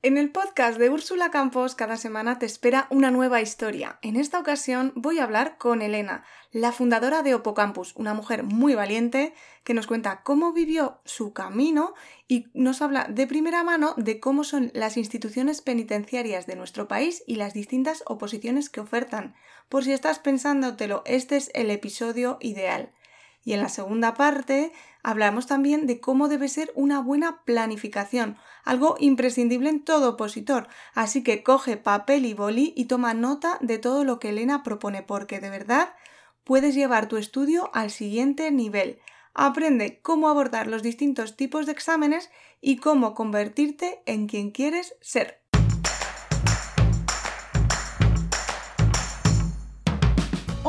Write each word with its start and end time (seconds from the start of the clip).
En 0.00 0.16
el 0.16 0.30
podcast 0.30 0.78
de 0.78 0.90
Úrsula 0.90 1.32
Campos 1.32 1.74
cada 1.74 1.96
semana 1.96 2.38
te 2.38 2.46
espera 2.46 2.86
una 2.88 3.10
nueva 3.10 3.40
historia. 3.40 3.98
En 4.00 4.14
esta 4.14 4.38
ocasión 4.38 4.92
voy 4.94 5.18
a 5.18 5.24
hablar 5.24 5.58
con 5.58 5.82
Elena, 5.82 6.22
la 6.52 6.70
fundadora 6.70 7.24
de 7.24 7.34
Opocampus, 7.34 7.96
una 7.96 8.14
mujer 8.14 8.44
muy 8.44 8.76
valiente 8.76 9.34
que 9.64 9.74
nos 9.74 9.88
cuenta 9.88 10.22
cómo 10.22 10.52
vivió 10.52 11.00
su 11.04 11.32
camino 11.32 11.94
y 12.28 12.46
nos 12.54 12.80
habla 12.80 13.06
de 13.10 13.26
primera 13.26 13.64
mano 13.64 13.94
de 13.96 14.20
cómo 14.20 14.44
son 14.44 14.70
las 14.72 14.96
instituciones 14.96 15.62
penitenciarias 15.62 16.46
de 16.46 16.54
nuestro 16.54 16.86
país 16.86 17.24
y 17.26 17.34
las 17.34 17.52
distintas 17.52 18.04
oposiciones 18.06 18.70
que 18.70 18.78
ofertan. 18.78 19.34
Por 19.68 19.82
si 19.82 19.90
estás 19.90 20.20
pensándotelo, 20.20 21.02
este 21.06 21.36
es 21.36 21.50
el 21.54 21.72
episodio 21.72 22.38
ideal. 22.40 22.92
Y 23.44 23.54
en 23.54 23.62
la 23.62 23.68
segunda 23.68 24.14
parte 24.14 24.72
hablamos 25.08 25.46
también 25.46 25.86
de 25.86 26.00
cómo 26.00 26.28
debe 26.28 26.48
ser 26.48 26.70
una 26.74 27.00
buena 27.00 27.42
planificación, 27.46 28.36
algo 28.62 28.96
imprescindible 29.00 29.70
en 29.70 29.82
todo 29.82 30.10
opositor. 30.10 30.68
Así 30.92 31.22
que 31.22 31.42
coge 31.42 31.78
papel 31.78 32.26
y 32.26 32.34
boli 32.34 32.74
y 32.76 32.84
toma 32.84 33.14
nota 33.14 33.56
de 33.62 33.78
todo 33.78 34.04
lo 34.04 34.18
que 34.18 34.28
Elena 34.28 34.62
propone, 34.62 35.02
porque 35.02 35.40
de 35.40 35.48
verdad 35.48 35.94
puedes 36.44 36.74
llevar 36.74 37.08
tu 37.08 37.16
estudio 37.16 37.70
al 37.72 37.90
siguiente 37.90 38.50
nivel. 38.50 38.98
Aprende 39.32 40.02
cómo 40.02 40.28
abordar 40.28 40.66
los 40.66 40.82
distintos 40.82 41.36
tipos 41.36 41.64
de 41.64 41.72
exámenes 41.72 42.28
y 42.60 42.76
cómo 42.76 43.14
convertirte 43.14 44.02
en 44.04 44.26
quien 44.26 44.50
quieres 44.50 44.94
ser. 45.00 45.47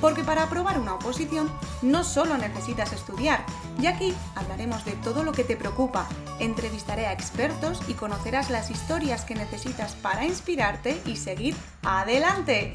Porque 0.00 0.24
para 0.24 0.44
aprobar 0.44 0.78
una 0.78 0.94
oposición 0.94 1.50
no 1.82 2.04
solo 2.04 2.36
necesitas 2.36 2.92
estudiar, 2.92 3.44
y 3.80 3.86
aquí 3.86 4.14
hablaremos 4.34 4.84
de 4.84 4.92
todo 4.92 5.22
lo 5.22 5.32
que 5.32 5.44
te 5.44 5.56
preocupa, 5.56 6.06
entrevistaré 6.38 7.06
a 7.06 7.12
expertos 7.12 7.80
y 7.88 7.94
conocerás 7.94 8.50
las 8.50 8.70
historias 8.70 9.24
que 9.24 9.34
necesitas 9.34 9.94
para 9.94 10.24
inspirarte 10.24 11.00
y 11.06 11.16
seguir 11.16 11.54
adelante. 11.82 12.74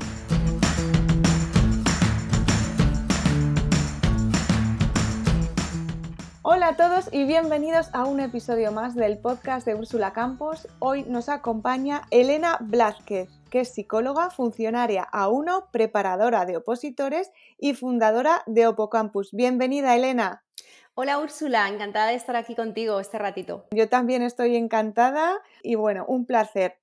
Hola 6.44 6.70
a 6.70 6.76
todos 6.76 7.10
y 7.12 7.26
bienvenidos 7.26 7.90
a 7.94 8.06
un 8.06 8.20
episodio 8.20 8.72
más 8.72 8.96
del 8.96 9.18
podcast 9.18 9.66
de 9.66 9.76
Úrsula 9.76 10.12
Campos. 10.12 10.68
Hoy 10.80 11.04
nos 11.08 11.30
acompaña 11.30 12.04
Elena 12.10 12.58
Blázquez 12.60 13.41
que 13.52 13.60
es 13.60 13.74
psicóloga, 13.74 14.32
funcionaria 14.32 15.08
A1, 15.12 15.68
preparadora 15.72 16.46
de 16.46 16.58
opositores 16.58 17.30
y 17.60 17.76
fundadora 17.76 18.42
de 18.48 18.66
Opocampus. 18.66 19.32
Bienvenida, 19.34 19.96
Elena. 19.96 20.44
Hola 20.96 21.20
Úrsula, 21.20 21.68
encantada 21.68 22.08
de 22.08 22.16
estar 22.16 22.36
aquí 22.36 22.56
contigo 22.56 23.00
este 23.00 23.20
ratito. 23.20 23.68
Yo 23.72 23.90
también 23.90 24.24
estoy 24.24 24.56
encantada 24.56 25.40
y 25.62 25.76
bueno, 25.76 26.06
un 26.08 26.26
placer. 26.26 26.78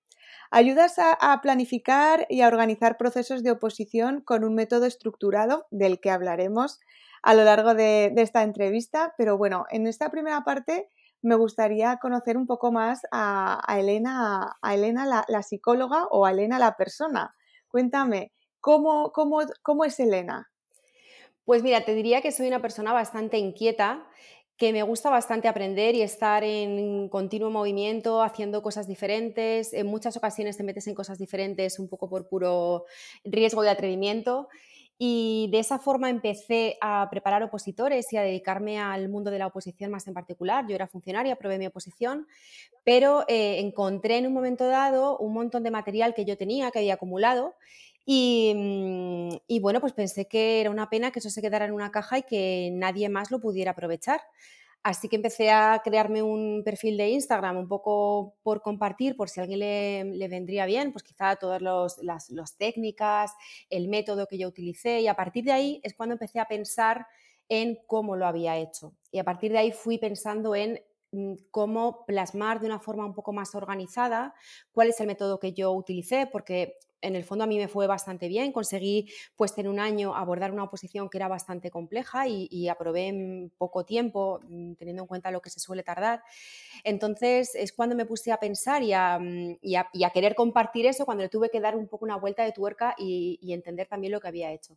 Ayudas 0.51 0.99
a, 0.99 1.41
planificar 1.43 2.27
y 2.29 2.43
a 2.43 2.49
organizar 2.49 2.97
procesos 2.97 3.43
de 3.43 3.51
oposición 3.51 4.21
con 4.21 4.45
un 4.45 4.55
método 4.55 4.87
estructurado 4.87 5.67
del 5.71 6.01
que 6.01 6.11
hablaremos 6.11 6.81
a 7.23 7.35
lo 7.35 7.45
largo 7.45 7.75
de 7.75 8.13
esta 8.17 8.43
entrevista, 8.43 9.15
pero 9.19 9.37
bueno, 9.37 9.67
en 9.71 9.87
esta 9.87 10.11
primera 10.11 10.45
parte 10.45 10.89
me 11.23 11.35
gustaría 11.35 11.97
conocer 11.97 12.37
un 12.37 12.47
poco 12.47 12.73
más 12.73 13.01
a, 13.11 13.61
Elena, 13.79 14.57
a 14.63 14.75
Elena 14.75 15.25
la, 15.27 15.43
psicóloga 15.43 16.07
o 16.11 16.27
a 16.27 16.31
Elena 16.31 16.59
la 16.59 16.77
persona. 16.77 17.35
Cuéntame, 17.69 18.33
¿cómo, 18.61 19.13
cómo, 19.13 19.41
cómo 19.63 19.85
es 19.85 19.99
Elena? 20.01 20.51
Pues 21.45 21.63
mira, 21.63 21.85
te 21.85 21.95
diría 21.95 22.21
que 22.21 22.33
soy 22.33 22.49
una 22.49 22.61
persona 22.61 22.93
bastante 22.93 23.39
inquieta, 23.39 24.07
que 24.59 24.73
me 24.73 24.83
gusta 24.83 25.09
bastante 25.09 25.49
aprender 25.49 25.95
y 25.95 26.03
estar 26.03 26.45
en 26.45 27.09
continuo 27.09 27.51
movimiento, 27.51 28.23
haciendo 28.23 28.61
cosas 28.61 28.89
diferentes. 28.89 29.73
En 29.73 29.87
muchas 29.87 30.17
ocasiones 30.17 30.57
te 30.57 30.65
metes 30.65 30.89
en 30.89 30.95
cosas 30.95 31.17
diferentes 31.17 31.79
un 31.79 31.89
poco 31.89 32.11
por 32.11 32.29
puro 32.29 32.85
riesgo 33.25 33.63
de 33.63 33.71
atrevimiento. 33.71 34.49
Y 35.01 35.49
de 35.53 35.61
esa 35.61 35.79
forma 35.79 36.11
empecé 36.11 36.77
a 36.81 37.07
preparar 37.09 37.45
opositores 37.45 38.13
y 38.13 38.17
a 38.17 38.23
dedicarme 38.23 38.81
al 38.81 39.09
mundo 39.09 39.31
de 39.31 39.39
la 39.39 39.47
oposición 39.47 39.93
más 39.93 40.09
en 40.09 40.15
particular. 40.15 40.67
Yo 40.69 40.75
era 40.75 40.89
funcionaria, 40.89 41.37
probé 41.37 41.57
mi 41.59 41.67
oposición, 41.67 42.27
pero 42.85 43.25
eh, 43.29 43.61
encontré 43.61 44.19
en 44.19 44.27
un 44.27 44.33
momento 44.33 44.67
dado 44.67 45.17
un 45.19 45.35
montón 45.35 45.63
de 45.63 45.71
material 45.71 46.15
que 46.15 46.25
yo 46.25 46.37
tenía, 46.37 46.73
que 46.73 46.81
había 46.81 46.95
acumulado, 46.95 47.55
mm, 48.07 49.37
y, 49.47 49.61
bueno, 49.61 49.81
pues 49.81 49.93
pensé 49.93 50.27
que 50.27 50.61
era 50.61 50.71
una 50.71 50.91
pena 50.91 51.13
que 51.13 51.21
eso 51.21 51.31
se 51.31 51.43
quedara 51.43 51.67
en 51.67 51.73
una 51.73 51.93
caja 51.93 52.19
y 52.19 52.23
que 52.23 52.71
nadie 52.73 53.09
más 53.09 53.31
lo 53.31 53.41
pudiera 53.41 53.73
aprovechar. 53.73 54.21
Así 54.83 55.09
que 55.09 55.17
empecé 55.17 55.51
a 55.51 55.81
crearme 55.85 56.23
un 56.23 56.63
perfil 56.65 56.97
de 56.97 57.11
Instagram 57.11 57.57
un 57.57 57.69
poco 57.69 58.37
por 58.43 58.63
compartir, 58.63 59.17
por 59.17 59.29
si 59.29 59.41
a 59.41 59.43
alguien 59.43 59.61
le, 59.61 60.29
vendría 60.29 60.67
bien, 60.67 60.93
pues 60.93 61.03
quizá 61.03 61.37
todas 61.37 61.61
las 61.61 62.57
técnicas, 62.57 63.33
el 63.71 63.89
método 63.89 64.27
que 64.27 64.39
yo 64.39 64.49
utilicé 64.49 65.01
y 65.01 65.09
a 65.09 65.15
partir 65.15 65.45
de 65.45 65.53
ahí 65.53 65.81
es 65.83 65.95
cuando 65.95 66.15
empecé 66.15 66.41
a 66.41 66.47
pensar 66.47 67.07
en 67.49 67.79
cómo 67.87 68.17
lo 68.17 68.27
había 68.27 68.57
hecho. 68.57 68.95
Y 69.11 69.19
a 69.19 69.25
partir 69.25 69.53
de 69.53 69.59
ahí 69.59 69.73
fui 69.73 69.99
pensando 69.99 70.55
en 70.55 70.81
mm, 71.13 71.35
cómo 71.51 72.05
plasmar 72.07 72.61
de 72.61 72.67
una 72.67 72.79
forma 72.79 73.05
un 73.05 73.15
poco 73.15 73.33
más 73.33 73.55
organizada 73.55 74.35
cuál 74.73 74.89
es 74.89 75.01
el 75.01 75.07
método 75.07 75.39
que 75.39 75.53
yo 75.53 75.73
utilicé, 75.73 76.29
porque 76.31 76.79
en 77.01 77.17
el 77.17 77.25
fondo 77.25 77.45
a 77.45 77.47
mí 77.47 77.59
me 77.59 77.69
fue 77.69 77.87
bastante 77.87 78.29
bien, 78.29 78.53
conseguí 78.53 79.09
pues 79.37 79.57
en 79.59 79.69
un 79.69 79.79
año 79.79 80.15
abordar 80.15 80.53
una 80.53 80.65
oposición 80.65 81.09
que 81.09 81.19
era 81.19 81.29
bastante 81.29 81.71
compleja 81.71 82.27
y, 82.27 82.69
aprobé 82.69 83.07
en 83.07 83.53
poco 83.57 83.85
tiempo, 83.85 84.41
mm, 84.49 84.75
teniendo 84.75 85.05
en 85.05 85.07
cuenta 85.07 85.31
lo 85.31 85.41
que 85.41 85.49
se 85.49 85.61
suele 85.61 85.83
tardar. 85.83 86.23
Entonces 86.85 87.55
es 87.55 87.73
cuando 87.73 87.97
me 87.97 88.05
puse 88.05 88.31
a 88.33 88.39
pensar 88.39 88.83
mm, 88.83 89.59
y 89.63 89.75
a, 89.75 90.11
querer 90.13 90.35
compartir 90.35 90.87
eso, 90.87 91.05
cuando 91.05 91.23
le 91.23 91.29
tuve 91.29 91.51
que 91.51 91.61
dar 91.61 91.77
un 91.77 91.89
poco 91.89 92.05
una 92.05 92.17
vuelta 92.17 92.45
de 92.45 92.53
tuerca 92.53 92.95
y, 92.99 93.39
entender 93.49 93.89
también 93.89 94.13
lo 94.13 94.21
que 94.21 94.29
había 94.29 94.53
hecho. 94.53 94.77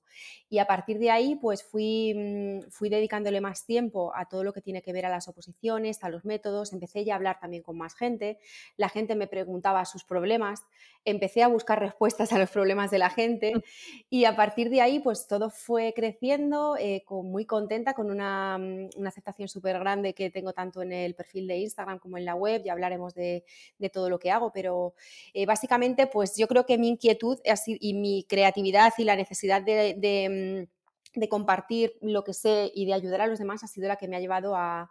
Y 0.49 0.57
a 0.59 0.65
partir 0.65 0.97
de 0.97 1.11
ahí 1.11 1.35
pues 1.35 1.63
fui, 1.63 2.13
mm, 2.15 2.69
fui 2.69 2.89
dedicándole 2.89 3.41
más 3.41 3.65
tiempo 3.65 4.11
a 4.15 4.25
todo 4.27 4.43
lo 4.43 4.53
que 4.53 4.61
tiene 4.61 4.81
que 4.81 4.93
ver 4.93 5.05
a 5.05 5.09
las 5.09 5.27
oposiciones, 5.27 6.03
a 6.03 6.09
los 6.09 6.25
métodos, 6.25 6.73
empecé 6.73 7.03
ya 7.03 7.13
a 7.13 7.17
hablar 7.17 7.39
también 7.39 7.63
con 7.63 7.77
más 7.77 7.95
gente, 7.95 8.39
la 8.77 8.89
gente 8.89 9.15
me 9.15 9.27
preguntaba 9.27 9.83
sus 9.85 10.03
problemas, 10.03 10.63
empecé 11.05 11.43
a 11.43 11.47
buscar 11.47 11.79
respuestas 11.79 12.10
a 12.19 12.39
los 12.39 12.49
problemas 12.49 12.91
de 12.91 12.99
la 12.99 13.09
gente 13.09 13.53
mm. 13.55 13.61
y 14.09 14.25
a 14.25 14.35
partir 14.35 14.69
de 14.69 14.81
ahí 14.81 14.99
pues 14.99 15.27
todo 15.27 15.49
fue 15.49 15.93
creciendo, 15.95 16.75
eh, 16.77 17.03
muy 17.09 17.45
contenta 17.45 17.93
con 17.93 18.11
una, 18.11 18.57
mm, 18.57 18.89
una 18.97 19.09
aceptación 19.09 19.47
súper 19.47 19.79
grande 19.79 20.13
que 20.13 20.29
tengo 20.29 20.53
tanto 20.53 20.81
en 20.81 20.91
el 20.91 21.15
perfil 21.15 21.47
de 21.47 21.57
Instagram 21.57 21.99
como 21.99 22.17
en 22.17 22.25
la 22.25 22.35
web, 22.35 22.63
ya 22.63 22.73
hablaremos 22.73 23.13
de, 23.13 23.43
de 23.77 23.89
todo 23.89 24.09
lo 24.09 24.19
que 24.19 24.31
hago, 24.31 24.51
pero 24.53 24.93
eh, 25.33 25.45
básicamente 25.45 26.07
pues 26.07 26.35
yo 26.37 26.47
creo 26.47 26.65
que 26.65 26.77
mi 26.77 26.89
inquietud 26.89 27.39
y 27.65 27.93
mi 27.93 28.25
creatividad 28.27 28.93
y 28.97 29.03
la 29.03 29.15
necesidad 29.15 29.61
de, 29.61 29.95
de 29.97 30.67
mm, 30.67 30.81
de 31.13 31.27
compartir 31.27 31.97
lo 32.01 32.23
que 32.23 32.33
sé 32.33 32.71
y 32.73 32.85
de 32.85 32.93
ayudar 32.93 33.21
a 33.21 33.27
los 33.27 33.39
demás 33.39 33.63
ha 33.63 33.67
sido 33.67 33.87
la 33.87 33.97
que 33.97 34.07
me 34.07 34.15
ha 34.15 34.19
llevado 34.19 34.55
a, 34.55 34.89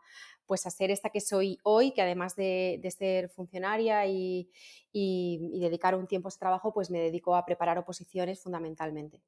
pues 0.50 0.66
a 0.66 0.70
ser 0.70 0.90
esta 0.90 1.10
que 1.10 1.20
soy 1.20 1.60
hoy, 1.62 1.92
que 1.92 2.02
además 2.02 2.34
de, 2.34 2.80
ser 2.98 3.28
funcionaria 3.28 4.04
y, 4.06 4.50
dedicar 4.92 5.94
un 5.94 6.08
tiempo 6.08 6.26
a 6.26 6.30
ese 6.30 6.40
trabajo, 6.40 6.72
pues 6.72 6.90
me 6.90 6.98
dedico 6.98 7.36
a 7.36 7.44
preparar 7.44 7.78
oposiciones 7.78 8.42
fundamentalmente. 8.42 9.22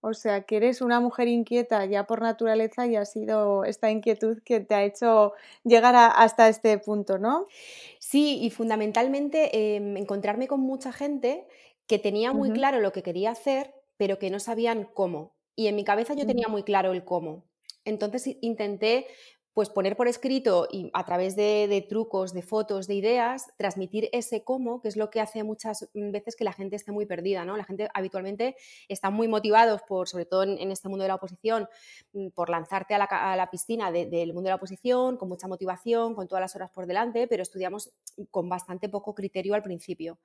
O 0.00 0.14
sea, 0.14 0.42
que 0.42 0.56
eres 0.56 0.80
una 0.80 0.98
mujer 0.98 1.28
inquieta 1.28 1.84
ya 1.84 2.08
por 2.08 2.22
naturaleza 2.22 2.88
y 2.88 2.96
ha 2.96 3.04
sido 3.04 3.62
esta 3.62 3.88
inquietud 3.92 4.42
que 4.44 4.58
te 4.58 4.74
ha 4.74 4.82
hecho 4.82 5.32
llegar 5.62 5.94
hasta 5.96 6.48
este 6.48 6.76
punto, 6.78 7.18
¿no? 7.18 7.46
Sí, 8.00 8.40
y 8.42 8.50
fundamentalmente 8.50 9.76
em, 9.76 9.96
encontrarme 9.96 10.48
con 10.48 10.58
mucha 10.58 10.90
gente 10.90 11.46
que 11.86 12.00
tenía 12.00 12.32
muy 12.32 12.50
claro 12.50 12.80
lo 12.80 12.90
que 12.90 13.04
quería 13.04 13.30
hacer, 13.30 13.76
pero 13.96 14.18
que 14.18 14.28
no 14.28 14.40
sabían 14.40 14.88
cómo. 14.92 15.36
Y 15.54 15.68
en 15.68 15.76
mi 15.76 15.84
cabeza 15.84 16.14
yo 16.14 16.26
tenía 16.26 16.48
muy 16.48 16.64
claro 16.64 16.90
el 16.90 17.04
cómo. 17.04 17.44
Entonces 17.84 18.36
intenté 18.40 19.06
pues 19.54 19.68
poner 19.68 19.96
por 19.96 20.08
escrito 20.08 20.66
y 20.70 20.90
a 20.94 21.04
través 21.04 21.36
de, 21.36 21.86
trucos, 21.88 22.32
de 22.32 22.42
fotos, 22.42 22.86
de 22.86 22.94
ideas, 22.94 23.52
transmitir 23.58 24.08
ese 24.12 24.44
cómo, 24.44 24.80
que 24.80 24.88
es 24.88 24.96
lo 24.96 25.10
que 25.10 25.20
hace 25.20 25.44
muchas 25.44 25.90
veces 25.92 26.36
que 26.36 26.44
la 26.44 26.54
gente 26.54 26.76
esté 26.76 26.90
muy 26.90 27.04
perdida, 27.04 27.44
¿no? 27.44 27.56
La 27.58 27.64
gente 27.64 27.88
habitualmente 27.92 28.56
está 28.88 29.10
muy 29.10 29.28
motivados 29.28 29.82
por, 29.82 30.08
sobre 30.08 30.24
todo 30.24 30.44
en, 30.44 30.70
este 30.70 30.88
mundo 30.88 31.02
de 31.02 31.08
la 31.08 31.16
oposición, 31.16 31.68
mm, 32.14 32.28
por 32.28 32.48
lanzarte 32.48 32.94
a 32.94 32.98
la, 33.36 33.48
piscina 33.50 33.92
del 33.92 34.32
mundo 34.32 34.44
de 34.44 34.50
la 34.50 34.56
oposición, 34.56 35.18
con 35.18 35.28
mucha 35.28 35.48
motivación, 35.48 36.14
con 36.14 36.26
todas 36.28 36.40
las 36.40 36.56
horas 36.56 36.70
por 36.70 36.86
delante, 36.86 37.26
pero 37.28 37.42
estudiamos 37.42 37.90
con 38.30 38.48
bastante 38.48 38.88
poco 38.88 39.14
criterio 39.14 39.54
al 39.54 39.62
principio. 39.62 40.18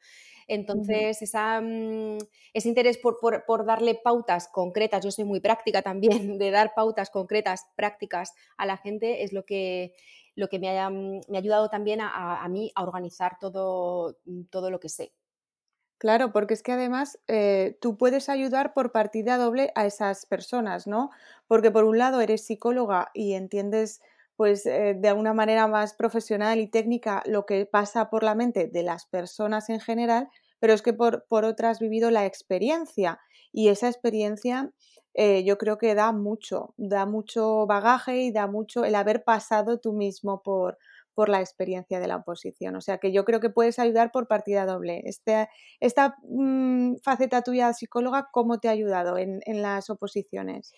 Entonces, 0.47 1.21
esa, 1.21 1.59
mm, 1.59 2.19
ese 2.53 2.69
interés 2.69 2.97
por, 2.97 3.19
por 3.19 3.65
darle 3.65 3.95
pautas 3.95 4.47
concretas, 4.47 5.03
yo 5.03 5.11
soy 5.11 5.25
muy 5.25 5.41
práctica 5.41 5.81
también, 5.81 5.97
de 6.37 6.51
dar 6.51 6.73
pautas 6.73 7.09
concretas, 7.09 7.65
prácticas 7.75 8.33
a 8.57 8.65
la 8.65 8.77
gente, 8.77 9.16
es 9.23 9.33
lo 9.33 9.45
que, 9.45 9.93
lo 10.35 10.49
que 10.49 10.59
me, 10.59 10.79
ha, 10.79 10.89
me 10.89 11.21
ha 11.35 11.37
ayudado 11.37 11.69
también 11.69 12.01
a, 12.01 12.43
a, 12.43 12.47
mí 12.47 12.71
a 12.75 12.83
organizar 12.83 13.37
todo, 13.39 14.17
todo 14.49 14.71
lo 14.71 14.79
que 14.79 14.89
sé. 14.89 15.13
Claro, 15.99 16.31
porque 16.31 16.53
es 16.53 16.61
que 16.61 16.73
además 16.73 17.19
eh, 17.27 17.77
tú 17.81 17.97
puedes 17.97 18.29
ayudar 18.29 18.73
por 18.73 18.91
partida 18.91 19.37
doble 19.37 19.71
a 19.73 19.87
esas 19.87 20.27
personas, 20.27 20.85
¿no? 20.85 21.09
Porque 21.47 21.71
por 21.71 21.85
un 21.85 21.97
lado 21.97 22.21
eres 22.21 22.45
psicóloga 22.45 23.09
y 23.15 23.33
entiendes 23.33 24.01
pues 24.35 24.67
eh, 24.67 24.95
de 24.95 25.07
alguna 25.09 25.33
manera 25.33 25.67
más 25.67 25.95
profesional 25.95 26.59
y 26.59 26.67
técnica 26.67 27.23
lo 27.25 27.47
que 27.47 27.65
pasa 27.65 28.11
por 28.11 28.21
la 28.21 28.35
mente 28.35 28.67
de 28.67 28.83
las 28.83 29.07
personas 29.07 29.69
en 29.69 29.79
general, 29.79 30.29
pero 30.59 30.73
es 30.73 30.83
que 30.83 30.93
por, 30.93 31.25
por 31.27 31.43
otra 31.45 31.71
has 31.71 31.79
vivido 31.79 32.11
la 32.11 32.27
experiencia 32.27 33.19
y 33.51 33.69
esa 33.69 33.87
experiencia 33.87 34.71
eh, 35.19 35.43
yo 35.43 35.57
creo 35.57 35.79
que 35.79 35.95
da 35.95 36.11
mucho, 36.11 36.75
da 36.77 37.07
mucho 37.07 37.65
bagaje 37.65 38.17
y 38.17 38.31
da 38.31 38.45
mucho 38.45 38.85
el 38.85 38.93
haber 38.93 39.23
pasado 39.23 39.79
tú 39.79 39.91
mismo 39.91 40.43
por, 40.43 40.77
por 41.15 41.27
la 41.27 41.39
experiencia 41.39 41.99
de 41.99 42.07
la 42.07 42.17
oposición. 42.17 42.75
O 42.75 42.81
sea 42.81 42.99
que 42.99 43.11
yo 43.11 43.25
creo 43.25 43.39
que 43.39 43.49
puedes 43.49 43.79
ayudar 43.79 44.11
por 44.11 44.27
partida 44.27 44.67
doble. 44.67 45.01
Este, 45.05 45.49
esta 45.79 46.17
mm, 46.21 46.97
faceta 47.01 47.41
tuya 47.41 47.73
psicóloga, 47.73 48.29
¿cómo 48.31 48.59
te 48.59 48.67
ha 48.67 48.71
ayudado 48.71 49.17
en, 49.17 49.39
en 49.47 49.63
las 49.63 49.89
oposiciones? 49.89 50.73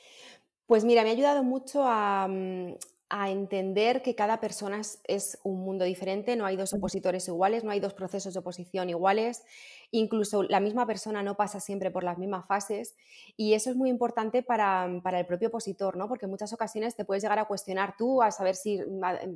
Pues 0.65 0.85
mira, 0.85 1.03
me 1.03 1.09
ha 1.09 1.13
ayudado 1.13 1.43
mucho 1.43 1.83
a, 1.85 2.25
mm, 2.29 2.75
a 3.09 3.31
entender 3.31 4.03
que 4.03 4.13
cada 4.13 4.39
persona 4.39 4.81
es, 5.05 5.39
un 5.43 5.61
mundo 5.61 5.83
diferente, 5.83 6.35
no 6.35 6.45
hay 6.45 6.55
dos 6.55 6.73
opositores 6.73 7.27
iguales, 7.27 7.63
no 7.63 7.71
hay 7.71 7.79
dos 7.79 7.95
procesos 7.95 8.33
de 8.33 8.39
oposición 8.39 8.89
iguales, 8.89 9.43
incluso 9.89 10.43
la 10.43 10.59
misma 10.59 10.85
persona 10.85 11.23
no 11.23 11.35
pasa 11.35 11.59
siempre 11.59 11.89
por 11.89 12.03
las 12.03 12.19
mismas 12.19 12.45
fases 12.45 12.95
y 13.35 13.53
eso 13.53 13.71
es 13.71 13.75
muy 13.75 13.89
importante 13.89 14.43
para, 14.43 14.85
el 14.85 15.25
propio 15.25 15.47
opositor, 15.47 15.97
¿no? 15.97 16.07
porque 16.07 16.25
en 16.25 16.31
muchas 16.31 16.53
ocasiones 16.53 16.95
te 16.95 17.03
puedes 17.03 17.23
llegar 17.23 17.39
a 17.39 17.45
cuestionar 17.45 17.95
tú, 17.97 18.21
a 18.21 18.29
saber 18.29 18.55
si 18.55 18.79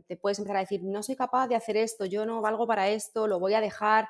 te 0.08 0.18
puedes 0.18 0.38
empezar 0.38 0.58
a 0.58 0.62
decir, 0.62 0.84
no 0.84 1.02
soy 1.02 1.16
capaz 1.16 1.48
de 1.48 1.56
hacer 1.56 1.76
esto, 1.76 2.06
yo 2.06 2.28
no 2.28 2.42
valgo 2.42 2.68
para 2.68 2.90
esto, 2.90 3.28
lo 3.28 3.40
voy 3.40 3.56
a 3.56 3.62
dejar, 3.62 4.08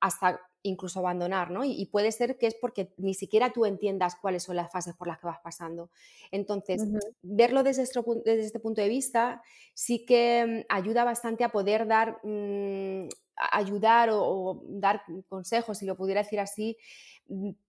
hasta 0.00 0.40
incluso 0.68 1.00
abandonar, 1.00 1.50
¿no? 1.50 1.64
Y, 1.64 1.86
puede 1.86 2.12
ser 2.12 2.38
que 2.38 2.46
es 2.46 2.54
porque 2.54 2.92
ni 2.96 3.14
siquiera 3.14 3.52
tú 3.52 3.64
entiendas 3.64 4.16
cuáles 4.20 4.42
son 4.42 4.56
las 4.56 4.70
fases 4.70 4.94
por 4.94 5.08
las 5.08 5.18
que 5.18 5.26
vas 5.26 5.40
pasando. 5.42 5.90
Entonces, 6.30 6.82
verlo 7.22 7.62
desde 7.62 7.82
este, 7.82 8.00
desde 8.24 8.44
este, 8.44 8.60
punto 8.60 8.80
de 8.80 8.88
vista 8.88 9.42
sí 9.74 10.04
que 10.04 10.64
mm, 10.68 10.72
ayuda 10.72 11.04
bastante 11.04 11.44
a 11.44 11.50
poder 11.50 11.86
dar, 11.86 12.18
mm, 12.22 13.08
ayudar 13.52 14.10
o, 14.12 14.62
dar 14.66 15.02
consejos, 15.28 15.78
si 15.78 15.86
lo 15.86 15.96
pudiera 15.96 16.22
decir 16.22 16.40
así, 16.40 16.76
Mm, 17.17 17.17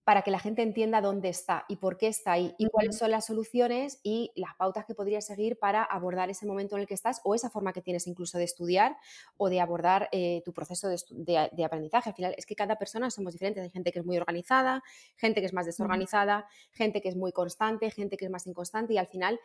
para 0.04 0.22
que 0.22 0.30
la 0.30 0.38
gente 0.38 0.62
entienda 0.62 1.02
dónde 1.02 1.28
está 1.28 1.66
y 1.68 1.76
por 1.76 1.98
qué 1.98 2.08
está 2.08 2.32
ahí 2.32 2.54
y 2.56 2.66
cuáles 2.68 2.96
son 2.96 3.10
las 3.10 3.26
soluciones 3.26 4.00
y 4.02 4.32
las 4.34 4.54
pautas 4.56 4.86
que 4.86 4.94
podrías 4.94 5.26
seguir 5.26 5.58
para 5.58 5.82
abordar 5.82 6.30
ese 6.30 6.46
momento 6.46 6.76
en 6.76 6.82
el 6.82 6.88
que 6.88 6.94
estás 6.94 7.20
o 7.24 7.34
esa 7.34 7.50
forma 7.50 7.74
que 7.74 7.82
tienes 7.82 8.06
incluso 8.06 8.38
de 8.38 8.44
estudiar 8.44 8.96
o 9.36 9.50
de 9.50 9.60
abordar 9.60 10.08
eh, 10.12 10.40
tu 10.46 10.54
proceso 10.54 10.88
de, 10.88 11.64
aprendizaje. 11.64 12.08
Al 12.08 12.16
final 12.16 12.34
es 12.38 12.46
que 12.46 12.54
cada 12.54 12.76
persona 12.76 13.10
somos 13.10 13.34
diferentes. 13.34 13.62
Hay 13.62 13.70
gente 13.70 13.92
que 13.92 13.98
es 13.98 14.06
muy 14.06 14.16
organizada, 14.16 14.82
gente 15.16 15.40
que 15.40 15.46
es 15.46 15.52
más 15.52 15.66
desorganizada, 15.66 16.46
gente 16.72 17.02
que 17.02 17.10
es 17.10 17.16
muy 17.16 17.32
constante, 17.32 17.90
gente 17.90 18.16
que 18.16 18.24
es 18.24 18.30
más 18.30 18.46
inconstante 18.46 18.94
y 18.94 18.98
al 18.98 19.08
final 19.08 19.38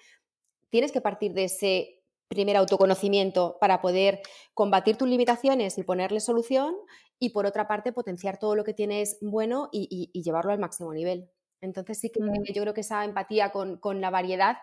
tienes 0.70 0.94
que 0.94 1.02
partir 1.02 1.34
de 1.34 1.46
ese 1.46 2.05
primer 2.28 2.58
autoconocimiento 2.58 3.58
para 3.60 3.82
poder 3.82 4.22
combatir 4.54 4.98
tus 4.98 5.08
limitaciones 5.08 5.78
y 5.78 5.84
ponerle 5.84 6.20
solución 6.20 6.76
y 7.20 7.30
por 7.30 7.46
otra 7.46 7.68
parte 7.68 7.94
potenciar 7.94 8.40
todo 8.40 8.56
lo 8.56 8.64
que 8.64 8.74
tienes 8.74 9.18
bueno 9.22 9.70
y, 9.72 10.12
llevarlo 10.22 10.52
al 10.52 10.60
máximo 10.60 10.94
nivel. 10.94 11.30
Entonces 11.62 12.00
sí 12.00 12.10
que 12.10 12.22
mm. 12.22 12.54
yo 12.54 12.62
creo 12.62 12.74
que 12.74 12.82
esa 12.82 13.06
empatía 13.06 13.52
con, 13.52 14.02
la 14.02 14.10
variedad 14.10 14.58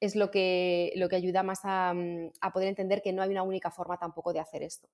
es 0.00 0.16
lo 0.16 0.30
que, 0.30 0.92
lo 0.96 1.08
que 1.08 1.16
ayuda 1.16 1.42
más 1.42 1.60
mm, 1.64 2.30
a, 2.40 2.52
poder 2.52 2.68
entender 2.68 3.02
que 3.02 3.12
no 3.12 3.22
hay 3.22 3.30
una 3.30 3.42
única 3.42 3.70
forma 3.70 3.98
tampoco 3.98 4.32
de 4.32 4.40
hacer 4.40 4.62
esto. 4.62 4.88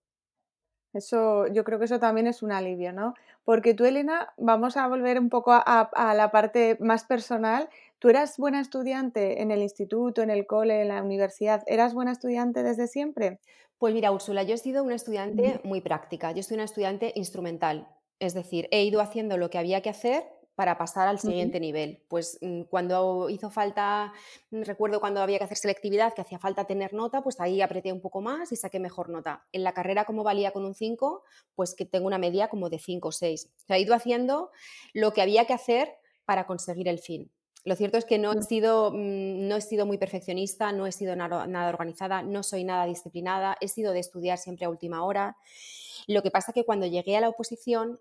Eso, 0.99 1.47
yo 1.47 1.65
creo 1.65 1.79
que 1.79 1.87
eso 1.87 1.99
también 1.99 2.27
es 2.27 2.43
un 2.43 2.53
alivio, 2.53 2.93
¿no? 2.93 3.15
Porque 3.45 3.73
tú, 3.73 3.85
Elena, 3.85 4.35
vamos 4.37 4.77
a 4.77 4.87
volver 4.87 5.19
un 5.19 5.31
poco 5.31 5.53
a, 5.53 5.62
a, 5.62 6.15
la 6.15 6.31
parte 6.31 6.77
más 6.81 7.05
personal. 7.05 7.69
¿Tú 7.99 8.11
eras 8.11 8.37
buena 8.37 8.61
estudiante 8.61 9.41
en 9.41 9.50
el 9.50 9.62
instituto, 9.62 10.23
en 10.23 10.31
el 10.31 10.47
cole, 10.47 10.83
en 10.83 10.89
la 10.89 11.03
universidad? 11.03 11.62
¿Eras 11.67 11.95
buena 11.95 12.12
estudiante 12.12 12.62
desde 12.62 12.87
siempre? 12.87 13.39
Pues 13.79 13.95
mira, 13.95 14.11
Úrsula, 14.11 14.43
yo 14.43 14.55
he 14.55 14.59
sido 14.59 14.83
una 14.83 14.97
estudiante 14.97 15.61
muy 15.62 15.81
práctica, 15.81 16.33
yo 16.33 16.43
soy 16.43 16.56
una 16.56 16.65
estudiante 16.65 17.12
instrumental, 17.15 17.87
es 18.19 18.35
decir, 18.35 18.69
he 18.73 18.83
ido 18.83 19.00
haciendo 19.00 19.37
lo 19.37 19.50
que 19.50 19.59
había 19.59 19.83
que 19.83 19.91
hacer 19.91 20.25
para 20.58 20.76
pasar 20.76 21.06
al 21.06 21.20
siguiente 21.20 21.60
nivel. 21.60 22.02
Pues 22.08 22.37
mm, 22.40 22.62
cuando 22.62 23.31
hizo 23.31 23.49
falta, 23.49 24.12
mm, 24.50 24.62
recuerdo 24.62 24.99
cuando 24.99 25.20
había 25.20 25.38
que 25.38 25.44
hacer 25.44 25.56
selectividad, 25.56 26.12
que 26.14 26.22
hacía 26.22 26.40
falta 26.40 26.64
tener 26.64 26.94
nota, 26.94 27.22
pues 27.22 27.38
ahí 27.38 27.62
apreté 27.62 27.93
un 27.93 28.00
poco 28.00 28.20
más 28.22 28.50
y 28.50 28.56
saqué 28.56 28.81
mejor 28.81 29.08
nota. 29.08 29.46
En 29.52 29.62
la 29.62 29.72
carrera, 29.72 30.05
como 30.05 30.25
valía 30.25 30.50
con 30.50 30.64
un 30.64 30.75
5, 30.75 31.22
pues 31.55 31.76
que 31.76 31.84
tengo 31.84 32.08
una 32.08 32.19
media 32.19 32.49
como 32.49 32.70
de 32.70 32.81
5 32.81 33.06
o 33.06 33.12
6. 33.12 33.50
O 33.56 33.66
sea, 33.69 33.76
he 33.76 33.82
ido 33.82 33.94
haciendo 33.94 34.50
lo 34.94 35.12
que 35.12 35.22
había 35.22 35.44
que 35.44 35.52
hacer 35.52 35.94
para 36.25 36.44
conseguir 36.44 36.88
el 36.88 36.99
fin. 36.99 37.31
Lo 37.64 37.76
cierto 37.76 37.96
es 37.96 38.04
que 38.04 38.19
no 38.19 38.32
he 38.32 38.38
mm. 38.38 38.43
sido, 38.43 38.90
no 38.93 39.56
he 39.56 39.61
sido 39.61 39.87
muy 39.87 39.96
perfeccionista, 39.96 40.72
no 40.72 40.88
he 40.88 40.93
sido 40.93 41.14
nada, 41.14 41.69
organizada, 41.69 42.22
no 42.22 42.43
soy 42.43 42.64
nada 42.64 42.84
disciplinada, 42.87 43.56
he 43.61 43.69
sido 43.69 43.93
de 43.93 44.00
estudiar 44.00 44.38
siempre 44.38 44.66
a 44.66 44.70
última 44.70 45.04
hora. 45.04 45.37
Lo 46.08 46.20
que 46.25 46.32
pasa 46.32 46.52
que 46.52 46.64
cuando 46.64 46.87
llegué 46.87 47.16
a 47.16 47.20
la 47.20 47.28
oposición, 47.28 48.00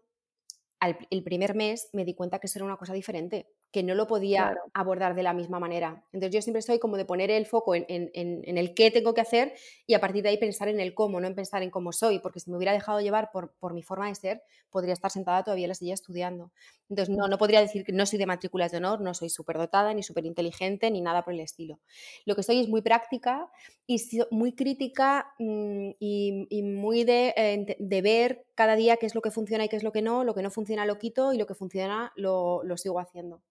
el 0.81 1.24
primer 1.24 1.56
mes 1.56 1.89
me 1.94 2.06
di 2.06 2.13
cuenta 2.13 2.39
que 2.39 2.47
eso 2.47 2.59
era 2.59 2.65
una 2.65 2.77
cosa 2.77 2.94
diferente 2.94 3.47
que 3.72 3.84
no 3.84 3.96
lo 3.96 4.08
podía 4.08 4.56
abordar 4.74 5.14
de 5.14 5.24
la 5.24 5.34
misma 5.34 5.60
manera. 5.60 6.04
Entonces 6.14 6.34
yo 6.34 6.42
siempre 6.42 6.62
soy 6.62 6.80
como 6.80 6.96
de 6.96 7.06
poner 7.06 7.30
el 7.30 7.46
foco 7.46 7.75
en, 7.75 7.86
el 8.14 8.74
qué 8.74 8.92
tengo 8.92 9.14
que 9.14 9.22
hacer 9.22 9.54
y 9.86 9.94
a 9.94 10.00
partir 10.00 10.24
de 10.24 10.30
ahí 10.30 10.38
pensar 10.38 10.69
en 10.69 10.80
el 10.80 10.94
cómo, 10.94 11.19
no 11.19 11.28
en 11.28 11.36
pensar 11.36 11.64
en 11.64 11.69
cómo 11.69 11.92
soy, 11.92 12.19
porque 12.19 12.40
si 12.40 12.50
me 12.50 12.58
hubiera 12.58 12.72
dejado 12.72 13.02
llevar 13.02 13.30
por, 13.31 13.74
mi 13.74 13.84
forma 13.84 14.08
de 14.08 14.16
ser, 14.16 14.42
podría 14.69 14.94
estar 14.94 15.12
sentada 15.12 15.44
todavía 15.44 15.66
en 15.66 15.69
la 15.69 15.75
silla 15.75 15.94
estudiando. 15.94 16.52
Entonces 16.90 17.14
no, 17.14 17.28
no 17.28 17.38
podría 17.38 17.60
decir 17.60 17.84
que 17.84 17.92
no 17.92 18.06
soy 18.06 18.18
de 18.18 18.25
matrículas 18.25 18.72
de 18.72 18.78
honor, 18.78 19.02
no 19.02 19.14
soy 19.14 19.30
súper 19.30 19.58
dotada, 19.58 19.94
ni 19.94 20.02
súper 20.02 20.25
inteligente, 20.25 20.90
ni 20.90 21.02
nada 21.02 21.24
por 21.24 21.34
el 21.34 21.42
estilo. 21.42 21.80
Lo 22.25 22.36
que 22.36 22.44
soy 22.44 22.62
es 22.62 22.70
muy 22.70 22.81
práctica 22.81 23.50
y 23.86 24.02
muy 24.31 24.54
crítica 24.54 25.34
mm, 25.40 25.90
y, 26.00 26.63
muy 26.63 27.02
eh, 27.08 27.75
de, 27.78 28.02
ver 28.02 28.46
cada 28.56 28.75
día 28.75 28.96
qué 28.96 29.06
es 29.06 29.16
lo 29.16 29.22
que 29.22 29.31
funciona 29.31 29.66
y 29.66 29.70
qué 29.70 29.75
es 29.75 29.84
lo 29.84 29.92
que 29.92 30.02
no, 30.02 30.24
lo 30.24 30.34
que 30.34 30.42
no 30.42 30.52
funciona 30.52 30.86
lo 30.86 30.98
quito 30.98 31.34
y 31.34 31.38
lo 31.38 31.46
que 31.46 31.56
funciona 31.56 32.13
lo 32.16 32.78
sigo 32.78 33.00
haciendo. 33.00 33.42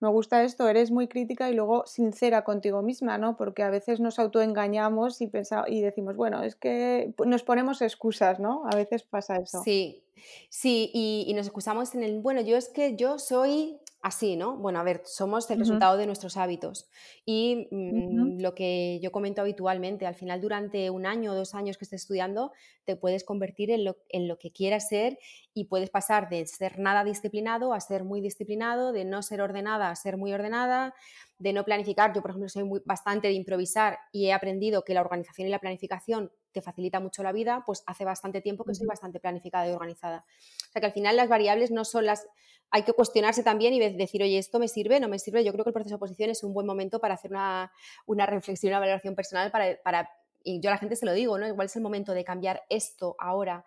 Me 0.00 0.08
gusta 0.08 0.44
esto, 0.44 0.68
eres 0.68 0.92
muy 0.92 1.08
crítica 1.08 1.50
y 1.50 1.54
luego 1.54 1.84
sincera 1.86 2.44
contigo 2.44 2.82
misma, 2.82 3.18
¿no? 3.18 3.36
Porque 3.36 3.64
a 3.64 3.70
veces 3.70 3.98
nos 3.98 4.20
autoengañamos 4.20 5.20
y, 5.20 5.30
y 5.66 5.80
decimos, 5.80 6.14
bueno, 6.14 6.42
es 6.44 6.54
que 6.54 7.12
nos 7.26 7.42
ponemos 7.42 7.82
excusas, 7.82 8.38
¿no? 8.38 8.62
A 8.70 8.76
veces 8.76 9.02
pasa 9.02 9.36
eso. 9.36 9.60
Sí, 9.64 10.04
sí, 10.50 10.90
y, 10.94 11.24
y 11.26 11.34
nos 11.34 11.46
excusamos 11.46 11.96
en 11.96 12.04
el, 12.04 12.20
bueno, 12.20 12.40
yo 12.42 12.56
es 12.56 12.68
que 12.68 12.94
yo 12.94 13.18
soy 13.18 13.80
así, 14.00 14.36
¿no? 14.36 14.56
Bueno, 14.56 14.78
a 14.78 14.82
ver, 14.82 15.02
somos 15.04 15.50
el 15.50 15.58
resultado 15.58 15.96
de 15.96 16.06
nuestros 16.06 16.36
hábitos. 16.36 16.88
Y 17.26 17.68
mm, 17.70 18.40
lo 18.40 18.54
que 18.54 19.00
yo 19.02 19.10
comento 19.10 19.40
habitualmente, 19.40 20.06
al 20.06 20.14
final 20.14 20.40
durante 20.40 20.90
un 20.90 21.06
año 21.06 21.32
o 21.32 21.34
dos 21.34 21.54
años 21.54 21.76
que 21.78 21.84
estés 21.84 22.02
estudiando, 22.02 22.52
te 22.84 22.96
puedes 22.96 23.24
convertir 23.24 23.70
en 23.70 23.84
lo, 23.84 23.96
en 24.08 24.28
lo 24.28 24.38
que 24.38 24.52
quieras 24.52 24.88
ser 24.88 25.18
y 25.52 25.64
puedes 25.64 25.90
pasar 25.90 26.28
de 26.28 26.46
ser 26.46 26.78
nada 26.78 27.04
disciplinado 27.04 27.74
a 27.74 27.80
ser 27.80 28.04
muy 28.04 28.20
disciplinado, 28.20 28.92
de 28.92 29.04
no 29.04 29.22
ser 29.22 29.40
ordenada 29.40 29.90
a 29.90 29.96
ser 29.96 30.16
muy 30.16 30.32
ordenada, 30.32 30.94
de 31.38 31.52
no 31.52 31.64
planificar. 31.64 32.14
Yo, 32.14 32.22
por 32.22 32.30
ejemplo, 32.30 32.48
soy 32.48 32.64
muy, 32.64 32.80
bastante 32.84 33.28
de 33.28 33.34
improvisar 33.34 33.98
y 34.12 34.26
he 34.26 34.32
aprendido 34.32 34.84
que 34.84 34.94
la 34.94 35.00
organización 35.00 35.48
y 35.48 35.50
la 35.50 35.58
planificación 35.58 36.30
te 36.58 36.62
facilita 36.62 36.98
mucho 36.98 37.22
la 37.22 37.32
vida, 37.32 37.62
pues 37.64 37.84
hace 37.86 38.04
bastante 38.04 38.40
tiempo 38.40 38.64
que 38.64 38.74
soy 38.74 38.86
bastante 38.86 39.20
planificada 39.20 39.68
y 39.68 39.72
organizada. 39.72 40.24
O 40.68 40.72
sea 40.72 40.80
que 40.80 40.86
al 40.86 40.92
final 40.92 41.16
las 41.16 41.28
variables 41.28 41.70
no 41.70 41.84
son 41.84 42.06
las 42.06 42.26
hay 42.70 42.82
que 42.82 42.92
cuestionarse 42.92 43.42
también 43.42 43.72
y 43.72 43.78
decir, 43.96 44.22
oye, 44.22 44.36
¿esto 44.36 44.58
me 44.58 44.68
sirve? 44.68 45.00
¿No 45.00 45.08
me 45.08 45.18
sirve? 45.18 45.42
Yo 45.42 45.52
creo 45.52 45.64
que 45.64 45.70
el 45.70 45.74
proceso 45.74 45.94
de 45.94 45.96
oposición 45.96 46.28
es 46.28 46.44
un 46.44 46.52
buen 46.52 46.66
momento 46.66 47.00
para 47.00 47.14
hacer 47.14 47.30
una, 47.30 47.72
una 48.04 48.26
reflexión, 48.26 48.72
una 48.72 48.80
valoración 48.80 49.14
personal 49.14 49.50
para, 49.50 49.78
para, 49.82 50.10
y 50.42 50.60
yo 50.60 50.68
a 50.68 50.72
la 50.72 50.78
gente 50.78 50.94
se 50.94 51.06
lo 51.06 51.12
digo, 51.12 51.38
¿no? 51.38 51.46
Igual 51.46 51.66
es 51.66 51.76
el 51.76 51.82
momento 51.82 52.12
de 52.12 52.24
cambiar 52.24 52.64
esto 52.68 53.16
ahora, 53.18 53.64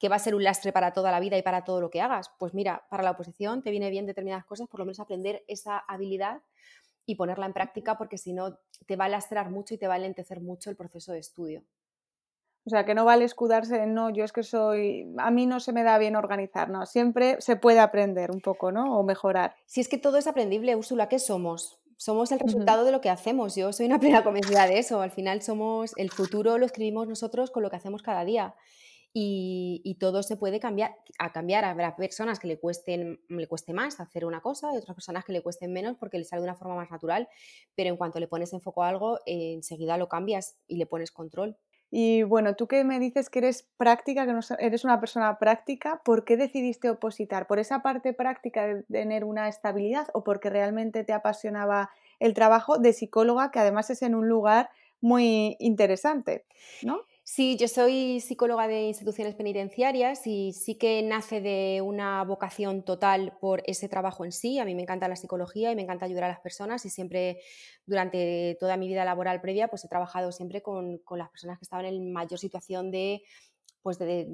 que 0.00 0.08
va 0.08 0.16
a 0.16 0.18
ser 0.18 0.34
un 0.34 0.42
lastre 0.42 0.72
para 0.72 0.92
toda 0.92 1.12
la 1.12 1.20
vida 1.20 1.36
y 1.38 1.42
para 1.42 1.62
todo 1.62 1.80
lo 1.80 1.90
que 1.90 2.00
hagas. 2.00 2.30
Pues 2.38 2.52
mira, 2.54 2.86
para 2.90 3.04
la 3.04 3.12
oposición 3.12 3.62
te 3.62 3.70
viene 3.70 3.88
bien 3.90 4.06
determinadas 4.06 4.46
cosas, 4.46 4.66
por 4.66 4.80
lo 4.80 4.86
menos 4.86 4.98
aprender 4.98 5.44
esa 5.46 5.78
habilidad 5.78 6.42
y 7.06 7.14
ponerla 7.16 7.46
en 7.46 7.52
práctica, 7.52 7.98
porque 7.98 8.18
si 8.18 8.32
no 8.32 8.58
te 8.86 8.96
va 8.96 9.04
a 9.04 9.08
lastrar 9.08 9.50
mucho 9.50 9.74
y 9.74 9.78
te 9.78 9.86
va 9.86 9.94
a 9.94 9.98
lentecer 9.98 10.40
mucho 10.40 10.70
el 10.70 10.76
proceso 10.76 11.12
de 11.12 11.18
estudio. 11.18 11.64
O 12.66 12.70
sea, 12.70 12.84
que 12.84 12.94
no 12.94 13.04
vale 13.04 13.24
escudarse 13.24 13.82
en 13.82 13.94
no, 13.94 14.10
yo 14.10 14.22
es 14.22 14.32
que 14.32 14.42
soy, 14.42 15.12
a 15.18 15.30
mí 15.30 15.46
no 15.46 15.60
se 15.60 15.72
me 15.72 15.82
da 15.82 15.96
bien 15.96 16.14
organizar, 16.14 16.68
no, 16.68 16.84
siempre 16.84 17.40
se 17.40 17.56
puede 17.56 17.80
aprender 17.80 18.30
un 18.30 18.40
poco, 18.40 18.70
¿no? 18.70 18.98
O 18.98 19.02
mejorar. 19.02 19.56
Si 19.66 19.80
es 19.80 19.88
que 19.88 19.96
todo 19.96 20.18
es 20.18 20.26
aprendible, 20.26 20.76
Úrsula, 20.76 21.08
¿qué 21.08 21.18
somos? 21.18 21.78
Somos 21.96 22.32
el 22.32 22.38
resultado 22.38 22.84
de 22.84 22.92
lo 22.92 23.00
que 23.00 23.10
hacemos. 23.10 23.56
Yo 23.56 23.72
soy 23.72 23.86
una 23.86 23.98
plena 24.00 24.22
convencida 24.24 24.66
de 24.66 24.78
eso. 24.78 25.00
Al 25.00 25.10
final 25.10 25.42
somos 25.42 25.92
el 25.96 26.10
futuro, 26.10 26.58
lo 26.58 26.66
escribimos 26.66 27.08
nosotros 27.08 27.50
con 27.50 27.62
lo 27.62 27.70
que 27.70 27.76
hacemos 27.76 28.02
cada 28.02 28.24
día. 28.24 28.54
y, 29.12 29.96
todo 29.98 30.22
se 30.22 30.36
puede 30.36 30.60
cambiar, 30.60 30.96
a 31.18 31.32
cambiar. 31.32 31.64
Habrá 31.64 31.96
personas 31.96 32.38
que 32.38 32.46
le, 32.46 32.58
cuesten, 32.58 33.20
le 33.28 33.48
cueste 33.48 33.72
más 33.72 34.00
hacer 34.00 34.24
una 34.24 34.40
cosa 34.40 34.72
y 34.72 34.76
otras 34.76 34.94
personas 34.94 35.24
que 35.24 35.32
le 35.32 35.42
cuesten 35.42 35.72
menos 35.72 35.96
porque 35.98 36.16
le 36.18 36.24
sale 36.24 36.40
de 36.40 36.48
una 36.48 36.56
forma 36.56 36.76
más 36.76 36.90
natural, 36.90 37.28
pero 37.74 37.90
en 37.90 37.96
cuanto 37.96 38.20
le 38.20 38.28
pones 38.28 38.52
en 38.52 38.60
foco 38.60 38.82
a 38.82 38.88
algo, 38.88 39.18
eh, 39.26 39.54
enseguida 39.54 39.98
lo 39.98 40.08
cambias 40.08 40.56
y 40.68 40.76
le 40.76 40.86
pones 40.86 41.10
control. 41.10 41.58
Y 41.90 42.22
bueno, 42.22 42.54
tú 42.54 42.68
que 42.68 42.84
me 42.84 43.00
dices 43.00 43.30
que 43.30 43.40
eres 43.40 43.68
práctica, 43.76 44.24
que 44.24 44.32
eres 44.60 44.84
una 44.84 45.00
persona 45.00 45.38
práctica, 45.38 46.00
¿por 46.04 46.24
qué 46.24 46.36
decidiste 46.36 46.88
opositar? 46.88 47.46
¿Por 47.46 47.58
esa 47.58 47.82
parte 47.82 48.12
práctica 48.12 48.66
de 48.66 48.82
tener 48.84 49.24
una 49.24 49.48
estabilidad 49.48 50.08
o 50.12 50.22
porque 50.22 50.50
realmente 50.50 51.02
te 51.02 51.12
apasionaba 51.12 51.90
el 52.20 52.34
trabajo 52.34 52.78
de 52.78 52.92
psicóloga, 52.92 53.50
que 53.50 53.58
además 53.58 53.90
es 53.90 54.02
en 54.02 54.14
un 54.14 54.28
lugar 54.28 54.70
muy 55.00 55.56
interesante, 55.58 56.44
¿no? 56.82 57.00
Sí, 57.32 57.56
yo 57.56 57.68
soy 57.68 58.18
psicóloga 58.18 58.66
de 58.66 58.82
instituciones 58.88 59.36
penitenciarias 59.36 60.26
y 60.26 60.52
sí 60.52 60.74
que 60.74 61.00
nace 61.00 61.40
de 61.40 61.80
una 61.80 62.24
vocación 62.24 62.82
total 62.82 63.38
por 63.40 63.62
ese 63.66 63.88
trabajo 63.88 64.24
en 64.24 64.32
sí. 64.32 64.58
A 64.58 64.64
mí 64.64 64.74
me 64.74 64.82
encanta 64.82 65.06
la 65.06 65.14
psicología 65.14 65.70
y 65.70 65.76
me 65.76 65.82
encanta 65.82 66.06
ayudar 66.06 66.24
a 66.24 66.28
las 66.28 66.40
personas 66.40 66.84
y 66.86 66.90
siempre 66.90 67.40
durante 67.86 68.56
toda 68.58 68.76
mi 68.76 68.88
vida 68.88 69.04
laboral 69.04 69.40
previa 69.40 69.68
pues 69.68 69.84
he 69.84 69.88
trabajado 69.88 70.32
siempre 70.32 70.60
con, 70.60 71.00
las 71.16 71.30
personas 71.30 71.60
que 71.60 71.66
estaban 71.66 71.86
en 71.86 72.12
mayor 72.12 72.40
situación 72.40 72.90
de, 72.90 73.22
pues 73.80 73.96
de, 74.00 74.26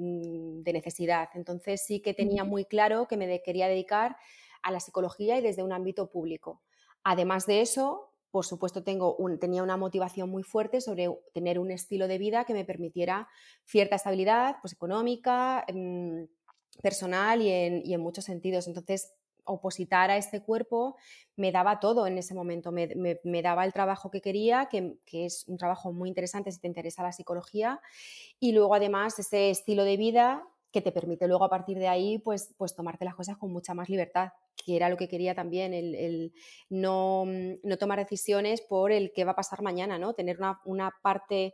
necesidad. 0.65 1.29
Entonces 1.35 1.83
sí 1.85 1.99
que 1.99 2.15
tenía 2.15 2.45
muy 2.45 2.65
claro 2.65 3.07
que 3.07 3.15
me 3.15 3.43
quería 3.43 3.67
dedicar 3.67 4.17
a 4.63 4.71
la 4.71 4.79
psicología 4.79 5.37
y 5.37 5.41
desde 5.41 5.61
un 5.61 5.71
ámbito 5.71 6.09
público. 6.09 6.63
Además 7.03 7.45
de 7.45 7.61
eso, 7.61 8.16
por 8.31 8.45
supuesto, 8.45 8.83
tengo 8.83 9.17
tenía 9.39 9.63
una 9.63 9.77
motivación 9.77 10.29
muy 10.29 10.43
fuerte 10.43 10.81
sobre 10.81 11.09
tener 11.33 11.59
un 11.59 11.71
estilo 11.71 12.07
de 12.07 12.17
vida 12.17 12.45
que 12.45 12.53
me 12.53 12.65
permitiera 12.65 13.27
cierta 13.65 13.95
estabilidad 13.95 14.57
pues, 14.61 14.73
económica, 14.73 15.63
em, 15.67 16.27
personal 16.81 17.41
y 17.41 17.49
en, 17.49 18.01
muchos 18.01 18.25
sentidos. 18.25 18.67
Entonces, 18.67 19.13
opositar 19.45 20.11
a 20.11 20.17
este 20.17 20.41
cuerpo 20.41 20.97
me 21.37 21.51
daba 21.51 21.79
todo 21.79 22.05
en 22.05 22.17
ese 22.17 22.33
momento, 22.35 22.71
me, 22.71 23.41
daba 23.41 23.65
el 23.65 23.73
trabajo 23.73 24.11
que 24.11 24.21
quería, 24.21 24.67
que, 24.69 24.97
que, 25.05 25.25
es 25.25 25.47
un 25.47 25.57
trabajo 25.57 25.93
muy 25.93 26.09
interesante 26.09 26.51
si 26.51 26.59
te 26.59 26.67
interesa 26.67 27.03
la 27.03 27.13
psicología, 27.13 27.79
y 28.39 28.51
luego 28.51 28.75
además 28.75 29.17
ese 29.19 29.49
estilo 29.49 29.85
de 29.85 29.95
vida 29.95 30.43
que 30.71 30.81
te 30.81 30.91
permite 30.91 31.27
luego 31.27 31.45
a 31.45 31.49
partir 31.49 31.79
de 31.79 31.87
ahí 31.87 32.19
pues, 32.19 32.53
pues 32.57 32.75
tomarte 32.75 33.05
las 33.05 33.15
cosas 33.15 33.37
con 33.37 33.51
mucha 33.51 33.73
más 33.73 33.87
libertad, 33.89 34.33
que 34.57 34.75
era 34.75 34.89
lo 34.89 34.97
que 34.97 35.07
quería 35.07 35.35
también, 35.35 35.73
el, 35.73 36.33
no, 36.69 37.25
no, 37.25 37.77
tomar 37.77 37.99
decisiones 37.99 38.61
por 38.61 38.91
el 38.91 39.11
qué 39.13 39.23
va 39.23 39.31
a 39.31 39.35
pasar 39.35 39.61
mañana, 39.61 39.97
¿no? 39.97 40.13
tener 40.13 40.37
una, 40.65 40.91
parte 41.01 41.53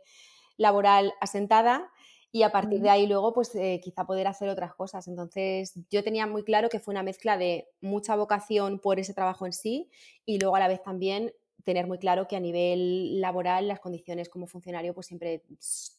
laboral 0.56 1.12
asentada 1.20 1.90
y 2.32 2.42
a 2.42 2.50
partir 2.50 2.80
de 2.80 2.90
ahí 2.90 3.06
luego 3.06 3.32
pues 3.32 3.54
eh, 3.54 3.80
quizá 3.82 4.06
poder 4.06 4.26
hacer 4.26 4.48
otras 4.48 4.74
cosas. 4.74 5.06
Entonces 5.06 5.74
yo 5.90 6.02
tenía 6.02 6.26
muy 6.26 6.42
claro 6.42 6.68
que 6.68 6.80
fue 6.80 6.92
una 6.92 7.02
mezcla 7.02 7.36
de 7.36 7.68
mucha 7.80 8.16
vocación 8.16 8.80
por 8.80 8.98
ese 8.98 9.14
trabajo 9.14 9.46
en 9.46 9.52
sí 9.52 9.90
y 10.24 10.38
luego 10.40 10.56
a 10.56 10.60
la 10.60 10.68
vez 10.68 10.82
también 10.82 11.32
tener 11.64 11.86
muy 11.86 11.98
claro 11.98 12.28
que 12.28 12.36
a 12.36 12.40
nivel 12.40 13.20
laboral 13.20 13.68
las 13.68 13.80
condiciones 13.80 14.28
como 14.28 14.46
funcionario 14.46 14.94
pues 14.94 15.06
siempre 15.06 15.42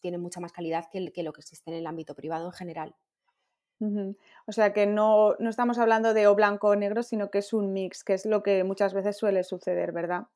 tienen 0.02 0.22
mucha 0.22 0.40
más 0.40 0.52
calidad 0.52 0.86
que, 0.92 1.12
que 1.12 1.24
lo 1.24 1.34
que 1.34 1.42
existe 1.42 1.72
en 1.72 1.78
el 1.78 1.88
ámbito 1.88 2.16
privado 2.16 2.46
en 2.46 2.54
general. 2.54 2.96
O 4.48 4.52
sea 4.52 4.74
que 4.74 4.86
no, 4.86 5.36
no, 5.40 5.50
estamos 5.50 5.78
hablando 5.80 6.14
de 6.14 6.28
o 6.28 6.36
blanco 6.36 6.70
o 6.70 6.76
negro, 6.76 7.04
sino 7.04 7.30
que 7.30 7.40
es 7.40 7.52
un 7.52 7.74
mix, 7.74 8.04
que 8.04 8.14
es 8.14 8.26
lo 8.26 8.42
que 8.42 8.64
muchas 8.64 8.94
veces 8.94 9.18
suele 9.18 9.44
suceder, 9.44 9.92
¿verdad? 9.92 10.28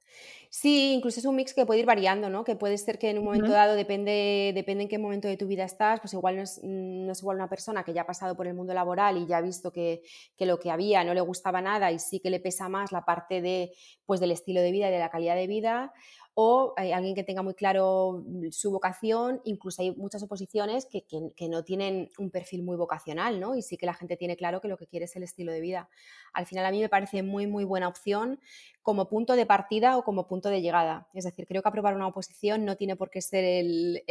Sí, 0.49 0.93
incluso 0.93 1.19
es 1.19 1.25
un 1.25 1.35
mix 1.35 1.53
que 1.53 1.65
puede 1.65 1.79
ir 1.79 1.85
variando, 1.85 2.29
¿no? 2.29 2.43
Que 2.43 2.55
puede 2.55 2.77
ser 2.77 2.97
que 2.97 3.11
en 3.11 3.19
un 3.19 3.25
momento 3.25 3.49
dado, 3.51 3.75
depende, 3.75 4.51
depende 4.55 4.83
en 4.83 4.89
qué 4.89 4.97
momento 4.97 5.27
de 5.27 5.37
tu 5.37 5.47
vida 5.47 5.63
estás, 5.63 5.99
pues 5.99 6.13
igual 6.13 6.35
no 6.35 6.41
es, 6.41 6.59
mm, 6.63 7.05
no 7.05 7.11
es, 7.11 7.21
igual 7.21 7.37
una 7.37 7.49
persona 7.49 7.83
que 7.83 7.93
ya 7.93 8.01
ha 8.01 8.07
pasado 8.07 8.35
por 8.35 8.47
el 8.47 8.55
mundo 8.55 8.73
laboral 8.73 9.17
y 9.17 9.27
ya 9.27 9.37
ha 9.37 9.41
visto 9.41 9.71
que, 9.71 10.01
que, 10.35 10.45
lo 10.45 10.59
que 10.59 10.71
había 10.71 11.03
no 11.03 11.13
le 11.13 11.21
gustaba 11.21 11.61
nada 11.61 11.91
y 11.91 11.99
sí 11.99 12.19
que 12.19 12.31
le 12.31 12.39
pesa 12.39 12.67
más 12.67 12.91
la 12.91 13.05
parte 13.05 13.41
de, 13.41 13.71
pues, 14.05 14.19
del 14.19 14.31
estilo 14.31 14.61
de 14.61 14.71
vida 14.71 14.89
y 14.89 14.91
de 14.91 14.99
la 14.99 15.09
calidad 15.09 15.35
de 15.35 15.47
vida, 15.47 15.93
o 16.41 16.73
hay 16.77 16.93
alguien 16.93 17.15
que 17.15 17.25
tenga 17.25 17.41
muy 17.41 17.53
claro 17.53 18.23
su 18.51 18.71
vocación, 18.71 19.41
incluso 19.43 19.81
hay 19.81 19.91
muchas 19.91 20.23
oposiciones 20.23 20.85
que, 20.85 21.03
no 21.49 21.65
tienen 21.65 22.11
un 22.17 22.29
perfil 22.31 22.63
muy 22.63 22.77
vocacional, 22.77 23.41
¿no? 23.41 23.57
Y 23.57 23.61
sí 23.61 23.75
que 23.75 23.85
la 23.85 23.93
gente 23.93 24.15
tiene 24.15 24.37
claro 24.37 24.61
que 24.61 24.69
lo 24.69 24.77
que 24.77 24.87
quiere 24.87 25.03
es 25.03 25.13
el 25.17 25.23
estilo 25.23 25.51
de 25.51 25.59
vida. 25.59 25.89
Al 26.31 26.45
final 26.45 26.65
a 26.65 26.71
mí 26.71 26.79
me 26.79 26.87
parece 26.87 27.23
muy, 27.23 27.45
muy 27.45 27.65
buena 27.65 27.89
opción 27.89 28.39
como 28.81 29.09
punto 29.09 29.35
de 29.35 29.45
partida 29.45 29.97
o 29.97 30.05
como 30.05 30.27
punto 30.27 30.47
de 30.47 30.61
llegada. 30.61 31.09
Es 31.13 31.25
decir, 31.25 31.45
creo 31.45 31.61
que 31.61 31.67
aprobar 31.67 31.93
una 31.93 32.07
oposición 32.07 32.63
no 32.63 32.77
tiene 32.77 32.95
por 32.95 33.09
qué 33.09 33.21
ser 33.21 33.43
el, 33.43 34.01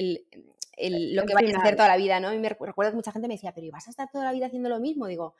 lo 1.15 1.25
que 1.25 1.33
vayas 1.33 1.55
a 1.55 1.61
hacer 1.61 1.77
toda 1.77 1.89
la 1.89 1.97
vida, 1.97 2.21
¿no? 2.21 2.35
Y 2.35 2.39
me 2.39 2.51
recuerdo 2.51 2.91
que 2.91 2.97
mucha 2.97 3.13
gente 3.13 3.27
me 3.27 3.35
decía, 3.37 3.55
pero 3.55 3.67
¿y 3.67 3.71
vas 3.71 3.87
a 3.87 3.91
estar 3.91 4.11
toda 4.11 4.25
la 4.25 4.33
vida 4.33 4.49
haciendo 4.49 4.69
lo 4.69 4.81
mismo? 4.81 5.07
Digo, 5.07 5.35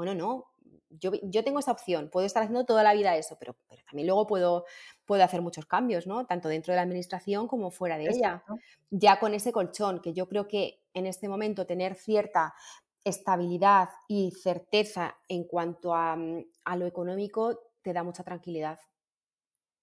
bueno, 0.00 0.14
no, 0.14 0.46
yo, 0.88 1.44
tengo 1.44 1.58
esa 1.58 1.72
opción, 1.72 2.08
puedo 2.08 2.26
estar 2.26 2.42
haciendo 2.42 2.64
toda 2.64 2.82
la 2.82 2.94
vida 2.94 3.14
eso, 3.18 3.36
pero, 3.38 3.54
pero 3.68 3.82
también 3.84 4.06
luego 4.06 4.26
puedo, 4.26 4.64
puedo 5.04 5.22
hacer 5.22 5.42
muchos 5.42 5.66
cambios, 5.66 6.06
¿no? 6.06 6.24
Tanto 6.24 6.48
dentro 6.48 6.72
de 6.72 6.76
la 6.76 6.82
administración 6.82 7.46
como 7.46 7.70
fuera 7.70 7.98
de 7.98 8.06
ella. 8.06 8.42
Ya 8.88 9.20
con 9.20 9.34
ese 9.34 9.52
colchón, 9.52 10.00
que 10.00 10.14
yo 10.14 10.26
creo 10.26 10.48
que 10.48 10.80
en 10.94 11.04
este 11.04 11.28
momento 11.28 11.66
tener 11.66 11.96
cierta 11.96 12.54
estabilidad 13.04 13.90
y 14.08 14.30
certeza 14.30 15.18
en 15.28 15.44
cuanto 15.44 15.94
a, 15.94 16.16
mm, 16.16 16.46
a 16.64 16.76
lo 16.76 16.86
económico 16.86 17.60
te 17.82 17.92
da 17.92 18.02
mucha 18.02 18.24
tranquilidad. 18.24 18.80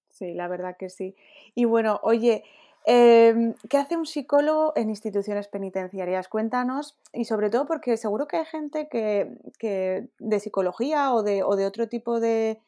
Sí, 0.09 0.33
la 0.33 0.47
verdad 0.47 0.77
que 0.79 0.89
sí. 0.89 1.15
Y 1.53 1.65
bueno, 1.65 2.00
oye, 2.01 2.43
Em, 2.89 3.53
¿Qué 3.70 3.77
hace 3.77 3.98
un 3.98 4.06
psicólogo 4.06 4.72
en 4.77 4.89
instituciones 4.89 5.50
penitenciarias? 5.50 6.29
Cuéntanos, 6.29 6.98
y 7.12 7.25
sobre 7.25 7.50
todo 7.50 7.65
porque 7.65 7.98
seguro 7.98 8.29
que 8.29 8.38
hay 8.38 8.46
gente 8.46 8.88
que, 8.89 10.08
de 10.20 10.39
psicología 10.39 11.13
o 11.13 11.22
de, 11.22 11.44
otro 11.44 11.89
tipo 11.89 12.22
de, 12.22 12.62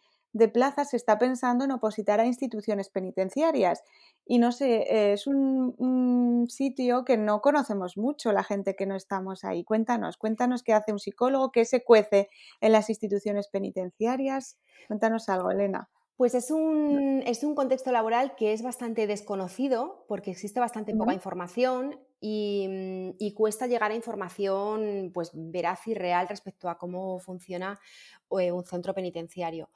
plazas 0.53 0.89
se 0.89 0.97
está 0.97 1.17
pensando 1.17 1.63
en 1.63 1.71
opositar 1.71 2.19
a 2.19 2.25
instituciones 2.25 2.89
penitenciarias. 2.89 3.81
Y 4.25 4.39
no 4.39 4.51
sé, 4.51 5.13
es 5.13 5.25
un, 5.25 6.47
sitio 6.49 7.05
que 7.05 7.15
no 7.15 7.39
conocemos 7.39 7.95
mucho 7.95 8.33
la 8.33 8.43
gente 8.43 8.75
que 8.75 8.85
no 8.85 8.97
estamos 8.97 9.45
ahí. 9.45 9.63
Cuéntanos, 9.63 10.17
cuéntanos 10.17 10.63
qué 10.63 10.73
hace 10.73 10.91
un 10.91 10.99
psicólogo, 10.99 11.53
qué 11.53 11.63
se 11.63 11.81
cuece 11.85 12.27
en 12.59 12.73
las 12.73 12.89
instituciones 12.89 13.47
penitenciarias. 13.47 14.57
Cuéntanos 14.89 15.29
algo, 15.29 15.49
Elena. 15.49 15.89
Pues 16.19 16.35
es 16.35 16.51
un, 16.51 17.23
es 17.25 17.45
un, 17.45 17.55
contexto 17.55 17.93
laboral 17.93 18.35
que 18.35 18.51
es 18.51 18.61
bastante 18.61 19.07
desconocido 19.07 20.03
porque 20.09 20.31
existe 20.31 20.59
bastante 20.59 20.93
poca 20.93 21.13
información 21.13 21.91
mm, 22.19 23.11
y, 23.17 23.33
cuesta 23.37 23.67
llegar 23.67 23.91
a 23.91 23.95
información 23.95 25.11
pues, 25.13 25.31
veraz 25.33 25.87
y 25.87 25.93
real 25.93 26.27
respecto 26.27 26.69
a 26.69 26.77
cómo 26.77 27.19
funciona 27.19 27.79
eh, 28.37 28.51
un 28.51 28.65
centro 28.65 28.93
penitenciario. 28.93 29.69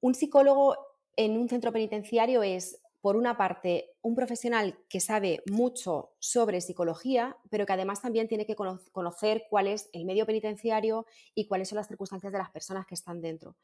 Un 0.00 0.14
psicólogo 0.14 0.76
en 1.16 1.36
un 1.36 1.48
centro 1.48 1.72
penitenciario 1.72 2.44
es 2.44 2.80
por 3.00 3.16
una 3.16 3.36
parte, 3.36 3.94
un 4.02 4.14
profesional 4.14 4.78
que 4.88 5.00
sabe 5.00 5.42
mucho 5.50 6.12
sobre 6.18 6.60
psicología, 6.60 7.36
pero 7.48 7.64
que 7.64 7.72
además 7.72 8.02
también 8.02 8.28
tiene 8.28 8.44
que 8.44 8.54
conocer 8.54 9.44
cuál 9.48 9.68
es 9.68 9.88
el 9.92 10.04
medio 10.04 10.26
penitenciario 10.26 11.06
y 11.34 11.46
cuáles 11.46 11.70
son 11.70 11.76
las 11.76 11.88
circunstancias 11.88 12.32
de 12.32 12.38
las 12.38 12.50
personas 12.50 12.86
que 12.86 12.94
están 12.94 13.22
dentro. 13.22 13.56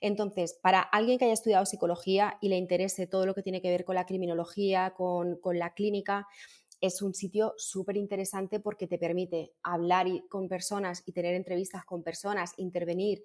Entonces, 0.00 0.54
para 0.62 0.80
alguien 0.80 1.18
que 1.18 1.24
haya 1.24 1.34
estudiado 1.34 1.66
psicología 1.66 2.38
y 2.40 2.48
le 2.48 2.56
interese 2.56 3.08
todo 3.08 3.26
lo 3.26 3.34
que 3.34 3.42
tiene 3.42 3.60
que 3.60 3.70
ver 3.70 3.84
con 3.84 3.96
la 3.96 4.06
criminología, 4.06 4.94
con, 4.96 5.40
la 5.54 5.74
clínica, 5.74 6.28
es 6.80 7.02
un 7.02 7.14
sitio 7.14 7.54
súper 7.56 7.96
interesante 7.96 8.60
porque 8.60 8.86
te 8.86 8.98
permite 8.98 9.54
hablar 9.62 10.06
con 10.28 10.48
personas 10.48 11.02
y 11.06 11.12
tener 11.12 11.34
entrevistas 11.34 11.84
con 11.84 12.04
personas, 12.04 12.52
intervenir 12.58 13.24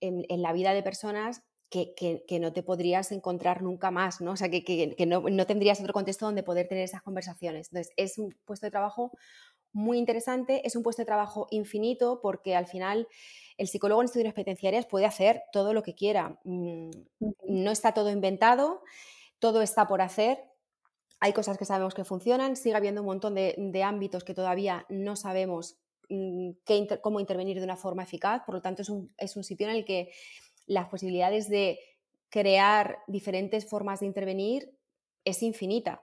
en 0.00 0.42
la 0.42 0.52
vida 0.52 0.74
de 0.74 0.82
personas 0.84 1.42
que, 1.70 2.38
no 2.40 2.52
te 2.52 2.62
podrías 2.62 3.12
encontrar 3.12 3.62
nunca 3.62 3.90
más, 3.90 4.20
¿no? 4.20 4.32
O 4.32 4.36
sea, 4.36 4.48
que, 4.48 5.06
no, 5.06 5.46
tendrías 5.46 5.80
otro 5.80 5.92
contexto 5.92 6.26
donde 6.26 6.42
poder 6.42 6.66
tener 6.68 6.84
esas 6.84 7.02
conversaciones. 7.02 7.68
Entonces, 7.68 7.92
es 7.96 8.18
un 8.18 8.34
puesto 8.44 8.66
de 8.66 8.70
trabajo 8.70 9.12
muy 9.72 9.98
interesante, 9.98 10.66
es 10.66 10.76
un 10.76 10.82
puesto 10.82 11.02
de 11.02 11.06
trabajo 11.06 11.46
infinito 11.50 12.20
porque 12.22 12.56
al 12.56 12.66
final 12.66 13.06
el 13.58 13.68
psicólogo 13.68 14.00
en 14.00 14.06
estudios 14.06 14.32
penitenciarias 14.32 14.86
puede 14.86 15.04
hacer 15.04 15.42
todo 15.52 15.74
lo 15.74 15.82
que 15.82 15.94
quiera. 15.94 16.38
Mm, 16.44 16.90
no 17.48 17.70
está 17.70 17.92
todo 17.92 18.10
inventado, 18.10 18.82
todo 19.38 19.60
está 19.60 19.86
por 19.86 20.00
hacer. 20.00 20.42
Hay 21.20 21.32
cosas 21.34 21.58
que 21.58 21.66
sabemos 21.66 21.94
que 21.94 22.04
funcionan, 22.04 22.56
sigue 22.56 22.76
habiendo 22.76 23.02
un 23.02 23.08
montón 23.08 23.34
de, 23.34 23.82
ámbitos 23.84 24.24
que 24.24 24.34
todavía 24.34 24.86
no 24.88 25.16
sabemos 25.16 25.76
mm, 26.08 26.50
cómo 27.02 27.20
intervenir 27.20 27.58
de 27.58 27.64
una 27.64 27.76
forma 27.76 28.04
eficaz, 28.04 28.42
por 28.46 28.54
lo 28.54 28.62
tanto 28.62 28.82
es 28.82 28.88
un, 28.88 29.12
es 29.18 29.36
un 29.36 29.44
sitio 29.44 29.68
en 29.68 29.76
el 29.76 29.84
que 29.84 30.12
las 30.68 30.88
posibilidades 30.88 31.48
de 31.48 31.78
crear 32.30 32.98
diferentes 33.06 33.68
formas 33.68 34.00
de 34.00 34.06
intervenir 34.06 34.78
es 35.24 35.42
infinita 35.42 36.02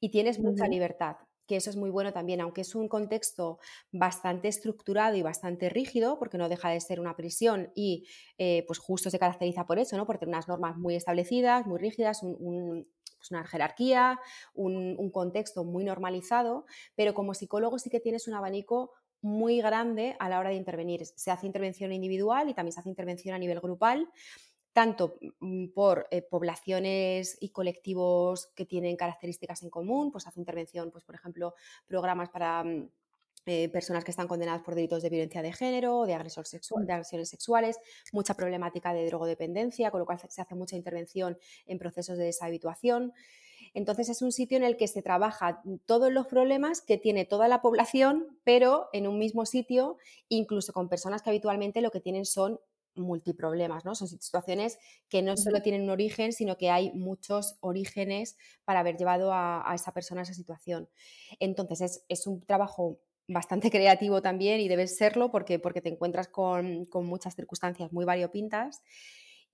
y 0.00 0.10
tienes 0.10 0.38
mucha 0.38 0.66
libertad, 0.68 1.16
que 1.46 1.56
eso 1.56 1.68
es 1.68 1.76
muy 1.76 1.90
bueno 1.90 2.12
también, 2.12 2.40
aunque 2.40 2.62
es 2.62 2.74
un 2.74 2.88
contexto 2.88 3.58
bastante 3.90 4.48
estructurado 4.48 5.16
y 5.16 5.22
bastante 5.22 5.68
rígido, 5.68 6.18
porque 6.18 6.38
no 6.38 6.48
deja 6.48 6.70
de 6.70 6.80
ser 6.80 7.00
una 7.00 7.16
prisión 7.16 7.72
y 7.74 8.06
eh, 8.38 8.64
pues 8.66 8.78
justo 8.78 9.10
se 9.10 9.18
caracteriza 9.18 9.66
por 9.66 9.78
eso, 9.78 9.96
¿no? 9.96 10.06
por 10.06 10.18
tener 10.18 10.34
unas 10.34 10.48
normas 10.48 10.76
muy 10.76 10.94
establecidas, 10.94 11.66
muy 11.66 11.78
rígidas, 11.78 12.20
pues 12.20 13.30
una 13.30 13.44
jerarquía, 13.46 14.20
un, 14.54 14.96
un 14.98 15.10
contexto 15.10 15.64
muy 15.64 15.84
normalizado, 15.84 16.66
pero 16.94 17.14
como 17.14 17.34
psicólogo 17.34 17.78
sí 17.78 17.90
que 17.90 18.00
tienes 18.00 18.28
un 18.28 18.34
abanico 18.34 18.92
muy 19.24 19.62
grande 19.62 20.16
a 20.18 20.28
la 20.28 20.38
hora 20.38 20.50
de 20.50 20.56
intervenir. 20.56 21.06
Se 21.06 21.30
hace 21.30 21.46
intervención 21.46 21.92
individual 21.92 22.50
y 22.50 22.54
también 22.54 22.72
se 22.72 22.80
hace 22.80 22.90
intervención 22.90 23.34
a 23.34 23.38
nivel 23.38 23.58
grupal, 23.58 24.06
tanto 24.74 25.18
mm, 25.40 25.68
por 25.68 26.06
eh, 26.10 26.20
poblaciones 26.20 27.38
y 27.40 27.48
colectivos 27.48 28.48
que 28.54 28.66
tienen 28.66 28.96
características 28.96 29.62
en 29.62 29.70
común, 29.70 30.12
pues 30.12 30.26
hace 30.26 30.40
intervención, 30.40 30.90
pues 30.90 31.04
por 31.04 31.14
ejemplo, 31.14 31.54
programas 31.86 32.28
para 32.28 32.62
mm, 32.64 32.90
eh, 33.46 33.70
personas 33.70 34.04
que 34.04 34.10
están 34.10 34.28
condenadas 34.28 34.60
por 34.60 34.74
delitos 34.74 35.02
de 35.02 35.08
violencia 35.08 35.40
de 35.40 35.52
género, 35.54 36.04
de, 36.04 36.12
agresor 36.12 36.46
sexual, 36.46 36.86
de 36.86 36.92
agresiones 36.92 37.30
sexuales, 37.30 37.78
mucha 38.12 38.34
problemática 38.34 38.92
de 38.92 39.06
drogodependencia, 39.06 39.90
con 39.90 40.00
lo 40.00 40.06
cual 40.06 40.18
se 40.28 40.42
hace 40.42 40.54
mucha 40.54 40.76
intervención 40.76 41.38
en 41.64 41.78
procesos 41.78 42.18
de 42.18 42.24
deshabituación. 42.24 43.14
Entonces 43.74 44.08
es 44.08 44.22
un 44.22 44.32
sitio 44.32 44.56
en 44.56 44.64
el 44.64 44.76
que 44.76 44.88
se 44.88 45.02
trabaja 45.02 45.62
todos 45.84 46.10
los 46.12 46.26
problemas 46.26 46.80
que 46.80 46.96
tiene 46.96 47.24
toda 47.24 47.48
la 47.48 47.60
población, 47.60 48.38
pero 48.44 48.88
en 48.92 49.06
un 49.06 49.18
mismo 49.18 49.44
sitio, 49.44 49.98
incluso 50.28 50.72
con 50.72 50.88
personas 50.88 51.22
que 51.22 51.30
habitualmente 51.30 51.80
lo 51.80 51.90
que 51.90 52.00
tienen 52.00 52.24
son 52.24 52.60
multiproblemas, 52.94 53.84
¿no? 53.84 53.94
Son 53.94 54.06
situaciones 54.06 54.78
que 55.08 55.20
no 55.20 55.36
solo 55.36 55.60
tienen 55.62 55.82
un 55.82 55.90
origen, 55.90 56.32
sino 56.32 56.56
que 56.56 56.70
hay 56.70 56.92
muchos 56.92 57.56
orígenes 57.60 58.36
para 58.64 58.80
haber 58.80 58.96
llevado 58.96 59.32
a, 59.32 59.70
esa 59.74 59.92
persona 59.92 60.20
a 60.20 60.24
esa 60.24 60.34
situación. 60.34 60.88
Entonces 61.40 61.80
es, 61.80 62.04
es 62.08 62.26
un 62.28 62.40
trabajo 62.42 63.00
bastante 63.26 63.70
creativo 63.70 64.22
también 64.22 64.60
y 64.60 64.68
debes 64.68 64.96
serlo 64.96 65.30
porque, 65.30 65.58
porque 65.58 65.80
te 65.80 65.88
encuentras 65.88 66.28
con, 66.28 66.86
muchas 66.94 67.34
circunstancias 67.34 67.92
muy 67.92 68.04
variopintas 68.04 68.82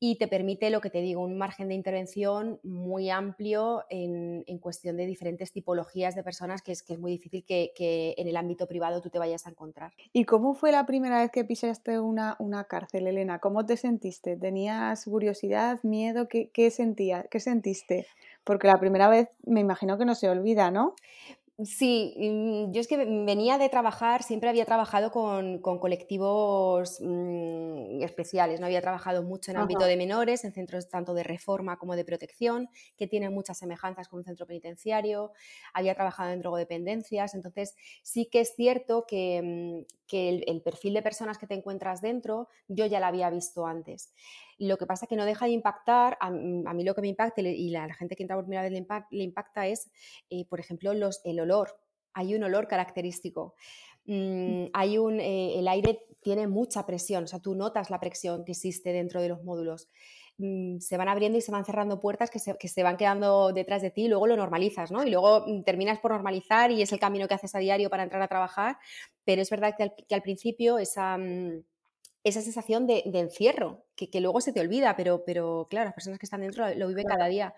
y 0.02 0.16
te 0.16 0.28
permite, 0.28 0.70
lo 0.70 0.80
que 0.80 0.88
te 0.88 1.02
digo, 1.02 1.20
un 1.20 1.36
margen 1.36 1.68
de 1.68 1.74
intervención 1.74 2.58
muy 2.62 3.10
amplio 3.10 3.84
en, 3.90 4.44
cuestión 4.58 4.96
de 4.96 5.06
diferentes 5.06 5.52
tipologías 5.52 6.14
de 6.14 6.22
personas 6.22 6.62
que 6.62 6.72
es, 6.72 6.82
que 6.82 6.94
es 6.94 6.98
muy 6.98 7.12
difícil 7.12 7.44
que, 7.44 8.14
en 8.16 8.26
el 8.26 8.36
ámbito 8.36 8.66
privado 8.66 9.02
tú 9.02 9.10
te 9.10 9.18
vayas 9.18 9.46
a 9.46 9.50
encontrar. 9.50 9.92
¿Y 10.12 10.24
cómo 10.24 10.54
fue 10.54 10.72
la 10.72 10.86
primera 10.86 11.20
vez 11.20 11.30
que 11.30 11.44
pisaste 11.44 12.00
una, 12.00 12.36
una 12.38 12.64
cárcel, 12.64 13.06
Elena? 13.06 13.40
¿Cómo 13.40 13.66
te 13.66 13.76
sentiste? 13.76 14.38
¿Tenías 14.38 15.04
curiosidad, 15.04 15.80
miedo? 15.82 16.28
¿Qué, 16.28 16.50
qué? 16.50 16.70
¿Qué 17.30 17.40
sentiste? 17.40 18.06
Porque 18.44 18.68
la 18.68 18.80
primera 18.80 19.08
vez 19.08 19.28
me 19.44 19.60
imagino 19.60 19.98
que 19.98 20.06
no 20.06 20.14
se 20.14 20.30
olvida, 20.30 20.70
¿no? 20.70 20.94
Sí, 21.64 22.14
yo 22.70 22.80
es 22.80 22.88
que 22.88 22.96
venía 22.96 23.58
de 23.58 23.68
trabajar, 23.68 24.22
siempre 24.22 24.48
había 24.48 24.64
trabajado 24.64 25.10
con, 25.10 25.58
colectivos 25.60 26.98
mm, 27.00 28.02
especiales, 28.02 28.60
no 28.60 28.66
había 28.66 28.80
trabajado 28.80 29.22
mucho 29.22 29.50
en 29.50 29.58
ámbito 29.58 29.84
de 29.84 29.96
menores, 29.96 30.44
en 30.44 30.52
centros 30.52 30.88
tanto 30.88 31.12
de 31.12 31.22
reforma 31.22 31.76
como 31.76 31.96
de 31.96 32.04
protección, 32.04 32.68
que 32.96 33.06
tienen 33.06 33.34
muchas 33.34 33.58
semejanzas 33.58 34.08
con 34.08 34.20
un 34.20 34.24
centro 34.24 34.46
penitenciario, 34.46 35.32
había 35.74 35.94
trabajado 35.94 36.30
en 36.30 36.40
drogodependencias, 36.40 37.34
entonces 37.34 37.74
sí 38.02 38.26
que 38.30 38.40
es 38.40 38.54
cierto 38.54 39.04
que, 39.06 39.84
mm, 39.84 40.00
el, 40.12 40.62
perfil 40.62 40.94
de 40.94 41.02
personas 41.02 41.38
que 41.38 41.46
te 41.46 41.54
encuentras 41.54 42.00
dentro 42.00 42.48
yo 42.68 42.86
ya 42.86 43.00
la 43.00 43.08
había 43.08 43.30
visto 43.30 43.66
antes. 43.66 44.12
Lo 44.60 44.76
que 44.76 44.84
pasa 44.84 45.06
es 45.06 45.08
que 45.08 45.16
no 45.16 45.24
deja 45.24 45.46
de 45.46 45.52
impactar, 45.52 46.18
a, 46.20 46.30
mí 46.30 46.84
lo 46.84 46.94
que 46.94 47.00
me 47.00 47.08
impacta 47.08 47.40
y 47.40 47.70
la, 47.70 47.92
gente 47.94 48.14
que 48.14 48.22
entra 48.22 48.36
por 48.36 48.44
primera 48.44 48.62
vez 48.62 48.72
le, 49.10 49.22
impacta 49.24 49.66
es, 49.66 49.90
eh, 50.28 50.44
por 50.46 50.60
ejemplo, 50.60 50.92
los, 50.92 51.22
el 51.24 51.40
olor. 51.40 51.80
Hay 52.12 52.34
un 52.34 52.44
olor 52.44 52.68
característico. 52.68 53.54
Mm, 54.04 54.66
hay 54.74 54.98
un, 54.98 55.18
eh, 55.18 55.58
el 55.58 55.66
aire 55.66 56.02
tiene 56.20 56.46
mucha 56.46 56.84
presión, 56.84 57.24
o 57.24 57.26
sea, 57.26 57.40
tú 57.40 57.54
notas 57.54 57.88
la 57.88 58.00
presión 58.00 58.44
que 58.44 58.52
existe 58.52 58.92
dentro 58.92 59.22
de 59.22 59.30
los 59.30 59.42
módulos. 59.44 59.88
Mm, 60.36 60.78
se 60.80 60.98
van 60.98 61.08
abriendo 61.08 61.38
y 61.38 61.40
se 61.40 61.52
van 61.52 61.64
cerrando 61.64 61.98
puertas 61.98 62.30
que 62.30 62.38
se, 62.38 62.82
van 62.82 62.98
quedando 62.98 63.52
detrás 63.54 63.80
de 63.80 63.90
ti 63.90 64.04
y 64.04 64.08
luego 64.08 64.26
lo 64.26 64.36
normalizas, 64.36 64.90
¿no? 64.92 65.02
Y 65.04 65.10
luego 65.10 65.46
mm, 65.46 65.64
terminas 65.64 66.00
por 66.00 66.10
normalizar 66.10 66.70
y 66.70 66.82
es 66.82 66.92
el 66.92 67.00
camino 67.00 67.26
que 67.28 67.34
haces 67.34 67.54
a 67.54 67.60
diario 67.60 67.88
para 67.88 68.02
entrar 68.02 68.20
a 68.20 68.28
trabajar, 68.28 68.76
pero 69.24 69.40
es 69.40 69.48
verdad 69.48 69.74
que 69.78 69.90
que 70.06 70.14
al 70.14 70.22
principio 70.22 70.78
esa 70.78 71.16
esa 72.24 72.42
sensación 72.42 72.86
de, 72.86 73.02
encierro, 73.14 73.84
que, 73.96 74.20
luego 74.20 74.40
se 74.40 74.52
te 74.52 74.60
olvida, 74.60 74.96
pero, 74.96 75.24
pero 75.24 75.66
claro, 75.70 75.86
las 75.86 75.94
personas 75.94 76.18
que 76.18 76.26
están 76.26 76.42
dentro 76.42 76.72
lo 76.74 76.88
viven 76.88 77.06
cada 77.06 77.26
día. 77.26 77.54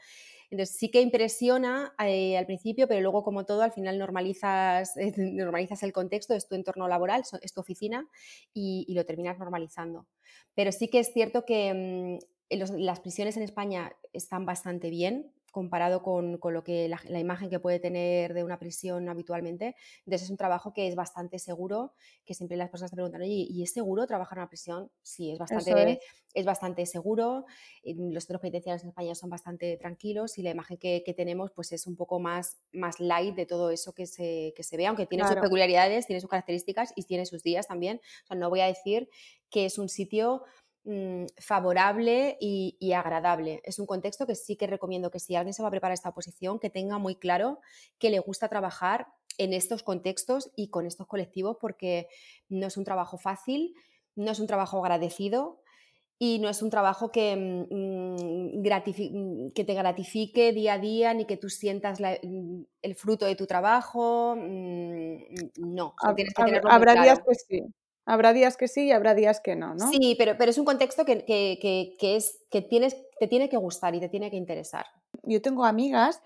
Entonces 0.52 0.76
sí 0.76 0.90
que 0.90 1.00
impresiona 1.00 1.94
eh, 2.04 2.36
al 2.36 2.44
principio, 2.44 2.86
pero 2.86 3.00
luego 3.00 3.22
como 3.22 3.46
todo, 3.46 3.62
al 3.62 3.72
final 3.72 3.98
normalizas, 3.98 4.92
normalizas 5.16 5.82
el 5.82 5.94
contexto, 5.94 6.34
es 6.34 6.46
tu 6.46 6.54
entorno 6.54 6.86
laboral, 6.88 7.22
es 7.40 7.52
tu 7.54 7.60
oficina 7.60 8.06
y, 8.52 8.86
lo 8.92 9.06
terminas 9.06 9.38
normalizando. 9.38 10.06
Pero 10.54 10.70
sí 10.70 10.88
que 10.88 11.00
es 11.00 11.12
cierto 11.12 11.46
que 11.46 12.18
mm, 12.50 12.58
las 12.76 13.00
prisiones 13.00 13.38
en 13.38 13.44
España 13.44 13.96
están 14.12 14.44
bastante 14.44 14.90
bien, 14.90 15.32
comparado 15.52 16.02
con, 16.02 16.40
lo 16.42 16.64
que 16.64 16.88
la, 16.88 17.20
imagen 17.20 17.50
que 17.50 17.60
puede 17.60 17.78
tener 17.78 18.34
de 18.34 18.42
una 18.42 18.58
prisión 18.58 19.08
habitualmente. 19.08 19.76
Entonces 19.98 20.22
es 20.22 20.30
un 20.30 20.38
trabajo 20.38 20.72
que 20.72 20.88
es 20.88 20.96
bastante 20.96 21.38
seguro, 21.38 21.92
que 22.24 22.34
siempre 22.34 22.56
las 22.56 22.70
personas 22.70 22.90
te 22.90 22.96
preguntan, 22.96 23.22
¿y 23.24 23.62
es 23.62 23.72
seguro 23.72 24.06
trabajar 24.06 24.38
en 24.38 24.42
una 24.42 24.48
prisión? 24.48 24.90
Sí, 25.02 25.30
es 25.30 25.38
bastante, 25.38 26.00
es. 26.32 26.46
bastante 26.46 26.86
seguro. 26.86 27.44
Los 27.84 28.24
centros 28.24 28.40
penitenciarios 28.40 28.82
en 28.82 28.88
España 28.88 29.14
son 29.14 29.28
bastante 29.28 29.76
tranquilos 29.76 30.38
y 30.38 30.42
la 30.42 30.50
imagen 30.50 30.78
que, 30.78 31.04
tenemos 31.14 31.50
pues 31.52 31.72
es 31.72 31.86
un 31.86 31.94
poco 31.94 32.18
más, 32.18 32.56
más 32.72 32.98
light 32.98 33.34
de 33.36 33.44
todo 33.44 33.70
eso 33.70 33.92
que 33.92 34.06
se, 34.06 34.54
que 34.56 34.62
se 34.62 34.78
ve, 34.78 34.86
aunque 34.86 35.06
tiene 35.06 35.28
sus 35.28 35.36
peculiaridades, 35.36 36.06
tiene 36.06 36.20
sus 36.20 36.30
características 36.30 36.94
y 36.96 37.04
tiene 37.04 37.26
sus 37.26 37.42
días 37.42 37.68
también. 37.68 38.00
O 38.24 38.26
sea, 38.28 38.36
no 38.38 38.48
voy 38.48 38.60
a 38.60 38.66
decir 38.66 39.10
que 39.50 39.66
es 39.66 39.76
un 39.76 39.90
sitio 39.90 40.44
Mm, 40.84 41.26
favorable 41.38 42.36
y, 42.40 42.92
agradable. 42.92 43.60
Es 43.64 43.78
un 43.78 43.86
contexto 43.86 44.26
que 44.26 44.34
sí 44.34 44.56
que 44.56 44.66
recomiendo 44.66 45.12
que 45.12 45.20
si 45.20 45.36
alguien 45.36 45.54
se 45.54 45.62
va 45.62 45.68
a 45.68 45.70
preparar 45.70 45.94
esta 45.94 46.08
oposición, 46.08 46.58
que 46.58 46.70
tenga 46.70 46.98
muy 46.98 47.14
claro 47.14 47.60
que 48.00 48.10
le 48.10 48.18
gusta 48.18 48.48
trabajar 48.48 49.06
en 49.38 49.52
estos 49.52 49.84
contextos 49.84 50.50
y 50.56 50.70
con 50.70 50.86
estos 50.86 51.06
colectivos 51.06 51.56
porque 51.60 52.08
no 52.48 52.66
es 52.66 52.76
un 52.76 52.82
trabajo 52.82 53.16
fácil, 53.16 53.74
no 54.16 54.32
es 54.32 54.40
un 54.40 54.48
trabajo 54.48 54.84
agradecido 54.84 55.62
y 56.18 56.40
no 56.40 56.48
es 56.48 56.62
un 56.62 56.70
trabajo 56.70 57.12
que, 57.12 57.36
mm, 57.36 58.56
mm, 58.56 59.52
que 59.52 59.64
te 59.64 59.74
gratifique 59.74 60.52
día 60.52 60.74
a 60.74 60.78
día 60.78 61.14
ni 61.14 61.26
que 61.26 61.36
tú 61.36 61.48
sientas 61.48 62.00
el 62.00 62.94
fruto 62.96 63.24
de 63.24 63.36
tu 63.36 63.46
trabajo. 63.46 64.34
no, 64.36 65.94
tienes 66.16 66.34
que 66.34 66.60
habrá 66.68 67.02
días 67.02 67.20
que 67.20 67.34
sí. 67.36 67.62
Habrá 68.04 68.32
días 68.32 68.56
que 68.56 68.68
sí 68.68 68.86
y 68.86 68.92
habrá 68.92 69.14
días 69.14 69.40
que 69.40 69.54
no, 69.56 69.74
¿no? 69.74 69.90
Sí, 69.90 70.16
pero, 70.18 70.36
pero 70.36 70.50
es 70.50 70.58
un 70.58 70.64
contexto 70.64 71.04
que, 71.04 71.24
es, 72.00 72.40
que 72.50 72.62
tienes, 72.62 72.96
te 73.18 73.28
tiene 73.28 73.48
que 73.48 73.56
gustar 73.56 73.94
y 73.94 74.00
te 74.00 74.08
tiene 74.08 74.30
que 74.30 74.36
interesar. 74.36 74.86
Yo 75.22 75.40
tengo 75.40 75.64
amigas 75.64 76.20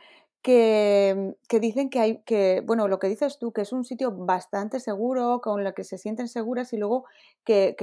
que, 0.47 1.35
dicen 1.61 1.91
que 1.91 1.99
hay, 1.99 2.23
que, 2.23 2.63
bueno, 2.65 2.87
lo 2.87 3.01
que 3.01 3.09
dices 3.09 3.37
tú, 3.41 3.53
que 3.53 3.63
es 3.63 3.73
un 3.73 3.85
sitio 3.85 4.13
bastante 4.13 4.79
seguro, 4.79 5.41
con 5.41 5.65
lo 5.65 5.75
que 5.75 5.83
se 5.83 5.99
sienten 5.99 6.29
seguras 6.29 6.73
y 6.73 6.77
luego 6.77 7.05
que, 7.45 7.75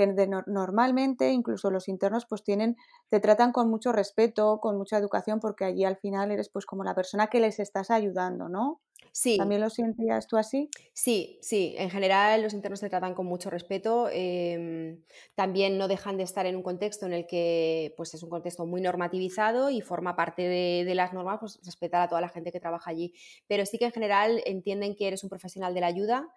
normalmente 0.48 1.32
incluso 1.32 1.70
los 1.72 1.90
internos 1.90 2.26
pues 2.26 2.42
tienen, 2.42 2.78
te 3.10 3.20
tratan 3.20 3.52
con 3.52 3.70
mucho 3.70 3.92
respeto, 3.92 4.62
con 4.62 4.78
mucha 4.78 4.98
educación, 4.98 5.42
porque 5.42 5.66
allí 5.66 5.84
al 5.84 5.98
final 5.98 6.32
eres 6.32 6.48
pues 6.48 6.66
como 6.66 6.86
la 6.86 6.96
persona 6.96 7.28
que 7.28 7.42
les 7.42 7.60
estás 7.60 7.92
ayudando, 7.92 8.48
¿no? 8.48 8.80
Sí. 9.16 9.38
¿También 9.38 9.62
lo 9.62 9.70
sentías 9.70 10.26
tú 10.26 10.38
así? 10.38 10.72
Sí, 10.92 11.38
sí. 11.40 11.76
En 11.78 11.92
general 11.92 12.42
los 12.42 12.52
internos 12.52 12.80
se 12.80 12.90
tratan 12.90 13.14
con 13.14 13.28
mucho 13.28 13.52
respeto. 13.52 14.10
Em, 14.12 15.04
también 15.36 15.78
no 15.78 15.88
dejan 15.88 16.18
de 16.18 16.24
estar 16.24 16.48
en 16.48 16.56
un 16.56 16.64
contexto 16.64 17.06
en 17.06 17.14
el 17.14 17.28
que 17.28 17.94
pues, 17.96 18.16
es 18.16 18.24
un 18.24 18.32
contexto 18.32 18.66
muy 18.66 18.82
normativizado 18.82 19.70
y 19.70 19.82
forma 19.82 20.16
parte 20.16 20.42
de, 20.42 20.96
las 20.96 21.14
normas 21.14 21.38
pues, 21.40 21.60
respetar 21.64 22.02
a 22.02 22.08
toda 22.08 22.22
la 22.22 22.30
gente 22.30 22.52
que 22.52 22.60
trabaja 22.60 22.90
allí. 22.90 23.14
Pero 23.46 23.68
sí 23.68 23.78
que 23.78 23.86
en 23.86 23.92
general 23.92 24.42
entienden 24.48 24.96
que 24.96 25.10
eres 25.10 25.24
un 25.24 25.30
profesional 25.30 25.76
de 25.76 25.82
la 25.82 25.88
ayuda 25.88 26.28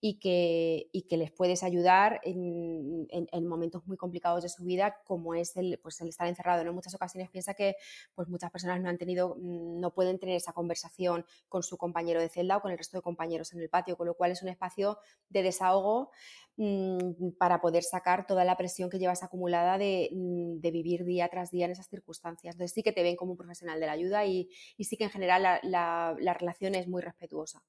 y 0.00 0.18
que, 0.18 0.90
que 1.08 1.16
les 1.16 1.30
puedes 1.30 1.62
ayudar 1.62 2.20
en, 2.24 3.06
momentos 3.46 3.86
muy 3.86 3.96
complicados 3.96 4.42
de 4.42 4.48
su 4.48 4.64
vida, 4.64 4.96
como 5.04 5.36
es 5.36 5.56
el, 5.56 5.78
pues, 5.80 6.00
el 6.00 6.08
estar 6.08 6.26
encerrado. 6.26 6.62
En 6.62 6.74
muchas 6.74 6.96
ocasiones 6.96 7.30
piensa 7.30 7.54
que 7.54 7.76
pues, 8.16 8.26
muchas 8.28 8.50
personas 8.50 8.80
no 8.80 8.88
han 8.88 8.98
tenido, 8.98 9.36
no 9.38 9.94
pueden 9.94 10.18
tener 10.18 10.34
esa 10.34 10.52
conversación 10.52 11.24
con 11.48 11.62
su 11.62 11.78
compañero 11.78 12.20
de 12.20 12.23
celda 12.28 12.56
o 12.56 12.60
con 12.60 12.72
el 12.72 12.78
resto 12.78 12.98
de 12.98 13.02
compañeros 13.02 13.52
en 13.52 13.60
el 13.60 13.68
patio, 13.68 13.96
con 13.96 14.06
lo 14.06 14.14
cual 14.14 14.32
es 14.32 14.42
un 14.42 14.48
espacio 14.48 14.98
de 15.28 15.42
desahogo 15.42 16.10
mm, 16.56 17.32
para 17.38 17.60
poder 17.60 17.82
sacar 17.82 18.26
toda 18.26 18.44
la 18.44 18.56
presión 18.56 18.90
que 18.90 18.98
llevas 18.98 19.22
acumulada 19.22 19.76
mm, 19.76 20.60
de, 20.60 20.70
vivir 20.70 21.04
día 21.04 21.28
tras 21.28 21.50
día 21.50 21.66
en 21.66 21.72
esas 21.72 21.88
circunstancias. 21.88 22.54
Entonces 22.54 22.74
sí 22.74 22.82
que 22.82 22.92
te 22.92 23.02
ven 23.02 23.16
como 23.16 23.32
un 23.32 23.38
profesional 23.38 23.80
de 23.80 23.86
la 23.86 23.92
ayuda 23.92 24.24
y, 24.26 24.48
sí 24.78 24.96
que 24.96 25.04
en 25.04 25.10
general 25.10 25.60
la 25.62 26.34
relación 26.38 26.74
es 26.74 26.88
muy 26.88 27.02
respetuosa. 27.02 27.62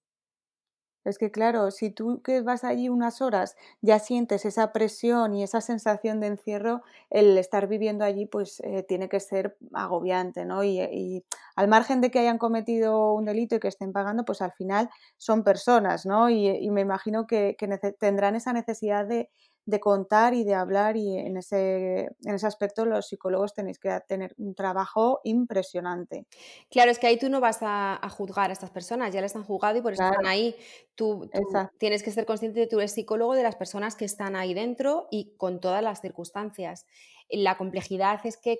Es 1.06 1.20
que 1.20 1.30
claro, 1.30 1.70
si 1.70 1.92
tú 1.92 2.22
que 2.24 2.42
vas 2.42 2.64
allí 2.64 2.90
unas 2.90 3.22
horas 3.22 3.56
ya 3.82 4.00
sientes 4.00 4.44
esa 4.44 4.74
presión 4.74 5.36
y 5.36 5.44
esa 5.44 5.62
sensación 5.62 6.20
de 6.20 6.28
encierro, 6.28 6.82
el 7.12 7.38
estar 7.38 7.68
viviendo 7.68 8.04
allí 8.04 8.26
pues 8.26 8.60
eh, 8.62 8.84
tiene 8.88 9.08
que 9.08 9.20
ser 9.20 9.56
agobiante, 9.74 10.46
¿no? 10.46 10.64
Y, 10.64 11.24
al 11.56 11.68
margen 11.68 12.02
de 12.02 12.12
que 12.12 12.20
hayan 12.20 12.38
cometido 12.38 13.14
un 13.14 13.26
delito 13.26 13.56
y 13.56 13.60
que 13.60 13.68
estén 13.68 13.94
pagando, 13.94 14.26
pues 14.26 14.42
al 14.42 14.52
final 14.52 14.90
son 15.18 15.44
personas, 15.44 16.06
¿no? 16.06 16.30
Y, 16.30 16.70
me 16.72 16.82
imagino 16.82 17.28
que, 17.28 17.56
tendrán 18.00 18.36
esa 18.36 18.52
necesidad 18.52 19.06
de, 19.06 19.30
de 19.66 19.80
contar 19.80 20.34
y 20.34 20.44
de 20.44 20.54
hablar 20.54 20.96
y 20.96 21.18
en 21.18 21.38
ese, 21.38 22.10
en 22.24 22.36
ese 22.36 22.46
aspecto 22.46 22.86
los 22.86 23.08
psicólogos 23.08 23.54
tenéis 23.54 23.80
que 23.80 24.00
tener 24.08 24.36
un 24.38 24.54
trabajo 24.54 25.22
impresionante. 25.24 26.28
Claro, 26.70 26.92
es 26.92 27.00
que 27.00 27.08
ahí 27.08 27.18
tú 27.18 27.30
no 27.30 27.42
vas 27.42 27.60
a, 27.62 28.00
juzgar 28.10 28.52
a 28.52 28.54
estas 28.54 28.70
personas, 28.70 29.14
ya 29.14 29.22
les 29.22 29.36
han 29.36 29.44
juzgado 29.44 29.78
y 29.78 29.82
por 29.82 29.94
eso 29.94 30.04
están 30.04 30.28
ahí. 30.28 30.56
Tú, 30.94 31.30
tienes 31.78 32.04
que 32.04 32.12
ser 32.12 32.26
consciente 32.26 32.60
de 32.60 32.66
que 32.68 32.70
tú 32.70 32.80
eres 32.80 32.94
psicólogo 32.94 33.34
de 33.34 33.44
las 33.44 33.56
personas 33.56 33.96
que 33.96 34.06
están 34.06 34.36
ahí 34.36 34.54
dentro 34.54 35.08
y 35.10 35.36
con 35.38 35.60
todas 35.60 35.82
las 35.82 36.00
circunstancias. 36.00 36.86
La 37.30 37.58
complejidad 37.58 38.20
es 38.24 38.38
que, 38.38 38.60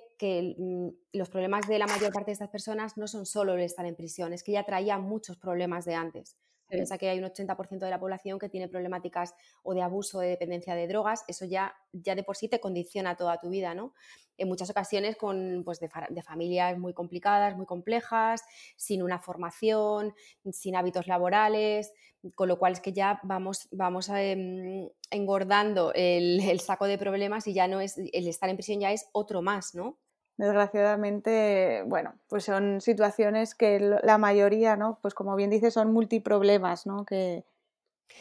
mm, 0.58 0.88
los 1.12 1.30
problemas 1.30 1.68
de 1.68 1.78
la 1.78 1.86
mayor 1.86 2.12
parte 2.12 2.30
de 2.30 2.32
estas 2.32 2.50
personas 2.50 2.96
no 2.96 3.06
son 3.06 3.26
solo 3.26 3.54
el 3.54 3.60
estar 3.60 3.86
en 3.86 3.94
prisión, 3.94 4.32
es 4.32 4.42
que 4.42 4.52
ya 4.52 4.64
traía 4.64 4.98
muchos 4.98 5.36
problemas 5.36 5.84
de 5.84 5.94
antes. 5.94 6.36
Piensa 6.68 6.98
que 6.98 7.08
hay 7.08 7.18
un 7.18 7.24
80% 7.24 7.84
de 7.84 7.90
la 7.90 8.00
población 8.00 8.38
que 8.38 8.48
tiene 8.48 8.68
problemáticas 8.68 9.34
o 9.62 9.74
de 9.74 9.82
abuso 9.82 10.18
o 10.18 10.20
de 10.20 10.28
dependencia 10.28 10.74
de 10.74 10.88
drogas, 10.88 11.24
eso 11.28 11.44
ya, 11.44 11.74
ya 11.92 12.14
de 12.14 12.24
por 12.24 12.36
sí 12.36 12.48
te 12.48 12.60
condiciona 12.60 13.16
toda 13.16 13.38
tu 13.38 13.50
vida, 13.50 13.74
¿no? 13.74 13.94
En 14.36 14.48
muchas 14.48 14.68
ocasiones 14.70 15.16
con, 15.16 15.62
pues, 15.64 15.80
de, 15.80 15.88
familias 16.22 16.78
muy 16.78 16.92
complicadas, 16.92 17.56
muy 17.56 17.66
complejas, 17.66 18.42
sin 18.76 19.02
una 19.02 19.18
formación, 19.18 20.14
sin 20.50 20.76
hábitos 20.76 21.06
laborales, 21.06 21.92
con 22.34 22.48
lo 22.48 22.58
cual 22.58 22.72
es 22.72 22.80
que 22.80 22.92
ya 22.92 23.20
vamos, 23.22 23.68
vamos 23.70 24.08
em, 24.08 24.88
engordando 25.10 25.92
el, 25.94 26.40
el 26.40 26.60
saco 26.60 26.86
de 26.86 26.98
problemas 26.98 27.46
y 27.46 27.54
ya 27.54 27.68
no 27.68 27.80
es, 27.80 27.96
el 27.96 28.26
estar 28.28 28.50
en 28.50 28.56
prisión 28.56 28.80
ya 28.80 28.92
es 28.92 29.08
otro 29.12 29.40
más, 29.40 29.74
¿no? 29.74 29.98
Desgraciadamente, 30.36 31.82
bueno, 31.86 32.14
pues 32.28 32.44
son 32.44 32.80
situaciones 32.80 33.54
que 33.54 33.80
la 33.80 34.18
mayoría, 34.18 34.76
¿no? 34.76 34.98
Pues 35.00 35.14
como 35.14 35.34
bien 35.36 35.50
dice, 35.50 35.70
son 35.70 35.92
multiproblemas, 35.92 36.86
¿no? 36.86 37.04
Que, 37.04 37.44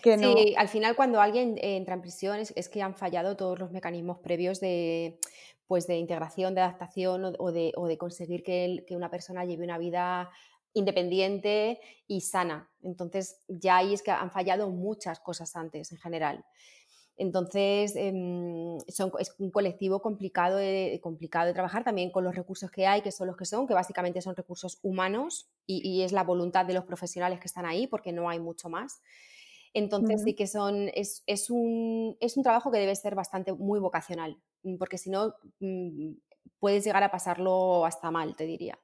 que 0.01 0.17
no... 0.17 0.33
Sí, 0.33 0.55
al 0.57 0.69
final 0.69 0.95
cuando 0.95 1.21
alguien 1.21 1.57
entra 1.61 1.95
en 1.95 2.01
prisión 2.01 2.39
es, 2.39 2.69
que 2.69 2.81
han 2.81 2.95
fallado 2.95 3.35
todos 3.35 3.59
los 3.59 3.71
mecanismos 3.71 4.19
previos 4.19 4.59
de, 4.59 5.19
pues 5.67 5.87
de 5.87 5.97
integración, 5.97 6.55
de 6.55 6.61
adaptación 6.61 7.35
o, 7.37 7.51
de, 7.51 7.73
o 7.75 7.87
de, 7.87 7.97
conseguir 7.97 8.43
que, 8.43 8.85
que 8.87 8.95
una 8.95 9.09
persona 9.09 9.43
lleve 9.45 9.65
una 9.65 9.77
vida 9.77 10.31
independiente 10.73 11.79
y 12.07 12.21
sana. 12.21 12.69
Entonces 12.81 13.41
ya 13.47 13.77
ahí 13.77 13.93
es 13.93 14.03
que 14.03 14.11
han 14.11 14.31
fallado 14.31 14.69
muchas 14.69 15.19
cosas 15.19 15.55
antes 15.55 15.91
en 15.91 15.97
general. 15.97 16.45
Entonces, 17.17 17.95
em, 17.95 18.77
es 18.87 19.35
un 19.39 19.51
colectivo 19.51 20.01
complicado 20.01 20.57
de, 20.57 20.99
complicado 21.01 21.47
de 21.47 21.53
trabajar 21.53 21.83
también 21.83 22.11
con 22.11 22.23
los 22.25 22.35
recursos 22.35 22.69
que 22.69 22.87
hay, 22.87 23.01
que 23.01 23.11
son 23.11 23.27
los 23.27 23.37
que 23.37 23.45
son, 23.45 23.67
que 23.67 23.73
básicamente 23.73 24.21
son 24.21 24.35
recursos 24.35 24.79
humanos 24.81 25.49
y, 25.65 26.01
es 26.01 26.11
la 26.11 26.23
voluntad 26.23 26.65
de 26.65 26.73
los 26.73 26.83
profesionales 26.83 27.39
que 27.39 27.47
están 27.47 27.65
ahí, 27.65 27.87
porque 27.87 28.11
no 28.11 28.29
hay 28.29 28.39
mucho 28.39 28.69
más. 28.69 29.01
Entonces, 29.73 30.23
sí 30.23 30.35
que 30.35 30.47
son, 30.47 30.89
es, 30.93 31.23
un, 31.49 32.17
es 32.19 32.37
un 32.37 32.43
trabajo 32.43 32.71
que 32.71 32.79
debe 32.79 32.95
ser 32.95 33.15
bastante 33.15 33.53
muy 33.53 33.79
vocacional, 33.79 34.37
porque 34.77 34.97
si 34.97 35.09
no, 35.09 35.35
mm, 35.59 36.11
puedes 36.59 36.83
llegar 36.83 37.03
a 37.03 37.11
pasarlo 37.11 37.85
hasta 37.85 38.11
mal, 38.11 38.35
te 38.35 38.45
diría 38.45 38.79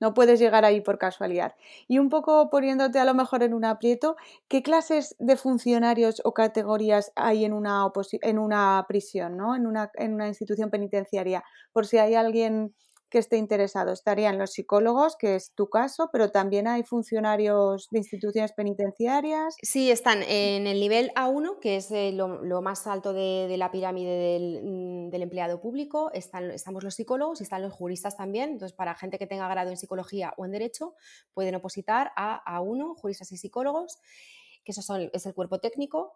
no 0.00 0.14
puedes 0.14 0.40
llegar 0.40 0.64
ahí 0.64 0.80
por 0.80 0.98
casualidad. 0.98 1.54
Y 1.88 1.98
un 1.98 2.08
poco 2.08 2.50
poniéndote 2.50 2.98
a 2.98 3.04
lo 3.04 3.14
mejor 3.14 3.42
en 3.42 3.54
un 3.54 3.64
aprieto, 3.64 4.16
¿qué 4.48 4.62
clases 4.62 5.14
de 5.18 5.36
funcionarios 5.36 6.20
o 6.24 6.34
categorías 6.34 7.12
hay 7.16 7.44
en 7.44 7.52
una, 7.52 7.90
en 8.22 8.38
una 8.38 8.84
prisión, 8.88 9.36
¿no? 9.36 9.54
en, 9.54 9.66
una, 9.66 9.90
en 9.94 10.14
una 10.14 10.28
institución 10.28 10.70
penitenciaria? 10.70 11.44
Por 11.72 11.86
si 11.86 11.98
hay 11.98 12.14
alguien 12.14 12.74
que 13.10 13.18
esté 13.18 13.36
interesado. 13.36 13.92
Estarían 13.92 14.38
los 14.38 14.52
psicólogos, 14.52 15.16
que 15.16 15.34
es 15.34 15.52
tu 15.54 15.68
caso, 15.68 16.08
pero 16.12 16.30
también 16.30 16.68
hay 16.68 16.84
funcionarios 16.84 17.88
de 17.90 17.98
instituciones 17.98 18.52
penitenciarias. 18.52 19.56
Sí, 19.62 19.90
están 19.90 20.22
en 20.22 20.66
el 20.66 20.80
nivel 20.80 21.12
A1, 21.14 21.58
que 21.60 21.76
es 21.76 21.90
eh, 21.90 22.12
lo, 22.12 22.62
más 22.62 22.86
alto 22.86 23.12
de, 23.12 23.54
la 23.58 23.70
pirámide 23.70 24.60
mm, 24.62 25.10
del, 25.10 25.22
empleado 25.22 25.60
público. 25.60 26.10
Están, 26.12 26.50
estamos 26.52 26.84
los 26.84 26.94
psicólogos 26.94 27.40
y 27.40 27.42
están 27.42 27.62
los 27.62 27.72
juristas 27.72 28.16
también. 28.16 28.50
Entonces, 28.50 28.76
para 28.76 28.94
gente 28.94 29.18
que 29.18 29.26
tenga 29.26 29.48
grado 29.48 29.70
en 29.70 29.76
psicología 29.76 30.32
o 30.36 30.44
en 30.44 30.52
derecho, 30.52 30.94
pueden 31.34 31.56
opositar 31.56 32.12
a 32.16 32.42
A1, 32.58 32.96
juristas 32.96 33.32
y 33.32 33.36
psicólogos, 33.36 33.98
que 34.64 34.72
eso 34.72 34.82
son, 34.82 35.10
es 35.12 35.26
el 35.26 35.34
cuerpo 35.34 35.58
técnico. 35.58 36.14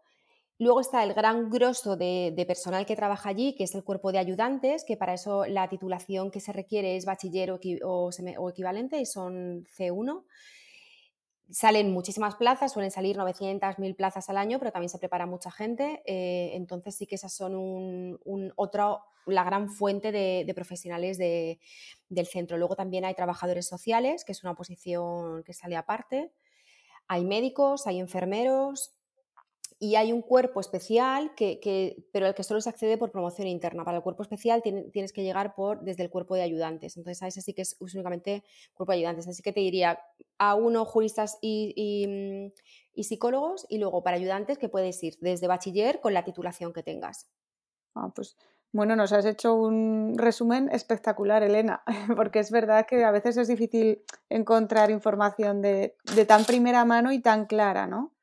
Luego 0.58 0.80
está 0.80 1.02
el 1.02 1.14
gran 1.14 1.50
grosso 1.50 1.96
de, 1.96 2.32
personal 2.46 2.86
que 2.86 2.94
trabaja 2.94 3.28
allí, 3.28 3.54
que 3.56 3.64
es 3.64 3.74
el 3.74 3.82
cuerpo 3.82 4.12
de 4.12 4.18
ayudantes, 4.18 4.84
que 4.84 4.96
para 4.96 5.14
eso 5.14 5.46
la 5.46 5.68
titulación 5.68 6.30
que 6.30 6.40
se 6.40 6.52
requiere 6.52 6.96
es 6.96 7.04
bachiller 7.04 7.50
o, 7.82 8.48
equivalente 8.48 9.00
y 9.00 9.06
son 9.06 9.66
C1. 9.76 10.22
Salen 11.50 11.92
muchísimas 11.92 12.36
plazas, 12.36 12.72
suelen 12.72 12.92
salir 12.92 13.16
900, 13.16 13.78
1000 13.78 13.96
plazas 13.96 14.30
al 14.30 14.38
año, 14.38 14.58
pero 14.60 14.70
también 14.70 14.88
se 14.88 14.98
prepara 14.98 15.26
mucha 15.26 15.50
gente. 15.50 16.02
Eh, 16.06 16.52
entonces 16.54 16.94
sí 16.94 17.06
que 17.06 17.16
esas 17.16 17.34
son 17.34 17.54
un, 17.56 18.52
la 19.26 19.42
gran 19.42 19.68
fuente 19.68 20.12
de, 20.12 20.52
profesionales 20.54 21.18
del 21.18 22.26
centro. 22.26 22.58
Luego 22.58 22.76
también 22.76 23.04
hay 23.04 23.14
trabajadores 23.14 23.66
sociales, 23.66 24.24
que 24.24 24.32
es 24.32 24.44
una 24.44 24.54
posición 24.54 25.42
que 25.42 25.52
sale 25.52 25.76
aparte. 25.76 26.30
Hay 27.08 27.24
médicos, 27.24 27.88
hay 27.88 27.98
enfermeros, 27.98 28.94
y 29.78 29.96
hay 29.96 30.12
un 30.12 30.22
cuerpo 30.22 30.60
especial, 30.60 31.34
que, 31.34 32.06
pero 32.12 32.26
al 32.26 32.34
que 32.34 32.42
solo 32.42 32.60
se 32.60 32.68
accede 32.68 32.96
por 32.96 33.10
promoción 33.10 33.48
interna. 33.48 33.84
Para 33.84 33.98
el 33.98 34.02
cuerpo 34.02 34.22
especial 34.22 34.62
tienes 34.62 35.12
que 35.12 35.22
llegar 35.22 35.54
por, 35.54 35.82
desde 35.82 36.02
el 36.04 36.10
cuerpo 36.10 36.34
de 36.34 36.42
ayudantes. 36.42 36.96
Entonces, 36.96 37.22
a 37.22 37.26
ese 37.26 37.42
sí 37.42 37.54
que 37.54 37.62
es 37.62 37.76
únicamente 37.80 38.44
cuerpo 38.72 38.92
de 38.92 38.98
ayudantes. 38.98 39.28
Así 39.28 39.42
que 39.42 39.52
te 39.52 39.60
diría 39.60 39.98
a 40.38 40.54
uno 40.54 40.84
juristas 40.84 41.38
y, 41.42 42.52
psicólogos 42.96 43.66
y 43.68 43.78
luego 43.78 44.02
para 44.02 44.16
ayudantes 44.16 44.58
que 44.58 44.68
puedes 44.68 45.02
ir 45.02 45.16
desde 45.20 45.48
bachiller 45.48 46.00
con 46.00 46.14
la 46.14 46.24
titulación 46.24 46.72
que 46.72 46.82
tengas. 46.82 47.28
Ah, 47.94 48.10
pues 48.14 48.37
bueno, 48.72 48.96
nos 48.96 49.12
has 49.12 49.24
hecho 49.24 49.54
un 49.54 50.14
resumen 50.16 50.68
espectacular, 50.72 51.44
Elena, 51.44 51.84
porque 52.16 52.40
es 52.40 52.50
verdad 52.50 52.87
que 52.87 53.04
a 53.04 53.12
veces 53.12 53.37
es 53.37 53.46
difícil 53.46 54.02
encontrar 54.28 54.90
información 54.90 55.62
de, 55.62 55.96
de 56.16 56.26
tan 56.26 56.44
primera 56.44 56.84
mano 56.84 57.12
y 57.12 57.20
tan 57.20 57.46
clara, 57.46 57.87
¿no? 57.87 58.14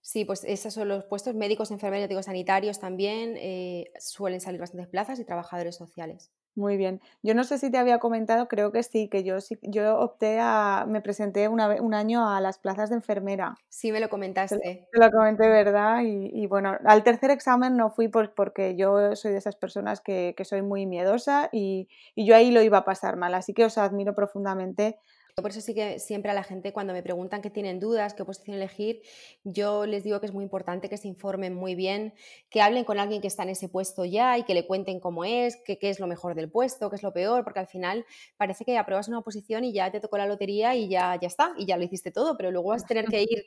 Sí, 0.00 0.24
pues 0.24 0.44
esos 0.44 0.74
son 0.74 0.88
los 0.88 1.04
puestos 1.04 1.34
médicos, 1.34 1.70
enfermeros, 1.70 2.08
digo, 2.08 2.22
sanitarios 2.22 2.78
también. 2.78 3.36
Eh, 3.36 3.90
suelen 3.98 4.40
salir 4.40 4.60
bastantes 4.60 4.88
plazas 4.88 5.18
y 5.18 5.24
trabajadores 5.24 5.76
sociales. 5.76 6.30
Muy 6.58 6.76
bien. 6.76 7.00
Yo 7.22 7.34
no 7.36 7.44
sé 7.44 7.56
si 7.56 7.70
te 7.70 7.78
había 7.78 8.00
comentado, 8.00 8.48
creo 8.48 8.72
que 8.72 8.82
sí, 8.82 9.08
que 9.08 9.22
yo 9.22 9.36
yo 9.62 9.96
opté 10.00 10.38
a, 10.40 10.86
me 10.88 11.00
presenté 11.00 11.46
una, 11.46 11.68
un 11.80 11.94
año 11.94 12.28
a 12.28 12.40
las 12.40 12.58
plazas 12.58 12.90
de 12.90 12.96
enfermera. 12.96 13.54
Sí, 13.68 13.92
me 13.92 14.00
lo 14.00 14.08
comentaste. 14.08 14.88
Te, 14.90 14.98
lo 14.98 15.10
comenté, 15.12 15.48
¿verdad? 15.48 16.00
Y, 16.02 16.46
bueno, 16.48 16.76
al 16.84 17.04
tercer 17.04 17.30
examen 17.30 17.76
no 17.76 17.90
fui 17.90 18.08
porque 18.08 18.74
yo 18.74 19.14
soy 19.14 19.32
de 19.32 19.38
esas 19.38 19.54
personas 19.54 20.00
que, 20.00 20.34
que 20.36 20.44
soy 20.44 20.62
muy 20.62 20.84
miedosa 20.86 21.48
y, 21.52 21.88
y, 22.16 22.26
yo 22.26 22.34
ahí 22.34 22.50
lo 22.50 22.60
iba 22.60 22.78
a 22.78 22.84
pasar 22.84 23.16
mal. 23.16 23.34
Así 23.34 23.54
que 23.54 23.64
os 23.64 23.78
admiro 23.78 24.14
profundamente 24.16 24.98
por 25.42 25.50
eso 25.50 25.60
sí 25.60 25.74
que 25.74 25.98
siempre 25.98 26.30
a 26.30 26.34
la 26.34 26.42
gente 26.42 26.72
cuando 26.72 26.92
me 26.92 27.02
preguntan 27.02 27.42
que 27.42 27.50
tienen 27.50 27.80
dudas, 27.80 28.14
qué 28.14 28.22
oposición 28.22 28.56
elegir, 28.56 29.02
yo 29.44 29.86
les 29.86 30.04
digo 30.04 30.20
que 30.20 30.26
es 30.26 30.32
muy 30.32 30.44
importante 30.44 30.88
que 30.88 30.96
se 30.96 31.08
informen 31.08 31.54
muy 31.54 31.74
bien, 31.74 32.14
que 32.50 32.60
hablen 32.60 32.84
con 32.84 32.98
alguien 32.98 33.20
que 33.20 33.28
está 33.28 33.42
en 33.42 33.50
ese 33.50 33.68
puesto 33.68 34.04
ya 34.04 34.38
y 34.38 34.44
que 34.44 34.54
le 34.54 34.66
cuenten 34.66 35.00
cómo 35.00 35.24
es, 35.24 35.56
qué, 35.64 35.78
es 35.80 36.00
lo 36.00 36.06
mejor 36.06 36.34
del 36.34 36.50
puesto, 36.50 36.90
qué 36.90 36.96
es 36.96 37.02
lo 37.02 37.12
peor, 37.12 37.44
porque 37.44 37.60
al 37.60 37.66
final 37.66 38.04
parece 38.36 38.64
que 38.64 38.76
apruebas 38.78 39.08
una 39.08 39.18
oposición 39.18 39.64
y 39.64 39.72
ya 39.72 39.90
te 39.90 40.00
tocó 40.00 40.18
la 40.18 40.26
lotería 40.26 40.74
y 40.74 40.88
ya, 40.88 41.18
ya 41.20 41.28
está, 41.28 41.52
y 41.56 41.66
ya 41.66 41.76
lo 41.76 41.84
hiciste 41.84 42.10
todo, 42.10 42.36
pero 42.36 42.50
luego 42.50 42.70
vas 42.70 42.84
a 42.84 42.86
tener 42.86 43.06
que 43.06 43.22
ir 43.22 43.46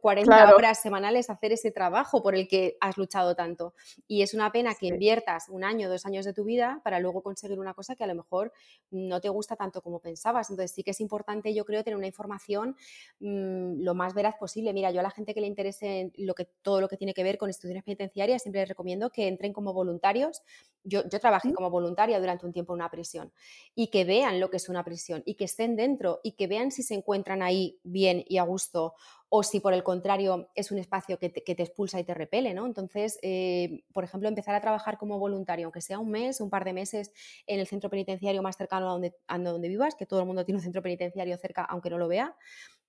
40 0.00 0.54
horas 0.54 0.80
semanales 0.80 1.30
a 1.30 1.34
hacer 1.34 1.52
ese 1.52 1.70
trabajo 1.70 2.22
por 2.22 2.34
el 2.34 2.48
que 2.48 2.76
has 2.80 2.96
luchado 2.96 3.34
tanto. 3.34 3.74
Y 4.06 4.22
es 4.22 4.34
una 4.34 4.52
pena 4.52 4.74
que 4.74 4.86
inviertas 4.86 5.48
un 5.48 5.64
año, 5.64 5.88
dos 5.88 6.06
años 6.06 6.24
de 6.24 6.32
tu 6.32 6.44
vida 6.44 6.80
para 6.84 7.00
luego 7.00 7.22
conseguir 7.22 7.58
una 7.58 7.74
cosa 7.74 7.96
que 7.96 8.04
a 8.04 8.06
lo 8.06 8.14
mejor 8.14 8.52
no 8.90 9.20
te 9.20 9.28
gusta 9.28 9.56
tanto 9.56 9.82
como 9.82 10.00
pensabas. 10.00 10.50
Entonces 10.50 10.74
sí 10.74 10.82
que 10.82 10.90
es 10.90 11.00
importante 11.00 11.19
importante, 11.20 11.54
yo 11.54 11.64
creo, 11.64 11.84
tener 11.84 11.96
una 11.96 12.06
información 12.06 12.76
mm, 13.20 13.82
lo 13.82 13.94
más 13.94 14.14
veraz 14.14 14.36
posible. 14.36 14.72
Mira, 14.72 14.90
yo 14.90 15.00
a 15.00 15.02
la 15.02 15.10
gente 15.10 15.34
que 15.34 15.40
le 15.40 15.46
interese 15.46 16.12
lo 16.16 16.34
que, 16.34 16.46
todo 16.62 16.80
lo 16.80 16.88
que 16.88 16.96
tiene 16.96 17.14
que 17.14 17.22
ver 17.22 17.38
con 17.38 17.48
instituciones 17.48 17.84
penitenciarias, 17.84 18.42
siempre 18.42 18.62
les 18.62 18.68
recomiendo 18.68 19.10
que 19.10 19.28
entren 19.28 19.52
como 19.52 19.72
voluntarios. 19.72 20.42
Yo, 20.82 21.02
yo 21.08 21.20
trabajé 21.20 21.52
como 21.52 21.70
voluntaria 21.70 22.18
durante 22.18 22.46
un 22.46 22.52
tiempo 22.52 22.72
en 22.72 22.80
una 22.80 22.90
prisión 22.90 23.32
y 23.74 23.88
que 23.88 24.04
vean 24.04 24.40
lo 24.40 24.50
que 24.50 24.56
es 24.56 24.68
una 24.68 24.82
prisión 24.82 25.22
y 25.26 25.34
que 25.34 25.44
estén 25.44 25.76
dentro 25.76 26.20
y 26.22 26.32
que 26.32 26.46
vean 26.46 26.70
si 26.70 26.82
se 26.82 26.94
encuentran 26.94 27.42
ahí 27.42 27.78
bien 27.82 28.24
y 28.26 28.38
a 28.38 28.44
gusto 28.44 28.94
o 29.32 29.44
si 29.44 29.60
por 29.60 29.72
el 29.72 29.84
contrario 29.84 30.50
es 30.56 30.72
un 30.72 30.78
espacio 30.78 31.18
que 31.18 31.30
te, 31.30 31.62
expulsa 31.62 32.00
y 32.00 32.04
te 32.04 32.14
repele, 32.14 32.52
¿no? 32.52 32.66
Entonces, 32.66 33.18
eh, 33.22 33.84
por 33.92 34.02
ejemplo, 34.02 34.28
empezar 34.28 34.56
a 34.56 34.60
trabajar 34.60 34.98
como 34.98 35.20
voluntario, 35.20 35.66
aunque 35.66 35.80
sea 35.80 36.00
un 36.00 36.10
mes, 36.10 36.40
un 36.40 36.50
par 36.50 36.64
de 36.64 36.72
meses 36.72 37.12
en 37.46 37.60
el 37.60 37.68
centro 37.68 37.88
penitenciario 37.88 38.42
más 38.42 38.56
cercano 38.56 38.88
a 38.88 38.92
donde, 38.92 39.14
a 39.28 39.38
donde 39.38 39.68
vivas, 39.68 39.94
que 39.94 40.04
todo 40.04 40.18
el 40.20 40.26
mundo 40.26 40.44
tiene 40.44 40.58
un 40.58 40.62
centro 40.62 40.82
penitenciario 40.82 41.36
cerca, 41.38 41.64
aunque 41.64 41.90
no 41.90 41.98
lo 41.98 42.08
vea, 42.08 42.36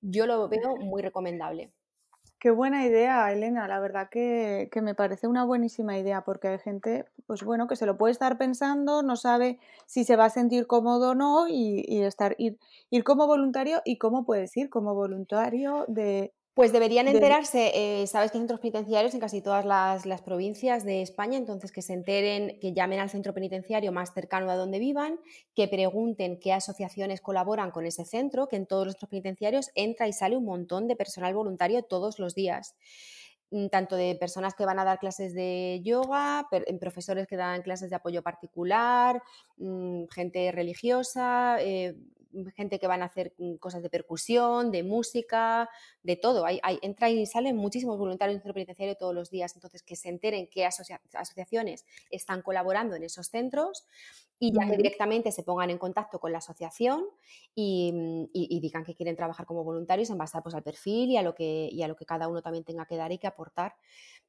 yo 0.01 0.25
lo 0.25 0.49
veo 0.49 0.77
muy 0.77 1.04
recomendable. 1.04 1.71
Qué 2.41 2.49
buena 2.49 2.84
idea, 2.88 3.32
Elena. 3.32 3.67
La 3.67 3.80
verdad 3.80 4.10
que, 4.10 4.67
me 4.82 4.95
parece 4.95 5.27
una 5.27 5.43
buenísima 5.45 5.99
idea 5.99 6.23
porque 6.23 6.47
hay 6.47 6.58
gente, 6.58 7.06
pues 7.27 7.43
bueno, 7.43 7.67
que 7.67 7.75
se 7.75 7.86
lo 7.86 7.97
puede 7.99 8.13
estar 8.13 8.39
pensando, 8.39 9.04
no 9.04 9.15
sabe 9.15 9.60
si 9.86 10.06
se 10.06 10.15
va 10.15 10.25
a 10.25 10.30
sentir 10.32 10.65
cómodo 10.65 11.12
o 11.12 11.15
no 11.15 11.47
y, 11.47 11.86
estar, 12.01 12.34
ir, 12.39 12.58
ir 12.89 13.04
como 13.04 13.27
voluntario 13.27 13.84
y 13.86 13.99
cómo 13.99 14.25
puedes 14.25 14.58
ir 14.58 14.71
como 14.71 14.95
voluntario 14.95 15.86
de, 15.88 16.34
Pues 16.54 16.74
deberían 16.74 17.08
enterarse, 17.08 17.72
eh, 17.74 18.08
sabes 18.08 18.30
que 18.30 18.38
hay 18.38 18.42
centros 18.42 18.60
penitenciarios 18.60 19.14
en 19.14 19.22
casi 19.22 19.42
todas 19.42 19.64
las, 19.64 20.06
las, 20.06 20.22
provincias 20.22 20.84
de 20.84 21.02
España, 21.02 21.38
entonces 21.38 21.72
que 21.72 21.82
se 21.82 21.94
enteren, 21.94 22.60
que 22.60 22.74
llamen 22.74 23.00
al 23.00 23.10
centro 23.10 23.34
penitenciario 23.34 23.94
más 23.94 24.14
cercano 24.14 24.52
a 24.52 24.58
donde 24.58 24.78
vivan, 24.78 25.18
que 25.56 25.70
pregunten 25.70 26.38
qué 26.42 26.52
asociaciones 26.52 27.22
colaboran 27.22 27.72
con 27.72 27.86
ese 27.86 28.04
centro, 28.04 28.50
que 28.50 28.58
en 28.58 28.66
todos 28.66 28.86
los 28.86 28.96
centros 28.96 29.12
penitenciarios 29.12 29.72
entra 29.76 30.10
y 30.10 30.14
sale 30.14 30.36
un 30.36 30.44
montón 30.44 30.90
de 30.90 30.98
personal 30.98 31.34
voluntario 31.34 31.84
todos 31.84 32.20
los 32.20 32.36
días. 32.36 32.76
Mm, 33.52 33.68
tanto 33.68 33.96
de 33.96 34.16
personas 34.16 34.54
que 34.54 34.66
van 34.66 34.80
a 34.80 34.86
dar 34.86 35.00
clases 35.00 35.34
de 35.34 35.82
yoga, 35.84 36.48
profesores 36.80 37.28
que 37.28 37.36
dan 37.38 37.62
clases 37.62 37.90
de 37.90 37.98
apoyo 37.98 38.24
particular, 38.24 39.22
mm, 39.58 40.06
gente 40.10 40.52
religiosa, 40.52 41.58
eh, 41.62 41.96
gente 42.56 42.80
que 42.80 42.88
van 42.88 43.02
a 43.02 43.06
hacer 43.06 43.34
mm, 43.38 43.56
cosas 43.56 43.82
de 43.82 43.89
percusión, 43.89 44.72
de 44.72 44.84
música, 44.84 45.70
de 46.04 46.15
todo. 46.15 46.46
Hay, 46.46 46.60
entra 46.82 47.10
y 47.10 47.26
salen 47.26 47.56
muchísimos 47.56 47.98
voluntarios 47.98 48.34
en 48.34 48.38
el 48.38 48.41
centro 48.41 48.54
penitenciario 48.54 48.96
todos 48.96 49.13
los 49.13 49.30
días, 49.30 49.54
entonces 49.56 49.84
que 49.84 49.96
se 49.96 50.10
enteren 50.10 50.48
qué 50.48 50.65
asociaciones 50.65 51.86
están 52.10 52.41
colaborando 52.41 52.96
en 52.96 53.04
esos 53.04 53.28
centros 53.28 53.86
y 54.44 54.52
ya 54.52 54.67
que 54.67 54.76
directamente 54.76 55.32
se 55.32 55.44
pongan 55.44 55.70
en 55.70 55.78
contacto 55.78 56.20
con 56.20 56.32
la 56.32 56.39
asociación 56.39 57.06
y, 57.54 58.30
digan 58.60 58.84
que 58.84 58.96
quieren 58.96 59.15
trabajar 59.15 59.46
como 59.46 59.63
voluntarios 59.63 60.10
en 60.10 60.17
base 60.17 60.41
pues, 60.41 60.56
al 60.56 60.63
perfil 60.63 61.12
y 61.12 61.17
a, 61.17 61.22
lo 61.22 61.36
que, 61.36 61.70
y 61.72 61.84
a 61.84 61.88
lo 61.88 61.96
que 61.96 62.06
cada 62.06 62.28
uno 62.28 62.41
también 62.41 62.63
tenga 62.63 62.88
que 62.88 62.96
dar 62.96 63.12
y 63.12 63.20
que 63.20 63.28
aportar. 63.28 63.76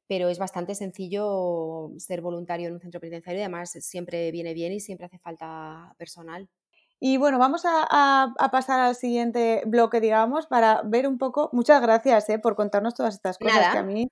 Pero 0.05 0.29
es 0.29 0.37
bastante 0.37 0.75
sencillo 0.75 1.91
ser 1.97 2.21
voluntario 2.21 2.67
en 2.67 2.75
un 2.75 2.79
centro 2.79 2.99
penitenciario 2.99 3.39
y 3.39 3.43
además 3.43 3.71
siempre 3.71 4.29
viene 4.31 4.53
bien 4.53 4.73
y 4.73 4.79
siempre 4.79 5.07
hace 5.07 5.17
falta 5.17 5.95
personal. 5.97 6.47
Y 7.05 7.17
bueno, 7.17 7.37
vamos 7.37 7.63
a, 7.65 8.33
pasar 8.49 8.79
al 8.79 8.95
siguiente 8.95 9.63
bloque, 9.65 9.99
digamos, 9.99 10.47
para 10.47 10.83
ver 10.85 11.05
un 11.05 11.17
poco. 11.17 11.49
Muchas 11.51 11.81
gracias 11.81 12.29
eh, 12.29 12.39
por 12.39 12.55
contarnos 12.55 12.93
todas 12.93 13.15
estas 13.15 13.37
cosas 13.37 13.73
que 13.73 13.77
a 13.77 13.83
mí. 13.83 14.07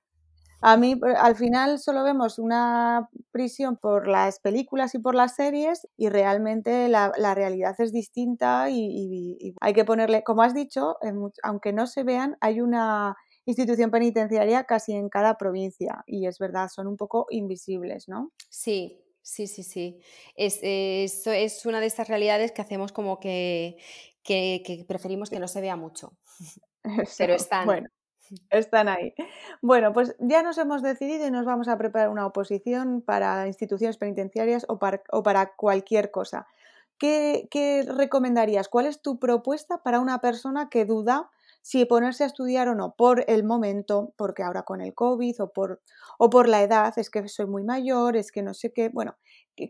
A 0.60 0.75
mí, 0.75 0.91
eh, 0.91 1.13
al 1.17 1.38
final, 1.38 1.80
solo 1.80 2.04
vemos 2.04 2.38
una 2.38 3.10
prisión 3.32 3.77
por 3.77 4.10
las 4.10 4.41
películas 4.41 4.93
y 4.93 4.99
por 4.99 5.15
las 5.15 5.36
series, 5.36 5.88
y 5.95 6.10
realmente 6.10 6.89
la, 6.89 7.13
realidad 7.34 7.75
es 7.80 7.93
distinta. 7.93 8.69
Y, 8.69 9.56
hay 9.62 9.73
que 9.73 9.86
ponerle, 9.86 10.25
como 10.25 10.41
has 10.41 10.54
dicho, 10.54 10.97
aunque 11.43 11.71
no 11.71 11.88
se 11.88 12.04
vean, 12.04 12.36
hay 12.41 12.60
una 12.60 13.15
institución 13.45 13.89
penitenciaria 13.89 14.65
casi 14.65 14.91
en 14.91 15.08
cada 15.08 15.38
provincia, 15.38 16.04
y 16.08 16.27
es 16.27 16.39
verdad, 16.39 16.67
son 16.67 16.88
un 16.88 16.97
poco 16.97 17.27
invisibles, 17.30 18.10
¿no? 18.10 18.34
Sí, 18.49 19.00
Sí, 19.21 19.47
sí, 19.47 19.63
sí. 19.63 19.99
Es, 20.36 20.60
es 20.63 21.65
una 21.65 21.79
de 21.79 21.86
estas 21.86 22.07
realidades 22.07 22.51
que 22.51 22.62
hacemos 22.62 22.91
como 22.91 23.19
que, 23.19 23.77
que, 24.23 24.86
preferimos 24.88 25.29
que 25.29 25.39
no 25.39 25.47
se 25.47 25.62
vea 25.62 25.75
mucho. 25.75 26.13
Pero 27.17 27.34
están. 27.34 27.65
Bueno, 27.65 27.89
están 28.49 28.88
ahí. 28.88 29.13
Bueno, 29.62 29.93
pues 29.93 30.15
ya 30.19 30.41
nos 30.41 30.57
hemos 30.57 30.81
decidido 30.81 31.27
y 31.27 31.31
nos 31.31 31.45
vamos 31.45 31.67
a 31.67 31.77
preparar 31.77 32.10
una 32.10 32.25
oposición 32.25 33.01
para 33.01 33.47
instituciones 33.47 33.97
penitenciarias 33.97 34.65
o 34.67 34.79
para, 34.79 35.03
o 35.12 35.21
para 35.21 35.53
cualquier 35.55 36.12
cosa. 36.12 36.47
¿Qué, 36.97 37.47
¿Qué 37.51 37.84
recomendarías? 37.88 38.69
¿Cuál 38.69 38.86
es 38.86 39.01
tu 39.01 39.19
propuesta 39.19 39.84
para 39.84 39.99
una 39.99 40.19
persona 40.21 40.69
que 40.69 40.86
duda 40.86 41.29
si 41.62 41.86
ponerse 41.86 42.24
a 42.24 42.28
estudiar 42.28 42.67
o 42.67 42.76
no 42.76 42.95
por 42.95 43.24
el 43.28 43.43
momento, 43.43 44.13
porque 44.17 44.43
ahora 44.43 44.63
con 44.63 44.82
el 44.82 44.93
COVID 44.93 45.41
o 45.41 45.52
por, 45.52 45.82
o 46.17 46.30
por 46.30 46.47
la 46.47 46.63
edad, 46.63 46.93
es 46.97 47.10
que 47.10 47.28
soy 47.28 47.45
muy 47.45 47.63
mayor, 47.63 48.17
es 48.17 48.32
que 48.32 48.41
no 48.41 48.54
sé 48.54 48.71
qué. 48.74 48.89
Bueno, 48.89 49.17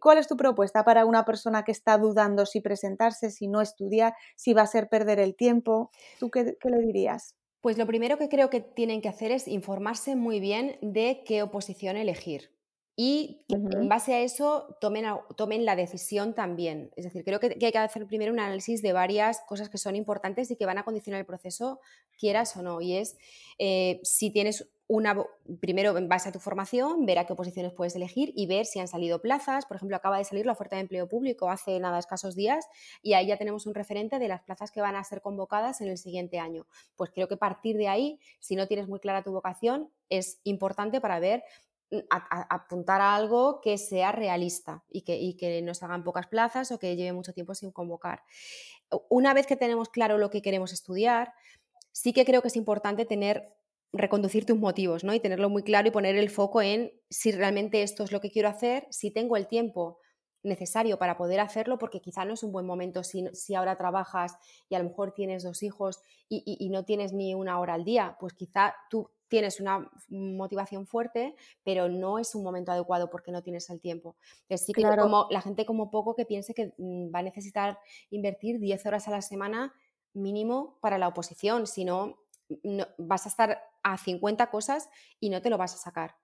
¿cuál 0.01 0.17
es 0.17 0.27
tu 0.27 0.37
propuesta 0.37 0.83
para 0.83 1.05
una 1.05 1.25
persona 1.25 1.63
que 1.63 1.71
está 1.71 1.97
dudando 1.97 2.45
si 2.45 2.61
presentarse, 2.61 3.31
si 3.31 3.47
no 3.47 3.61
estudiar, 3.61 4.13
si 4.35 4.53
va 4.53 4.63
a 4.63 4.67
ser 4.67 4.89
perder 4.89 5.19
el 5.19 5.35
tiempo? 5.35 5.91
¿Tú 6.19 6.29
qué, 6.29 6.57
qué 6.59 6.69
le 6.69 6.79
dirías? 6.85 7.35
Pues 7.61 7.77
lo 7.77 7.85
primero 7.85 8.17
que 8.17 8.29
creo 8.29 8.49
que 8.49 8.61
tienen 8.61 9.01
que 9.01 9.09
hacer 9.09 9.31
es 9.31 9.47
informarse 9.47 10.15
muy 10.15 10.39
bien 10.39 10.77
de 10.81 11.23
qué 11.25 11.43
oposición 11.43 11.95
elegir 11.97 12.49
y 12.95 13.45
en 13.47 13.87
base 13.87 14.13
a 14.13 14.19
eso 14.19 14.75
tomen, 14.81 15.05
tomen, 15.37 15.65
la 15.65 15.75
decisión 15.75 16.33
también. 16.33 16.91
Es 16.95 17.05
decir, 17.05 17.23
creo 17.23 17.39
que, 17.39 17.57
hay 17.61 17.71
que 17.71 17.77
hacer 17.77 18.05
primero 18.05 18.33
un 18.33 18.39
análisis 18.39 18.81
de 18.81 18.93
varias 18.93 19.41
cosas 19.47 19.69
que 19.69 19.77
son 19.77 19.95
importantes 19.95 20.51
y 20.51 20.57
que 20.57 20.65
van 20.65 20.77
a 20.77 20.83
condicionar 20.83 21.19
el 21.19 21.25
proceso, 21.25 21.79
quieras 22.17 22.55
o 22.57 22.61
no. 22.61 22.81
Y 22.81 22.97
es 22.97 23.17
eh, 23.59 24.01
si 24.03 24.29
tienes 24.29 24.69
una, 24.87 25.15
primero 25.61 25.97
en 25.97 26.09
base 26.09 26.27
a 26.27 26.31
tu 26.33 26.39
formación, 26.39 27.05
ver 27.05 27.17
a 27.17 27.25
qué 27.25 27.31
oposiciones 27.31 27.71
puedes 27.71 27.95
elegir 27.95 28.33
y 28.35 28.45
ver 28.45 28.65
si 28.65 28.81
han 28.81 28.89
salido 28.89 29.21
plazas. 29.21 29.65
Por 29.65 29.77
ejemplo, 29.77 29.95
acaba 29.95 30.17
de 30.17 30.25
salir 30.25 30.45
la 30.45 30.51
oferta 30.51 30.75
de 30.75 30.81
empleo 30.81 31.07
público 31.07 31.49
hace 31.49 31.79
nada 31.79 31.97
escasos 31.97 32.35
días 32.35 32.67
y 33.01 33.13
ahí 33.13 33.27
ya 33.27 33.37
tenemos 33.37 33.65
un 33.67 33.73
referente 33.73 34.19
de 34.19 34.27
las 34.27 34.41
plazas 34.41 34.69
que 34.69 34.81
van 34.81 34.97
a 34.97 35.03
ser 35.05 35.21
convocadas 35.21 35.79
en 35.79 35.87
el 35.87 35.97
siguiente 35.97 36.39
año. 36.39 36.67
Pues 36.97 37.09
creo 37.11 37.29
que 37.29 37.37
partir 37.37 37.77
de 37.77 37.87
ahí, 37.87 38.19
si 38.41 38.57
no 38.57 38.67
tienes 38.67 38.89
muy 38.89 38.99
clara 38.99 39.23
tu 39.23 39.31
vocación, 39.31 39.89
es 40.09 40.41
importante 40.43 40.99
para 40.99 41.21
ver 41.21 41.45
apuntar 42.09 43.01
a 43.01 43.15
algo 43.15 43.59
que 43.61 43.77
sea 43.77 44.11
realista 44.11 44.83
y 44.89 45.01
que, 45.01 45.35
que 45.37 45.61
nos 45.61 45.83
hagan 45.83 46.03
pocas 46.03 46.27
plazas 46.27 46.71
o 46.71 46.79
que 46.79 46.95
lleve 46.95 47.13
mucho 47.13 47.33
tiempo 47.33 47.53
sin 47.53 47.71
convocar. 47.71 48.23
Una 49.09 49.33
vez 49.33 49.47
que 49.47 49.55
tenemos 49.55 49.89
claro 49.89 50.17
lo 50.17 50.29
que 50.29 50.41
queremos 50.41 50.73
estudiar, 50.73 51.33
sí 51.91 52.13
que 52.13 52.25
creo 52.25 52.41
que 52.41 52.47
es 52.47 52.55
importante 52.55 53.05
tener 53.05 53.53
reconducir 53.93 54.45
tus 54.45 54.57
motivos, 54.57 55.03
¿no? 55.03 55.13
Y 55.13 55.19
tenerlo 55.19 55.49
muy 55.49 55.63
claro 55.63 55.87
y 55.87 55.91
poner 55.91 56.15
el 56.15 56.29
foco 56.29 56.61
en 56.61 56.93
si 57.09 57.31
realmente 57.31 57.83
esto 57.83 58.03
es 58.03 58.11
lo 58.11 58.21
que 58.21 58.31
quiero 58.31 58.47
hacer, 58.47 58.87
si 58.89 59.11
tengo 59.11 59.35
el 59.35 59.47
tiempo 59.47 59.99
necesario 60.43 60.97
para 60.97 61.17
poder 61.17 61.39
hacerlo, 61.39 61.77
porque 61.77 62.01
quizá 62.01 62.25
no 62.25 62.33
es 62.33 62.43
un 62.43 62.51
buen 62.51 62.65
momento 62.65 63.03
si, 63.03 63.25
si 63.33 63.53
ahora 63.53 63.77
trabajas 63.77 64.37
y 64.69 64.75
a 64.75 64.79
lo 64.79 64.85
mejor 64.85 65.13
tienes 65.13 65.43
dos 65.43 65.61
hijos 65.61 65.99
y, 66.29 66.43
y, 66.45 66.69
no 66.69 66.83
tienes 66.85 67.13
ni 67.13 67.35
una 67.35 67.59
hora 67.59 67.75
al 67.75 67.83
día, 67.83 68.15
pues 68.19 68.33
quizá 68.33 68.73
tú 68.89 69.11
tienes 69.31 69.61
una 69.61 69.89
motivación 70.09 70.85
fuerte, 70.85 71.35
pero 71.63 71.87
no 71.87 72.19
es 72.19 72.35
un 72.35 72.43
momento 72.43 72.73
adecuado 72.73 73.09
porque 73.09 73.31
no 73.31 73.41
tienes 73.41 73.69
el 73.69 73.79
tiempo. 73.79 74.17
Así 74.49 74.73
que 74.73 74.83
como 74.83 75.27
la 75.29 75.39
gente 75.39 75.65
como 75.65 75.89
poco 75.89 76.15
que 76.15 76.25
piense 76.25 76.53
que 76.53 76.73
mm, 76.77 77.15
va 77.15 77.19
a 77.19 77.23
necesitar 77.23 77.79
invertir 78.09 78.59
10 78.59 78.85
horas 78.85 79.07
a 79.07 79.11
la 79.11 79.21
semana 79.21 79.73
mínimo 80.13 80.77
para 80.81 80.97
la 80.97 81.07
oposición, 81.07 81.65
si 81.65 81.85
no, 81.85 82.17
vas 82.97 83.25
a 83.25 83.29
estar 83.29 83.63
a 83.83 83.97
50 83.97 84.51
cosas 84.51 84.89
y 85.21 85.29
no 85.29 85.41
te 85.41 85.49
lo 85.49 85.57
vas 85.57 85.75
a 85.75 85.77
sacar. 85.77 86.15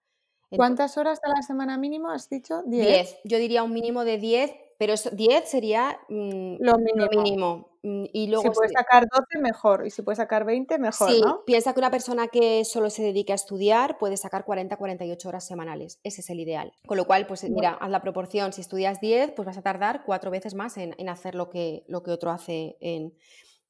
¿Cuántas 0.50 0.98
horas 0.98 1.20
a 1.24 1.30
la 1.30 1.42
semana 1.44 1.78
mínimo 1.78 2.10
has 2.10 2.30
dicho? 2.30 2.62
10. 2.64 3.20
Yo 3.24 3.38
diría 3.38 3.64
un 3.64 3.72
mínimo 3.72 4.04
de 4.04 4.18
10, 4.18 4.52
pero 4.78 4.94
10 5.12 5.50
sería 5.50 6.00
mm, 6.08 6.58
lo 6.60 6.78
mínimo. 7.10 7.78
Mm, 7.82 8.06
y 8.14 8.28
luego 8.28 8.44
si 8.44 8.50
puedes 8.52 8.72
sacar 8.74 9.08
12, 9.10 9.40
mejor. 9.42 9.88
Y 9.88 9.90
si 9.90 10.02
puedes 10.02 10.18
sacar 10.18 10.46
20, 10.46 10.78
mejor. 10.78 11.10
Sí, 11.10 11.22
piensa 11.46 11.74
que 11.74 11.80
una 11.80 11.90
persona 11.90 12.28
que 12.28 12.64
solo 12.64 12.90
se 12.90 13.04
dedique 13.04 13.32
a 13.32 13.36
estudiar 13.36 13.98
puede 13.98 14.18
sacar 14.18 14.46
40, 14.46 14.78
48 14.78 15.30
horas 15.30 15.48
semanales. 15.48 16.00
Ese 16.04 16.22
es 16.22 16.30
el 16.30 16.40
ideal. 16.40 16.74
Con 16.86 16.98
lo 16.98 17.06
cual, 17.06 17.26
pues 17.26 17.44
mira, 17.50 17.72
haz 17.80 17.90
la 17.90 18.02
proporción. 18.02 18.54
Si 18.54 18.62
estudias 18.62 19.02
10, 19.02 19.32
pues 19.32 19.46
vas 19.46 19.58
a 19.58 19.64
tardar 19.64 20.04
cuatro 20.06 20.30
veces 20.30 20.54
más 20.54 20.78
en, 20.78 21.10
hacer 21.10 21.34
lo 21.34 21.50
que, 21.50 21.84
lo 21.88 22.04
que 22.04 22.12
otro 22.12 22.30
hace 22.30 22.78
en, 22.80 23.14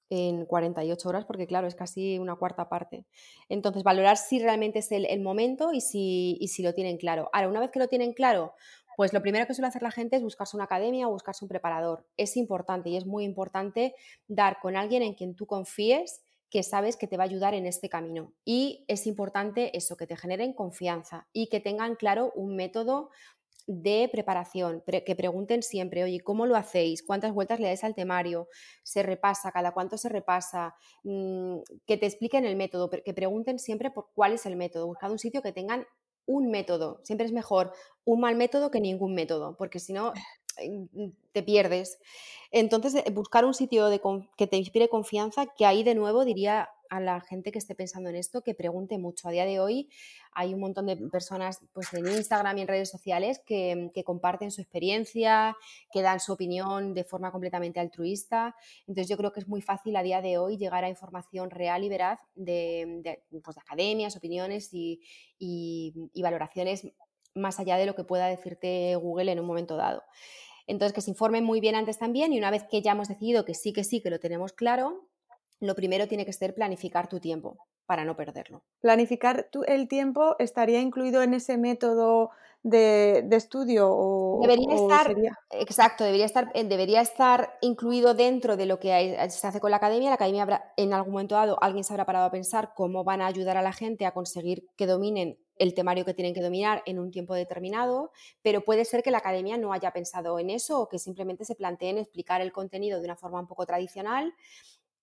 en 0.09 0.45
48 0.45 1.07
horas, 1.07 1.25
porque 1.25 1.47
claro, 1.47 1.67
es 1.67 1.75
casi 1.75 2.19
una 2.19 2.35
cuarta 2.35 2.67
parte. 2.67 3.05
Entonces, 3.49 3.83
valorar 3.83 4.17
si 4.17 4.39
realmente 4.39 4.79
es 4.79 4.91
el, 4.91 5.21
momento 5.21 5.71
y 5.73 5.81
si, 5.81 6.37
y 6.41 6.49
si 6.49 6.63
lo 6.63 6.73
tienen 6.73 6.97
claro. 6.97 7.29
Ahora, 7.31 7.49
una 7.49 7.59
vez 7.59 7.71
que 7.71 7.79
lo 7.79 7.87
tienen 7.87 8.13
claro, 8.13 8.53
pues 8.97 9.13
lo 9.13 9.21
primero 9.21 9.45
que 9.45 9.53
suele 9.53 9.67
hacer 9.67 9.83
la 9.83 9.91
gente 9.91 10.15
es 10.15 10.23
buscarse 10.23 10.57
una 10.57 10.63
academia 10.63 11.07
o 11.07 11.11
buscarse 11.11 11.45
un 11.45 11.49
preparador. 11.49 12.07
Es 12.17 12.35
importante 12.35 12.89
y 12.89 12.97
es 12.97 13.05
muy 13.05 13.25
importante 13.25 13.93
dar 14.27 14.57
con 14.59 14.75
alguien 14.75 15.03
en 15.03 15.13
quien 15.13 15.35
tú 15.35 15.45
confíes 15.45 16.23
que 16.49 16.63
sabes 16.63 16.97
que 16.97 17.05
te 17.05 17.15
va 17.15 17.23
a 17.23 17.27
ayudar 17.27 17.53
en 17.53 17.67
este 17.67 17.89
camino. 17.89 18.33
Y 18.43 18.85
es 18.87 19.05
importante 19.05 19.77
eso, 19.77 19.97
que 19.97 20.07
te 20.07 20.17
generen 20.17 20.53
confianza 20.53 21.27
y 21.31 21.47
que 21.47 21.59
tengan 21.59 21.95
claro 21.95 22.31
un 22.33 22.55
método 22.55 23.11
de 23.67 24.09
preparación, 24.11 24.81
que 24.87 25.15
pregunten 25.15 25.61
siempre, 25.61 26.03
oye, 26.03 26.21
¿cómo 26.21 26.47
lo 26.47 26.55
hacéis? 26.55 27.03
¿Cuántas 27.03 27.33
vueltas 27.33 27.59
le 27.59 27.67
dais 27.67 27.83
al 27.83 27.93
temario? 27.93 28.47
¿Se 28.81 29.03
repasa? 29.03 29.51
¿Cada 29.51 29.73
cuánto 29.73 29.99
se 29.99 30.09
repasa? 30.09 30.73
Mm, 31.03 31.57
que 31.85 31.97
te 31.97 32.07
expliquen 32.07 32.45
el 32.45 32.55
método, 32.55 32.89
que 32.89 33.13
pregunten 33.13 33.59
siempre 33.59 33.91
por 33.91 34.07
cuál 34.15 34.33
es 34.33 34.47
el 34.47 34.55
método. 34.55 34.87
Buscad 34.87 35.11
un 35.11 35.19
sitio 35.19 35.43
que 35.43 35.51
tengan 35.51 35.85
un 36.27 36.51
método. 36.51 37.01
Siempre 37.03 37.25
es 37.25 37.33
mejor 37.33 37.73
un 38.05 38.19
mal 38.21 38.35
método 38.35 38.69
que 38.69 38.79
ningún 38.79 39.15
método, 39.15 39.57
porque 39.57 39.79
si 39.79 39.93
no 39.93 40.13
te 41.31 41.43
pierdes. 41.43 41.99
Entonces, 42.51 42.95
eh, 42.95 43.11
buscar 43.11 43.45
un 43.45 43.53
sitio 43.53 43.87
de, 43.87 44.01
que 44.37 44.47
te 44.47 44.57
inspire 44.57 44.89
confianza, 44.89 45.47
que 45.47 45.65
ahí 45.65 45.83
de 45.83 45.95
nuevo 45.95 46.25
diría 46.25 46.69
a 46.89 46.99
la 46.99 47.19
gente 47.19 47.51
que 47.51 47.59
esté 47.59 47.75
pensando 47.75 48.09
en 48.09 48.15
esto 48.15 48.41
que 48.41 48.53
pregunte 48.53 48.97
mucho. 48.97 49.27
A 49.27 49.31
día 49.31 49.45
de 49.45 49.59
hoy 49.59 49.89
hay 50.31 50.53
un 50.53 50.61
montón 50.61 50.85
de 50.85 50.95
personas 50.95 51.59
pues, 51.73 51.93
en 51.93 52.07
Instagram 52.07 52.57
y 52.57 52.61
en 52.61 52.67
redes 52.67 52.89
sociales 52.89 53.41
que, 53.45 53.91
comparten 54.05 54.51
su 54.51 54.61
experiencia, 54.61 55.57
que 55.91 56.01
dan 56.01 56.19
su 56.19 56.31
opinión 56.31 56.93
de 56.93 57.03
forma 57.03 57.31
completamente 57.31 57.79
altruista. 57.79 58.55
Entonces 58.87 59.09
yo 59.09 59.17
creo 59.17 59.33
que 59.33 59.41
es 59.41 59.47
muy 59.47 59.61
fácil 59.61 59.95
a 59.95 60.03
día 60.03 60.21
de 60.21 60.37
hoy 60.37 60.57
llegar 60.57 60.83
a 60.83 60.89
información 60.89 61.49
real 61.49 61.83
y 61.83 61.89
veraz 61.89 62.19
de, 62.35 63.21
pues, 63.43 63.57
academias, 63.57 64.15
opiniones 64.15 64.69
y, 64.73 65.01
y 65.39 66.21
valoraciones 66.21 66.87
más 67.37 67.59
allá 67.59 67.77
de 67.77 67.85
lo 67.85 67.95
que 67.95 68.03
pueda 68.03 68.27
decirte 68.27 68.95
Google 68.95 69.31
en 69.31 69.39
un 69.39 69.45
momento 69.45 69.75
dado. 69.75 70.03
Entonces, 70.67 70.93
que 70.93 71.01
se 71.01 71.11
informen 71.11 71.43
muy 71.43 71.61
bien 71.61 71.75
antes 71.75 71.97
también 71.97 72.33
y 72.33 72.37
una 72.37 72.51
vez 72.51 72.65
que 72.69 72.81
ya 72.81 72.91
hemos 72.91 73.07
decidido 73.07 73.45
que 73.45 73.53
sí, 73.53 73.71
que 73.71 73.83
sí, 73.83 74.01
que 74.01 74.09
lo 74.09 74.19
tenemos 74.19 74.51
claro, 74.51 75.07
lo 75.59 75.75
primero 75.75 76.07
tiene 76.07 76.25
que 76.25 76.33
ser 76.33 76.53
planificar 76.53 77.07
tu 77.07 77.19
tiempo 77.19 77.57
para 77.85 78.03
no 78.03 78.17
perderlo. 78.17 78.63
¿Planificar 78.81 79.49
el 79.65 79.87
tiempo 79.87 80.35
estaría 80.39 80.81
incluido 80.81 81.23
en 81.23 81.33
ese 81.33 81.57
método 81.57 82.31
de, 82.61 83.25
estudio? 83.31 83.89
O, 83.89 84.41
debería 84.41 84.75
estar, 84.75 85.15
exacto, 85.51 86.03
debería 86.03 86.25
estar, 86.25 86.51
eh, 86.53 86.65
debería 86.65 86.99
estar 86.99 87.57
incluido 87.61 88.13
dentro 88.13 88.57
de 88.57 88.65
lo 88.65 88.77
que 88.77 89.17
se 89.29 89.47
hace 89.47 89.61
con 89.61 89.71
la 89.71 89.77
academia. 89.77 90.09
La 90.09 90.15
academia 90.15 90.43
habrá, 90.43 90.73
en 90.75 90.93
algún 90.93 91.13
momento 91.13 91.35
dado, 91.35 91.57
alguien 91.63 91.85
se 91.85 91.93
habrá 91.93 92.05
parado 92.05 92.25
a 92.25 92.31
pensar 92.31 92.73
cómo 92.75 93.05
van 93.05 93.21
a 93.21 93.27
ayudar 93.27 93.55
a 93.55 93.61
la 93.61 93.71
gente 93.71 94.05
a 94.05 94.11
conseguir 94.11 94.67
que 94.75 94.85
dominen 94.85 95.39
el 95.59 95.73
temario 95.73 96.05
que 96.05 96.13
tienen 96.13 96.33
que 96.33 96.41
dominar 96.41 96.83
en 96.85 96.99
un 96.99 97.11
tiempo 97.11 97.33
determinado, 97.33 98.11
pero 98.41 98.61
puede 98.61 98.85
ser 98.85 99.03
que 99.03 99.11
la 99.11 99.19
academia 99.19 99.57
no 99.57 99.73
haya 99.73 99.91
pensado 99.91 100.39
en 100.39 100.49
eso 100.49 100.81
o 100.81 100.89
que 100.89 100.99
simplemente 100.99 101.45
se 101.45 101.55
planteen 101.55 101.97
explicar 101.97 102.41
el 102.41 102.51
contenido 102.51 102.99
de 102.99 103.05
una 103.05 103.15
forma 103.15 103.39
un 103.39 103.47
poco 103.47 103.65
tradicional 103.65 104.33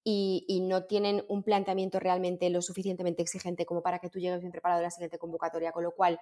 y, 0.04 0.60
no 0.68 0.84
tienen 0.84 1.24
un 1.28 1.42
planteamiento 1.42 1.98
realmente 1.98 2.50
lo 2.50 2.60
suficientemente 2.60 3.22
exigente 3.22 3.64
como 3.64 3.82
para 3.82 3.98
que 3.98 4.10
tú 4.10 4.18
llegues 4.18 4.40
bien 4.40 4.52
preparado 4.52 4.80
a 4.80 4.82
la 4.82 4.90
siguiente 4.90 5.18
convocatoria, 5.18 5.72
con 5.72 5.82
lo 5.82 5.92
cual 5.92 6.20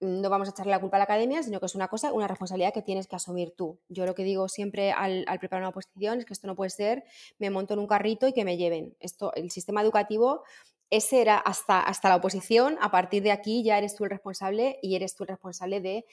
mm, 0.00 0.20
no 0.20 0.30
vamos 0.30 0.48
a 0.48 0.50
echarle 0.50 0.72
la 0.72 0.80
culpa 0.80 0.96
a 0.96 0.98
la 0.98 1.04
academia, 1.04 1.42
sino 1.42 1.60
que 1.60 1.66
es 1.66 1.74
una 1.76 1.88
cosa, 1.88 2.12
una 2.12 2.26
responsabilidad 2.26 2.74
que 2.74 2.82
tienes 2.82 3.06
que 3.06 3.16
asumir 3.16 3.52
tú. 3.56 3.78
Yo 3.88 4.04
lo 4.04 4.14
que 4.14 4.24
digo 4.24 4.48
siempre 4.48 4.90
al, 4.90 5.24
preparar 5.38 5.62
una 5.62 5.68
oposición 5.70 6.18
es 6.18 6.24
que 6.24 6.32
esto 6.32 6.48
no 6.48 6.56
puede 6.56 6.70
ser, 6.70 7.04
me 7.38 7.50
monto 7.50 7.74
en 7.74 7.80
un 7.80 7.86
carrito 7.86 8.26
y 8.26 8.32
que 8.32 8.44
me 8.44 8.56
lleven. 8.56 8.96
Esto, 8.98 9.32
el 9.34 9.50
sistema 9.50 9.80
educativo, 9.80 10.42
ese 10.90 11.20
era 11.20 11.38
hasta, 11.38 11.80
hasta 11.80 12.08
la 12.08 12.16
oposición, 12.16 12.78
a 12.80 12.90
partir 12.90 13.22
de 13.22 13.32
aquí 13.32 13.64
ya 13.64 13.78
eres 13.78 13.94
tú 13.94 14.04
el 14.04 14.10
responsable 14.10 14.78
y 14.82 14.96
eres 14.96 15.14
tú 15.14 15.24
el 15.24 15.28
responsable 15.28 15.80
de 15.80 16.06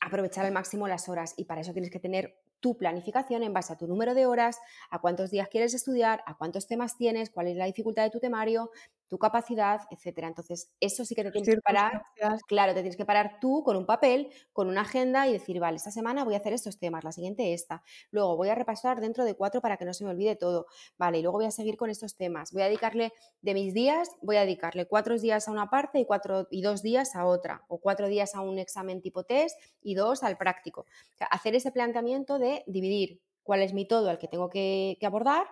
aprovechar 0.00 0.46
al 0.46 0.52
máximo 0.52 0.88
las 0.88 1.08
horas. 1.08 1.34
Y 1.36 1.44
para 1.44 1.60
eso 1.60 1.72
tienes 1.72 1.90
que 1.90 2.00
tener 2.00 2.38
tu 2.60 2.76
planificación 2.76 3.42
en 3.42 3.52
base 3.52 3.72
a 3.72 3.76
tu 3.76 3.86
número 3.86 4.14
de 4.14 4.26
horas, 4.26 4.58
a 4.90 5.00
cuántos 5.00 5.30
días 5.30 5.48
quieres 5.48 5.74
estudiar, 5.74 6.22
a 6.26 6.36
cuántos 6.36 6.66
temas 6.66 6.96
tienes, 6.96 7.30
cuál 7.30 7.48
es 7.48 7.56
la 7.56 7.66
dificultad 7.66 8.02
de 8.02 8.10
tu 8.10 8.20
temario, 8.20 8.70
tu 9.08 9.18
capacidad, 9.18 9.80
etcétera. 9.90 10.28
Entonces, 10.28 10.70
eso 10.80 11.04
sí 11.04 11.14
que 11.14 11.24
te 11.24 11.30
tienes 11.30 11.48
que 11.48 11.60
parar. 11.60 12.02
Claro, 12.46 12.74
te 12.74 12.80
tienes 12.80 12.96
que 12.96 13.04
parar 13.04 13.38
tú 13.40 13.62
con 13.64 13.76
un 13.76 13.86
papel, 13.86 14.30
con 14.52 14.68
una 14.68 14.82
agenda 14.82 15.26
y 15.26 15.32
decir, 15.32 15.60
vale, 15.60 15.76
esta 15.76 15.90
semana 15.90 16.24
voy 16.24 16.34
a 16.34 16.38
hacer 16.38 16.52
estos 16.52 16.78
temas, 16.78 17.04
la 17.04 17.12
siguiente 17.12 17.52
esta. 17.54 17.82
Luego 18.10 18.36
voy 18.36 18.48
a 18.50 18.54
repasar 18.54 19.00
dentro 19.00 19.24
de 19.24 19.34
cuatro 19.34 19.60
para 19.60 19.76
que 19.76 19.84
no 19.84 19.94
se 19.94 20.04
me 20.04 20.10
olvide 20.10 20.36
todo. 20.36 20.66
Vale, 20.98 21.18
y 21.18 21.22
luego 21.22 21.38
voy 21.38 21.46
a 21.46 21.50
seguir 21.50 21.76
con 21.76 21.90
estos 21.90 22.16
temas. 22.16 22.52
Voy 22.52 22.62
a 22.62 22.66
dedicarle 22.66 23.12
de 23.40 23.54
mis 23.54 23.74
días, 23.74 24.10
voy 24.22 24.36
a 24.36 24.40
dedicarle 24.42 24.86
cuatro 24.86 25.18
días 25.18 25.48
a 25.48 25.52
una 25.52 25.70
parte 25.70 25.98
y, 26.00 26.04
cuatro, 26.04 26.46
y 26.50 26.62
dos 26.62 26.82
días 26.82 27.16
a 27.16 27.24
otra. 27.26 27.64
O 27.68 27.78
cuatro 27.80 28.08
días 28.08 28.34
a 28.34 28.40
un 28.42 28.58
examen 28.58 29.00
tipo 29.00 29.24
test 29.24 29.58
y 29.82 29.94
dos 29.94 30.22
al 30.22 30.36
práctico. 30.36 30.86
hacer 31.30 31.54
ese 31.54 31.72
planteamiento 31.72 32.38
de 32.38 32.64
dividir 32.66 33.20
cuál 33.42 33.62
es 33.62 33.72
mi 33.72 33.86
todo 33.86 34.10
al 34.10 34.18
que 34.18 34.28
tengo 34.28 34.48
que 34.50 34.98
abordar 35.02 35.46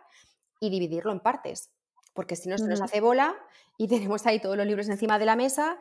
y 0.61 0.71
dividirlo 0.71 1.13
en 1.13 1.21
partes 1.21 1.76
porque 2.17 2.35
si 2.35 2.49
no 2.49 2.59
se 2.59 2.67
nos 2.67 2.81
hace 2.81 3.01
bola 3.01 3.37
y 3.79 3.87
tenemos 3.89 4.27
ahí 4.27 4.41
todos 4.41 4.57
los 4.57 4.67
libros 4.67 4.89
encima 4.89 5.21
de 5.21 5.27
la 5.27 5.37
mesa, 5.37 5.79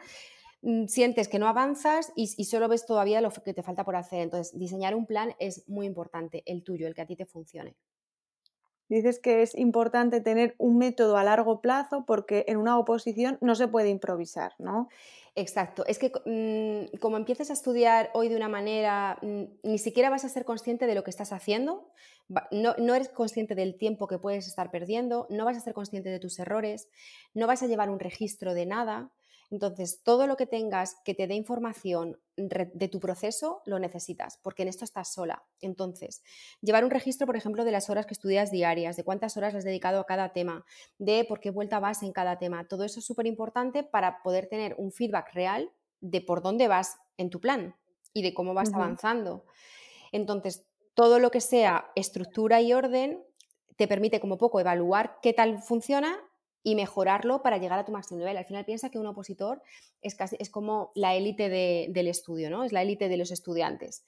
mm, 0.62 0.86
sientes 0.86 1.28
que 1.28 1.40
no 1.40 1.48
avanzas 1.48 2.12
y, 2.16 2.28
solo 2.46 2.68
ves 2.68 2.86
todavía 2.86 3.22
lo 3.22 3.32
que 3.32 3.54
te 3.56 3.64
falta 3.64 3.84
por 3.84 3.96
hacer. 3.96 4.20
Entonces, 4.20 4.56
diseñar 4.58 4.94
un 4.94 5.08
plan 5.08 5.34
es 5.40 5.68
muy 5.68 5.88
importante, 5.88 6.44
el 6.46 6.64
tuyo, 6.64 6.86
el 6.86 6.94
que 6.94 7.02
a 7.02 7.08
ti 7.08 7.16
te 7.16 7.26
funcione. 7.26 7.76
Dices 8.88 9.20
que 9.20 9.42
es 9.42 9.56
importante 9.56 10.22
tener 10.22 10.54
un 10.60 10.78
método 10.78 11.18
a 11.18 11.24
largo 11.24 11.60
plazo 11.60 12.06
porque 12.06 12.46
en 12.48 12.58
una 12.58 12.78
oposición 12.78 13.40
no 13.42 13.56
se 13.56 13.68
puede 13.68 13.90
improvisar, 13.90 14.54
¿no? 14.60 14.90
Exacto. 15.38 15.84
Es 15.86 16.00
que 16.00 16.12
mm, 16.26 16.98
como 17.00 17.18
empieces 17.18 17.50
a 17.50 17.54
estudiar 17.54 18.10
hoy 18.14 18.30
de 18.30 18.38
una 18.38 18.48
manera, 18.48 19.18
mm, 19.22 19.44
ni 19.64 19.78
siquiera 19.78 20.10
vas 20.10 20.24
a 20.24 20.30
ser 20.30 20.46
consciente 20.46 20.88
de 20.88 20.96
lo 20.96 21.04
que 21.04 21.10
estás 21.10 21.34
haciendo, 21.34 21.92
no, 22.52 22.74
no, 22.78 22.96
eres 22.96 23.10
consciente 23.10 23.54
del 23.54 23.78
tiempo 23.78 24.08
que 24.08 24.18
puedes 24.18 24.48
estar 24.48 24.72
perdiendo, 24.72 25.28
no 25.30 25.44
vas 25.46 25.58
a 25.58 25.60
ser 25.60 25.74
consciente 25.74 26.10
de 26.10 26.20
tus 26.20 26.40
errores, 26.40 26.90
no 27.34 27.48
vas 27.48 27.62
a 27.64 27.68
llevar 27.68 27.90
un 27.90 28.00
registro 28.00 28.54
de 28.54 28.66
nada. 28.66 29.12
Entonces, 29.52 30.02
todo 30.04 30.28
lo 30.28 30.38
que 30.38 30.48
tengas 30.48 30.96
que 31.06 31.14
te 31.14 31.28
dé 31.28 31.36
información 31.36 32.20
de 32.36 32.88
tu 32.88 33.00
proceso 33.00 33.62
lo 33.66 33.80
necesitas, 33.80 34.40
porque 34.42 34.64
en 34.64 34.70
esto 34.70 34.84
estás 34.84 35.14
sola. 35.14 35.44
Entonces, 35.62 36.24
llevar 36.62 36.84
un 36.84 36.90
registro, 36.90 37.28
por 37.28 37.38
ejemplo, 37.38 37.64
de 37.64 37.72
las 37.72 37.90
horas 37.90 38.06
que 38.06 38.14
estudias 38.14 38.52
diarias, 38.52 38.96
de 38.96 39.04
cuántas 39.04 39.38
horas 39.38 39.56
has 39.56 39.64
dedicado 39.64 40.00
a 40.00 40.06
cada 40.06 40.34
tema, 40.34 40.66
de 40.98 41.26
por 41.26 41.40
qué 41.40 41.52
vuelta 41.52 41.80
vas 41.80 42.04
en 42.04 42.12
cada 42.12 42.38
tema. 42.38 42.68
Todo 42.68 42.84
eso 42.84 43.00
es 43.00 43.06
súper 43.06 43.28
importante 43.28 43.84
para 43.84 44.22
poder 44.24 44.48
tener 44.48 44.76
un 44.78 44.92
feedback 44.92 45.34
real 45.34 45.72
de 46.02 46.22
por 46.22 46.42
dónde 46.42 46.68
vas 46.68 46.98
en 47.18 47.30
tu 47.30 47.40
plan 47.40 47.76
y 48.14 48.24
de 48.24 48.34
cómo 48.34 48.54
vas 48.54 48.74
avanzando. 48.74 49.46
Entonces, 50.12 50.66
todo 50.94 51.20
lo 51.20 51.30
que 51.30 51.42
sea 51.42 51.92
estructura 51.96 52.62
y 52.62 52.74
orden 52.74 53.24
te 53.76 53.88
permite 53.88 54.20
como 54.20 54.38
poco 54.38 54.60
evaluar 54.60 55.20
qué 55.22 55.34
tal 55.34 55.62
funciona 55.62 56.18
y 56.66 56.74
mejorarlo 56.74 57.44
para 57.44 57.60
llegar 57.60 57.78
a 57.78 57.86
tu 57.86 57.92
máximo 57.92 58.18
nivel. 58.18 58.36
Al 58.38 58.46
final 58.46 58.66
piensa 58.66 58.90
que 58.90 58.98
un 58.98 59.06
opositor 59.06 59.62
es, 60.02 60.16
casi, 60.16 60.36
es 60.40 60.50
como 60.50 60.92
la 60.96 61.14
élite 61.14 61.48
del 61.48 62.08
estudio, 62.08 62.50
¿no? 62.50 62.64
Es 62.64 62.74
la 62.74 62.82
élite 62.82 63.08
de 63.08 63.18
los 63.18 63.30
estudiantes. 63.30 64.04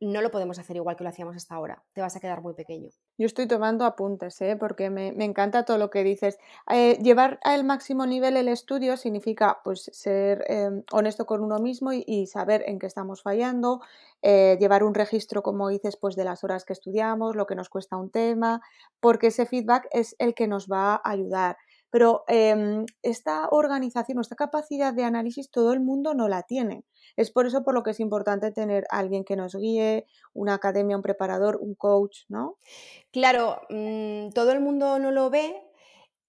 No 0.00 0.20
lo 0.20 0.32
podemos 0.32 0.58
hacer 0.58 0.74
igual 0.74 0.96
que 0.96 1.04
lo 1.04 1.10
hacíamos 1.10 1.36
hasta 1.36 1.54
ahora. 1.54 1.84
Te 1.92 2.00
vas 2.00 2.16
a 2.16 2.20
quedar 2.20 2.42
muy 2.42 2.54
pequeño. 2.54 2.90
Yo 3.16 3.26
estoy 3.26 3.46
tomando 3.46 3.84
apuntes, 3.84 4.40
¿eh? 4.42 4.56
porque 4.58 4.90
me, 4.90 5.10
encanta 5.24 5.64
todo 5.64 5.78
lo 5.78 5.90
que 5.90 6.02
dices. 6.02 6.36
Eh, 6.68 6.98
llevar 7.00 7.38
al 7.44 7.62
máximo 7.62 8.06
nivel 8.06 8.36
el 8.36 8.48
estudio 8.48 8.96
significa 8.96 9.60
pues, 9.62 9.88
ser 9.92 10.44
em, 10.48 10.82
honesto 10.90 11.26
con 11.26 11.44
uno 11.44 11.60
mismo 11.60 11.92
y, 11.92 12.26
saber 12.26 12.64
en 12.66 12.80
qué 12.80 12.86
estamos 12.86 13.22
fallando, 13.22 13.82
eh, 14.20 14.56
llevar 14.58 14.82
un 14.82 14.94
registro, 14.94 15.44
como 15.44 15.68
dices, 15.68 15.96
pues, 15.96 16.16
de 16.16 16.24
las 16.24 16.42
horas 16.42 16.64
que 16.64 16.72
estudiamos, 16.72 17.36
lo 17.36 17.46
que 17.46 17.54
nos 17.54 17.68
cuesta 17.68 17.96
un 17.96 18.10
tema, 18.10 18.62
porque 18.98 19.28
ese 19.28 19.46
feedback 19.46 19.86
es 19.92 20.16
el 20.18 20.34
que 20.34 20.48
nos 20.48 20.66
va 20.66 20.96
a 20.96 21.10
ayudar. 21.10 21.56
Pero 21.94 22.24
em, 22.26 22.86
esta 23.02 23.46
organización, 23.52 24.18
esta 24.18 24.34
capacidad 24.34 24.92
de 24.92 25.04
análisis, 25.04 25.48
todo 25.48 25.72
el 25.72 25.78
mundo 25.78 26.12
no 26.12 26.26
la 26.26 26.42
tiene. 26.42 26.82
Es 27.16 27.30
por 27.30 27.46
eso 27.46 27.62
por 27.62 27.72
lo 27.72 27.84
que 27.84 27.92
es 27.92 28.00
importante 28.00 28.50
tener 28.50 28.84
alguien 28.90 29.22
que 29.22 29.36
nos 29.36 29.54
guíe, 29.54 30.04
una 30.32 30.54
academia, 30.54 30.96
un 30.96 31.04
preparador, 31.04 31.56
un 31.60 31.76
coach, 31.76 32.22
¿no? 32.28 32.58
Claro, 33.12 33.60
mm, 33.70 34.30
todo 34.30 34.50
el 34.50 34.58
mundo 34.58 34.98
no 34.98 35.12
lo 35.12 35.30
ve. 35.30 35.54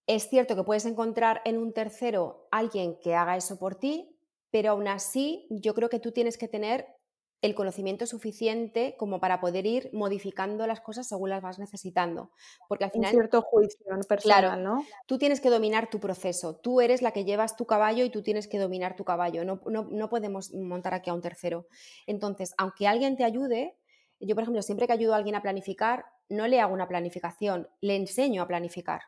Es 0.05 0.29
cierto 0.29 0.55
que 0.55 0.63
puedes 0.63 0.85
encontrar 0.85 1.41
en 1.45 1.57
un 1.57 1.73
tercero 1.73 2.47
alguien 2.51 2.99
que 3.01 3.15
haga 3.15 3.35
eso 3.35 3.57
por 3.57 3.73
ti, 3.73 4.15
pero 4.51 4.69
aún 4.69 4.87
así 4.87 5.47
yo 5.49 5.73
creo 5.73 5.89
que 5.89 5.99
tú 5.99 6.11
tienes 6.11 6.37
que 6.37 6.47
tener 6.47 6.95
el 7.41 7.53
conocimiento 7.53 8.05
suficiente 8.05 8.95
como 8.97 9.19
para 9.19 9.39
poder 9.39 9.65
ir 9.65 9.89
modificando 9.93 10.65
las 10.67 10.81
cosas 10.81 11.07
según 11.07 11.29
las 11.29 11.41
vas 11.41 11.59
necesitando. 11.59 12.31
Porque 12.67 12.85
al 12.85 12.91
final. 12.91 13.13
Un 13.13 13.19
cierto 13.19 13.41
juicio 13.41 13.85
personal, 14.07 14.63
¿no? 14.63 14.83
Tú 15.05 15.17
tienes 15.17 15.41
que 15.41 15.49
dominar 15.49 15.89
tu 15.89 15.99
proceso. 15.99 16.55
Tú 16.55 16.81
eres 16.81 17.01
la 17.01 17.11
que 17.11 17.25
llevas 17.25 17.55
tu 17.55 17.65
caballo 17.65 18.03
y 18.03 18.09
tú 18.09 18.23
tienes 18.23 18.47
que 18.47 18.57
dominar 18.57 18.95
tu 18.95 19.03
caballo. 19.03 19.45
No, 19.45 19.61
no 19.65 20.09
podemos 20.09 20.53
montar 20.53 20.93
aquí 20.93 21.09
a 21.09 21.13
un 21.13 21.21
tercero. 21.21 21.67
Entonces, 22.07 22.53
aunque 22.57 22.87
alguien 22.87 23.15
te 23.15 23.23
ayude, 23.23 23.77
yo, 24.19 24.35
por 24.35 24.43
ejemplo, 24.43 24.61
siempre 24.61 24.87
que 24.87 24.93
ayudo 24.93 25.13
a 25.13 25.17
alguien 25.17 25.35
a 25.35 25.41
planificar, 25.41 26.05
no 26.29 26.47
le 26.47 26.59
hago 26.59 26.73
una 26.73 26.87
planificación, 26.87 27.69
le 27.81 27.95
enseño 27.95 28.41
a 28.41 28.47
planificar. 28.47 29.01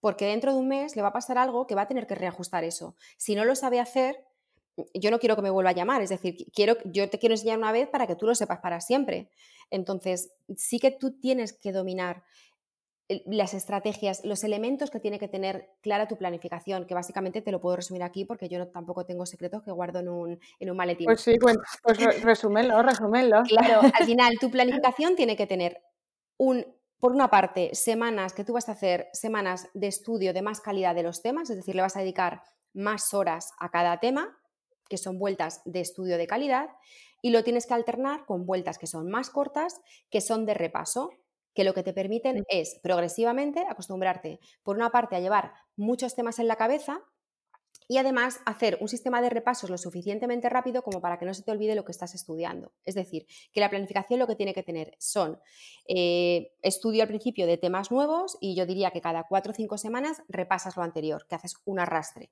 Porque 0.00 0.26
dentro 0.26 0.52
de 0.52 0.58
un 0.58 0.68
mes 0.68 0.96
le 0.96 1.02
va 1.02 1.08
a 1.08 1.12
pasar 1.12 1.38
algo 1.38 1.66
que 1.66 1.74
va 1.74 1.82
a 1.82 1.88
tener 1.88 2.06
que 2.06 2.14
reajustar 2.14 2.64
eso. 2.64 2.96
Si 3.16 3.34
no 3.34 3.44
lo 3.44 3.54
sabe 3.54 3.80
hacer, 3.80 4.24
yo 4.94 5.10
no 5.10 5.18
quiero 5.18 5.36
que 5.36 5.42
me 5.42 5.50
vuelva 5.50 5.70
a 5.70 5.74
llamar, 5.74 6.02
es 6.02 6.10
decir, 6.10 6.36
quiero, 6.54 6.76
yo 6.84 7.08
te 7.10 7.18
quiero 7.18 7.34
enseñar 7.34 7.58
una 7.58 7.72
vez 7.72 7.88
para 7.88 8.06
que 8.06 8.16
tú 8.16 8.26
lo 8.26 8.34
sepas 8.34 8.60
para 8.60 8.80
siempre. 8.80 9.30
Entonces, 9.70 10.32
sí 10.56 10.78
que 10.78 10.90
tú 10.90 11.18
tienes 11.18 11.52
que 11.52 11.72
dominar 11.72 12.24
las 13.26 13.54
estrategias, 13.54 14.24
los 14.24 14.44
elementos 14.44 14.90
que 14.90 15.00
tiene 15.00 15.18
que 15.18 15.28
tener 15.28 15.70
clara 15.82 16.08
tu 16.08 16.16
planificación, 16.16 16.86
que 16.86 16.94
básicamente 16.94 17.42
te 17.42 17.52
lo 17.52 17.60
puedo 17.60 17.76
resumir 17.76 18.02
aquí 18.02 18.24
porque 18.24 18.48
yo 18.48 18.58
no, 18.58 18.68
tampoco 18.68 19.04
tengo 19.04 19.26
secretos 19.26 19.62
que 19.62 19.70
guardo 19.70 19.98
en 20.00 20.08
un, 20.08 20.40
en 20.58 20.70
un 20.70 20.76
maletín. 20.76 21.06
Pues 21.06 21.20
sí, 21.20 21.36
bueno, 21.40 21.60
pues 21.82 22.22
resúmelo, 22.22 22.82
resúmelo. 22.82 23.42
Claro, 23.42 23.80
al 23.94 24.06
final 24.06 24.38
tu 24.40 24.50
planificación 24.50 25.16
tiene 25.16 25.36
que 25.36 25.46
tener 25.46 25.82
un, 26.38 26.64
por 26.98 27.12
una 27.12 27.28
parte, 27.28 27.74
semanas 27.74 28.32
que 28.32 28.44
tú 28.44 28.54
vas 28.54 28.68
a 28.68 28.72
hacer, 28.72 29.08
semanas 29.12 29.68
de 29.74 29.88
estudio 29.88 30.32
de 30.32 30.42
más 30.42 30.60
calidad 30.60 30.94
de 30.94 31.02
los 31.02 31.22
temas, 31.22 31.50
es 31.50 31.56
decir, 31.56 31.74
le 31.74 31.82
vas 31.82 31.96
a 31.96 32.00
dedicar 32.00 32.42
más 32.72 33.12
horas 33.12 33.52
a 33.58 33.70
cada 33.70 33.98
tema, 34.00 34.38
que 34.92 34.98
son 34.98 35.18
vueltas 35.18 35.62
de 35.64 35.80
estudio 35.80 36.18
de 36.18 36.26
calidad, 36.26 36.68
y 37.22 37.30
lo 37.30 37.42
tienes 37.42 37.66
que 37.66 37.72
alternar 37.72 38.26
con 38.26 38.44
vueltas 38.44 38.76
que 38.76 38.86
son 38.86 39.08
más 39.08 39.30
cortas, 39.30 39.80
que 40.10 40.20
son 40.20 40.44
de 40.44 40.52
repaso, 40.52 41.08
que 41.54 41.64
lo 41.64 41.72
que 41.72 41.82
te 41.82 41.94
permiten 41.94 42.44
es 42.50 42.78
progresivamente 42.82 43.64
acostumbrarte, 43.66 44.38
por 44.62 44.76
una 44.76 44.90
parte, 44.90 45.16
a 45.16 45.20
llevar 45.20 45.54
muchos 45.76 46.14
temas 46.14 46.38
en 46.40 46.46
la 46.46 46.56
cabeza 46.56 47.00
y 47.92 47.98
además 47.98 48.40
hacer 48.46 48.78
un 48.80 48.88
sistema 48.88 49.20
de 49.20 49.28
repasos 49.28 49.68
lo 49.68 49.76
suficientemente 49.76 50.48
rápido 50.48 50.80
como 50.80 51.02
para 51.02 51.18
que 51.18 51.26
no 51.26 51.34
se 51.34 51.42
te 51.42 51.50
olvide 51.50 51.74
lo 51.74 51.84
que 51.84 51.92
estás 51.92 52.14
estudiando. 52.14 52.72
Es 52.86 52.94
decir, 52.94 53.26
que 53.52 53.60
la 53.60 53.68
planificación 53.68 54.18
lo 54.18 54.26
que 54.26 54.34
tiene 54.34 54.54
que 54.54 54.62
tener 54.62 54.96
son 54.98 55.38
eh, 55.86 56.54
estudio 56.62 57.02
al 57.02 57.08
principio 57.08 57.46
de 57.46 57.58
temas 57.58 57.90
nuevos 57.90 58.38
y 58.40 58.54
yo 58.54 58.64
diría 58.64 58.92
que 58.92 59.02
cada 59.02 59.24
cuatro 59.28 59.52
o 59.52 59.54
cinco 59.54 59.76
semanas 59.76 60.22
repasas 60.26 60.74
lo 60.74 60.82
anterior, 60.82 61.26
que 61.28 61.34
haces 61.34 61.56
un 61.66 61.80
arrastre. 61.80 62.30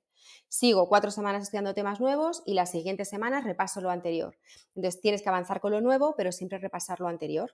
Sigo 0.49 0.89
cuatro 0.89 1.11
semanas 1.11 1.43
estudiando 1.43 1.75
temas 1.75 1.99
nuevos 1.99 2.41
y 2.47 2.55
las 2.55 2.71
siguientes 2.71 3.07
semanas 3.07 3.43
repaso 3.43 3.81
lo 3.81 3.91
anterior. 3.91 4.39
Entonces 4.73 4.99
tienes 4.99 5.21
que 5.21 5.29
avanzar 5.29 5.61
con 5.61 5.73
lo 5.73 5.81
nuevo, 5.81 6.15
pero 6.17 6.31
siempre 6.31 6.57
repasar 6.57 7.01
lo 7.01 7.07
anterior. 7.07 7.53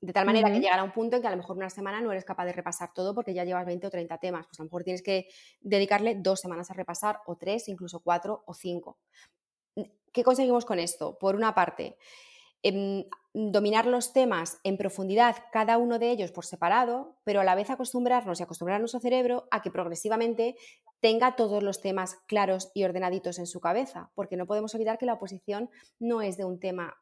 De 0.00 0.12
tal 0.12 0.26
manera 0.26 0.52
que 0.52 0.60
llegará 0.60 0.84
un 0.84 0.92
punto 0.92 1.16
en 1.16 1.22
que 1.22 1.28
a 1.28 1.30
lo 1.30 1.38
mejor 1.38 1.56
una 1.56 1.70
semana 1.70 2.00
no 2.00 2.12
eres 2.12 2.24
capaz 2.24 2.44
de 2.44 2.52
repasar 2.52 2.92
todo 2.94 3.14
porque 3.14 3.32
ya 3.32 3.44
llevas 3.44 3.64
20 3.64 3.86
o 3.86 3.90
30 3.90 4.18
temas. 4.18 4.46
Pues 4.46 4.60
a 4.60 4.62
lo 4.62 4.66
mejor 4.66 4.84
tienes 4.84 5.02
que 5.02 5.28
dedicarle 5.60 6.16
dos 6.16 6.40
semanas 6.40 6.70
a 6.70 6.74
repasar, 6.74 7.20
o 7.26 7.36
tres, 7.36 7.68
incluso 7.68 8.00
cuatro 8.00 8.42
o 8.46 8.54
cinco. 8.54 8.98
¿Qué 10.12 10.22
conseguimos 10.22 10.64
con 10.64 10.78
esto? 10.78 11.18
Por 11.18 11.34
una 11.34 11.54
parte, 11.54 11.96
em, 12.62 13.04
dominar 13.32 13.86
los 13.86 14.12
temas 14.12 14.58
en 14.64 14.76
profundidad, 14.76 15.36
cada 15.52 15.76
uno 15.76 15.98
de 15.98 16.10
ellos 16.10 16.32
por 16.32 16.46
separado, 16.46 17.16
pero 17.24 17.40
a 17.40 17.44
la 17.44 17.54
vez 17.54 17.70
acostumbrarnos 17.70 18.40
y 18.40 18.42
acostumbrar 18.42 18.76
a 18.76 18.78
nuestro 18.78 19.00
cerebro 19.00 19.46
a 19.50 19.60
que 19.60 19.70
progresivamente 19.70 20.56
tenga 21.00 21.36
todos 21.36 21.62
los 21.62 21.80
temas 21.80 22.16
claros 22.26 22.70
y 22.74 22.84
ordenaditos 22.84 23.38
en 23.38 23.46
su 23.46 23.60
cabeza, 23.60 24.10
porque 24.14 24.36
no 24.36 24.46
podemos 24.46 24.74
olvidar 24.74 24.98
que 24.98 25.06
la 25.06 25.14
oposición 25.14 25.70
no 25.98 26.22
es 26.22 26.36
de 26.36 26.44
un 26.44 26.58
tema 26.58 26.96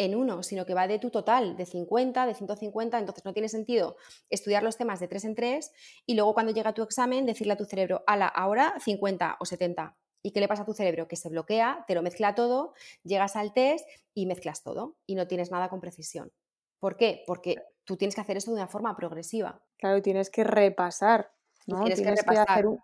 en 0.00 0.14
uno, 0.14 0.42
sino 0.42 0.64
que 0.64 0.72
va 0.72 0.88
de 0.88 0.98
tu 0.98 1.10
total, 1.10 1.58
de 1.58 1.66
50, 1.66 2.24
de 2.24 2.32
150, 2.32 2.98
entonces 2.98 3.22
no 3.22 3.34
tiene 3.34 3.50
sentido 3.50 3.96
estudiar 4.30 4.62
los 4.62 4.78
temas 4.78 4.98
de 4.98 5.08
tres 5.08 5.26
en 5.26 5.34
tres 5.34 5.72
y 6.06 6.14
luego 6.14 6.32
cuando 6.32 6.52
llega 6.52 6.72
tu 6.72 6.82
examen 6.82 7.26
decirle 7.26 7.52
a 7.52 7.56
tu 7.58 7.66
cerebro, 7.66 8.02
ala, 8.06 8.26
ahora 8.26 8.74
50 8.80 9.36
o 9.38 9.44
70. 9.44 9.94
¿Y 10.22 10.32
qué 10.32 10.40
le 10.40 10.48
pasa 10.48 10.62
a 10.62 10.64
tu 10.64 10.72
cerebro? 10.72 11.06
Que 11.06 11.16
se 11.16 11.28
bloquea, 11.28 11.84
te 11.86 11.94
lo 11.94 12.00
mezcla 12.00 12.34
todo, 12.34 12.72
llegas 13.04 13.36
al 13.36 13.52
test 13.52 13.86
y 14.14 14.24
mezclas 14.24 14.62
todo 14.62 14.96
y 15.06 15.16
no 15.16 15.26
tienes 15.26 15.50
nada 15.50 15.68
con 15.68 15.80
precisión. 15.80 16.32
¿Por 16.78 16.96
qué? 16.96 17.22
Porque 17.26 17.56
tú 17.84 17.98
tienes 17.98 18.14
que 18.14 18.22
hacer 18.22 18.38
eso 18.38 18.52
de 18.52 18.56
una 18.56 18.68
forma 18.68 18.96
progresiva. 18.96 19.62
Claro, 19.76 20.00
tienes 20.00 20.30
que 20.30 20.44
repasar, 20.44 21.30
¿no? 21.66 21.84
Tienes, 21.84 22.00
que, 22.00 22.08
hacer 22.08 22.66
un 22.66 22.80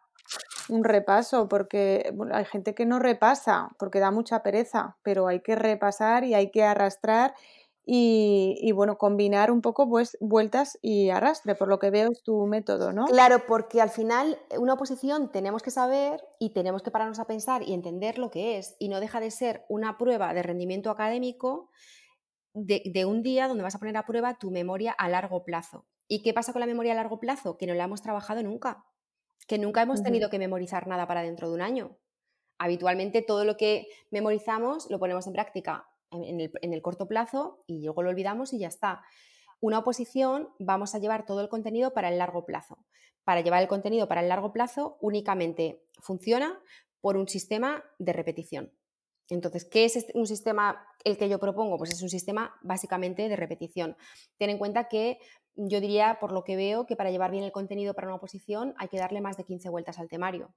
repaso, 0.68 1.48
porque 1.48 2.12
hay 2.32 2.44
gente 2.44 2.74
que 2.74 2.86
no 2.86 2.98
repasa, 2.98 3.70
porque 3.78 4.00
da 4.00 4.10
mucha 4.10 4.42
pereza, 4.42 4.96
pero 5.02 5.26
hay 5.28 5.40
que 5.40 5.56
repasar 5.56 6.24
y 6.24 6.34
hay 6.34 6.50
que 6.50 6.64
arrastrar 6.64 7.34
y, 7.88 8.72
bueno, 8.72 8.98
combinar 8.98 9.52
un 9.52 9.62
poco 9.62 9.88
pues 9.88 10.18
vueltas 10.20 10.76
y 10.82 11.10
arrastre, 11.10 11.54
por 11.54 11.68
lo 11.68 11.78
que 11.78 11.90
veo 11.90 12.10
es 12.10 12.24
tu 12.24 12.44
método, 12.46 12.92
¿no? 12.92 13.04
Claro, 13.04 13.44
porque 13.46 13.80
al 13.80 13.90
final 13.90 14.40
una 14.58 14.74
oposición 14.74 15.30
tenemos 15.30 15.62
que 15.62 15.70
saber 15.70 16.20
y 16.40 16.52
tenemos 16.52 16.82
que 16.82 16.90
pararnos 16.90 17.20
a 17.20 17.28
pensar 17.28 17.62
y 17.62 17.74
entender 17.74 18.18
lo 18.18 18.30
que 18.30 18.58
es, 18.58 18.74
y 18.80 18.88
no 18.88 18.98
deja 18.98 19.20
de 19.20 19.30
ser 19.30 19.64
una 19.68 19.98
prueba 19.98 20.34
de 20.34 20.42
rendimiento 20.42 20.90
académico 20.90 21.70
de, 22.54 22.82
de 22.92 23.04
un 23.04 23.22
día 23.22 23.46
donde 23.46 23.62
vas 23.62 23.76
a 23.76 23.78
poner 23.78 23.96
a 23.96 24.04
prueba 24.04 24.36
tu 24.36 24.50
memoria 24.50 24.90
a 24.90 25.08
largo 25.08 25.44
plazo. 25.44 25.86
¿Y 26.08 26.22
qué 26.22 26.34
pasa 26.34 26.52
con 26.52 26.60
la 26.60 26.66
memoria 26.66 26.92
a 26.92 26.96
largo 26.96 27.20
plazo? 27.20 27.56
Que 27.56 27.66
no 27.66 27.74
la 27.74 27.84
hemos 27.84 28.02
trabajado 28.02 28.42
nunca 28.42 28.84
que 29.46 29.58
nunca 29.58 29.82
hemos 29.82 30.02
tenido 30.02 30.30
que 30.30 30.38
memorizar 30.38 30.86
nada 30.86 31.06
para 31.06 31.22
dentro 31.22 31.48
de 31.48 31.54
un 31.54 31.62
año. 31.62 31.96
Habitualmente 32.58 33.22
todo 33.22 33.44
lo 33.44 33.56
que 33.56 33.88
memorizamos 34.10 34.90
lo 34.90 34.98
ponemos 34.98 35.26
en 35.26 35.32
práctica 35.32 35.86
en 36.10 36.72
el, 36.72 36.82
corto 36.82 37.06
plazo 37.06 37.62
y 37.66 37.82
luego 37.84 38.02
lo 38.02 38.10
olvidamos 38.10 38.52
y 38.52 38.58
ya 38.58 38.68
está. 38.68 39.02
Una 39.60 39.78
oposición 39.78 40.48
vamos 40.58 40.94
a 40.94 40.98
llevar 40.98 41.26
todo 41.26 41.40
el 41.40 41.48
contenido 41.48 41.92
para 41.92 42.08
el 42.08 42.18
largo 42.18 42.44
plazo. 42.44 42.78
Para 43.24 43.40
llevar 43.40 43.62
el 43.62 43.68
contenido 43.68 44.08
para 44.08 44.22
el 44.22 44.28
largo 44.28 44.52
plazo 44.52 44.98
únicamente 45.00 45.82
funciona 46.00 46.60
por 47.00 47.16
un 47.16 47.28
sistema 47.28 47.84
de 47.98 48.12
repetición. 48.12 48.72
Entonces, 49.28 49.64
¿qué 49.64 49.84
es 49.84 49.96
este, 49.96 50.12
un 50.14 50.26
sistema 50.26 50.86
el 51.04 51.18
que 51.18 51.28
yo 51.28 51.40
propongo? 51.40 51.78
Pues 51.78 51.90
es 51.90 52.02
un 52.02 52.08
sistema 52.08 52.54
básicamente 52.62 53.28
de 53.28 53.36
repetición. 53.36 53.96
Ten 54.38 54.50
en 54.50 54.58
cuenta 54.58 54.88
que 54.88 55.18
yo 55.56 55.80
diría, 55.80 56.18
por 56.20 56.32
lo 56.32 56.44
que 56.44 56.56
veo, 56.56 56.86
que 56.86 56.96
para 56.96 57.10
llevar 57.10 57.30
bien 57.30 57.44
el 57.44 57.52
contenido 57.52 57.94
para 57.94 58.06
una 58.06 58.16
oposición 58.16 58.74
hay 58.78 58.88
que 58.88 58.98
darle 58.98 59.20
más 59.20 59.36
de 59.36 59.44
15 59.44 59.68
vueltas 59.70 59.98
al 59.98 60.08
temario. 60.08 60.54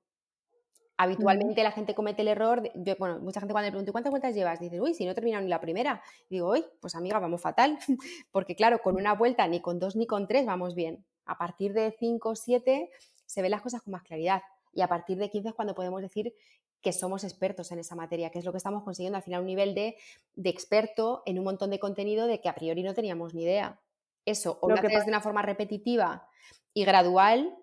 Habitualmente 0.97 1.63
la 1.63 1.71
gente 1.71 1.95
comete 1.95 2.23
el 2.23 2.27
error, 2.27 2.61
de, 2.73 2.95
bueno, 2.95 3.19
mucha 3.19 3.39
gente 3.39 3.53
cuando 3.53 3.67
le 3.67 3.71
pregunto 3.71 3.93
¿cuántas 3.93 4.11
vueltas 4.11 4.35
llevas? 4.35 4.59
Dice, 4.59 4.81
uy, 4.81 4.93
si 4.93 5.05
no 5.05 5.11
he 5.11 5.15
terminado 5.15 5.41
ni 5.41 5.49
la 5.49 5.61
primera. 5.61 6.03
digo, 6.29 6.49
uy, 6.49 6.65
pues 6.81 6.93
amiga, 6.93 7.19
vamos 7.19 7.41
fatal, 7.41 7.79
porque 8.31 8.53
claro, 8.53 8.79
con 8.79 8.97
una 8.97 9.13
vuelta, 9.13 9.47
ni 9.47 9.61
con 9.61 9.79
dos 9.79 9.95
ni 9.95 10.05
con 10.05 10.27
tres 10.27 10.45
vamos 10.45 10.75
bien. 10.75 11.05
A 11.25 11.37
partir 11.37 11.71
de 11.71 11.95
5 11.97 12.29
o 12.29 12.35
7 12.35 12.89
se 13.25 13.41
ven 13.41 13.51
las 13.51 13.61
cosas 13.61 13.81
con 13.81 13.93
más 13.93 14.03
claridad. 14.03 14.41
Y 14.73 14.81
a 14.81 14.89
partir 14.89 15.17
de 15.17 15.29
15 15.29 15.49
es 15.49 15.55
cuando 15.55 15.73
podemos 15.73 16.01
decir 16.01 16.33
que 16.81 16.91
somos 16.91 17.23
expertos 17.23 17.71
en 17.71 17.79
esa 17.79 17.95
materia, 17.95 18.29
que 18.29 18.39
es 18.39 18.45
lo 18.45 18.51
que 18.51 18.57
estamos 18.57 18.83
consiguiendo 18.83 19.15
al 19.15 19.23
final 19.23 19.41
un 19.41 19.47
nivel 19.47 19.75
de, 19.75 19.95
de 20.35 20.49
experto 20.49 21.23
en 21.25 21.39
un 21.39 21.45
montón 21.45 21.69
de 21.69 21.79
contenido 21.79 22.27
de 22.27 22.41
que 22.41 22.49
a 22.49 22.55
priori 22.55 22.83
no 22.83 22.93
teníamos 22.93 23.33
ni 23.33 23.43
idea. 23.43 23.79
Eso, 24.25 24.59
o 24.61 24.69
lo, 24.69 24.75
haces 24.75 25.05
de 25.05 25.11
una 25.11 25.21
forma 25.21 25.41
repetitiva 25.41 26.27
y 26.73 26.85
gradual, 26.85 27.55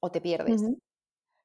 o 0.00 0.10
te 0.10 0.20
pierdes. 0.20 0.62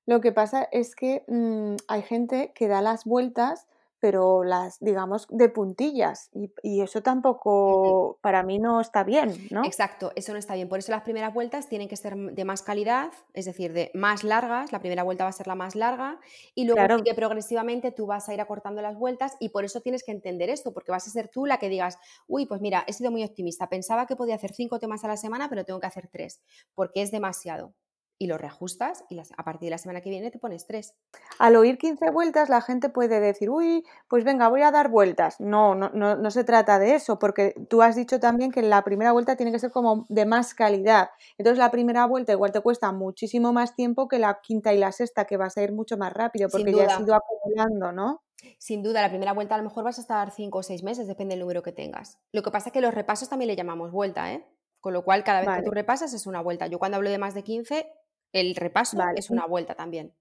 Lo 0.05 0.22
que 0.22 0.32
pasa 0.32 0.64
es 0.72 0.95
que 0.95 1.24
mm, 1.28 1.76
hay 1.88 2.01
gente 2.01 2.51
que 2.53 2.68
da 2.68 2.82
las 2.82 3.05
vueltas 3.05 3.68
pero 3.99 4.43
las, 4.43 4.79
digamos, 4.79 5.27
de 5.29 5.49
puntillas. 5.49 6.29
Y, 6.63 6.81
eso 6.81 7.01
tampoco, 7.01 8.17
para 8.21 8.43
mí, 8.43 8.59
no 8.59 8.81
está 8.81 9.03
bien, 9.03 9.33
¿no? 9.51 9.65
Exacto, 9.65 10.11
eso 10.15 10.31
no 10.33 10.39
está 10.39 10.55
bien. 10.55 10.69
Por 10.69 10.79
eso 10.79 10.91
las 10.91 11.03
primeras 11.03 11.33
vueltas 11.33 11.67
tienen 11.67 11.87
que 11.87 11.97
ser 11.97 12.15
de 12.15 12.45
más 12.45 12.61
calidad, 12.61 13.11
es 13.33 13.45
decir, 13.45 13.73
de 13.73 13.91
más 13.93 14.23
largas. 14.23 14.71
La 14.71 14.79
primera 14.79 15.03
vuelta 15.03 15.25
va 15.25 15.29
a 15.29 15.33
ser 15.33 15.47
la 15.47 15.55
más 15.55 15.75
larga 15.75 16.19
y 16.55 16.65
luego 16.65 17.03
que 17.03 17.13
progresivamente 17.13 17.91
tú 17.91 18.05
vas 18.05 18.29
a 18.29 18.33
ir 18.33 18.41
acortando 18.41 18.81
las 18.81 18.97
vueltas 18.97 19.35
y 19.39 19.49
por 19.49 19.65
eso 19.65 19.81
tienes 19.81 20.03
que 20.03 20.11
entender 20.11 20.49
esto, 20.49 20.73
porque 20.73 20.91
vas 20.91 21.07
a 21.07 21.11
ser 21.11 21.29
tú 21.29 21.45
la 21.45 21.57
que 21.57 21.69
digas, 21.69 21.97
uy, 22.27 22.45
pues 22.45 22.61
mira, 22.61 22.83
he 22.87 22.93
sido 22.93 23.11
muy 23.11 23.23
optimista, 23.23 23.67
pensaba 23.67 24.05
que 24.05 24.15
podía 24.15 24.35
hacer 24.35 24.53
cinco 24.53 24.79
temas 24.79 25.03
a 25.03 25.07
la 25.07 25.17
semana, 25.17 25.49
pero 25.49 25.65
tengo 25.65 25.79
que 25.79 25.87
hacer 25.87 26.07
tres, 26.11 26.41
porque 26.75 27.01
es 27.01 27.11
demasiado 27.11 27.73
y 28.20 28.28
lo 28.28 28.38
reajustas 28.38 29.05
y 29.09 29.17
a 29.17 29.43
partir 29.43 29.67
de 29.67 29.72
la 29.72 29.78
semana 29.78 30.01
que 30.01 30.09
viene 30.09 30.30
te 30.30 30.38
pones 30.38 30.67
tres. 30.67 30.93
Al 31.39 31.55
oír 31.55 31.78
15 31.78 32.11
vueltas 32.11 32.49
la 32.49 32.61
gente 32.61 32.89
puede 32.89 33.22
decir, 33.22 33.49
uy, 33.49 33.86
pues 34.09 34.26
venga, 34.26 34.49
voy 34.49 34.61
a 34.61 34.72
dar 34.72 34.89
vueltas. 34.89 35.39
No, 35.39 35.74
no, 35.74 35.89
no, 35.93 36.17
no 36.17 36.30
se 36.30 36.43
trata 36.43 36.78
de 36.80 36.95
eso, 36.95 37.17
porque 37.17 37.55
tú 37.70 37.82
has 37.82 37.95
dicho 37.95 38.20
también 38.20 38.51
que 38.51 38.61
la 38.61 38.84
primera 38.84 39.13
vuelta 39.13 39.38
tiene 39.38 39.53
que 39.53 39.59
ser 39.59 39.72
como 39.72 40.05
de 40.09 40.26
más 40.26 40.53
calidad. 40.53 41.09
Entonces 41.38 41.57
la 41.57 41.72
primera 41.72 42.05
vuelta 42.05 42.34
igual 42.34 42.51
te 42.51 42.59
cuesta 42.59 42.91
muchísimo 42.91 43.53
más 43.53 43.76
tiempo 43.76 44.09
que 44.09 44.20
la 44.20 44.41
quinta 44.41 44.74
y 44.74 44.78
la 44.78 44.91
sexta, 44.91 45.26
que 45.26 45.38
vas 45.38 45.57
a 45.57 45.63
ir 45.63 45.72
mucho 45.72 45.97
más 45.97 46.11
rápido, 46.11 46.49
porque 46.49 46.74
ya 46.74 46.86
has 46.86 46.99
ido 46.99 47.15
acumulando, 47.15 47.93
¿no? 47.93 48.22
Sin 48.57 48.84
duda, 48.84 49.01
la 49.01 49.09
primera 49.09 49.34
vuelta 49.34 49.55
a 49.55 49.57
lo 49.57 49.63
mejor 49.63 49.84
vas 49.84 49.97
a 49.97 50.01
estar 50.01 50.32
cinco 50.32 50.59
o 50.59 50.63
seis 50.63 50.84
meses, 50.84 51.07
depende 51.07 51.34
del 51.34 51.41
número 51.41 51.63
que 51.63 51.72
tengas. 51.72 52.20
Lo 52.34 52.43
que 52.43 52.51
pasa 52.51 52.70
es 52.70 52.74
que 52.74 52.82
los 52.82 52.93
repasos 52.93 53.30
también 53.30 53.47
le 53.47 53.55
llamamos 53.55 53.91
vuelta, 53.91 54.34
¿eh? 54.34 54.45
Con 54.80 54.93
lo 54.93 55.03
cual, 55.03 55.24
cada 55.24 55.41
vez 55.41 55.49
que 55.57 55.63
tú 55.63 55.72
repasas 55.72 56.13
es 56.13 56.26
una 56.26 56.41
vuelta. 56.41 56.67
Yo 56.67 56.80
cuando 56.80 56.95
hablo 56.95 57.09
de 57.09 57.17
más 57.17 57.34
de 57.34 57.43
15, 57.43 57.91
el 58.34 58.55
repaso 58.55 58.97
es 59.15 59.30
una 59.30 59.45
vuelta 59.45 59.75
también. 59.75 60.13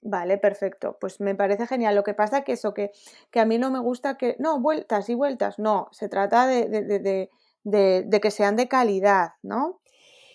Vale, 0.00 0.38
perfecto. 0.38 0.98
Pues 1.00 1.20
me 1.20 1.34
parece 1.34 1.66
genial. 1.66 1.94
Lo 1.94 2.02
que 2.02 2.14
pasa 2.14 2.42
que 2.42 2.52
eso, 2.52 2.74
que, 2.74 2.90
que 3.30 3.40
a 3.40 3.44
mí 3.44 3.58
no 3.58 3.70
me 3.70 3.78
gusta 3.78 4.16
que. 4.16 4.36
No, 4.38 4.60
vueltas 4.60 5.08
y 5.08 5.14
vueltas. 5.14 5.58
No, 5.58 5.88
se 5.92 6.08
trata 6.08 6.46
de, 6.46 6.68
de, 6.68 7.30
de, 7.64 8.20
que 8.20 8.30
sean 8.30 8.56
de 8.56 8.68
calidad, 8.68 9.34
¿no? 9.42 9.80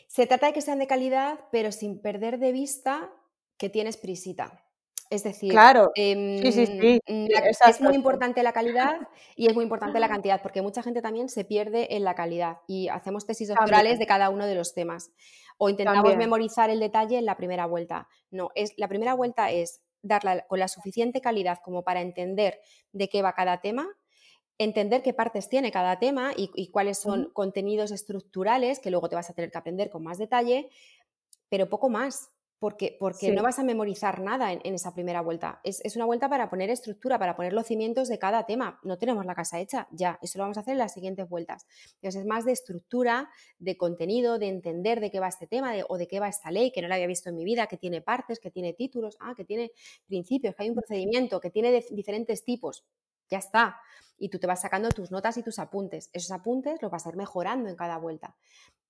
Se 0.07 0.25
trata 0.25 0.47
de 0.47 0.53
que 0.53 0.61
sean 0.61 0.79
de 0.79 0.87
calidad, 0.87 1.39
pero 1.51 1.71
sin 1.71 2.01
perder 2.01 2.39
de 2.39 2.53
vista 2.53 3.11
que 3.57 3.69
tienes 3.69 3.97
prisita. 3.97 4.63
Es 5.09 5.23
decir, 5.23 5.51
claro. 5.51 5.91
sí, 5.95 6.39
sí, 6.51 6.65
sí. 6.65 6.99
Em, 7.05 7.27
es 7.67 7.81
muy 7.81 7.95
importante 7.95 8.43
la 8.43 8.51
calidad 8.51 9.07
y 9.35 9.47
es 9.47 9.55
muy 9.55 9.63
importante 9.63 9.99
la 9.99 10.09
cantidad, 10.09 10.41
porque 10.41 10.61
mucha 10.61 10.83
gente 10.83 11.01
también 11.01 11.29
se 11.29 11.45
pierde 11.45 11.95
en 11.95 12.03
la 12.03 12.13
calidad 12.13 12.57
y 12.67 12.89
hacemos 12.89 13.25
tesis 13.25 13.47
doctorales 13.47 13.99
de 13.99 14.05
cada 14.05 14.29
uno 14.29 14.45
de 14.45 14.55
los 14.55 14.73
temas 14.73 15.11
o 15.57 15.69
intentamos 15.69 16.15
memorizar 16.17 16.69
el 16.69 16.79
detalle 16.79 17.17
en 17.17 17.25
la 17.25 17.37
primera 17.37 17.65
vuelta. 17.65 18.07
No, 18.31 18.49
es, 18.55 18.73
la 18.77 18.87
primera 18.87 19.13
vuelta 19.13 19.51
es 19.51 19.81
darla 20.01 20.45
con 20.47 20.59
la 20.59 20.67
suficiente 20.67 21.21
calidad 21.21 21.59
como 21.63 21.83
para 21.83 22.01
entender 22.01 22.59
de 22.91 23.09
qué 23.09 23.21
va 23.21 23.33
cada 23.33 23.61
tema, 23.61 23.87
entender 24.57 25.01
qué 25.03 25.13
partes 25.13 25.49
tiene 25.49 25.71
cada 25.71 25.99
tema 25.99 26.31
y, 26.35 26.69
cuáles 26.71 26.99
son 26.99 27.29
contenidos 27.33 27.91
estructurales 27.91 28.79
que 28.79 28.91
luego 28.91 29.09
te 29.09 29.15
vas 29.15 29.29
a 29.29 29.33
tener 29.33 29.51
que 29.51 29.57
aprender 29.57 29.89
con 29.89 30.03
más 30.03 30.17
detalle, 30.17 30.69
pero 31.49 31.69
poco 31.69 31.89
más 31.89 32.31
porque, 32.59 32.97
porque 32.99 33.31
no 33.31 33.43
vas 33.43 33.59
a 33.59 33.63
memorizar 33.63 34.19
nada 34.19 34.51
en, 34.51 34.73
esa 34.73 34.93
primera 34.93 35.21
vuelta. 35.21 35.61
Es, 35.63 35.95
una 35.95 36.05
vuelta 36.05 36.27
para 36.27 36.49
poner 36.49 36.71
estructura, 36.71 37.19
para 37.19 37.35
poner 37.35 37.53
los 37.53 37.67
cimientos 37.67 38.07
de 38.07 38.17
cada 38.17 38.45
tema. 38.45 38.79
No 38.83 38.97
tenemos 38.97 39.25
la 39.25 39.35
casa 39.35 39.59
hecha, 39.59 39.87
ya, 39.91 40.17
eso 40.23 40.39
lo 40.39 40.45
vamos 40.45 40.57
a 40.57 40.61
hacer 40.61 40.71
en 40.71 40.79
las 40.79 40.93
siguientes 40.93 41.29
vueltas. 41.29 41.67
Entonces 41.95 42.21
es 42.21 42.25
más 42.25 42.45
de 42.45 42.53
estructura, 42.53 43.29
de 43.59 43.77
contenido, 43.77 44.39
de 44.39 44.47
entender 44.47 44.99
de 45.01 45.11
qué 45.11 45.19
va 45.19 45.27
este 45.27 45.45
tema 45.45 45.73
o 45.87 45.97
de 45.97 46.07
qué 46.07 46.19
va 46.19 46.29
esta 46.29 46.49
ley, 46.49 46.71
que 46.71 46.81
no 46.81 46.87
la 46.87 46.95
había 46.95 47.07
visto 47.07 47.29
en 47.29 47.35
mi 47.35 47.45
vida, 47.45 47.67
que 47.67 47.77
tiene 47.77 48.01
partes, 48.01 48.39
que 48.39 48.49
tiene 48.49 48.73
títulos, 48.73 49.17
ah, 49.19 49.33
que 49.35 49.45
tiene 49.45 49.71
principios, 50.07 50.55
que 50.55 50.63
hay 50.63 50.69
un 50.69 50.75
procedimiento, 50.75 51.39
que 51.39 51.51
tiene 51.51 51.83
diferentes 51.91 52.43
tipos. 52.43 52.85
Ya 53.29 53.37
está. 53.37 53.79
Y 54.17 54.29
tú 54.29 54.39
te 54.39 54.47
vas 54.47 54.61
sacando 54.61 54.89
tus 54.89 55.11
notas 55.11 55.37
y 55.37 55.43
tus 55.43 55.59
apuntes. 55.59 56.09
Esos 56.11 56.31
apuntes 56.31 56.81
los 56.81 56.89
vas 56.89 57.05
a 57.05 57.09
ir 57.09 57.17
mejorando 57.17 57.69
en 57.69 57.75
cada 57.75 57.99
vuelta 57.99 58.35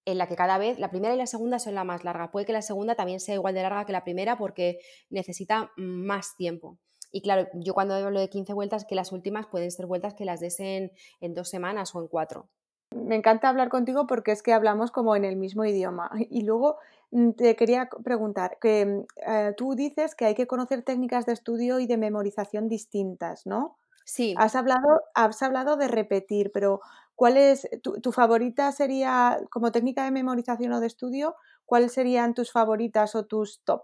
en 0.07 0.17
la 0.17 0.27
que 0.27 0.37
cada 0.37 0.57
vez 0.57 0.79
la 0.79 0.89
primera 0.89 1.13
y 1.13 1.17
la 1.17 1.27
segunda 1.27 1.59
son 1.59 1.75
la 1.75 1.83
más 1.83 2.05
larga. 2.05 2.31
Puede 2.31 2.45
que 2.45 2.53
la 2.53 2.61
segunda 2.61 2.95
también 2.95 3.19
sea 3.19 3.35
igual 3.35 3.53
de 3.53 3.61
larga 3.61 3.85
que 3.85 3.91
la 3.91 4.05
primera 4.05 4.37
porque 4.37 4.79
necesita 5.09 5.71
más 5.75 6.37
tiempo. 6.37 6.77
Y 7.11 7.21
claro, 7.21 7.49
yo 7.53 7.73
cuando 7.73 7.93
hablo 7.93 8.21
de 8.21 8.29
15 8.29 8.53
vueltas, 8.53 8.85
que 8.85 8.95
las 8.95 9.11
últimas 9.11 9.47
pueden 9.47 9.69
ser 9.69 9.85
vueltas 9.85 10.13
que 10.13 10.23
las 10.23 10.39
des 10.39 10.61
en, 10.61 10.91
dos 11.19 11.49
semanas 11.49 11.93
o 11.93 11.99
en 11.99 12.07
cuatro. 12.07 12.47
Me 12.95 13.17
encanta 13.17 13.49
hablar 13.49 13.67
contigo 13.67 14.07
porque 14.07 14.31
es 14.31 14.41
que 14.41 14.53
hablamos 14.53 14.91
como 14.91 15.13
en 15.17 15.25
el 15.25 15.35
mismo 15.35 15.65
idioma. 15.65 16.09
Y 16.29 16.43
luego 16.43 16.77
mm, 17.11 17.31
te 17.31 17.57
quería 17.57 17.89
preguntar, 18.01 18.59
que 18.61 18.85
mm, 18.85 19.29
eh, 19.29 19.53
tú 19.57 19.75
dices 19.75 20.15
que 20.15 20.23
hay 20.23 20.35
que 20.35 20.47
conocer 20.47 20.83
técnicas 20.83 21.25
de 21.25 21.33
estudio 21.33 21.79
y 21.81 21.85
de 21.85 21.97
memorización 21.97 22.69
distintas, 22.69 23.45
¿no? 23.45 23.75
Sí. 24.05 24.35
Has 24.37 24.55
hablado, 24.55 25.01
has 25.15 25.41
hablado 25.41 25.75
de 25.75 25.89
repetir, 25.89 26.53
pero 26.53 26.79
¿cuál 27.17 27.35
es 27.35 27.67
tu, 27.81 28.11
favorita 28.11 28.71
sería 28.71 29.39
como 29.49 29.71
técnica 29.71 30.05
de 30.05 30.11
memorización 30.11 30.71
o 30.71 30.79
de 30.79 30.87
estudio? 30.87 31.35
¿Cuáles 31.65 31.91
serían 31.91 32.35
tus 32.35 32.51
favoritas 32.51 33.15
o 33.15 33.25
tus 33.25 33.63
top? 33.65 33.81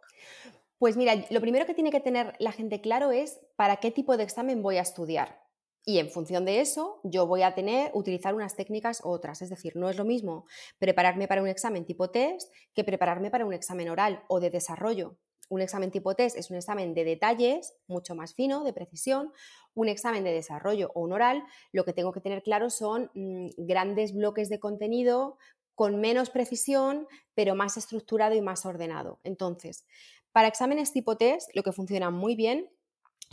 Pues 0.78 0.96
mira, 0.96 1.16
lo 1.32 1.42
primero 1.42 1.66
que 1.66 1.74
tiene 1.74 1.90
que 1.90 2.00
tener 2.00 2.36
la 2.38 2.52
gente 2.52 2.80
claro 2.80 3.12
es 3.12 3.42
para 3.56 3.78
qué 3.78 3.90
tipo 3.90 4.16
de 4.18 4.24
examen 4.24 4.62
voy 4.62 4.78
a 4.78 4.82
estudiar. 4.82 5.42
Y 5.84 5.98
en 5.98 6.12
función 6.12 6.46
de 6.46 6.62
eso, 6.62 7.02
yo 7.04 7.26
voy 7.26 7.42
a 7.42 7.56
tener, 7.56 7.90
utilizar 7.96 8.36
unas 8.36 8.56
técnicas 8.56 9.02
u 9.04 9.10
otras. 9.10 9.42
Es 9.42 9.50
decir, 9.50 9.76
no 9.76 9.90
es 9.90 9.98
lo 9.98 10.06
mismo 10.06 10.46
prepararme 10.78 11.28
para 11.28 11.42
un 11.42 11.48
examen 11.50 11.86
tipo 11.86 12.12
test 12.12 12.54
que 12.76 12.84
prepararme 12.84 13.32
para 13.32 13.46
un 13.46 13.54
examen 13.54 13.90
oral 13.90 14.24
o 14.30 14.40
de 14.40 14.52
desarrollo. 14.52 15.18
Un 15.50 15.62
examen 15.62 15.92
tipo 15.92 16.16
test 16.16 16.38
es 16.38 16.50
un 16.50 16.58
examen 16.58 16.94
de 16.94 17.04
detalles, 17.04 17.76
mucho 17.88 18.16
más 18.16 18.34
fino, 18.34 18.64
de 18.64 18.74
precisión. 18.74 19.32
Un 19.74 19.90
examen 19.90 20.24
de 20.24 20.32
desarrollo 20.32 20.92
o 20.94 21.02
un 21.02 21.14
oral, 21.14 21.44
lo 21.72 21.84
que 21.86 21.94
tengo 21.94 22.12
que 22.12 22.22
tener 22.22 22.44
claro 22.44 22.70
son 22.70 23.12
mm, 23.14 23.50
grandes 23.58 24.14
bloques 24.14 24.50
de 24.50 24.60
contenido 24.60 25.38
con 25.76 26.00
menos 26.00 26.30
precisión, 26.30 27.08
pero 27.34 27.56
más 27.56 27.78
estructurado 27.78 28.36
y 28.36 28.42
más 28.42 28.66
ordenado. 28.66 29.20
Entonces, 29.24 29.86
para 30.32 30.48
exámenes 30.48 30.92
tipo 30.92 31.18
test, 31.18 31.50
lo 31.54 31.64
que 31.64 31.72
funciona 31.72 32.10
muy 32.10 32.36
bien 32.36 32.70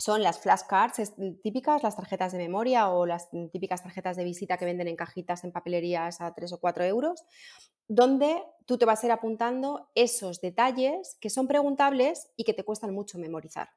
son 0.01 0.23
las 0.23 0.39
flashcards 0.39 1.13
típicas, 1.43 1.83
las 1.83 1.95
tarjetas 1.95 2.31
de 2.31 2.39
memoria 2.39 2.89
o 2.89 3.05
las 3.05 3.29
típicas 3.51 3.83
tarjetas 3.83 4.17
de 4.17 4.23
visita 4.23 4.57
que 4.57 4.65
venden 4.65 4.87
en 4.87 4.95
cajitas 4.95 5.43
en 5.43 5.51
papelerías 5.51 6.21
a 6.21 6.33
3 6.33 6.53
o 6.53 6.59
4 6.59 6.83
euros, 6.85 7.23
donde 7.87 8.41
tú 8.65 8.79
te 8.79 8.85
vas 8.85 9.03
a 9.03 9.05
ir 9.05 9.11
apuntando 9.11 9.91
esos 9.93 10.41
detalles 10.41 11.17
que 11.21 11.29
son 11.29 11.47
preguntables 11.47 12.31
y 12.35 12.45
que 12.45 12.53
te 12.53 12.63
cuestan 12.63 12.95
mucho 12.95 13.19
memorizar. 13.19 13.69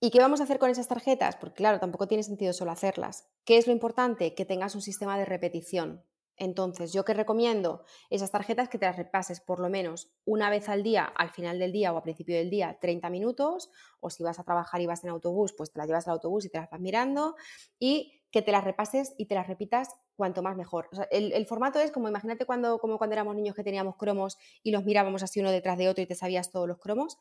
¿Y 0.00 0.10
qué 0.10 0.18
vamos 0.18 0.40
a 0.40 0.44
hacer 0.44 0.58
con 0.58 0.70
esas 0.70 0.88
tarjetas? 0.88 1.36
Porque 1.36 1.58
claro, 1.58 1.78
tampoco 1.78 2.08
tiene 2.08 2.24
sentido 2.24 2.52
solo 2.52 2.72
hacerlas. 2.72 3.28
¿Qué 3.44 3.58
es 3.58 3.68
lo 3.68 3.72
importante? 3.72 4.34
Que 4.34 4.44
tengas 4.44 4.74
un 4.74 4.82
sistema 4.82 5.16
de 5.16 5.24
repetición. 5.24 6.02
Entonces, 6.36 6.92
yo 6.92 7.04
que 7.04 7.14
recomiendo 7.14 7.84
esas 8.10 8.30
tarjetas 8.30 8.68
que 8.68 8.78
te 8.78 8.86
las 8.86 8.96
repases 8.96 9.40
por 9.40 9.58
lo 9.58 9.68
menos 9.68 10.10
una 10.24 10.50
vez 10.50 10.68
al 10.68 10.82
día, 10.82 11.04
al 11.04 11.30
final 11.30 11.58
del 11.58 11.72
día 11.72 11.92
o 11.92 11.96
a 11.96 12.02
principio 12.02 12.36
del 12.36 12.50
día, 12.50 12.78
30 12.80 13.08
minutos, 13.10 13.70
o 14.00 14.10
si 14.10 14.22
vas 14.22 14.38
a 14.38 14.44
trabajar 14.44 14.80
y 14.80 14.86
vas 14.86 15.02
en 15.04 15.10
autobús, 15.10 15.54
pues 15.56 15.72
te 15.72 15.78
las 15.78 15.88
llevas 15.88 16.06
al 16.08 16.14
autobús 16.14 16.44
y 16.44 16.50
te 16.50 16.58
las 16.58 16.70
vas 16.70 16.80
mirando, 16.80 17.36
y 17.78 18.12
que 18.30 18.42
te 18.42 18.52
las 18.52 18.64
repases 18.64 19.14
y 19.16 19.26
te 19.26 19.34
las 19.34 19.46
repitas 19.46 19.88
cuanto 20.14 20.42
más 20.42 20.56
mejor. 20.56 20.90
el, 21.10 21.46
formato 21.46 21.78
es 21.78 21.90
como, 21.90 22.08
imagínate 22.08 22.44
cuando, 22.44 22.78
como 22.78 22.98
cuando 22.98 23.14
éramos 23.14 23.34
niños 23.34 23.54
que 23.54 23.64
teníamos 23.64 23.96
cromos 23.96 24.36
y 24.62 24.72
los 24.72 24.84
mirábamos 24.84 25.22
así 25.22 25.40
uno 25.40 25.50
detrás 25.50 25.78
de 25.78 25.88
otro 25.88 26.02
y 26.02 26.06
te 26.06 26.14
sabías 26.14 26.50
todos 26.50 26.68
los 26.68 26.78
cromos, 26.78 27.18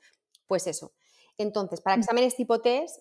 pues 0.47 0.67
eso. 0.67 0.93
Entonces, 1.37 1.81
para 1.81 1.97
mm. 1.97 1.99
exámenes 1.99 2.35
tipo 2.35 2.59
test, 2.61 2.99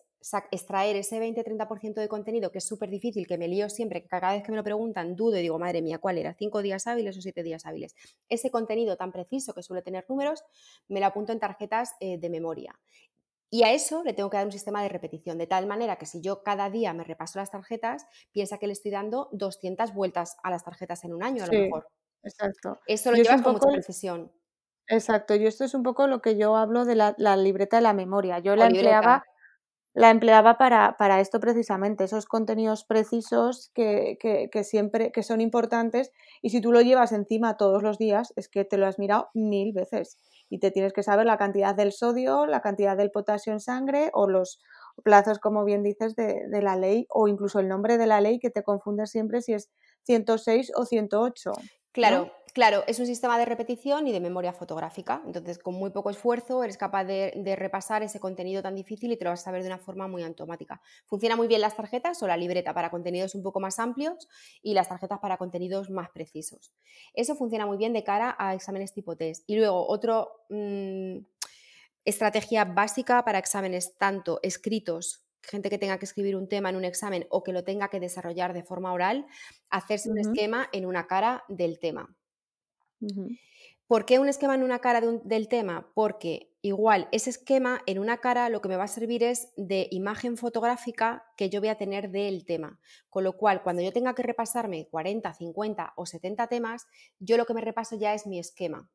extraer 0.51 0.97
ese 0.97 1.21
20-30% 1.21 1.95
de 1.95 2.09
contenido 2.09 2.51
que 2.51 2.59
es 2.59 2.67
súper 2.67 2.89
difícil, 2.91 3.27
que 3.27 3.39
me 3.39 3.49
lío 3.49 3.69
siempre, 3.69 4.03
que 4.03 4.09
cada 4.09 4.33
vez 4.33 4.43
que 4.43 4.51
me 4.51 4.57
lo 4.57 4.65
preguntan 4.65 5.17
dudo 5.17 5.37
y 5.39 5.43
digo, 5.43 5.59
madre 5.59 5.83
mía, 5.83 5.99
¿cuál 5.99 6.19
era? 6.19 6.35
¿Cinco 6.35 6.63
días 6.63 6.87
hábiles 6.87 7.17
o 7.19 7.21
siete 7.21 7.43
días 7.43 7.67
hábiles? 7.67 7.95
Ese 8.29 8.51
contenido 8.51 8.97
tan 8.97 9.13
preciso 9.13 9.53
que 9.55 9.63
suele 9.63 9.83
tener 9.83 10.07
números, 10.09 10.45
me 10.89 11.01
lo 11.01 11.07
apunto 11.07 11.33
en 11.33 11.41
tarjetas 11.41 11.95
eh, 12.01 12.19
de 12.19 12.31
memoria. 12.31 12.79
Y 13.51 13.63
a 13.63 13.73
eso 13.73 14.03
le 14.03 14.15
tengo 14.15 14.31
que 14.31 14.39
dar 14.39 14.47
un 14.47 14.53
sistema 14.53 14.83
de 14.83 14.89
repetición, 14.89 15.39
de 15.39 15.47
tal 15.47 15.67
manera 15.67 15.97
que 15.97 16.07
si 16.07 16.21
yo 16.21 16.43
cada 16.43 16.71
día 16.71 16.93
me 16.93 17.05
repaso 17.05 17.39
las 17.39 17.51
tarjetas, 17.51 18.07
piensa 18.33 18.59
que 18.59 18.67
le 18.67 18.73
estoy 18.73 18.91
dando 18.91 19.29
200 19.33 19.95
vueltas 19.95 20.37
a 20.43 20.51
las 20.51 20.65
tarjetas 20.65 21.05
en 21.05 21.15
un 21.15 21.23
año, 21.23 21.45
a 21.45 21.47
lo 21.47 21.53
mejor. 21.53 21.89
Exacto. 22.23 22.81
Eso 22.87 23.13
lo 23.13 23.19
llevas 23.19 23.43
con 23.43 23.53
mucha 23.53 23.69
precisión. 23.69 24.33
Exacto, 24.89 25.35
y 25.35 25.47
esto 25.47 25.65
es 25.65 25.75
un 25.75 25.83
poco 25.83 26.07
lo 26.07 26.21
que 26.21 26.37
yo 26.37 26.57
hablo 26.57 26.85
de 26.85 26.95
la, 26.95 27.37
libreta 27.37 27.77
de 27.77 27.83
la 27.83 27.93
memoria. 27.93 28.39
Yo 28.39 28.57
la 28.57 28.67
empleaba 28.67 29.25
la 29.95 30.11
empleaba 30.11 30.59
para, 30.59 30.97
para, 30.99 31.21
esto 31.21 31.39
precisamente, 31.39 32.05
esos 32.05 32.27
contenidos 32.27 32.85
precisos 32.85 33.71
que, 33.75 34.19
que, 34.21 34.65
siempre 34.65 35.13
que 35.13 35.23
son 35.23 35.41
importantes 35.41 36.11
y 36.43 36.51
si 36.51 36.61
tú 36.61 36.73
lo 36.73 36.81
llevas 36.81 37.13
encima 37.13 37.57
todos 37.57 37.83
los 37.83 37.97
días 37.97 38.33
es 38.35 38.49
que 38.49 38.65
te 38.65 38.77
lo 38.77 38.87
has 38.87 38.99
mirado 38.99 39.29
mil 39.35 39.73
veces 39.73 40.19
y 40.51 40.59
te 40.59 40.73
tienes 40.73 40.93
que 40.93 41.05
saber 41.05 41.27
la 41.27 41.39
cantidad 41.39 41.77
del 41.77 41.93
sodio, 41.93 42.45
la 42.45 42.61
cantidad 42.61 42.97
del 42.97 43.13
potasio 43.13 43.53
en 43.53 43.61
sangre 43.61 44.11
o 44.13 44.29
los 44.29 44.61
plazos, 45.05 45.39
como 45.39 45.65
bien 45.65 45.85
dices, 45.85 46.17
de, 46.17 46.43
de 46.49 46.63
la 46.63 46.75
ley 46.75 47.07
o 47.09 47.29
incluso 47.29 47.61
el 47.61 47.69
nombre 47.69 47.97
de 47.97 48.07
la 48.07 48.21
ley 48.21 48.41
que 48.41 48.51
te 48.51 48.65
confunde 48.65 49.07
siempre 49.07 49.43
si 49.43 49.53
es 49.53 49.71
106 50.03 50.73
o 50.75 50.85
108. 50.85 51.53
Claro, 51.95 52.33
claro, 52.53 52.83
es 52.89 52.99
un 52.99 53.07
sistema 53.07 53.39
de 53.39 53.45
repetición 53.45 54.09
y 54.09 54.13
de 54.13 54.19
memoria 54.19 54.53
fotográfica. 54.53 55.23
Entonces, 55.25 55.61
con 55.61 55.75
muy 55.75 55.91
poco 55.91 56.11
esfuerzo 56.11 56.65
eres 56.65 56.77
capaz 56.77 57.05
de, 57.05 57.55
repasar 57.57 58.03
ese 58.03 58.19
contenido 58.19 58.63
tan 58.63 58.75
difícil 58.75 59.13
y 59.13 59.17
te 59.17 59.23
lo 59.23 59.31
vas 59.31 59.43
a 59.43 59.45
saber 59.45 59.63
de 59.63 59.69
una 59.69 59.79
forma 59.79 60.09
muy 60.09 60.25
automática. 60.25 60.83
Funciona 61.07 61.37
muy 61.37 61.47
bien 61.47 61.61
las 61.61 61.77
tarjetas 61.77 62.21
o 62.21 62.27
la 62.27 62.37
libreta 62.37 62.75
para 62.75 62.91
contenidos 62.91 63.37
un 63.37 63.45
poco 63.45 63.61
más 63.61 63.79
amplios 63.79 64.29
y 64.61 64.75
las 64.75 64.89
tarjetas 64.89 65.21
para 65.21 65.37
contenidos 65.37 65.89
más 65.89 66.11
precisos. 66.11 66.75
Eso 67.15 67.37
funciona 67.37 67.65
muy 67.65 67.77
bien 67.77 67.93
de 67.93 68.03
cara 68.03 68.35
a 68.41 68.55
exámenes 68.55 68.93
tipo 68.93 69.15
test. 69.15 69.45
Y 69.47 69.55
luego, 69.55 69.87
otra 69.87 70.27
mm, 70.49 71.19
estrategia 72.05 72.65
básica 72.65 73.25
para 73.25 73.39
exámenes 73.39 73.97
tanto 73.97 74.41
escritos 74.43 75.24
gente 75.49 75.71
que 75.71 75.79
tenga 75.79 75.99
que 75.99 76.05
escribir 76.05 76.37
un 76.37 76.49
tema 76.49 76.71
en 76.71 76.77
un 76.77 76.85
examen 76.85 77.27
o 77.31 77.43
que 77.43 77.53
lo 77.53 77.65
tenga 77.65 77.89
que 77.89 78.01
desarrollar 78.01 78.53
de 78.53 78.63
forma 78.63 78.93
oral, 78.93 79.27
hacerse 79.71 80.11
un 80.11 80.19
esquema 80.19 80.69
en 80.73 80.87
una 80.87 81.07
cara 81.07 81.45
del 81.49 81.79
tema. 81.79 82.17
¿Por 83.87 84.07
qué 84.07 84.19
un 84.19 84.29
esquema 84.29 84.55
en 84.55 84.63
una 84.63 84.79
cara 84.79 85.03
del 85.03 85.49
tema? 85.49 85.91
Porque 85.95 86.51
igual 86.63 87.07
ese 87.13 87.29
esquema 87.29 87.83
en 87.85 87.99
una 87.99 88.19
cara 88.19 88.49
lo 88.49 88.63
que 88.63 88.71
me 88.71 88.77
va 88.77 88.85
a 88.85 88.89
servir 88.89 89.23
es 89.23 89.53
de 89.57 89.89
imagen 89.91 90.39
fotográfica 90.39 91.25
que 91.37 91.51
yo 91.51 91.61
voy 91.61 91.69
a 91.69 91.77
tener 91.77 92.11
del 92.11 92.47
tema. 92.47 92.81
Con 93.11 93.25
lo 93.25 93.37
cual, 93.37 93.63
cuando 93.63 93.83
yo 93.83 93.93
tenga 93.93 94.15
que 94.15 94.23
repasarme 94.23 94.89
40, 94.91 95.35
50 95.35 95.93
o 95.97 96.07
70 96.07 96.47
temas, 96.47 96.87
yo 97.19 97.37
lo 97.37 97.45
que 97.45 97.53
me 97.53 97.61
repaso 97.61 97.97
ya 97.99 98.15
es 98.15 98.27
mi 98.27 98.39
esquema. 98.39 98.89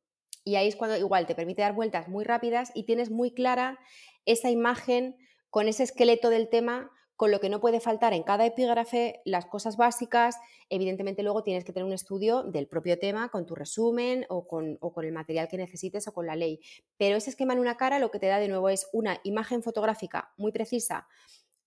Y 0.43 0.55
ahí 0.55 0.67
es 0.67 0.75
cuando 0.75 0.97
igual 0.97 1.27
te 1.27 1.35
permite 1.35 1.61
dar 1.61 1.73
vueltas 1.73 2.07
muy 2.07 2.23
rápidas 2.23 2.71
y 2.73 2.85
tienes 2.85 3.11
muy 3.11 3.31
clara 3.31 3.77
esa 4.25 4.49
imagen 4.49 5.15
con 5.49 5.67
ese 5.67 5.83
esqueleto 5.83 6.29
del 6.29 6.49
tema, 6.49 6.91
con 7.15 7.31
lo 7.31 7.41
que 7.41 7.49
no 7.49 7.59
puede 7.59 7.81
faltar 7.81 8.13
en 8.13 8.23
cada 8.23 8.45
epígrafe, 8.45 9.21
las 9.25 9.45
cosas 9.45 9.75
básicas. 9.75 10.37
Evidentemente 10.69 11.21
luego 11.21 11.43
tienes 11.43 11.65
que 11.65 11.73
tener 11.73 11.85
un 11.85 11.91
estudio 11.91 12.43
del 12.43 12.67
propio 12.67 12.97
tema 12.97 13.27
con 13.27 13.45
tu 13.45 13.55
resumen 13.55 14.25
o 14.29 14.47
con, 14.47 14.79
el 15.03 15.11
material 15.11 15.49
que 15.49 15.57
necesites 15.57 16.07
o 16.07 16.13
con 16.13 16.27
la 16.27 16.37
ley. 16.37 16.61
Pero 16.97 17.17
ese 17.17 17.29
esquema 17.29 17.53
en 17.53 17.59
una 17.59 17.75
cara 17.75 17.99
lo 17.99 18.09
que 18.09 18.19
te 18.19 18.27
da 18.27 18.39
de 18.39 18.47
nuevo 18.47 18.69
es 18.69 18.87
una 18.93 19.19
imagen 19.23 19.63
fotográfica 19.63 20.31
muy 20.37 20.53
precisa 20.53 21.07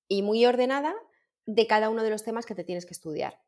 y 0.09 0.23
muy 0.23 0.47
ordenada 0.47 0.95
de 1.45 1.67
cada 1.67 1.91
uno 1.91 2.03
de 2.03 2.11
los 2.11 2.25
temas 2.25 2.47
que 2.47 2.55
te 2.55 2.65
tienes 2.65 2.87
que 2.87 2.95
estudiar 2.95 3.39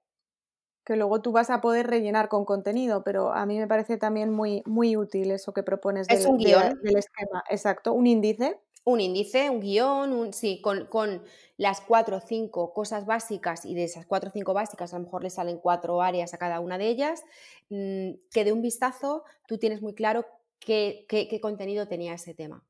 que 0.85 0.97
luego 0.97 1.23
tú 1.23 1.33
vas 1.33 1.49
a 1.49 1.63
poder 1.63 1.87
rellenar 1.87 2.29
con 2.29 2.45
contenido, 2.45 3.05
pero 3.05 3.33
a 3.33 3.47
mí 3.47 3.59
me 3.59 3.67
parece 3.67 3.97
también 3.97 4.31
muy, 4.31 4.63
muy 4.67 4.97
útil 4.97 5.31
eso 5.31 5.55
que 5.55 5.63
propones 5.63 6.07
del, 6.07 6.27
un 6.27 6.37
guion. 6.37 6.79
del 6.83 6.99
esquema. 6.99 7.43
Exacto, 7.49 7.95
un 7.95 8.07
índice 8.07 8.61
un 8.85 9.01
índice, 9.01 9.51
un 9.51 9.61
guion, 9.61 10.13
un, 10.13 10.33
sí, 10.33 10.61
con, 10.61 11.23
las 11.57 11.81
cuatro 11.81 12.17
o 12.17 12.21
cinco 12.21 12.73
cosas 12.75 13.07
básicas 13.07 13.65
y 13.65 13.75
de 13.75 13.85
esas 13.85 14.07
cuatro 14.07 14.29
o 14.29 14.33
cinco 14.33 14.55
básicas 14.55 14.93
a 14.93 14.99
lo 14.99 15.05
mejor 15.05 15.23
le 15.23 15.31
salen 15.31 15.59
cuatro 15.59 16.03
áreas 16.03 16.35
a 16.35 16.39
cada 16.39 16.61
una 16.61 16.79
de 16.79 16.89
ellas, 16.89 17.23
mm, 17.71 18.11
que 18.31 18.45
de 18.45 18.53
un 18.53 18.61
vistazo 18.61 19.25
tú 19.47 19.57
tienes 19.57 19.81
muy 19.81 19.95
claro 19.95 20.27
qué, 20.59 21.07
qué, 21.09 21.41
contenido 21.41 21.87
tenía 21.87 22.15
ese 22.15 22.35
tema. 22.35 22.65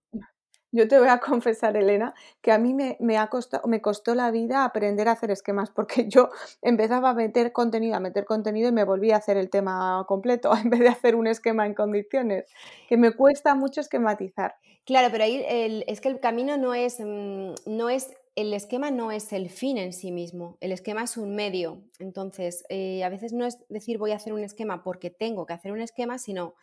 Yo 0.75 0.89
te 0.89 0.99
voy 0.99 1.07
a 1.09 1.19
confesar, 1.21 1.77
Elena, 1.77 2.15
que 2.43 2.51
a 2.51 2.59
mí 2.59 2.75
me, 2.75 3.17
ha 3.17 3.29
costado, 3.29 3.67
me 3.69 3.81
costó 3.81 4.17
la 4.17 4.33
vida 4.33 4.65
aprender 4.65 5.07
a 5.07 5.13
hacer 5.13 5.31
esquemas, 5.31 5.71
porque 5.71 6.09
yo 6.09 6.31
empezaba 6.63 7.11
a 7.11 7.15
meter 7.15 7.53
contenido, 7.53 7.95
a 7.95 8.01
meter 8.01 8.25
contenido 8.25 8.69
y 8.69 8.73
me 8.73 8.83
volví 8.83 9.13
a 9.13 9.17
hacer 9.17 9.37
el 9.37 9.51
tema 9.51 10.05
completo, 10.09 10.51
en 10.63 10.71
vez 10.71 10.81
de 10.81 10.89
hacer 10.89 11.15
un 11.15 11.29
esquema 11.29 11.65
en 11.67 11.75
condiciones, 11.75 12.47
que 12.89 12.97
me 12.97 13.13
cuesta 13.13 13.55
mucho 13.55 13.81
esquematizar. 13.81 14.57
Claro, 14.85 15.09
pero 15.13 15.25
ahí 15.25 15.45
es 15.87 16.01
que 16.01 16.09
el 16.09 16.19
camino 16.19 16.57
no 16.57 16.75
es, 16.75 16.99
mm, 16.99 17.55
no 17.67 17.89
es, 17.89 18.13
el 18.35 18.53
esquema 18.53 18.91
no 18.91 19.13
es 19.13 19.33
el 19.33 19.51
fin 19.51 19.79
en 19.79 19.93
sí 19.93 20.11
mismo, 20.11 20.59
el 20.61 20.73
esquema 20.73 21.05
es 21.05 21.17
un 21.17 21.37
medio. 21.37 21.85
Entonces, 22.01 22.65
eh, 22.69 23.05
a 23.05 23.09
veces 23.09 23.33
no 23.33 23.47
es 23.47 23.65
decir 23.69 23.97
voy 23.97 24.11
a 24.11 24.17
hacer 24.17 24.33
un 24.33 24.43
esquema 24.43 24.83
porque 24.83 25.11
tengo 25.11 25.47
que 25.47 25.53
hacer 25.53 25.71
un 25.71 25.81
esquema, 25.81 26.19
sino 26.19 26.55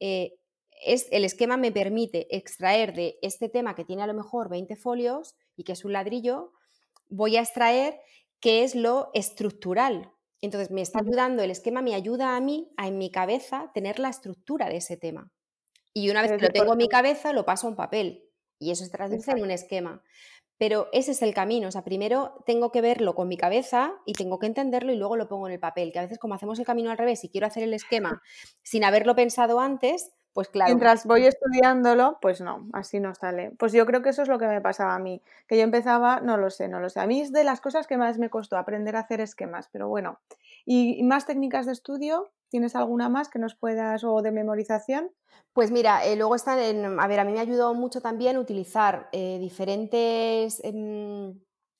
eh, 0.00 0.34
es, 0.82 1.08
el 1.10 1.24
esquema 1.24 1.56
me 1.56 1.72
permite 1.72 2.34
extraer 2.34 2.94
de 2.94 3.18
este 3.22 3.48
tema 3.48 3.74
que 3.74 3.84
tiene 3.84 4.02
a 4.02 4.06
lo 4.06 4.14
mejor 4.14 4.48
20 4.48 4.76
folios 4.76 5.34
y 5.56 5.64
que 5.64 5.72
es 5.72 5.84
un 5.84 5.92
ladrillo, 5.92 6.52
voy 7.08 7.36
a 7.36 7.40
extraer 7.40 8.00
qué 8.40 8.64
es 8.64 8.74
lo 8.74 9.10
estructural. 9.14 10.12
Entonces, 10.40 10.70
me 10.70 10.82
está 10.82 11.00
ayudando, 11.00 11.42
el 11.42 11.50
esquema 11.50 11.80
me 11.80 11.94
ayuda 11.94 12.36
a 12.36 12.40
mí, 12.40 12.70
a 12.76 12.86
en 12.86 12.98
mi 12.98 13.10
cabeza, 13.10 13.70
tener 13.72 13.98
la 13.98 14.10
estructura 14.10 14.68
de 14.68 14.76
ese 14.76 14.96
tema. 14.96 15.32
Y 15.94 16.10
una 16.10 16.22
vez 16.22 16.32
que 16.32 16.38
lo 16.38 16.50
tengo 16.50 16.72
en 16.72 16.78
mi 16.78 16.88
cabeza, 16.88 17.32
lo 17.32 17.46
paso 17.46 17.66
a 17.66 17.70
un 17.70 17.76
papel. 17.76 18.28
Y 18.58 18.70
eso 18.70 18.84
se 18.84 18.90
traduce 18.90 19.30
en 19.30 19.42
un 19.42 19.50
esquema. 19.50 20.02
Pero 20.58 20.88
ese 20.92 21.12
es 21.12 21.22
el 21.22 21.32
camino. 21.34 21.68
O 21.68 21.70
sea, 21.70 21.82
primero 21.82 22.42
tengo 22.46 22.70
que 22.72 22.80
verlo 22.80 23.14
con 23.14 23.28
mi 23.28 23.36
cabeza 23.36 23.94
y 24.04 24.12
tengo 24.12 24.38
que 24.38 24.46
entenderlo 24.46 24.92
y 24.92 24.96
luego 24.96 25.16
lo 25.16 25.28
pongo 25.28 25.46
en 25.46 25.54
el 25.54 25.60
papel. 25.60 25.92
Que 25.92 26.00
a 26.00 26.02
veces, 26.02 26.18
como 26.18 26.34
hacemos 26.34 26.58
el 26.58 26.66
camino 26.66 26.90
al 26.90 26.98
revés 26.98 27.24
y 27.24 27.28
quiero 27.28 27.46
hacer 27.46 27.62
el 27.62 27.74
esquema 27.74 28.20
sin 28.62 28.84
haberlo 28.84 29.14
pensado 29.14 29.60
antes, 29.60 30.12
pues 30.34 30.48
claro. 30.48 30.68
Mientras 30.68 31.06
voy 31.06 31.26
estudiándolo, 31.26 32.18
pues 32.20 32.40
no, 32.40 32.66
así 32.72 32.98
no 32.98 33.14
sale. 33.14 33.52
Pues 33.56 33.72
yo 33.72 33.86
creo 33.86 34.02
que 34.02 34.10
eso 34.10 34.22
es 34.22 34.28
lo 34.28 34.38
que 34.38 34.48
me 34.48 34.60
pasaba 34.60 34.96
a 34.96 34.98
mí, 34.98 35.22
que 35.46 35.56
yo 35.56 35.62
empezaba, 35.62 36.20
no 36.20 36.36
lo 36.36 36.50
sé, 36.50 36.68
no 36.68 36.80
lo 36.80 36.90
sé. 36.90 37.00
A 37.00 37.06
mí 37.06 37.20
es 37.20 37.32
de 37.32 37.44
las 37.44 37.60
cosas 37.60 37.86
que 37.86 37.96
más 37.96 38.18
me 38.18 38.30
costó 38.30 38.58
aprender 38.58 38.96
a 38.96 39.00
hacer 39.00 39.20
esquemas, 39.20 39.68
pero 39.72 39.88
bueno. 39.88 40.18
¿Y 40.66 41.02
más 41.04 41.24
técnicas 41.24 41.66
de 41.66 41.72
estudio? 41.72 42.32
¿Tienes 42.48 42.74
alguna 42.74 43.08
más 43.08 43.28
que 43.28 43.38
nos 43.38 43.54
puedas 43.54 44.02
o 44.02 44.22
de 44.22 44.32
memorización? 44.32 45.12
Pues 45.52 45.70
mira, 45.70 46.04
eh, 46.04 46.16
luego 46.16 46.34
están 46.34 46.58
en, 46.58 46.98
a 46.98 47.06
ver, 47.06 47.20
a 47.20 47.24
mí 47.24 47.32
me 47.32 47.40
ayudó 47.40 47.72
mucho 47.74 48.00
también 48.00 48.36
utilizar 48.36 49.08
eh, 49.12 49.38
diferentes 49.40 50.60
em, 50.64 51.38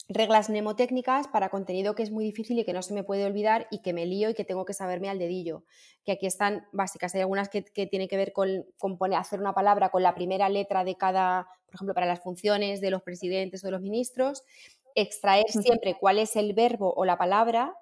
reglas 0.09 0.51
mnemotécnicas 0.51 1.29
para 1.29 1.49
contenido 1.49 1.95
que 1.95 2.03
es 2.03 2.11
muy 2.11 2.25
difícil 2.25 2.59
y 2.59 2.65
que 2.65 2.73
no 2.73 2.83
se 2.83 2.93
me 2.93 3.05
puede 3.05 3.25
olvidar 3.25 3.67
y 3.71 3.81
que 3.81 3.93
me 3.93 4.05
lío 4.05 4.31
y 4.31 4.35
que 4.35 4.45
tengo 4.45 4.65
que 4.65 4.75
saberme 4.75 5.09
al 5.09 5.19
dedillo. 5.19 5.65
Que 6.05 6.13
aquí 6.13 6.27
están 6.27 6.67
básicas. 6.73 7.15
Hay 7.15 7.23
algunas 7.23 7.49
que, 7.49 7.63
tienen 7.63 8.09
que 8.09 8.17
ver 8.17 8.33
con, 8.33 8.67
hacer 9.15 9.41
una 9.41 9.55
palabra 9.55 9.91
con 9.91 10.03
la 10.03 10.15
primera 10.15 10.49
letra 10.49 10.85
de 10.85 10.97
cada, 10.97 11.49
por 11.67 11.77
ejemplo, 11.77 11.95
para 11.95 12.07
las 12.07 12.21
funciones 12.21 12.81
de 12.81 12.91
los 12.91 13.03
presidentes 13.03 13.65
o 13.65 13.69
de 13.69 13.73
los 13.73 13.81
ministros, 13.81 14.43
extraer 14.95 15.47
siempre 15.49 15.97
cuál 15.99 16.19
es 16.19 16.37
el 16.37 16.53
verbo 16.53 16.93
o 16.95 17.05
la 17.05 17.17
palabra 17.17 17.75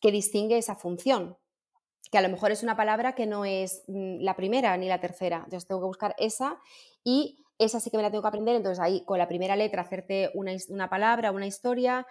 que 0.00 0.12
distingue 0.12 0.58
esa 0.58 0.76
función. 0.76 1.36
Que 2.10 2.18
a 2.18 2.22
lo 2.22 2.28
mejor 2.28 2.52
es 2.52 2.62
una 2.62 2.76
palabra 2.76 3.14
que 3.14 3.26
no 3.26 3.44
es 3.44 3.82
mm, 3.88 4.20
la 4.20 4.36
primera 4.36 4.76
ni 4.76 4.86
la 4.86 5.00
tercera. 5.00 5.38
Entonces 5.38 5.66
tengo 5.66 5.80
que 5.80 5.86
buscar 5.86 6.14
esa 6.18 6.60
y 7.02 7.43
esa 7.58 7.80
sí 7.80 7.90
que 7.90 7.96
me 7.96 8.02
la 8.02 8.10
tengo 8.10 8.22
que 8.22 8.28
aprender, 8.28 8.56
entonces 8.56 8.80
ahí 8.80 9.04
con 9.04 9.18
la 9.18 9.28
primera 9.28 9.56
letra 9.56 9.82
hacerte 9.82 10.30
una, 10.34 10.52
una 10.68 10.88
palabra, 10.88 11.30
una 11.32 11.46
historia, 11.46 12.06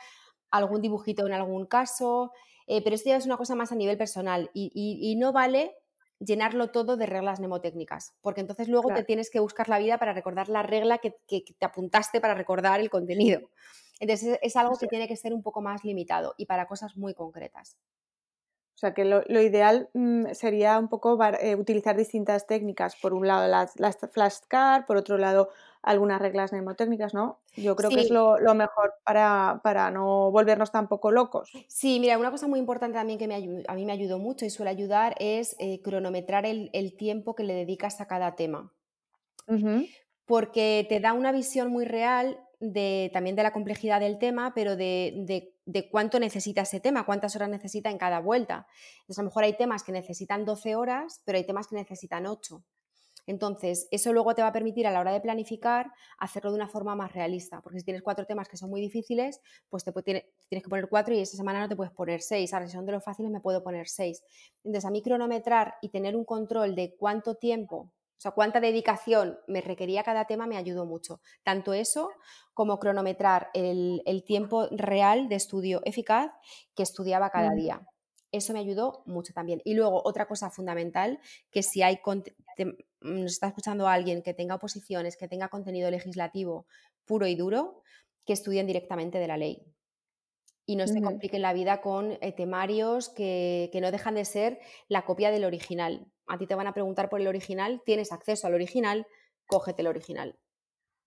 algún 0.51 0.81
dibujito 0.81 1.25
en 1.25 1.33
algún 1.33 1.65
caso, 1.65 2.31
eh, 2.67 2.81
pero 2.83 2.95
esto 2.95 3.09
ya 3.09 3.17
es 3.17 3.25
una 3.25 3.37
cosa 3.37 3.55
más 3.55 3.71
a 3.71 3.75
nivel 3.75 3.97
personal 3.97 4.49
y, 4.53 5.15
no 5.17 5.31
vale 5.31 5.75
llenarlo 6.19 6.71
todo 6.71 6.95
de 6.95 7.05
reglas 7.05 7.39
mnemotécnicas, 7.39 8.13
porque 8.21 8.41
entonces 8.41 8.69
luego 8.69 8.93
te 8.93 9.03
tienes 9.03 9.29
que 9.29 9.39
buscar 9.39 9.67
la 9.67 9.79
vida 9.79 9.97
para 9.97 10.13
recordar 10.13 10.47
la 10.47 10.63
regla 10.63 10.99
que, 10.99 11.15
te 11.27 11.65
apuntaste 11.65 12.21
para 12.21 12.33
recordar 12.33 12.79
el 12.79 12.89
contenido. 12.89 13.49
Entonces 13.99 14.39
es 14.41 14.55
algo 14.55 14.77
que 14.77 14.87
tiene 14.87 15.07
que 15.07 15.17
ser 15.17 15.33
un 15.33 15.43
poco 15.43 15.61
más 15.61 15.83
limitado 15.83 16.33
y 16.37 16.45
para 16.45 16.67
cosas 16.67 16.95
muy 16.95 17.13
concretas. 17.13 17.77
O 18.75 18.77
sea 18.77 18.93
que 18.93 19.05
lo, 19.05 19.23
ideal 19.27 19.89
mm, 19.93 20.33
sería 20.33 20.79
un 20.79 20.87
poco 20.87 21.17
eh, 21.39 21.55
utilizar 21.55 21.95
distintas 21.95 22.47
técnicas. 22.47 22.95
Por 22.95 23.13
un 23.13 23.27
lado 23.27 23.47
las, 23.47 23.79
las 23.79 23.97
flashcards, 24.11 24.85
por 24.85 24.97
otro 24.97 25.17
lado 25.17 25.49
algunas 25.83 26.21
reglas 26.21 26.53
mnemotécnicas, 26.53 27.13
¿no? 27.13 27.39
Yo 27.55 27.75
creo 27.75 27.89
que 27.89 27.99
es 27.99 28.09
lo, 28.09 28.37
mejor 28.55 28.93
para, 29.03 29.59
para, 29.63 29.91
no 29.91 30.31
volvernos 30.31 30.71
tampoco 30.71 31.11
locos. 31.11 31.51
Sí, 31.67 31.99
mira, 31.99 32.17
una 32.17 32.31
cosa 32.31 32.47
muy 32.47 32.57
importante 32.57 32.97
también 32.97 33.19
que 33.19 33.25
a 33.67 33.75
mí 33.75 33.85
me 33.85 33.91
ayudó 33.91 34.17
mucho 34.17 34.45
y 34.45 34.49
suele 34.49 34.71
ayudar 34.71 35.13
es 35.19 35.57
eh, 35.59 35.81
cronometrar 35.81 36.45
el, 36.45 36.95
tiempo 36.97 37.35
que 37.35 37.43
le 37.43 37.53
dedicas 37.53 37.99
a 37.99 38.07
cada 38.07 38.35
tema. 38.35 38.71
Porque 40.25 40.85
te 40.87 41.01
da 41.01 41.11
una 41.11 41.33
visión 41.33 41.69
muy 41.69 41.83
real 41.83 42.39
de, 42.63 43.09
también 43.11 43.35
de 43.35 43.43
la 43.43 43.51
complejidad 43.51 43.99
del 43.99 44.17
tema, 44.17 44.53
pero 44.55 44.77
de, 44.77 45.51
de, 45.65 45.89
cuánto 45.89 46.17
necesita 46.19 46.61
ese 46.61 46.79
tema, 46.79 47.05
cuántas 47.05 47.35
horas 47.35 47.49
necesita 47.49 47.89
en 47.91 47.97
cada 47.97 48.19
vuelta. 48.19 48.67
Entonces, 49.01 49.19
a 49.19 49.21
lo 49.21 49.27
mejor 49.27 49.43
hay 49.43 49.57
temas 49.57 49.83
que 49.83 49.91
necesitan 49.91 50.45
12 50.45 50.75
horas, 50.75 51.21
pero 51.25 51.37
hay 51.37 51.45
temas 51.45 51.67
que 51.67 51.75
necesitan 51.75 52.25
8. 52.25 52.63
Entonces, 53.25 53.87
eso 53.91 54.13
luego 54.13 54.33
te 54.33 54.41
va 54.41 54.49
a 54.49 54.53
permitir 54.53 54.87
a 54.87 54.91
la 54.91 54.99
hora 54.99 55.11
de 55.11 55.19
planificar 55.19 55.91
hacerlo 56.17 56.51
de 56.51 56.57
una 56.57 56.67
forma 56.67 56.95
más 56.95 57.13
realista, 57.13 57.61
porque 57.61 57.79
si 57.79 57.85
tienes 57.85 58.01
cuatro 58.01 58.25
temas 58.25 58.47
que 58.49 58.57
son 58.57 58.69
muy 58.69 58.81
difíciles, 58.81 59.41
pues 59.69 59.83
te 59.83 59.91
tienes 59.93 60.23
que 60.49 60.69
poner 60.69 60.89
cuatro 60.89 61.13
y 61.13 61.19
esa 61.19 61.37
semana 61.37 61.59
no 61.59 61.69
te 61.69 61.75
puedes 61.75 61.93
poner 61.93 62.21
seis. 62.21 62.53
Ahora, 62.53 62.67
si 62.67 62.73
son 62.73 62.85
de 62.85 62.93
los 62.93 63.03
fáciles, 63.03 63.31
me 63.31 63.39
puedo 63.39 63.63
poner 63.63 63.87
seis. 63.87 64.23
Entonces, 64.63 64.85
a 64.85 64.91
mí 64.91 65.01
cronometrar 65.01 65.75
y 65.81 65.89
tener 65.89 66.15
un 66.15 66.23
control 66.23 66.75
de 66.75 66.95
cuánto 66.97 67.35
tiempo 67.35 67.91
sea, 68.23 68.31
cuánta 68.31 68.59
dedicación 68.59 69.37
me 69.47 69.61
requería 69.61 70.03
cada 70.03 70.25
tema 70.25 70.47
me 70.47 70.57
ayudó 70.57 70.85
mucho. 70.85 71.21
Tanto 71.43 71.73
eso 71.73 72.09
como 72.53 72.79
cronometrar 72.79 73.49
el, 73.53 74.01
tiempo 74.25 74.67
real 74.71 75.27
de 75.27 75.35
estudio 75.35 75.81
eficaz 75.83 76.31
que 76.75 76.83
estudiaba 76.83 77.29
cada 77.29 77.51
mm. 77.51 77.55
día. 77.55 77.87
Eso 78.31 78.53
me 78.53 78.59
ayudó 78.59 79.03
mucho 79.05 79.33
también. 79.33 79.61
Y 79.63 79.75
luego, 79.75 80.01
otra 80.05 80.27
cosa 80.27 80.49
fundamental, 80.49 81.19
que 81.51 81.61
si 81.61 81.81
hay 81.83 81.99
nos 83.01 83.31
está 83.31 83.47
escuchando 83.47 83.87
alguien 83.87 84.23
que 84.23 84.33
tenga 84.33 84.55
oposiciones, 84.55 85.17
que 85.17 85.27
tenga 85.27 85.49
contenido 85.49 85.91
legislativo 85.91 86.65
puro 87.05 87.27
y 87.27 87.35
duro, 87.35 87.83
que 88.25 88.33
estudien 88.33 88.65
directamente 88.65 89.19
de 89.19 89.27
la 89.27 89.37
ley 89.37 89.72
y 90.65 90.75
no 90.75 90.87
se 90.87 91.01
compliquen 91.01 91.41
la 91.41 91.53
vida 91.53 91.81
con 91.81 92.17
eh, 92.21 92.31
temarios 92.31 93.09
que, 93.09 93.69
no 93.81 93.91
dejan 93.91 94.15
de 94.15 94.25
ser 94.25 94.59
la 94.87 95.03
copia 95.03 95.31
del 95.31 95.45
original. 95.45 96.07
A 96.27 96.37
ti 96.37 96.47
te 96.47 96.55
van 96.55 96.67
a 96.67 96.73
preguntar 96.73 97.09
por 97.09 97.19
el 97.19 97.27
original, 97.27 97.81
tienes 97.85 98.11
acceso 98.11 98.47
al 98.47 98.53
original, 98.53 99.05
cógete 99.45 99.81
el 99.81 99.87
original. 99.87 100.39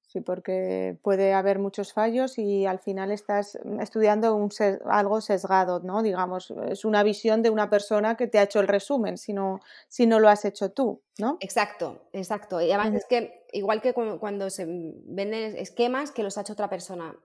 Sí, 0.08 0.20
porque 0.20 0.96
puede 1.02 1.32
haber 1.32 1.58
muchos 1.58 1.92
fallos 1.92 2.38
y 2.38 2.64
al 2.64 2.78
final 2.78 3.10
estás 3.10 3.58
estudiando 3.80 4.36
un 4.36 4.50
algo 4.84 5.20
sesgado, 5.20 5.80
¿no? 5.80 6.00
Digamos, 6.00 6.52
es 6.70 6.84
una 6.84 7.02
visión 7.02 7.42
de 7.42 7.50
una 7.50 7.68
persona 7.68 8.16
que 8.16 8.28
te 8.28 8.38
ha 8.38 8.44
hecho 8.44 8.60
el 8.60 8.68
resumen, 8.68 9.18
si 9.18 9.32
no, 9.32 9.58
si 9.88 10.06
no 10.06 10.20
lo 10.20 10.28
has 10.28 10.44
hecho 10.44 10.70
tú, 10.70 11.02
¿no? 11.18 11.38
Exacto, 11.40 12.02
exacto. 12.12 12.60
Y 12.60 12.70
además 12.70 12.94
es 12.94 13.06
que, 13.06 13.46
igual 13.52 13.82
que 13.82 13.94
cuando 13.94 14.48
se 14.48 14.64
venden 14.68 15.56
esquemas 15.56 16.12
que 16.12 16.22
los 16.22 16.38
ha 16.38 16.42
hecho 16.42 16.52
otra 16.52 16.70
persona, 16.70 17.16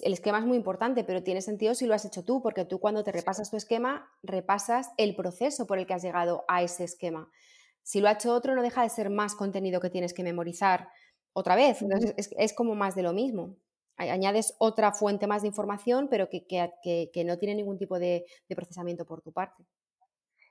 el 0.00 0.12
esquema 0.12 0.38
es 0.38 0.44
muy 0.44 0.56
importante, 0.56 1.04
pero 1.04 1.22
tiene 1.22 1.40
sentido 1.40 1.74
si 1.74 1.86
lo 1.86 1.94
has 1.94 2.04
hecho 2.04 2.24
tú, 2.24 2.42
porque 2.42 2.64
tú 2.64 2.78
cuando 2.78 3.04
te 3.04 3.12
repasas 3.12 3.50
tu 3.50 3.56
esquema, 3.56 4.10
repasas 4.22 4.90
el 4.96 5.16
proceso 5.16 5.66
por 5.66 5.78
el 5.78 5.86
que 5.86 5.94
has 5.94 6.02
llegado 6.02 6.44
a 6.48 6.62
ese 6.62 6.84
esquema. 6.84 7.30
Si 7.82 8.00
lo 8.00 8.08
ha 8.08 8.12
hecho 8.12 8.34
otro, 8.34 8.54
no 8.54 8.62
deja 8.62 8.82
de 8.82 8.90
ser 8.90 9.08
más 9.08 9.34
contenido 9.34 9.80
que 9.80 9.90
tienes 9.90 10.12
que 10.12 10.22
memorizar 10.22 10.88
otra 11.32 11.56
vez. 11.56 11.80
Entonces, 11.80 12.14
es, 12.36 12.52
como 12.52 12.74
más 12.74 12.94
de 12.94 13.02
lo 13.02 13.12
mismo. 13.12 13.56
Añades 13.96 14.54
otra 14.58 14.92
fuente 14.92 15.26
más 15.26 15.42
de 15.42 15.48
información, 15.48 16.08
pero 16.10 16.28
que, 16.28 17.24
no 17.24 17.38
tiene 17.38 17.54
ningún 17.54 17.78
tipo 17.78 17.98
de 17.98 18.26
procesamiento 18.48 19.06
por 19.06 19.22
tu 19.22 19.32
parte. 19.32 19.64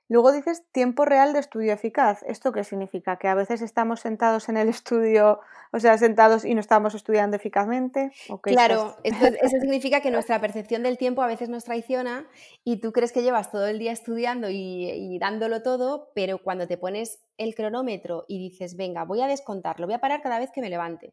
Luego 0.08 0.32
dices 0.32 0.64
tiempo 0.72 1.04
real 1.04 1.34
de 1.34 1.40
estudio 1.40 1.72
eficaz. 1.72 2.22
¿Esto 2.22 2.50
qué 2.50 2.64
significa? 2.64 3.18
¿Que 3.18 3.28
a 3.28 3.34
veces 3.34 3.60
estamos 3.60 4.00
sentados 4.00 4.48
en 4.48 4.56
el 4.56 4.68
estudio, 4.68 5.40
o 5.70 5.80
sea, 5.80 5.98
sentados 5.98 6.44
y 6.44 6.54
no 6.54 6.60
estamos 6.60 6.94
estudiando 6.94 7.36
eficazmente? 7.36 8.10
claro, 8.42 8.96
eso 9.04 9.60
significa 9.60 10.00
que 10.00 10.10
nuestra 10.10 10.40
percepción 10.40 10.82
del 10.82 10.96
tiempo 10.96 11.22
a 11.22 11.26
veces 11.26 11.50
nos 11.50 11.64
traiciona 11.64 12.26
y 12.64 12.80
tú 12.80 12.92
crees 12.92 13.12
que 13.12 13.22
llevas 13.22 13.50
todo 13.50 13.66
el 13.66 13.78
día 13.78 13.92
estudiando 13.92 14.48
y, 14.50 15.18
dándolo 15.20 15.62
todo, 15.62 16.10
pero 16.14 16.42
cuando 16.42 16.66
te 16.66 16.78
pones 16.78 17.20
el 17.36 17.54
cronómetro 17.54 18.24
y 18.28 18.38
dices, 18.38 18.76
venga, 18.76 19.04
voy 19.04 19.20
a 19.20 19.26
descontar, 19.26 19.78
lo 19.78 19.86
voy 19.86 19.94
a 19.94 20.00
parar 20.00 20.22
cada 20.22 20.38
vez 20.38 20.50
que 20.50 20.60
me 20.60 20.70
levante 20.70 21.12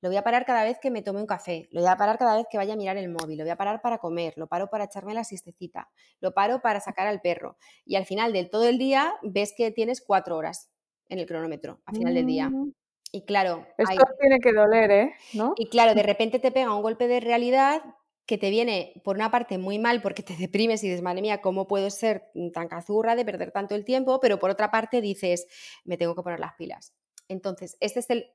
lo 0.00 0.08
voy 0.08 0.16
a 0.16 0.22
parar 0.22 0.46
cada 0.46 0.64
vez 0.64 0.78
que 0.80 0.90
me 0.90 1.02
tome 1.02 1.20
un 1.20 1.26
café, 1.26 1.68
lo 1.72 1.80
voy 1.80 1.90
a 1.90 1.96
parar 1.96 2.18
cada 2.18 2.36
vez 2.36 2.46
que 2.50 2.56
vaya 2.56 2.74
a 2.74 2.76
mirar 2.76 2.96
el 2.96 3.08
móvil, 3.08 3.38
lo 3.38 3.44
voy 3.44 3.50
a 3.50 3.56
parar 3.56 3.82
para 3.82 3.98
comer, 3.98 4.34
lo 4.36 4.46
paro 4.46 4.70
para 4.70 4.84
echarme 4.84 5.14
la 5.14 5.24
siestecita, 5.24 5.90
lo 6.20 6.32
paro 6.32 6.60
para 6.60 6.80
sacar 6.80 7.06
al 7.06 7.20
perro. 7.20 7.56
Y 7.84 7.96
al 7.96 8.06
final 8.06 8.32
del 8.32 8.50
todo 8.50 8.68
el 8.68 8.78
día 8.78 9.14
ves 9.22 9.52
que 9.56 9.70
tienes 9.70 10.00
cuatro 10.00 10.36
horas 10.36 10.70
en 11.08 11.18
el 11.18 11.26
cronómetro, 11.26 11.80
al 11.84 11.96
final 11.96 12.14
del 12.14 12.26
día. 12.26 12.48
Mm. 12.48 12.72
Y 13.12 13.24
claro... 13.24 13.66
Esto 13.76 14.04
tiene 14.20 14.38
que 14.38 14.52
doler, 14.52 14.90
¿eh? 14.90 15.14
¿No? 15.34 15.54
Y 15.56 15.68
claro, 15.68 15.94
de 15.94 16.02
repente 16.02 16.38
te 16.38 16.52
pega 16.52 16.74
un 16.74 16.82
golpe 16.82 17.08
de 17.08 17.20
realidad 17.20 17.82
que 18.24 18.38
te 18.38 18.50
viene, 18.50 18.92
por 19.02 19.16
una 19.16 19.30
parte, 19.32 19.58
muy 19.58 19.80
mal 19.80 20.00
porque 20.00 20.22
te 20.22 20.36
deprimes 20.38 20.82
y 20.84 20.88
dices, 20.88 21.02
madre 21.02 21.20
mía, 21.20 21.40
¿cómo 21.40 21.66
puedo 21.66 21.90
ser 21.90 22.30
tan 22.54 22.68
cazurra 22.68 23.16
de 23.16 23.24
perder 23.24 23.50
tanto 23.50 23.74
el 23.74 23.84
tiempo? 23.84 24.20
Pero 24.20 24.38
por 24.38 24.50
otra 24.50 24.70
parte 24.70 25.00
dices, 25.00 25.46
me 25.84 25.96
tengo 25.96 26.14
que 26.14 26.22
poner 26.22 26.40
las 26.40 26.54
pilas. 26.54 26.94
Entonces, 27.28 27.76
este 27.80 28.00
es 28.00 28.10
el, 28.10 28.26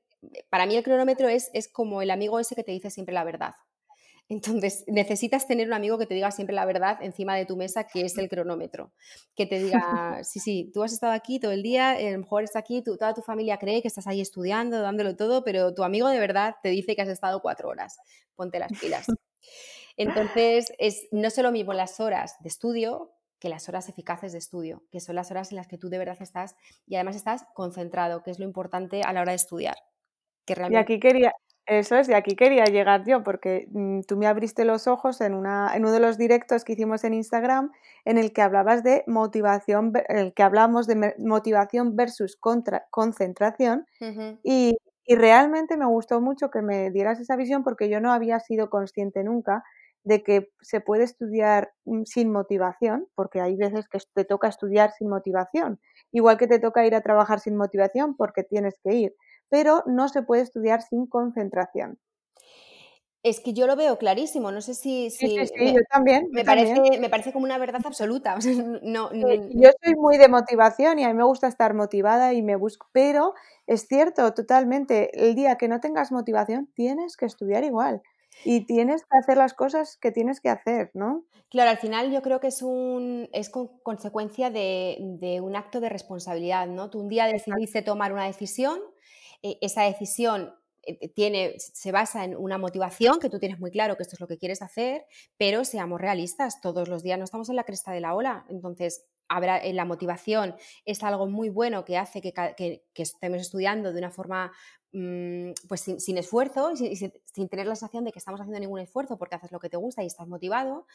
para 0.50 0.66
mí 0.66 0.76
el 0.76 0.82
cronómetro 0.82 1.28
es, 1.28 1.50
es 1.52 1.68
como 1.68 2.02
el 2.02 2.10
amigo 2.10 2.38
ese 2.40 2.54
que 2.54 2.64
te 2.64 2.72
dice 2.72 2.90
siempre 2.90 3.14
la 3.14 3.24
verdad. 3.24 3.54
Entonces, 4.28 4.82
necesitas 4.88 5.46
tener 5.46 5.68
un 5.68 5.72
amigo 5.72 5.98
que 5.98 6.06
te 6.06 6.14
diga 6.14 6.32
siempre 6.32 6.54
la 6.54 6.64
verdad 6.64 6.98
encima 7.00 7.36
de 7.36 7.46
tu 7.46 7.56
mesa, 7.56 7.84
que 7.84 8.02
es 8.02 8.18
el 8.18 8.28
cronómetro. 8.28 8.92
Que 9.36 9.46
te 9.46 9.60
diga, 9.60 10.20
sí, 10.24 10.40
sí, 10.40 10.70
tú 10.74 10.82
has 10.82 10.92
estado 10.92 11.12
aquí 11.12 11.38
todo 11.38 11.52
el 11.52 11.62
día, 11.62 11.92
a 11.92 12.10
lo 12.10 12.18
mejor 12.18 12.42
está 12.42 12.58
aquí, 12.58 12.82
toda 12.82 13.14
tu 13.14 13.22
familia 13.22 13.58
cree 13.58 13.82
que 13.82 13.88
estás 13.88 14.08
ahí 14.08 14.20
estudiando, 14.20 14.80
dándolo 14.82 15.14
todo, 15.14 15.44
pero 15.44 15.74
tu 15.74 15.84
amigo 15.84 16.08
de 16.08 16.18
verdad 16.18 16.56
te 16.60 16.70
dice 16.70 16.96
que 16.96 17.02
has 17.02 17.08
estado 17.08 17.40
cuatro 17.40 17.68
horas. 17.68 17.98
Ponte 18.34 18.58
las 18.58 18.72
pilas. 18.80 19.06
Entonces, 19.96 20.72
es, 20.78 21.06
no 21.12 21.28
lo 21.42 21.52
mismo 21.52 21.72
las 21.72 22.00
horas 22.00 22.34
de 22.40 22.48
estudio 22.48 23.12
que 23.38 23.48
las 23.48 23.68
horas 23.68 23.88
eficaces 23.88 24.32
de 24.32 24.38
estudio, 24.38 24.82
que 24.90 24.98
son 24.98 25.14
las 25.14 25.30
horas 25.30 25.52
en 25.52 25.56
las 25.56 25.68
que 25.68 25.78
tú 25.78 25.88
de 25.88 25.98
verdad 25.98 26.16
estás 26.20 26.56
y 26.86 26.96
además 26.96 27.16
estás 27.16 27.44
concentrado, 27.54 28.22
que 28.22 28.30
es 28.30 28.38
lo 28.38 28.44
importante 28.44 29.02
a 29.02 29.12
la 29.12 29.20
hora 29.20 29.32
de 29.32 29.36
estudiar. 29.36 29.76
Y 30.68 30.76
aquí 30.76 31.00
quería, 31.00 31.32
eso 31.66 31.96
es, 31.96 32.08
y 32.08 32.14
aquí 32.14 32.36
quería 32.36 32.64
llegar 32.66 33.04
yo, 33.06 33.22
porque 33.22 33.66
mm, 33.70 34.00
tú 34.02 34.16
me 34.16 34.26
abriste 34.26 34.64
los 34.64 34.86
ojos 34.86 35.20
en, 35.20 35.34
una, 35.34 35.72
en 35.74 35.82
uno 35.82 35.92
de 35.92 36.00
los 36.00 36.18
directos 36.18 36.64
que 36.64 36.72
hicimos 36.74 37.04
en 37.04 37.14
Instagram, 37.14 37.72
en 38.04 38.18
el 38.18 38.32
que 38.32 38.42
hablabas 38.42 38.82
de 38.84 39.04
motivación, 39.06 39.92
el 40.08 40.32
que 40.34 40.42
hablamos 40.42 40.86
de 40.86 41.14
motivación 41.18 41.96
versus 41.96 42.36
contra, 42.36 42.86
concentración, 42.90 43.86
y, 44.42 44.76
y 45.04 45.14
realmente 45.16 45.76
me 45.76 45.86
gustó 45.86 46.20
mucho 46.20 46.50
que 46.50 46.62
me 46.62 46.90
dieras 46.90 47.20
esa 47.20 47.36
visión 47.36 47.62
porque 47.64 47.88
yo 47.88 48.00
no 48.00 48.12
había 48.12 48.40
sido 48.40 48.70
consciente 48.70 49.24
nunca 49.24 49.64
de 50.04 50.22
que 50.22 50.50
se 50.60 50.80
puede 50.80 51.02
estudiar 51.04 51.72
mm, 51.84 52.04
sin 52.04 52.30
motivación, 52.30 53.08
porque 53.16 53.40
hay 53.40 53.56
veces 53.56 53.88
que 53.88 53.98
te 54.14 54.24
toca 54.24 54.48
estudiar 54.48 54.92
sin 54.92 55.08
motivación, 55.08 55.80
igual 56.12 56.38
que 56.38 56.46
te 56.46 56.60
toca 56.60 56.86
ir 56.86 56.94
a 56.94 57.00
trabajar 57.02 57.40
sin 57.40 57.56
motivación 57.56 58.16
porque 58.16 58.44
tienes 58.44 58.78
que 58.84 58.94
ir, 58.94 59.14
pero 59.48 59.82
no 59.86 60.08
se 60.08 60.22
puede 60.22 60.42
estudiar 60.42 60.82
sin 60.82 61.06
concentración. 61.06 61.98
Es 63.22 63.40
que 63.40 63.52
yo 63.52 63.66
lo 63.66 63.74
veo 63.74 63.98
clarísimo, 63.98 64.52
no 64.52 64.60
sé 64.60 64.74
si... 64.74 65.10
sí, 65.10 65.36
sí, 65.36 65.46
sí 65.46 65.74
yo 65.74 65.80
también. 65.90 66.28
Me, 66.30 66.44
Parece, 66.44 67.00
me 67.00 67.08
parece 67.08 67.32
como 67.32 67.44
una 67.44 67.58
verdad 67.58 67.82
absoluta. 67.84 68.36
no, 68.82 69.12
yo 69.12 69.70
soy 69.82 69.94
muy 69.96 70.16
de 70.16 70.28
motivación 70.28 71.00
y 71.00 71.04
a 71.04 71.08
mí 71.08 71.14
me 71.14 71.24
gusta 71.24 71.48
estar 71.48 71.74
motivada 71.74 72.34
y 72.34 72.42
me 72.42 72.54
busco, 72.54 72.86
pero 72.92 73.34
es 73.66 73.88
cierto, 73.88 74.32
totalmente, 74.32 75.10
el 75.26 75.34
día 75.34 75.56
que 75.56 75.66
no 75.66 75.80
tengas 75.80 76.12
motivación 76.12 76.70
tienes 76.74 77.16
que 77.16 77.26
estudiar 77.26 77.64
igual 77.64 78.00
y 78.44 78.66
tienes 78.66 79.02
que 79.02 79.18
hacer 79.18 79.36
las 79.38 79.54
cosas 79.54 79.96
que 79.96 80.12
tienes 80.12 80.40
que 80.40 80.48
hacer, 80.48 80.90
¿no? 80.94 81.24
Claro, 81.50 81.70
al 81.70 81.78
final 81.78 82.12
yo 82.12 82.22
creo 82.22 82.38
que 82.40 82.48
es 82.48 82.62
un 82.62 83.28
es 83.32 83.50
consecuencia 83.50 84.50
de, 84.50 84.98
de, 85.00 85.40
un 85.40 85.56
acto 85.56 85.80
de 85.80 85.88
responsabilidad, 85.88 86.66
¿no? 86.66 86.90
Tú 86.90 87.00
un 87.00 87.08
día 87.08 87.26
decidiste 87.26 87.82
tomar 87.82 88.12
una 88.12 88.26
decisión, 88.26 88.78
esa 89.60 89.82
decisión 89.82 90.54
eh, 90.82 91.08
tiene, 91.08 91.54
se 91.58 91.92
basa 91.92 92.24
en 92.24 92.36
una 92.36 92.58
motivación, 92.58 93.18
que 93.18 93.28
tú 93.28 93.38
tienes 93.38 93.58
muy 93.58 93.70
claro 93.70 93.96
que 93.96 94.02
esto 94.02 94.14
es 94.16 94.20
lo 94.20 94.28
que 94.28 94.38
quieres 94.38 94.62
hacer, 94.62 95.06
pero 95.36 95.64
seamos 95.64 96.00
realistas, 96.00 96.60
todos 96.60 96.88
los 96.88 97.02
días 97.02 97.18
no 97.18 97.24
estamos 97.24 97.48
en 97.48 97.56
la 97.56 97.64
cresta 97.64 97.92
de 97.92 98.00
la 98.00 98.14
ola, 98.14 98.46
entonces 98.48 99.04
habrá, 99.28 99.58
eh, 99.58 99.72
la 99.72 99.84
motivación 99.84 100.54
es 100.84 101.02
algo 101.02 101.26
muy 101.26 101.48
bueno 101.48 101.84
que 101.84 101.96
hace 101.98 102.20
que, 102.20 102.32
que, 102.32 102.82
estemos 102.94 103.40
estudiando 103.40 103.92
de 103.92 103.98
una 103.98 104.10
forma 104.10 104.52
mm, 104.92 105.50
pues 105.68 105.80
sin, 105.80 106.18
esfuerzo 106.18 106.72
y 106.72 106.96
sin, 106.96 107.12
sin, 107.24 107.48
tener 107.48 107.66
la 107.66 107.74
sensación 107.74 108.04
de 108.04 108.12
que 108.12 108.18
estamos 108.18 108.40
haciendo 108.40 108.60
ningún 108.60 108.80
esfuerzo 108.80 109.18
porque 109.18 109.36
haces 109.36 109.52
lo 109.52 109.60
que 109.60 109.70
te 109.70 109.76
gusta 109.76 110.02
y 110.02 110.06
estás 110.06 110.28
motivado, 110.28 110.86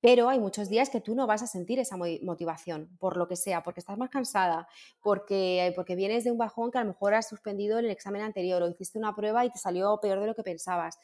pero 0.00 0.28
hay 0.28 0.38
muchos 0.38 0.68
días 0.68 0.90
que 0.90 1.00
tú 1.00 1.14
no 1.14 1.26
vas 1.26 1.42
a 1.42 1.46
sentir 1.46 1.80
esa 1.80 1.96
motivación, 1.96 2.88
por 3.00 3.16
lo 3.16 3.26
que 3.26 3.34
sea, 3.34 3.62
porque 3.62 3.80
estás 3.80 3.98
más 3.98 4.10
cansada, 4.10 4.68
porque, 5.02 5.72
porque 5.74 5.96
vienes 5.96 6.22
de 6.24 6.30
un 6.30 6.38
bajón 6.38 6.70
que 6.70 6.78
a 6.78 6.82
lo 6.82 6.88
mejor 6.88 7.14
has 7.14 7.28
suspendido 7.28 7.78
en 7.78 7.86
el 7.86 7.90
examen 7.90 8.22
anterior 8.22 8.62
o 8.62 8.68
hiciste 8.68 8.98
una 8.98 9.14
prueba 9.14 9.44
y 9.44 9.50
te 9.50 9.58
salió 9.58 9.98
peor 10.00 10.20
de 10.20 10.26
lo 10.26 10.34
que 10.36 10.44
pensabas. 10.44 10.98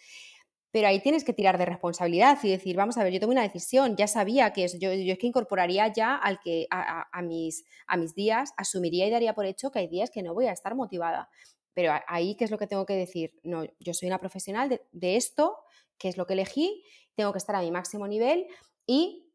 Pero 0.74 0.88
ahí 0.88 0.98
tienes 0.98 1.22
que 1.22 1.32
tirar 1.32 1.56
de 1.56 1.66
responsabilidad 1.66 2.36
y 2.42 2.48
decir, 2.48 2.74
vamos 2.74 2.98
a 2.98 3.04
ver, 3.04 3.12
yo 3.12 3.20
tomé 3.20 3.34
una 3.34 3.44
decisión, 3.44 3.94
ya 3.94 4.08
sabía 4.08 4.52
que 4.52 4.64
es, 4.64 4.76
yo, 4.80 4.90
es 4.90 5.18
que 5.18 5.28
incorporaría 5.28 5.86
ya 5.92 6.16
al 6.16 6.40
que, 6.40 6.66
a, 6.68 7.22
mis, 7.22 7.64
a 7.86 7.96
mis 7.96 8.16
días, 8.16 8.52
asumiría 8.56 9.06
y 9.06 9.10
daría 9.12 9.36
por 9.36 9.46
hecho 9.46 9.70
que 9.70 9.78
hay 9.78 9.86
días 9.86 10.10
que 10.10 10.24
no 10.24 10.34
voy 10.34 10.46
a 10.46 10.52
estar 10.52 10.74
motivada. 10.74 11.30
Pero 11.74 11.92
ahí, 12.08 12.34
¿qué 12.34 12.44
es 12.44 12.50
lo 12.50 12.58
que 12.58 12.66
tengo 12.66 12.86
que 12.86 12.96
decir? 12.96 13.38
No, 13.44 13.62
yo 13.78 13.94
soy 13.94 14.08
una 14.08 14.18
profesional 14.18 14.80
de, 14.90 15.16
esto, 15.16 15.58
que 15.96 16.08
es 16.08 16.16
lo 16.16 16.26
que 16.26 16.32
elegí, 16.32 16.82
tengo 17.14 17.30
que 17.30 17.38
estar 17.38 17.54
a 17.54 17.60
mi 17.60 17.70
máximo 17.70 18.08
nivel 18.08 18.48
y 18.84 19.32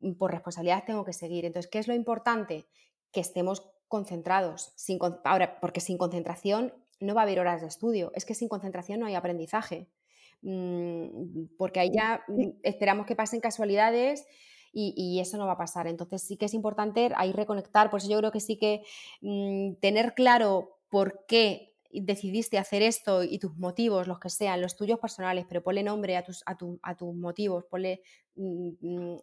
mm, 0.00 0.12
por 0.14 0.30
responsabilidad 0.30 0.84
tengo 0.86 1.04
que 1.04 1.12
seguir. 1.12 1.44
Entonces, 1.44 1.70
¿qué 1.70 1.80
es 1.80 1.86
lo 1.86 1.92
importante? 1.92 2.66
Que 3.12 3.20
estemos 3.20 3.62
concentrados. 3.88 4.72
Ahora, 5.24 5.60
porque 5.60 5.80
sin 5.82 5.98
concentración 5.98 6.72
no 6.98 7.14
va 7.14 7.20
a 7.20 7.24
haber 7.24 7.40
horas 7.40 7.60
de 7.60 7.68
estudio. 7.68 8.10
Es 8.14 8.24
que 8.24 8.34
sin 8.34 8.48
concentración 8.48 9.00
no 9.00 9.06
hay 9.06 9.16
aprendizaje. 9.16 9.90
Mm, 10.42 11.46
porque 11.56 11.80
ahí 11.80 11.90
ya 11.92 12.22
mm, 12.28 12.60
esperamos 12.62 13.06
que 13.06 13.16
pasen 13.16 13.40
casualidades 13.40 14.26
y, 14.72 15.18
eso 15.20 15.36
no 15.38 15.46
va 15.46 15.52
a 15.52 15.58
pasar. 15.58 15.86
Entonces 15.86 16.22
sí 16.22 16.36
que 16.36 16.46
es 16.46 16.54
importante 16.54 17.10
ahí 17.16 17.32
reconectar. 17.32 17.90
Por 17.90 18.00
eso 18.00 18.08
yo 18.08 18.18
creo 18.18 18.30
que 18.30 18.40
sí 18.40 18.56
que 18.56 18.82
tener 19.80 20.14
claro 20.14 20.78
por 20.88 21.24
qué 21.26 21.67
decidiste 21.90 22.58
hacer 22.58 22.82
esto 22.82 23.22
y 23.24 23.38
tus 23.38 23.56
motivos, 23.56 24.06
los 24.06 24.18
que 24.18 24.28
sean, 24.30 24.60
los 24.60 24.76
tuyos 24.76 24.98
personales, 24.98 25.46
pero 25.48 25.62
ponle 25.62 25.82
nombre 25.82 26.16
a 26.16 26.22
tus, 26.22 26.42
a, 26.46 26.56
a 26.82 26.96
tus 26.96 27.14
motivos, 27.14 27.64
ponle, 27.70 28.02
mm, 28.36 28.70
mm, 28.80 29.18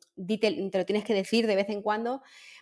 te 0.72 0.78
lo 0.78 0.86
tienes 0.86 1.04
que 1.04 1.14
decir 1.14 1.48
de 1.48 1.56
vez 1.56 1.70
en 1.70 1.82
cuando, 1.82 2.22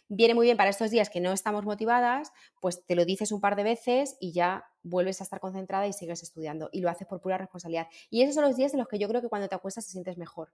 viene 0.09 0.33
muy 0.33 0.45
bien 0.45 0.57
para 0.57 0.69
estos 0.69 0.91
días 0.91 1.09
que 1.09 1.21
no 1.21 1.31
estamos 1.31 1.63
motivadas, 1.65 2.31
pues 2.61 2.85
te 2.85 2.95
lo 2.95 3.05
dices 3.05 3.31
un 3.31 3.41
par 3.41 3.55
de 3.55 3.63
veces 3.63 4.17
y 4.19 4.33
ya 4.33 4.65
vuelves 4.83 5.21
a 5.21 5.23
estar 5.23 5.39
concentrada 5.39 5.87
y 5.87 5.93
sigues 5.93 6.21
estudiando 6.21 6.69
y 6.71 6.81
lo 6.81 6.89
haces 6.89 7.07
por 7.07 7.21
pura 7.21 7.37
responsabilidad. 7.37 7.87
Y 8.09 8.21
esos 8.21 8.35
son 8.35 8.43
los 8.43 8.57
días 8.57 8.73
en 8.73 8.79
los 8.79 8.87
que 8.87 8.99
yo 8.99 9.07
creo 9.07 9.21
que 9.21 9.29
cuando 9.29 9.47
te 9.47 9.55
acuestas 9.55 9.85
te 9.85 9.91
sientes 9.91 10.17
mejor. 10.17 10.53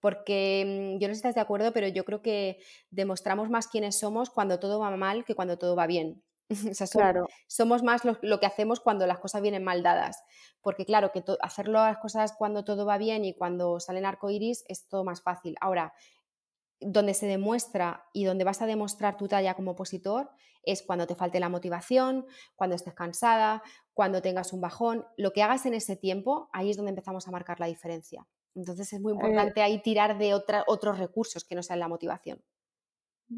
Porque 0.00 0.94
mm, 0.96 1.00
yo 1.00 1.08
no 1.08 1.14
sé 1.14 1.16
si 1.16 1.20
estás 1.20 1.34
de 1.34 1.40
acuerdo, 1.40 1.72
pero 1.72 1.88
yo 1.88 2.04
creo 2.04 2.22
que 2.22 2.58
demostramos 2.90 3.50
más 3.50 3.66
quiénes 3.66 3.98
somos 3.98 4.30
cuando 4.30 4.60
todo 4.60 4.78
va 4.78 4.96
mal 4.96 5.24
que 5.24 5.34
cuando 5.34 5.58
todo 5.58 5.74
va 5.74 5.86
bien. 5.86 6.22
claro. 6.92 7.26
somos 7.46 7.82
más 7.82 8.02
lo, 8.04 8.40
que 8.40 8.46
hacemos 8.46 8.80
cuando 8.80 9.06
las 9.06 9.18
cosas 9.18 9.42
vienen 9.42 9.64
mal 9.64 9.82
dadas. 9.82 10.22
Porque 10.60 10.84
claro, 10.84 11.12
que 11.12 11.24
hacerlo 11.40 11.78
las 11.78 11.98
cosas 11.98 12.34
cuando 12.36 12.64
todo 12.64 12.86
va 12.86 12.98
bien 12.98 13.24
y 13.24 13.34
cuando 13.34 13.80
salen 13.80 14.06
arcoiris 14.06 14.64
es 14.68 14.88
todo 14.88 15.04
más 15.04 15.22
fácil. 15.22 15.56
Ahora, 15.60 15.92
donde 16.80 17.14
se 17.14 17.26
demuestra 17.26 18.04
y 18.12 18.24
donde 18.24 18.44
vas 18.44 18.60
a 18.62 18.66
demostrar 18.66 19.16
tu 19.16 19.28
talla 19.28 19.54
como 19.54 19.72
opositor 19.72 20.30
es 20.62 20.82
cuando 20.82 21.06
te 21.06 21.14
falte 21.14 21.40
la 21.40 21.48
motivación, 21.48 22.26
cuando 22.56 22.76
estés 22.76 22.94
cansada, 22.94 23.62
cuando 23.92 24.22
tengas 24.22 24.52
un 24.52 24.60
bajón. 24.60 25.06
Lo 25.16 25.32
que 25.32 25.42
hagas 25.42 25.66
en 25.66 25.74
ese 25.74 25.96
tiempo, 25.96 26.48
ahí 26.52 26.70
es 26.70 26.76
donde 26.76 26.90
empezamos 26.90 27.28
a 27.28 27.30
marcar 27.30 27.60
la 27.60 27.66
diferencia. 27.66 28.26
Entonces 28.54 28.92
es 28.92 29.00
muy 29.00 29.12
eh 29.12 29.16
importante 29.16 29.62
ahí 29.62 29.80
tirar 29.82 30.18
de 30.18 30.34
otros 30.34 30.98
recursos 30.98 31.44
que 31.44 31.54
no 31.54 31.62
sean 31.62 31.80
la 31.80 31.88
motivación. 31.88 32.42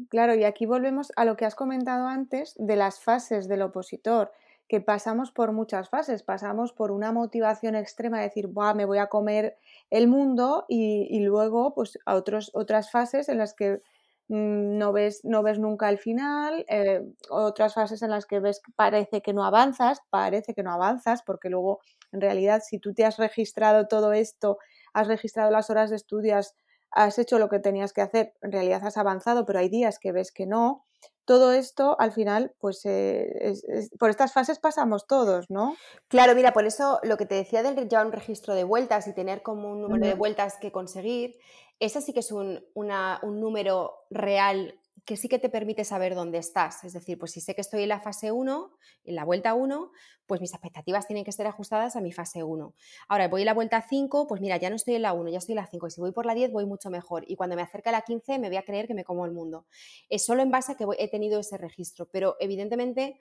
Claro, 0.09 0.35
y 0.35 0.43
aquí 0.43 0.65
volvemos 0.65 1.11
a 1.15 1.23
lo 1.25 1.37
que 1.37 1.45
has 1.45 1.55
comentado 1.55 2.07
antes 2.07 2.53
de 2.57 2.75
las 2.75 2.99
fases 2.99 3.47
del 3.47 3.61
opositor, 3.61 4.31
que 4.67 4.81
pasamos 4.81 5.31
por 5.31 5.53
muchas 5.53 5.89
fases, 5.89 6.23
pasamos 6.23 6.73
por 6.73 6.91
una 6.91 7.13
motivación 7.13 7.73
extrema 7.75 8.17
de 8.17 8.23
decir, 8.25 8.47
Buah, 8.47 8.73
me 8.73 8.83
voy 8.85 8.97
a 8.97 9.07
comer 9.07 9.57
el 9.89 10.07
mundo 10.09 10.65
y, 10.67 11.19
luego 11.21 11.73
pues 11.73 11.97
a 12.05 12.15
otros, 12.15 12.51
otras 12.53 12.91
fases 12.91 13.29
en 13.29 13.37
las 13.37 13.53
que 13.53 13.81
mm, 14.27 14.77
no, 14.77 14.91
ves, 14.91 15.21
no 15.23 15.41
ves 15.41 15.57
nunca 15.57 15.89
el 15.89 15.97
final, 15.99 16.65
eh, 16.67 17.01
otras 17.29 17.73
fases 17.75 18.01
en 18.01 18.09
las 18.11 18.25
que 18.25 18.41
ves 18.41 18.61
parece 18.75 19.21
que 19.21 19.33
no 19.33 19.45
avanzas, 19.45 20.01
parece 20.09 20.53
que 20.53 20.63
no 20.63 20.71
avanzas, 20.73 21.23
porque 21.23 21.49
luego 21.49 21.79
en 22.11 22.19
realidad 22.19 22.61
si 22.65 22.77
tú 22.79 22.93
te 22.93 23.05
has 23.05 23.17
registrado 23.17 23.87
todo 23.87 24.11
esto, 24.11 24.57
has 24.93 25.07
registrado 25.07 25.49
las 25.49 25.69
horas 25.69 25.89
de 25.89 25.95
estudios, 25.95 26.53
has 26.97 27.19
hecho 27.19 27.37
lo 27.37 27.47
que 27.47 27.59
tenías 27.59 27.93
que 27.93 28.01
hacer, 28.01 28.33
en 28.41 28.51
realidad 28.51 28.83
has 28.83 28.97
avanzado, 28.97 29.45
pero 29.45 29.59
hay 29.59 29.69
días 29.69 29.99
que 29.99 30.11
ves 30.11 30.31
que 30.31 30.47
no. 30.47 30.83
Todo 31.25 31.51
esto, 31.51 31.95
al 31.99 32.11
final, 32.11 32.55
pues 32.59 32.85
eh, 32.85 33.53
por 33.99 34.09
estas 34.09 34.33
fases 34.33 34.59
pasamos 34.59 35.05
todos, 35.05 35.49
¿no? 35.49 35.75
Claro, 36.07 36.33
mira, 36.33 36.53
por 36.53 36.65
eso 36.65 36.99
lo 37.03 37.17
que 37.17 37.25
te 37.25 37.35
decía 37.35 37.61
del 37.61 37.87
ya 37.87 38.03
un 38.03 38.13
registro 38.13 38.55
de 38.55 38.63
vueltas 38.63 39.07
y 39.07 39.13
tener 39.13 39.43
como 39.43 39.69
un 39.69 39.81
número 39.81 40.07
de 40.07 40.13
vueltas 40.15 40.57
que 40.57 40.71
conseguir, 40.71 41.37
ese 41.79 42.01
sí 42.01 42.13
que 42.13 42.21
es 42.21 42.31
un, 42.31 42.65
un 42.73 43.39
número 43.39 44.05
real 44.09 44.79
que 45.07 45.15
sí 45.15 45.29
que 45.29 45.39
te 45.39 45.49
permite 45.49 45.85
saber 45.85 46.15
dónde 46.15 46.37
estás. 46.37 46.83
Es 46.83 46.91
decir, 46.91 47.17
pues 47.17 47.31
si 47.31 47.39
sé 47.39 47.55
que 47.55 47.61
estoy 47.61 47.83
en 47.83 47.89
la 47.89 48.01
fase 48.01 48.33
1, 48.33 48.77
en 49.05 49.15
la 49.15 49.23
vuelta 49.23 49.53
1, 49.53 49.91
pues 50.25 50.41
mis 50.41 50.51
expectativas 50.51 51.07
tienen 51.07 51.23
que 51.23 51.31
ser 51.31 51.47
ajustadas 51.47 51.95
a 51.95 52.01
mi 52.01 52.11
fase 52.11 52.43
1. 52.43 52.75
Ahora, 53.07 53.29
voy 53.29 53.43
en 53.43 53.45
la 53.45 53.53
vuelta 53.53 53.81
5, 53.81 54.27
pues 54.27 54.41
mira, 54.41 54.57
ya 54.57 54.69
no 54.69 54.75
estoy 54.75 54.95
en 54.95 55.03
la 55.03 55.13
1, 55.13 55.29
ya 55.29 55.37
estoy 55.37 55.53
en 55.53 55.61
la 55.61 55.67
5. 55.67 55.87
Y 55.87 55.91
si 55.91 56.01
voy 56.01 56.11
por 56.11 56.25
la 56.25 56.33
10, 56.33 56.51
voy 56.51 56.65
mucho 56.65 56.89
mejor. 56.89 57.23
Y 57.25 57.37
cuando 57.37 57.55
me 57.55 57.61
acerque 57.61 57.87
a 57.87 57.93
la 57.93 58.01
15, 58.01 58.37
me 58.37 58.49
voy 58.49 58.57
a 58.57 58.63
creer 58.63 58.85
que 58.85 58.93
me 58.93 59.05
como 59.05 59.25
el 59.25 59.31
mundo. 59.31 59.65
Es 60.09 60.25
solo 60.25 60.43
en 60.43 60.51
base 60.51 60.73
a 60.73 60.75
que 60.75 60.85
he 60.99 61.07
tenido 61.07 61.39
ese 61.39 61.57
registro. 61.57 62.09
Pero 62.11 62.35
evidentemente 62.41 63.17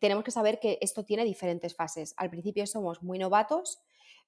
tenemos 0.00 0.24
que 0.24 0.32
saber 0.32 0.60
que 0.60 0.76
esto 0.82 1.06
tiene 1.06 1.24
diferentes 1.24 1.74
fases. 1.74 2.12
Al 2.18 2.28
principio 2.28 2.66
somos 2.66 3.02
muy 3.02 3.18
novatos, 3.18 3.80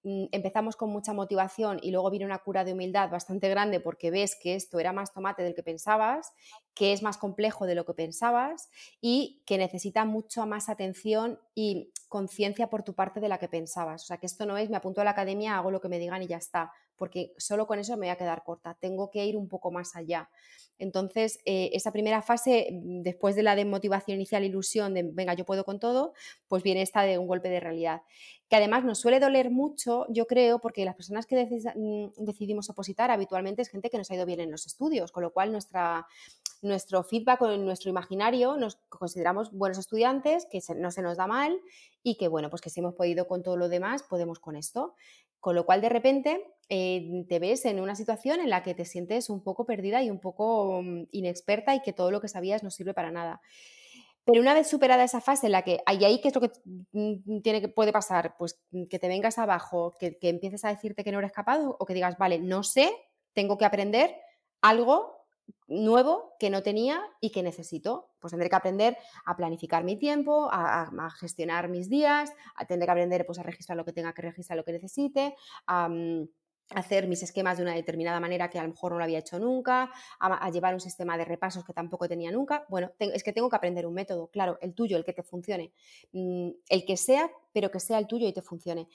empezamos 0.05 0.77
con 0.77 0.91
mucha 0.91 1.13
motivación 1.15 1.79
y 1.83 1.91
luego 1.91 2.11
viene 2.11 2.27
una 2.27 2.39
cura 2.39 2.65
de 2.65 2.75
humildad 2.75 3.11
bastante 3.11 3.49
grande 3.49 3.81
porque 3.81 4.11
ves 4.11 4.37
que 4.41 4.55
esto 4.55 4.79
era 4.79 4.93
más 4.93 5.13
tomate 5.13 5.43
del 5.43 5.55
que 5.55 5.63
pensabas, 5.63 6.33
que 6.75 6.93
es 6.93 7.03
más 7.03 7.17
complejo 7.17 7.67
de 7.67 7.75
lo 7.75 7.87
que 7.87 7.95
pensabas 7.95 8.69
y 9.01 9.43
que 9.47 9.57
necesita 9.57 10.05
mucho 10.05 10.45
más 10.47 10.69
atención 10.69 11.41
y 11.55 11.93
conciencia 12.09 12.69
por 12.69 12.83
tu 12.83 12.95
parte 12.95 13.21
de 13.21 13.29
la 13.29 13.39
que 13.39 13.49
pensabas. 13.49 14.03
O 14.03 14.07
sea, 14.07 14.19
que 14.19 14.27
esto 14.27 14.45
no 14.45 14.59
es 14.59 14.69
me 14.69 14.77
apunto 14.77 15.01
a 15.01 15.05
la 15.05 15.11
academia, 15.11 15.57
hago 15.57 15.71
lo 15.71 15.81
que 15.81 15.89
me 15.89 15.99
digan 15.99 16.23
y 16.23 16.27
ya 16.27 16.37
está, 16.37 16.73
porque 16.97 17.33
solo 17.39 17.67
con 17.67 17.79
eso 17.79 17.93
me 17.95 18.07
voy 18.07 18.09
a 18.09 18.17
quedar 18.17 18.43
corta, 18.45 18.77
tengo 18.81 19.11
que 19.11 19.25
ir 19.25 19.37
un 19.37 19.49
poco 19.49 19.71
más 19.71 19.97
allá. 19.97 20.31
Entonces, 20.79 21.39
eh, 21.45 21.71
esa 21.73 21.93
primera 21.93 22.21
fase, 22.21 22.69
mm, 22.73 23.03
después 23.03 23.37
de 23.37 23.45
la 23.45 23.55
desmotivación 23.55 24.17
inicial, 24.17 24.45
ilusión 24.45 24.95
de 24.95 25.05
venga, 25.05 25.35
yo 25.35 25.45
puedo 25.45 25.65
con 25.65 25.79
todo, 25.79 26.15
pues 26.49 26.63
viene 26.63 26.83
esta 26.83 27.03
de 27.03 27.19
un 27.19 27.27
golpe 27.27 27.49
de 27.49 27.61
realidad 27.61 28.03
que 28.49 28.57
además 28.57 28.85
nos 28.85 28.99
suele 28.99 29.21
doler 29.21 29.51
mucho, 29.51 30.07
yo 30.11 30.27
creo, 30.27 30.59
porque 30.59 30.85
las 30.85 30.95
personas 30.95 31.27
que 31.27 31.47
mm, 31.47 32.25
decidimos 32.25 32.69
opositar 32.71 33.11
habitualmente 33.11 33.63
es 33.63 33.69
gente 33.69 33.91
que 33.91 33.99
nos 33.99 34.11
ha 34.11 34.15
ido 34.15 34.27
bien 34.27 34.41
en 34.41 34.51
los 34.51 34.67
estudios, 34.67 35.13
con 35.13 35.23
lo 35.23 35.33
cual 35.33 35.51
nuestra, 35.51 36.07
nuestro 36.65 37.03
feedback 37.05 37.43
o 37.43 37.57
nuestro 37.57 37.91
imaginario 37.91 38.57
nos 38.57 38.77
consideramos 38.89 39.53
buenos 39.53 39.79
estudiantes, 39.79 40.47
que 40.51 40.61
no 40.77 40.91
se 40.91 41.03
nos 41.03 41.17
da 41.17 41.27
mal 41.27 41.59
y 42.03 42.17
que, 42.17 42.29
bueno, 42.29 42.51
pues 42.51 42.63
que 42.63 42.71
si 42.71 42.81
hemos 42.81 42.95
podido 42.95 43.27
con 43.29 43.43
todo 43.43 43.57
lo 43.57 43.69
demás, 43.69 44.03
podemos 44.03 44.39
con 44.39 44.57
esto. 44.57 44.95
Con 45.41 45.55
lo 45.55 45.67
cual, 45.67 45.83
de 45.83 45.91
repente, 45.91 46.43
eh, 46.71 47.27
te 47.29 47.39
ves 47.39 47.67
en 47.67 47.81
una 47.81 47.95
situación 47.95 48.41
en 48.41 48.49
la 48.49 48.63
que 48.63 48.75
te 48.75 48.87
sientes 48.87 49.29
un 49.29 49.43
poco 49.43 49.67
perdida 49.67 50.03
y 50.03 50.11
un 50.11 50.19
poco 50.19 50.81
mm, 50.83 51.09
inexperta 51.13 51.75
y 51.75 51.83
que 51.83 51.93
todo 51.93 52.11
lo 52.11 52.21
que 52.21 52.29
sabías 52.29 52.63
no 52.63 52.71
sirve 52.71 52.95
para 52.95 53.11
nada. 53.11 53.43
Pero 54.25 54.41
una 54.41 54.55
vez 54.55 54.69
superada 54.69 55.05
esa 55.05 55.21
fase 55.21 55.47
en 55.47 55.53
la 55.53 55.63
que 55.63 55.81
hay 55.85 56.03
ahí, 56.03 56.21
¿qué 56.21 56.29
es 56.29 56.35
lo 56.35 56.41
que 56.41 56.51
mm, 56.93 57.43
tiene 57.43 57.61
que, 57.61 57.69
puede 57.69 57.93
pasar? 57.93 58.37
Pues 58.39 58.59
mm, 58.71 58.85
que 58.85 58.99
te 58.99 59.09
vengas 59.09 59.39
abajo, 59.39 59.95
que, 59.99 60.17
empieces 60.23 60.65
a 60.65 60.71
decirte 60.71 61.05
que 61.05 61.13
no 61.13 61.19
eres 61.19 61.33
capaz 61.33 61.59
o 61.61 61.85
que 61.85 61.95
digas, 61.95 62.17
vale, 62.17 62.39
no 62.39 62.63
sé, 62.63 62.91
tengo 63.35 63.59
que 63.59 63.67
aprender 63.67 64.17
algo 64.63 65.14
nuevo 65.67 66.35
que 66.39 66.51
no 66.51 66.63
tenía 66.63 67.03
y 67.21 67.31
que 67.31 67.43
necesito. 67.43 68.11
Pues 68.21 68.31
tendré 68.31 68.49
que 68.49 68.57
aprender 68.57 68.97
a 69.25 69.37
planificar 69.37 69.85
mi 69.85 69.97
tiempo, 69.97 70.49
a, 70.51 71.11
gestionar 71.19 71.69
mis 71.69 71.89
días, 71.89 72.33
a, 72.57 72.67
tendré 72.67 72.87
que 72.87 72.93
aprender 72.93 73.27
pues, 73.27 73.39
a 73.39 73.43
registrar 73.43 73.77
lo 73.77 73.85
que 73.85 73.93
tenga 73.93 74.13
que 74.13 74.23
registrar, 74.23 74.57
lo 74.57 74.65
que 74.65 74.73
necesite, 74.73 75.35
hacer 76.71 77.07
mis 77.09 77.23
esquemas 77.23 77.59
de 77.59 77.63
una 77.63 77.75
determinada 77.75 78.21
manera 78.21 78.49
que 78.49 78.59
a 78.59 78.63
lo 78.63 78.71
mejor 78.71 78.93
no 78.93 78.99
lo 78.99 79.05
había 79.05 79.19
hecho 79.19 79.39
nunca, 79.39 79.91
a, 80.19 80.51
llevar 80.51 80.75
un 80.75 80.81
sistema 80.81 81.17
de 81.19 81.25
repasos 81.25 81.65
que 81.65 81.73
tampoco 81.73 82.09
tenía 82.09 82.31
nunca. 82.31 82.65
Bueno, 82.69 82.93
es 82.99 83.23
que 83.23 83.33
tengo 83.33 83.49
que 83.49 83.57
aprender 83.57 83.87
un 83.87 83.95
método, 83.95 84.29
claro, 84.29 84.59
el 84.61 84.75
tuyo, 84.75 84.97
el 84.97 85.05
que 85.05 85.13
te 85.13 85.23
funcione, 85.23 85.73
mm, 86.13 86.51
el 86.69 86.85
que 86.85 86.97
sea, 86.97 87.31
pero 87.53 87.71
que 87.71 87.81
sea 87.81 87.99
el 87.99 88.07
tuyo 88.07 88.27
y 88.27 88.33
te 88.33 88.43
funcione. 88.43 88.89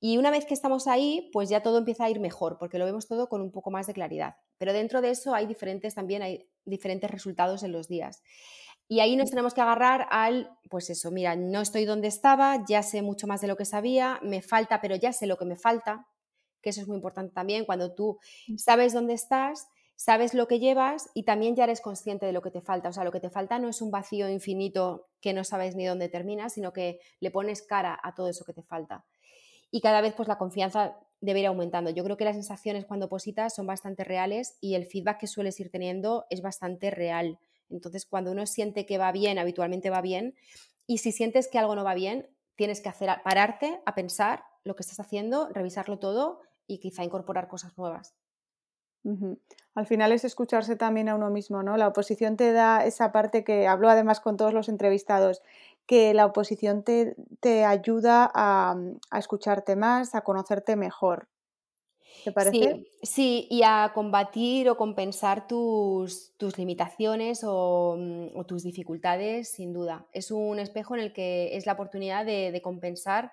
Y 0.00 0.18
una 0.18 0.30
vez 0.30 0.44
que 0.44 0.54
estamos 0.54 0.86
ahí, 0.86 1.30
pues 1.32 1.48
ya 1.48 1.62
todo 1.62 1.78
empieza 1.78 2.04
a 2.04 2.10
ir 2.10 2.20
mejor, 2.20 2.58
porque 2.58 2.78
lo 2.78 2.84
vemos 2.84 3.06
todo 3.06 3.28
con 3.28 3.40
un 3.40 3.50
poco 3.50 3.70
más 3.70 3.86
de 3.86 3.94
claridad. 3.94 4.36
Pero 4.58 4.72
dentro 4.72 5.00
de 5.00 5.10
eso 5.10 5.34
hay 5.34 5.46
diferentes 5.46 5.94
también, 5.94 6.22
hay 6.22 6.46
diferentes 6.64 7.10
resultados 7.10 7.62
en 7.62 7.72
los 7.72 7.88
días. 7.88 8.22
Y 8.86 9.00
ahí 9.00 9.16
nos 9.16 9.30
tenemos 9.30 9.54
que 9.54 9.62
agarrar 9.62 10.06
al, 10.10 10.50
pues 10.68 10.90
eso, 10.90 11.10
mira, 11.10 11.36
no 11.36 11.62
estoy 11.62 11.86
donde 11.86 12.08
estaba, 12.08 12.64
ya 12.68 12.82
sé 12.82 13.00
mucho 13.00 13.26
más 13.26 13.40
de 13.40 13.48
lo 13.48 13.56
que 13.56 13.64
sabía, 13.64 14.20
me 14.22 14.42
falta, 14.42 14.82
pero 14.82 14.94
ya 14.94 15.12
sé 15.12 15.26
lo 15.26 15.38
que 15.38 15.46
me 15.46 15.56
falta, 15.56 16.06
que 16.64 16.70
eso 16.70 16.80
es 16.80 16.88
muy 16.88 16.96
importante 16.96 17.32
también, 17.32 17.64
cuando 17.64 17.94
tú 17.94 18.18
sabes 18.56 18.92
dónde 18.92 19.14
estás, 19.14 19.68
sabes 19.94 20.34
lo 20.34 20.48
que 20.48 20.58
llevas 20.58 21.10
y 21.14 21.22
también 21.22 21.54
ya 21.54 21.62
eres 21.62 21.80
consciente 21.80 22.26
de 22.26 22.32
lo 22.32 22.42
que 22.42 22.50
te 22.50 22.60
falta. 22.60 22.88
O 22.88 22.92
sea, 22.92 23.04
lo 23.04 23.12
que 23.12 23.20
te 23.20 23.30
falta 23.30 23.60
no 23.60 23.68
es 23.68 23.80
un 23.80 23.92
vacío 23.92 24.28
infinito 24.28 25.06
que 25.20 25.32
no 25.32 25.44
sabes 25.44 25.76
ni 25.76 25.84
dónde 25.84 26.08
termina, 26.08 26.48
sino 26.48 26.72
que 26.72 26.98
le 27.20 27.30
pones 27.30 27.62
cara 27.62 27.96
a 28.02 28.14
todo 28.14 28.28
eso 28.28 28.44
que 28.44 28.52
te 28.52 28.62
falta 28.62 29.04
y 29.74 29.80
cada 29.80 30.00
vez 30.00 30.14
pues 30.14 30.28
la 30.28 30.38
confianza 30.38 30.96
debe 31.20 31.40
ir 31.40 31.46
aumentando. 31.48 31.90
Yo 31.90 32.04
creo 32.04 32.16
que 32.16 32.24
las 32.24 32.36
sensaciones 32.36 32.84
cuando 32.84 33.08
positas 33.08 33.52
son 33.56 33.66
bastante 33.66 34.04
reales 34.04 34.56
y 34.60 34.76
el 34.76 34.86
feedback 34.86 35.18
que 35.18 35.26
sueles 35.26 35.58
ir 35.58 35.68
teniendo 35.68 36.26
es 36.30 36.42
bastante 36.42 36.92
real. 36.92 37.40
Entonces, 37.68 38.06
cuando 38.06 38.30
uno 38.30 38.46
siente 38.46 38.86
que 38.86 38.98
va 38.98 39.10
bien, 39.10 39.36
habitualmente 39.36 39.90
va 39.90 40.00
bien, 40.00 40.36
y 40.86 40.98
si 40.98 41.10
sientes 41.10 41.48
que 41.48 41.58
algo 41.58 41.74
no 41.74 41.82
va 41.82 41.94
bien, 41.94 42.28
tienes 42.54 42.80
que 42.80 42.88
hacer 42.88 43.10
pararte 43.24 43.80
a 43.84 43.96
pensar 43.96 44.44
lo 44.62 44.76
que 44.76 44.82
estás 44.82 45.00
haciendo, 45.00 45.48
revisarlo 45.48 45.98
todo 45.98 46.40
y 46.66 46.78
quizá 46.78 47.04
incorporar 47.04 47.48
cosas 47.48 47.76
nuevas. 47.78 48.14
Al 49.74 49.86
final 49.86 50.12
es 50.12 50.24
escucharse 50.24 50.76
también 50.76 51.10
a 51.10 51.14
uno 51.14 51.28
mismo, 51.28 51.62
¿no? 51.62 51.76
La 51.76 51.88
oposición 51.88 52.36
te 52.36 52.52
da 52.52 52.86
esa 52.86 53.12
parte 53.12 53.44
que 53.44 53.66
hablo 53.66 53.90
además 53.90 54.20
con 54.20 54.38
todos 54.38 54.54
los 54.54 54.70
entrevistados, 54.70 55.42
que 55.86 56.14
la 56.14 56.24
oposición 56.24 56.82
te, 56.82 57.14
te 57.40 57.64
ayuda 57.64 58.30
a, 58.34 58.76
a, 59.10 59.18
escucharte 59.18 59.76
más, 59.76 60.14
a 60.14 60.22
conocerte 60.22 60.76
mejor. 60.76 61.28
¿Te 62.24 62.32
parece? 62.32 62.86
Sí, 63.02 63.46
y 63.50 63.62
a 63.64 63.92
combatir 63.94 64.70
o 64.70 64.78
compensar 64.78 65.46
tus, 65.46 66.32
tus 66.38 66.56
limitaciones 66.56 67.42
o, 67.44 67.96
mm, 67.98 68.38
o, 68.38 68.44
tus 68.46 68.62
dificultades, 68.62 69.50
sin 69.50 69.74
duda. 69.74 70.06
Es 70.12 70.30
un 70.30 70.58
espejo 70.58 70.94
en 70.94 71.02
el 71.02 71.12
que 71.12 71.54
es 71.56 71.66
la 71.66 71.74
oportunidad 71.74 72.24
de, 72.24 72.50
de 72.50 72.62
compensar 72.62 73.32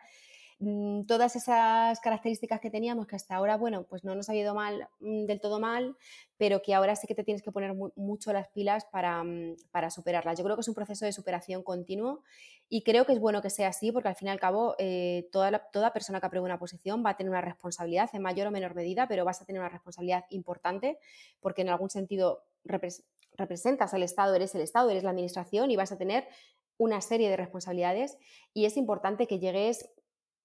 Mm, 0.64 1.06
todas 1.08 1.36
esas 1.36 2.00
características 2.02 2.60
que 2.60 2.70
teníamos 2.70 3.08
que 3.08 3.16
hasta 3.16 3.36
ahora, 3.36 3.58
bueno, 3.58 3.84
pues 3.90 4.04
no 4.04 4.14
nos 4.14 4.30
ha 4.30 4.36
ido 4.36 4.54
mal, 4.54 4.88
mm, 5.00 5.26
del 5.26 5.42
todo 5.42 5.60
mal, 5.60 5.98
pero 6.38 6.62
que 6.62 6.76
ahora 6.76 6.96
sí 6.96 7.08
que 7.08 7.16
te 7.16 7.24
tienes 7.24 7.42
que 7.42 7.52
poner 7.52 7.74
mucho 7.96 8.32
las 8.32 8.48
pilas 8.50 8.86
para, 8.86 9.24
mm, 9.24 9.56
para, 9.72 9.90
superarlas. 9.90 10.38
Yo 10.38 10.44
creo 10.44 10.56
que 10.56 10.62
es 10.62 10.68
un 10.68 10.76
proceso 10.76 11.04
de 11.04 11.14
superación 11.14 11.64
continuo 11.64 12.22
y 12.70 12.84
creo 12.84 13.08
que 13.08 13.14
es 13.14 13.20
bueno 13.20 13.42
que 13.42 13.50
sea 13.50 13.70
así 13.70 13.92
porque 13.92 14.10
al 14.10 14.16
fin 14.16 14.28
y 14.28 14.32
al 14.32 14.40
cabo 14.40 14.76
eh, 14.78 15.28
toda, 15.32 15.68
toda 15.72 15.94
persona 15.94 16.20
que 16.20 16.28
apruebe 16.28 16.46
una 16.46 16.60
posición 16.60 17.04
va 17.04 17.12
a 17.12 17.18
tener 17.18 17.32
una 17.32 17.42
responsabilidad 17.42 18.12
en 18.14 18.22
mayor 18.22 18.46
o 18.46 18.52
menor 18.52 18.76
medida, 18.76 19.08
pero 19.08 19.26
vas 19.26 19.42
a 19.42 19.46
tener 19.46 19.62
una 19.62 19.70
responsabilidad 19.70 20.26
importante 20.30 21.00
porque 21.40 21.64
en 21.64 21.70
algún 21.70 21.90
sentido 21.90 22.44
representas 23.34 23.96
al 23.96 24.04
Estado, 24.04 24.36
eres 24.36 24.54
el 24.54 24.62
Estado, 24.62 24.92
eres 24.92 25.04
la 25.04 25.10
Administración 25.10 25.72
y 25.72 25.76
vas 25.76 25.92
a 25.92 25.98
tener 25.98 26.28
una 26.78 27.02
serie 27.02 27.30
de 27.30 27.38
responsabilidades 27.38 28.18
y 28.54 28.66
es 28.66 28.78
importante 28.78 29.28
que 29.28 29.40
llegues 29.40 29.90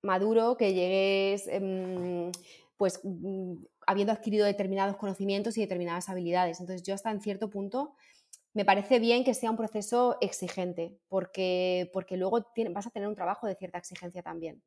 maduro, 0.06 0.56
que 0.56 0.72
llegues 0.72 1.46
em, 1.48 2.32
pues 2.76 3.00
mm, 3.02 3.54
habiendo 3.86 4.12
adquirido 4.12 4.46
determinados 4.46 4.96
conocimientos 4.96 5.58
y 5.58 5.60
determinadas 5.60 6.08
habilidades. 6.08 6.60
Entonces 6.60 6.82
yo 6.82 6.94
hasta 6.94 7.10
en 7.10 7.20
cierto 7.20 7.50
punto 7.50 7.94
me 8.54 8.64
parece 8.64 8.98
bien 8.98 9.22
que 9.22 9.34
sea 9.34 9.50
un 9.50 9.56
proceso 9.56 10.16
exigente, 10.22 10.98
porque, 11.08 11.90
porque 11.92 12.16
luego 12.16 12.46
vas 12.70 12.86
a 12.86 12.90
tener 12.90 13.06
un 13.06 13.14
trabajo 13.14 13.46
de 13.46 13.54
cierta 13.54 13.76
exigencia 13.76 14.22
también. 14.22 14.62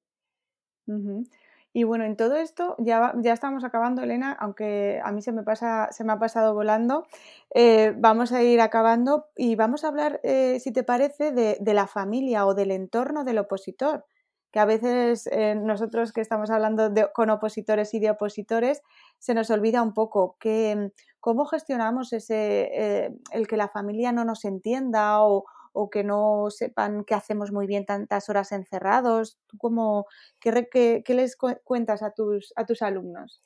Y 1.73 1.83
bueno, 1.83 2.03
en 2.03 2.15
todo 2.15 2.35
esto 2.35 2.75
ya, 2.77 3.13
ya 3.17 3.33
estamos 3.33 3.63
acabando, 3.63 4.03
Elena, 4.03 4.35
aunque 4.39 4.99
a 5.03 5.11
mí 5.11 5.21
se 5.21 5.31
me, 5.31 5.43
pasa, 5.43 5.89
se 5.91 6.03
me 6.03 6.13
ha 6.13 6.19
pasado 6.19 6.53
volando. 6.53 7.07
Eh, 7.53 7.93
vamos 7.97 8.31
a 8.31 8.43
ir 8.43 8.61
acabando 8.61 9.27
y 9.35 9.55
vamos 9.55 9.83
a 9.83 9.87
hablar, 9.87 10.19
eh, 10.23 10.59
si 10.59 10.71
te 10.71 10.83
parece, 10.83 11.31
de, 11.31 11.57
de, 11.59 11.73
la 11.73 11.87
familia 11.87 12.45
o 12.45 12.53
del 12.53 12.71
entorno 12.71 13.23
del 13.23 13.39
opositor 13.39 14.05
que 14.51 14.59
a 14.59 14.65
veces 14.65 15.27
eh, 15.31 15.55
nosotros 15.55 16.11
que 16.11 16.21
estamos 16.21 16.49
hablando 16.49 16.91
con 17.13 17.29
opositores 17.29 17.93
y 17.93 17.99
de 17.99 18.09
opositores, 18.09 18.81
se 19.19 19.33
nos 19.33 19.49
olvida 19.49 19.81
un 19.81 19.93
poco 19.93 20.37
que, 20.39 20.91
cómo 21.19 21.45
gestionamos 21.45 22.13
ese, 22.13 22.69
eh, 22.71 23.15
el 23.31 23.47
que 23.47 23.57
la 23.57 23.69
familia 23.69 24.11
no 24.11 24.25
nos 24.25 24.45
entienda 24.45 25.21
o, 25.21 25.45
que 25.91 26.03
no 26.03 26.47
sepan 26.49 27.05
que 27.05 27.15
hacemos 27.15 27.53
muy 27.53 27.65
bien 27.65 27.85
tantas 27.85 28.27
horas 28.27 28.51
encerrados. 28.51 29.39
¿Tú 29.47 29.57
cómo, 29.57 30.07
qué, 30.41 30.67
qué, 30.69 31.13
les 31.13 31.37
cuentas 31.37 32.03
a 32.03 32.11
tus, 32.11 32.51
a 32.57 32.65
tus 32.65 32.81
alumnos? 32.81 33.41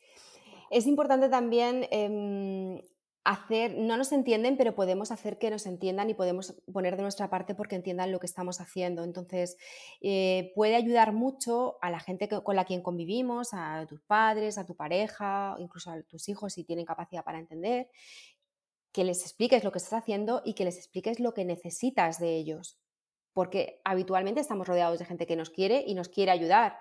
Es 0.71 0.87
importante 0.87 1.29
también 1.29 1.85
em, 1.91 2.81
hacer, 3.25 3.77
no 3.77 3.95
nos 3.95 4.11
entienden, 4.11 4.57
pero 4.57 4.75
podemos 4.75 5.11
hacer 5.11 5.37
que 5.37 5.49
nos 5.49 5.65
entiendan 5.65 6.09
y 6.09 6.13
podemos 6.13 6.55
poner 6.71 6.97
de 6.97 7.03
nuestra 7.03 7.29
parte 7.29 7.55
porque 7.55 7.75
entiendan 7.75 8.11
lo 8.11 8.19
que 8.19 8.25
estamos 8.25 8.59
haciendo. 8.59 9.03
Entonces, 9.03 9.57
eh, 10.01 10.51
puede 10.55 10.75
ayudar 10.75 11.13
mucho 11.13 11.77
a 11.81 11.89
la 11.89 11.99
gente 11.99 12.27
con 12.27 12.55
la 12.55 12.65
quien 12.65 12.81
convivimos, 12.81 13.49
a 13.53 13.85
tus 13.87 14.01
padres, 14.01 14.57
a 14.57 14.65
tu 14.65 14.75
pareja, 14.75 15.55
incluso 15.57 15.91
a 15.91 16.01
tus 16.03 16.27
hijos 16.27 16.53
si 16.53 16.63
tienen 16.65 16.85
capacidad 16.85 17.23
para 17.23 17.39
entender, 17.39 17.89
que 18.91 19.03
les 19.03 19.21
expliques 19.21 19.63
lo 19.63 19.71
que 19.71 19.79
estás 19.79 20.01
haciendo 20.01 20.41
y 20.43 20.53
que 20.53 20.65
les 20.65 20.77
expliques 20.77 21.19
lo 21.19 21.33
que 21.33 21.45
necesitas 21.45 22.19
de 22.19 22.35
ellos. 22.35 22.77
Porque 23.31 23.81
habitualmente 23.83 24.41
estamos 24.41 24.67
rodeados 24.67 24.99
de 24.99 25.05
gente 25.05 25.25
que 25.25 25.35
nos 25.35 25.49
quiere 25.49 25.83
y 25.87 25.95
nos 25.95 26.09
quiere 26.09 26.31
ayudar 26.31 26.77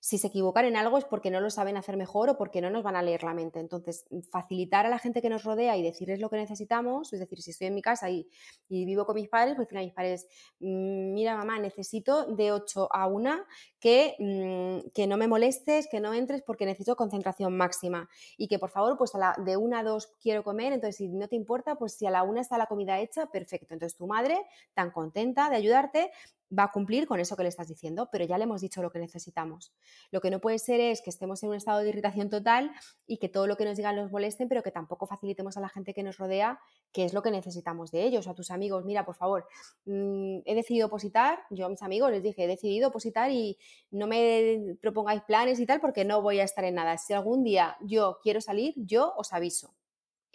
si 0.00 0.18
se 0.18 0.28
equivocan 0.28 0.64
en 0.64 0.76
algo 0.76 0.98
es 0.98 1.04
porque 1.04 1.30
no 1.30 1.40
lo 1.40 1.50
saben 1.50 1.76
hacer 1.76 1.96
mejor 1.96 2.30
o 2.30 2.36
porque 2.36 2.60
no 2.60 2.70
nos 2.70 2.82
van 2.82 2.96
a 2.96 3.02
leer 3.02 3.22
la 3.22 3.34
mente. 3.34 3.58
Entonces, 3.58 4.06
facilitar 4.30 4.86
a 4.86 4.88
la 4.88 4.98
gente 4.98 5.22
que 5.22 5.28
nos 5.28 5.44
rodea 5.44 5.76
y 5.76 5.82
decirles 5.82 6.20
lo 6.20 6.30
que 6.30 6.36
necesitamos, 6.36 7.12
es 7.12 7.20
decir, 7.20 7.40
si 7.42 7.50
estoy 7.50 7.68
en 7.68 7.74
mi 7.74 7.82
casa 7.82 8.10
y, 8.10 8.28
vivo 8.68 9.04
con 9.06 9.16
mis 9.16 9.28
padres, 9.28 9.56
pues 9.56 9.66
decirle 9.66 9.80
a 9.80 9.86
mis 9.86 9.94
padres, 9.94 10.26
mm, 10.60 11.14
mira 11.14 11.36
mamá, 11.36 11.58
necesito 11.58 12.26
de 12.26 12.52
8 12.52 12.88
a 12.92 13.06
1 13.06 13.44
que, 13.80 14.14
mm, 14.18 14.90
que 14.94 15.06
no 15.06 15.16
me 15.16 15.28
molestes, 15.28 15.88
que 15.90 16.00
no 16.00 16.14
entres 16.14 16.42
porque 16.42 16.66
necesito 16.66 16.96
concentración 16.96 17.56
máxima 17.56 18.08
y 18.36 18.48
que 18.48 18.58
por 18.58 18.70
favor, 18.70 18.96
pues 18.96 19.14
a 19.14 19.18
la, 19.18 19.34
de 19.44 19.56
1 19.56 19.76
a 19.76 19.82
2 19.82 20.14
quiero 20.20 20.44
comer, 20.44 20.72
entonces 20.72 20.96
si 20.96 21.08
no 21.08 21.28
te 21.28 21.36
importa, 21.36 21.76
pues 21.76 21.94
si 21.94 22.06
a 22.06 22.10
la 22.10 22.22
1 22.22 22.40
está 22.40 22.58
la 22.58 22.66
comida 22.66 23.00
hecha, 23.00 23.26
perfecto. 23.26 23.74
Entonces 23.74 23.96
tu 23.96 24.06
madre, 24.06 24.38
tan 24.74 24.90
contenta 24.90 25.50
de 25.50 25.56
ayudarte, 25.56 26.10
va 26.56 26.64
a 26.64 26.72
cumplir 26.72 27.06
con 27.06 27.20
eso 27.20 27.36
que 27.36 27.42
le 27.42 27.48
estás 27.48 27.68
diciendo, 27.68 28.08
pero 28.10 28.24
ya 28.24 28.38
le 28.38 28.44
hemos 28.44 28.60
dicho 28.60 28.82
lo 28.82 28.90
que 28.90 28.98
necesitamos. 28.98 29.72
Lo 30.10 30.20
que 30.20 30.30
no 30.30 30.40
puede 30.40 30.58
ser 30.58 30.80
es 30.80 31.02
que 31.02 31.10
estemos 31.10 31.42
en 31.42 31.50
un 31.50 31.56
estado 31.56 31.80
de 31.80 31.88
irritación 31.88 32.30
total 32.30 32.70
y 33.06 33.18
que 33.18 33.28
todo 33.28 33.46
lo 33.46 33.56
que 33.56 33.64
nos 33.64 33.76
digan 33.76 33.96
nos 33.96 34.10
molesten, 34.10 34.48
pero 34.48 34.62
que 34.62 34.70
tampoco 34.70 35.06
facilitemos 35.06 35.56
a 35.56 35.60
la 35.60 35.68
gente 35.68 35.94
que 35.94 36.02
nos 36.02 36.18
rodea 36.18 36.60
qué 36.92 37.04
es 37.04 37.12
lo 37.12 37.22
que 37.22 37.30
necesitamos 37.30 37.90
de 37.90 38.04
ellos, 38.04 38.26
a 38.28 38.34
tus 38.34 38.50
amigos. 38.50 38.84
Mira, 38.84 39.04
por 39.04 39.16
favor, 39.16 39.46
mm, 39.84 40.38
he 40.44 40.54
decidido 40.54 40.86
opositar, 40.86 41.40
yo 41.50 41.66
a 41.66 41.68
mis 41.68 41.82
amigos 41.82 42.10
les 42.10 42.22
dije, 42.22 42.44
he 42.44 42.48
decidido 42.48 42.88
opositar 42.88 43.30
y 43.30 43.58
no 43.90 44.06
me 44.06 44.76
propongáis 44.80 45.22
planes 45.22 45.60
y 45.60 45.66
tal 45.66 45.80
porque 45.80 46.04
no 46.04 46.22
voy 46.22 46.40
a 46.40 46.44
estar 46.44 46.64
en 46.64 46.74
nada. 46.74 46.98
Si 46.98 47.12
algún 47.12 47.42
día 47.44 47.76
yo 47.80 48.18
quiero 48.22 48.40
salir, 48.40 48.74
yo 48.76 49.14
os 49.16 49.32
aviso 49.32 49.74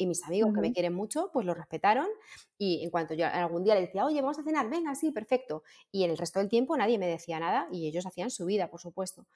y 0.02 0.08
mis 0.08 0.24
amigos 0.24 0.52
que 0.52 0.62
me 0.62 0.74
quieren 0.74 0.94
mucho, 0.94 1.30
pues 1.32 1.46
lo 1.46 1.54
respetaron 1.54 2.08
y 2.58 2.84
en 2.84 2.90
cuanto 2.90 3.14
yo 3.14 3.28
algún 3.28 3.64
día 3.64 3.76
les 3.76 3.86
decía, 3.86 4.04
oye, 4.04 4.20
vamos 4.20 4.40
a 4.40 4.44
cenar, 4.44 4.68
venga, 4.68 4.96
sí, 4.96 5.12
perfecto. 5.12 5.62
Y 5.92 6.04
en 6.04 6.10
el 6.10 6.18
resto 6.18 6.40
del 6.40 6.50
tiempo 6.50 6.76
nadie 6.76 6.98
me 6.98 7.06
decía 7.06 7.40
nada 7.40 7.68
y 7.72 7.88
ellos 7.88 8.08
hacían 8.08 8.32
su 8.32 8.46
vida, 8.48 8.68
por 8.72 8.82
supuesto. 8.82 9.28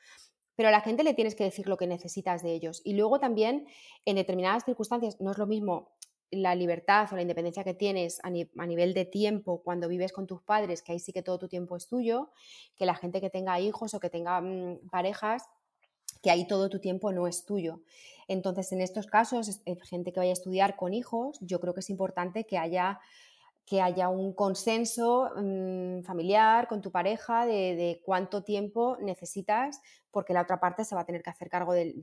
Pero 0.56 0.70
a 0.70 0.72
la 0.72 0.82
gente 0.82 1.04
le 1.04 1.14
tienes 1.14 1.36
que 1.36 1.44
decir 1.44 1.68
lo 1.68 1.78
que 1.78 1.86
necesitas 1.86 2.42
de 2.42 2.54
ellos. 2.54 2.82
Y 2.84 2.96
luego 2.96 3.20
también, 3.20 3.68
en 4.06 4.16
determinadas 4.16 4.66
circunstancias, 4.66 5.22
no 5.22 5.32
es 5.32 5.38
lo 5.38 5.46
mismo 5.46 5.92
la 6.32 6.56
libertad 6.56 7.08
o 7.12 7.16
la 7.16 7.22
independencia 7.22 7.64
que 7.64 7.76
tienes 7.76 8.20
a, 8.24 8.32
nivel 8.32 8.96
de 8.96 9.06
tiempo 9.06 9.62
cuando 9.64 9.88
vives 9.88 10.14
con 10.14 10.26
tus 10.26 10.42
padres, 10.42 10.82
que 10.82 10.94
ahí 10.94 11.00
sí 11.00 11.14
que 11.14 11.22
todo 11.22 11.38
tu 11.38 11.48
tiempo 11.48 11.76
es 11.76 11.88
tuyo, 11.88 12.32
que 12.76 12.88
la 12.88 12.96
gente 12.96 13.22
que 13.22 13.30
tenga 13.30 13.60
hijos 13.60 13.94
o 13.94 14.00
que 14.00 14.10
tenga 14.10 14.42
mm, 14.42 14.90
parejas, 14.90 15.44
que 16.26 16.32
ahí 16.32 16.48
todo 16.48 16.70
tu 16.70 16.80
tiempo 16.80 17.12
no 17.12 17.28
es 17.28 17.46
tuyo. 17.46 17.82
Entonces, 18.28 18.72
en 18.72 18.82
estos 18.82 19.06
casos, 19.06 19.62
gente 19.84 20.12
que 20.12 20.20
vaya 20.20 20.32
a 20.32 20.34
estudiar 20.34 20.76
con 20.76 20.96
hijos, 20.96 21.38
yo 21.40 21.60
creo 21.60 21.76
que 21.76 21.82
es 21.82 21.92
importante 21.92 22.48
que 22.48 22.58
haya 22.58 23.00
que 23.64 23.82
haya 23.82 24.10
un 24.10 24.34
consenso 24.34 25.32
mm, 25.36 26.02
familiar 26.02 26.68
con 26.68 26.82
tu 26.82 26.92
pareja 26.92 27.46
de, 27.46 28.02
cuánto 28.04 28.44
tiempo 28.44 28.98
necesitas, 29.02 29.82
porque 30.10 30.34
la 30.34 30.42
otra 30.42 30.60
parte 30.60 30.84
se 30.84 30.96
va 30.96 31.02
a 31.02 31.06
tener 31.06 31.22
que 31.22 31.30
hacer 31.30 31.50
cargo 31.50 31.74
del, 31.74 31.94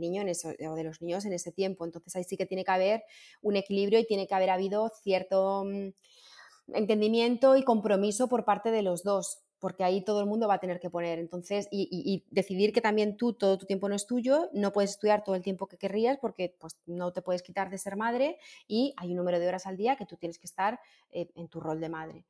niño 0.00 0.22
o 0.22 0.74
de 0.74 0.84
los 0.84 1.00
niños 1.00 1.24
en 1.24 1.32
ese 1.32 1.50
tiempo. 1.50 1.86
Entonces 1.86 2.14
ahí 2.16 2.24
sí 2.24 2.36
que 2.36 2.46
tiene 2.46 2.64
que 2.64 2.72
haber 2.72 3.04
un 3.40 3.56
equilibrio 3.56 3.98
y 4.00 4.06
tiene 4.06 4.26
que 4.26 4.34
haber 4.34 4.50
habido 4.50 4.90
cierto 5.02 5.64
mm, 5.64 6.74
entendimiento 6.74 7.56
y 7.56 7.62
compromiso 7.62 8.28
por 8.28 8.44
parte 8.44 8.70
de 8.70 8.82
los 8.82 9.02
dos 9.02 9.41
porque 9.62 9.84
ahí 9.84 10.02
todo 10.02 10.18
el 10.18 10.26
mundo 10.26 10.48
va 10.48 10.54
a 10.54 10.58
tener 10.58 10.80
que 10.80 10.90
poner. 10.90 11.20
Entonces, 11.20 11.68
y, 11.70 12.24
decidir 12.32 12.72
que 12.72 12.80
también 12.80 13.16
tú, 13.16 13.32
todo 13.32 13.58
tu 13.58 13.64
tiempo 13.64 13.88
no 13.88 13.94
es 13.94 14.08
tuyo, 14.08 14.50
no 14.52 14.72
puedes 14.72 14.90
estudiar 14.90 15.22
todo 15.22 15.36
el 15.36 15.42
tiempo 15.42 15.68
que 15.68 15.78
querrías 15.78 16.18
porque 16.18 16.56
pues, 16.58 16.80
no 16.84 17.12
te 17.12 17.22
puedes 17.22 17.44
quitar 17.44 17.70
de 17.70 17.78
ser 17.78 17.94
madre 17.94 18.38
y 18.66 18.92
hay 18.96 19.10
un 19.10 19.18
número 19.18 19.38
de 19.38 19.46
horas 19.46 19.64
al 19.66 19.76
día 19.76 19.94
que 19.94 20.04
tú 20.04 20.16
tienes 20.16 20.40
que 20.40 20.46
estar 20.46 20.80
eh, 21.12 21.30
en 21.36 21.46
tu 21.46 21.60
rol 21.60 21.78
de 21.78 21.88
madre. 21.88 22.26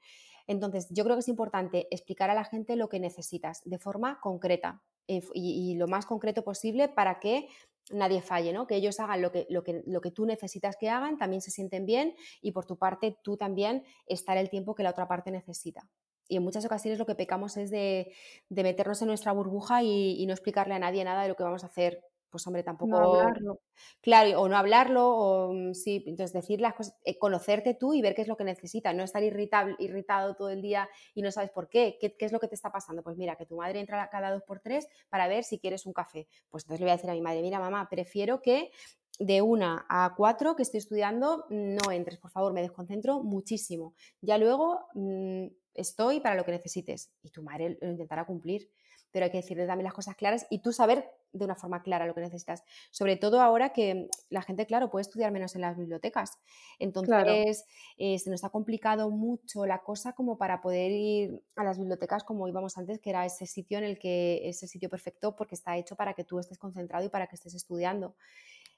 Entonces, 0.47 0.89
yo 0.91 1.05
creo 1.05 1.16
que 1.16 1.20
es 1.20 1.28
importante 1.28 1.89
explicar 1.91 2.28
a 2.28 2.35
la 2.35 2.45
gente 2.45 2.76
lo 2.76 2.91
que 2.91 3.01
necesitas 3.01 3.62
de 3.64 3.78
forma 3.78 4.20
concreta 4.20 4.83
eh, 5.09 5.22
y, 5.33 5.74
lo 5.76 5.89
más 5.89 6.05
concreto 6.05 6.45
posible 6.45 6.91
para 6.91 7.18
que 7.18 7.49
nadie 7.93 8.20
falle, 8.20 8.53
¿no? 8.53 8.66
que 8.66 8.76
ellos 8.76 9.01
hagan 9.01 9.22
lo 9.22 9.33
que, 9.33 9.47
lo, 9.49 9.64
que, 9.64 9.83
lo 9.87 10.03
que 10.03 10.11
tú 10.11 10.26
necesitas 10.26 10.76
que 10.76 10.91
hagan, 10.91 11.16
también 11.16 11.41
se 11.41 11.51
sienten 11.51 11.87
bien 11.87 12.14
y 12.43 12.53
por 12.53 12.66
tu 12.66 12.76
parte 12.76 13.16
tú 13.22 13.39
también 13.39 13.85
estar 14.05 14.37
el 14.37 14.51
tiempo 14.51 14.74
que 14.74 14.83
la 14.83 14.91
otra 14.91 15.09
parte 15.09 15.30
necesita 15.30 15.89
y 16.33 16.37
en 16.37 16.43
muchas 16.43 16.64
ocasiones 16.64 16.99
lo 16.99 17.05
que 17.05 17.14
pecamos 17.14 17.59
es 17.59 17.70
de, 17.70 18.11
meternos 18.49 19.03
en 19.03 19.09
nuestra 19.09 19.33
burbuja 19.33 19.83
y, 19.83 20.24
no 20.24 20.33
explicarle 20.33 20.72
a 20.72 20.78
nadie 20.78 21.05
nada 21.05 21.22
de 21.22 21.28
lo 21.28 21.37
que 21.37 21.43
vamos 21.43 21.62
a 21.62 21.66
hacer. 21.66 22.03
Pues 22.30 22.47
hombre, 22.47 22.62
tampoco... 22.62 22.93
No 22.93 23.20
hablarlo. 23.20 23.61
Claro, 24.01 24.41
o 24.41 24.49
no 24.49 24.57
hablarlo, 24.57 25.11
o 25.11 25.53
mm, 25.53 25.74
sí, 25.74 26.03
entonces 26.07 26.33
decir 26.33 26.62
las 26.62 26.72
cosas, 26.72 26.97
eh, 27.05 27.18
conocerte 27.18 27.74
tú 27.74 27.93
y 27.93 28.01
ver 28.01 28.14
qué 28.14 28.22
es 28.22 28.28
lo 28.28 28.39
que 28.39 28.45
necesitas, 28.45 28.95
no 28.95 29.03
estar 29.03 29.22
irritable, 29.22 29.76
irritado 29.78 30.35
todo 30.35 30.49
el 30.49 30.62
día 30.62 30.89
y 31.12 31.20
no 31.20 31.30
sabes 31.30 31.51
por 31.51 31.68
qué. 31.68 31.99
qué, 32.01 32.16
es 32.18 32.33
lo 32.33 32.41
que 32.41 32.49
te 32.49 32.55
está 32.55 32.72
pasando. 32.72 33.03
Pues 33.03 33.18
mira, 33.18 33.37
que 33.37 33.45
tu 33.45 33.57
madre 33.57 33.80
entra 33.80 34.09
cada 34.09 34.30
dos 34.30 34.43
por 34.45 34.61
tres 34.61 34.89
para 35.11 35.28
ver 35.28 35.45
si 35.45 35.59
quieres 35.59 35.85
un 35.85 35.93
café. 35.93 36.26
Pues 36.49 36.64
entonces 36.64 36.80
le 36.80 36.87
voy 36.87 36.93
a 36.93 36.97
decir 36.97 37.11
a 37.11 37.12
mi 37.12 37.20
madre, 37.20 37.43
mira 37.43 37.59
mamá, 37.59 37.87
prefiero 37.91 38.41
que 38.41 38.70
de 39.18 39.43
una 39.43 39.85
a 39.91 40.14
cuatro 40.16 40.57
que 40.57 40.62
estoy 40.62 40.78
estudiando, 40.78 41.45
no 41.51 41.91
entres, 41.91 42.18
por 42.18 42.30
favor, 42.30 42.55
me 42.55 42.62
desconcentro 42.62 43.22
muchísimo. 43.22 43.95
Ya 44.22 44.39
luego 44.39 44.87
mm, 44.95 45.49
estoy 45.75 46.20
para 46.20 46.35
lo 46.35 46.45
que 46.45 46.53
necesites 46.53 47.11
y 47.23 47.31
tu 47.31 47.43
madre 47.43 47.79
lo 47.81 47.91
intentará 47.91 48.25
cumplir, 48.25 48.70
pero 49.12 49.25
hay 49.25 49.31
que 49.31 49.39
decirle 49.39 49.66
también 49.66 49.85
las 49.85 49.95
cosas 49.95 50.16
claras 50.16 50.47
y 50.51 50.61
tú 50.61 50.73
saber 50.73 51.09
de 51.33 51.45
una 51.45 51.55
forma 51.55 51.83
clara 51.83 52.07
lo 52.07 52.14
que 52.14 52.20
necesitas. 52.20 52.64
Sobre 52.91 53.16
todo 53.16 53.41
ahora 53.41 53.73
que 53.73 54.09
la 54.29 54.43
gente, 54.43 54.66
claro, 54.66 54.91
puede 54.91 55.03
estudiar 55.03 55.33
menos 55.33 55.55
en 55.55 55.62
las 55.62 55.77
bibliotecas. 55.77 56.39
Entonces, 56.79 57.64
eh, 57.97 58.18
se 58.18 58.31
nos 58.31 58.45
ha 58.45 58.51
complicado 58.51 59.11
mucho 59.11 59.64
la 59.66 59.83
cosa 59.83 60.12
como 60.14 60.37
para 60.37 60.61
poder 60.61 60.91
ir 60.91 61.43
a 61.57 61.64
las 61.64 61.79
bibliotecas 61.79 62.25
como 62.25 62.49
íbamos 62.49 62.77
antes, 62.77 63.01
que 63.01 63.11
era 63.11 63.25
ese 63.25 63.47
sitio 63.47 63.79
en 63.79 63.85
el 63.85 63.99
que, 63.99 64.49
ese 64.49 64.66
sitio 64.66 64.89
perfecto 64.89 65.37
porque 65.37 65.55
está 65.55 65.77
hecho 65.77 65.97
para 65.97 66.14
que 66.14 66.25
tú 66.25 66.39
estés 66.39 66.59
concentrado 66.59 67.05
y 67.05 67.09
para 67.09 67.27
que 67.27 67.37
estés 67.37 67.55
estudiando. 67.55 68.14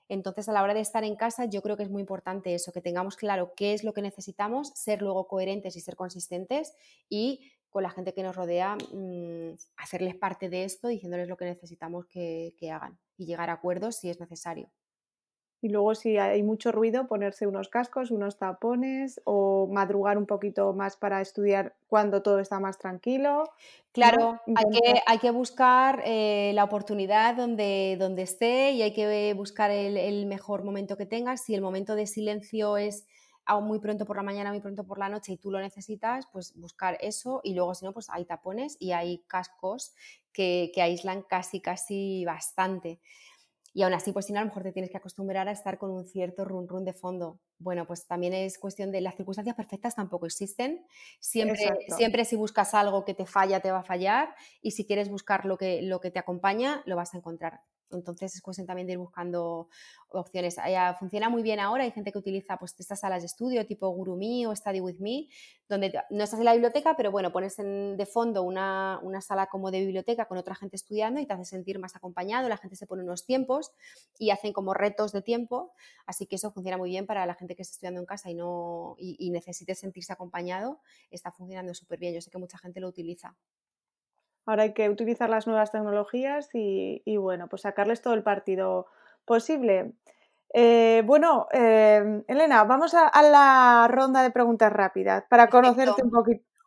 Entonces, 0.09 0.48
a 0.48 0.52
la 0.52 0.62
hora 0.62 0.74
de 0.74 0.80
estar 0.80 1.05
en 1.05 1.16
casa, 1.16 1.46
yo 1.46 1.62
creo 1.62 1.76
que 1.76 1.82
es 1.82 1.90
muy 1.90 2.00
importante 2.00 2.55
eso, 2.55 2.72
que 2.72 2.80
tengamos 2.80 3.16
claro 3.16 3.52
qué 3.57 3.72
es 3.74 3.84
lo 3.84 3.92
que 3.92 4.02
necesitamos, 4.02 4.72
ser 4.74 5.02
luego 5.02 5.26
coherentes 5.26 5.76
y 5.76 5.80
ser 5.80 5.96
consistentes 5.96 6.74
y 7.09 7.50
con 7.70 7.82
la 7.82 7.90
gente 7.90 8.14
que 8.14 8.22
nos 8.22 8.36
rodea 8.36 8.76
mm, 8.76 9.57
hacerles 9.76 10.14
parte 10.14 10.48
de 10.48 10.64
esto, 10.64 10.88
diciéndoles 10.88 11.28
lo 11.28 11.36
que 11.36 11.46
necesitamos 11.46 12.07
que, 12.07 12.55
que 12.57 12.70
hagan 12.70 12.98
y 13.16 13.26
llegar 13.26 13.50
a 13.50 13.55
acuerdos 13.55 13.96
si 13.96 14.11
es 14.11 14.20
necesario. 14.20 14.70
Y 15.64 15.70
luego 15.70 15.94
si 15.94 16.18
hay 16.18 16.42
mucho 16.42 16.72
ruido, 16.72 17.06
ponerse 17.06 17.46
unos 17.46 17.70
cascos, 17.70 18.10
unos 18.10 18.36
tapones 18.36 19.22
o 19.24 19.66
madrugar 19.72 20.18
un 20.18 20.26
poquito 20.26 20.74
más 20.74 20.98
para 20.98 21.22
estudiar 21.22 21.74
cuando 21.88 22.20
todo 22.20 22.38
está 22.38 22.60
más 22.60 22.76
tranquilo. 22.76 23.44
Claro, 23.90 24.38
hay, 24.46 24.64
que, 24.70 25.00
hay, 25.06 25.18
que, 25.20 25.30
buscar 25.30 26.02
eh, 26.04 26.52
la 26.54 26.64
oportunidad 26.64 27.34
donde, 27.34 27.96
donde 27.98 28.24
esté 28.24 28.72
y 28.72 28.82
hay 28.82 28.92
que 28.92 29.32
buscar 29.32 29.70
el, 29.70 30.26
mejor 30.26 30.64
momento 30.64 30.98
que 30.98 31.06
tengas. 31.06 31.42
Si 31.42 31.54
el 31.54 31.62
momento 31.62 31.94
de 31.94 32.06
silencio 32.06 32.76
es 32.76 33.06
aún 33.46 33.66
muy 33.66 33.78
pronto 33.78 34.04
por 34.04 34.18
la 34.18 34.22
mañana, 34.22 34.50
muy 34.50 34.60
pronto 34.60 34.84
por 34.84 34.98
la 34.98 35.08
noche 35.08 35.32
y 35.32 35.38
tú 35.38 35.50
lo 35.50 35.60
necesitas, 35.60 36.26
pues 36.30 36.52
buscar 36.56 36.98
eso 37.00 37.40
y 37.42 37.54
luego 37.54 37.74
si 37.74 37.86
no, 37.86 37.94
pues 37.94 38.10
hay 38.10 38.26
tapones 38.26 38.76
y 38.80 38.92
hay 38.92 39.24
cascos 39.28 39.94
que, 40.30 40.70
que 40.74 40.82
aíslan 40.82 41.22
casi, 41.22 41.62
casi 41.62 42.22
bastante. 42.26 43.00
Y 43.77 43.83
aún 43.83 43.93
así, 43.93 44.12
pues 44.12 44.27
si 44.27 44.33
no, 44.33 44.39
a 44.39 44.43
lo 44.43 44.47
mejor 44.47 44.62
te 44.62 44.70
tienes 44.70 44.91
que 44.91 44.97
acostumbrar 44.97 45.49
a 45.49 45.51
estar 45.51 45.79
con 45.79 45.91
un 45.91 46.07
cierto 46.07 46.45
run 46.45 46.68
run 46.68 46.85
de 46.85 46.93
fondo. 46.93 47.41
Bueno, 47.59 47.87
pues 47.87 48.07
también 48.07 48.33
es 48.33 48.57
cuestión 48.57 48.93
de 48.93 49.01
las 49.01 49.16
circunstancias 49.16 49.57
perfectas 49.57 49.97
tampoco 49.97 50.27
existen. 50.27 50.87
Siempre, 51.18 51.77
siempre 51.89 52.25
si 52.25 52.37
buscas 52.37 52.72
algo 52.72 53.05
que 53.05 53.14
te 53.14 53.27
falla, 53.27 53.59
te 53.59 53.72
va 53.72 53.81
a 53.81 53.85
fallar. 53.85 54.33
Y 54.62 54.70
si 54.70 54.87
quieres 54.87 55.09
buscar 55.09 55.45
lo 55.45 55.59
que, 55.59 55.83
lo 55.83 56.01
que 56.01 56.12
te 56.12 56.20
acompaña, 56.20 56.83
lo 56.87 56.95
vas 56.95 57.14
a 57.14 57.18
encontrar. 57.18 57.62
Entonces 57.97 58.34
es 58.34 58.42
cuestión 58.42 58.66
también 58.66 58.86
de 58.86 58.95
ir 58.95 58.99
buscando 58.99 59.68
opciones. 60.09 60.57
Funciona 60.99 61.28
muy 61.28 61.42
bien 61.42 61.61
ahora, 61.61 61.84
hay 61.84 61.90
gente 61.90 62.12
que 62.12 62.18
utiliza 62.18 62.57
pues, 62.57 62.74
estas 62.78 63.01
salas 63.01 63.22
de 63.22 63.26
estudio 63.26 63.66
tipo 63.66 63.88
GuruMe 63.88 64.47
o 64.47 64.55
Study 64.55 64.80
With 64.80 64.99
Me, 64.99 65.28
donde 65.68 65.92
no 66.11 66.24
estás 66.24 66.38
en 66.38 66.45
la 66.45 66.53
biblioteca, 66.53 66.97
pero 66.97 67.11
bueno, 67.11 67.32
pones 67.32 67.57
de 67.57 68.09
fondo 68.11 68.42
una, 68.42 69.01
sala 69.20 69.47
como 69.47 69.70
de 69.70 69.80
biblioteca 69.80 70.26
con 70.26 70.38
otra 70.38 70.55
gente 70.55 70.76
estudiando 70.76 71.20
y 71.20 71.26
te 71.26 71.32
hace 71.32 71.45
sentir 71.45 71.78
más 71.78 71.97
acompañado, 71.97 72.49
la 72.49 72.57
gente 72.57 72.76
se 72.76 72.86
pone 72.86 73.03
unos 73.03 73.24
tiempos 73.24 73.72
y 74.18 74.30
hacen 74.30 74.53
como 74.53 74.74
retos 74.74 75.12
de 75.12 75.22
tiempo, 75.22 75.72
así 76.07 76.26
que 76.26 76.36
eso 76.36 76.51
funciona 76.51 76.76
muy 76.76 76.90
bien 76.90 77.07
para 77.07 77.26
la 77.26 77.34
gente 77.34 77.57
que 77.57 77.62
está 77.62 77.72
estudiando 77.72 78.01
en 78.01 78.07
casa 78.07 78.30
y, 78.30 78.34
no, 78.34 78.97
y 78.99 79.30
necesite 79.30 79.74
sentirse 79.74 80.12
acompañado, 80.12 80.80
está 81.11 81.32
funcionando 81.32 81.74
súper 81.74 81.99
bien, 81.99 82.14
yo 82.14 82.20
sé 82.20 82.30
que 82.30 82.38
mucha 82.38 82.59
gente 82.59 82.80
lo 82.80 82.88
utiliza. 82.88 83.36
Ahora 84.47 84.64
hay 84.64 84.74
que 84.74 84.90
utilizar 84.90 85.30
las 85.30 85.47
nuevas 85.47 85.72
tecnologías 85.72 86.51
y, 86.53 87.16
bueno, 87.16 87.49
pues 87.49 87.62
sacarles 87.62 88.03
todo 88.03 88.14
el 88.14 88.22
partido 88.22 88.86
posible. 89.24 89.92
Eh, 90.53 91.03
bueno, 91.07 91.49
em, 91.51 92.22
Elena, 92.28 92.64
vamos 92.64 92.95
a, 92.95 93.11
la 93.22 93.88
ronda 93.90 94.22
de 94.22 94.30
preguntas 94.30 94.72
rápidas 94.72 95.24
para 95.28 95.49
conocerte 95.49 96.03
un, 96.03 96.12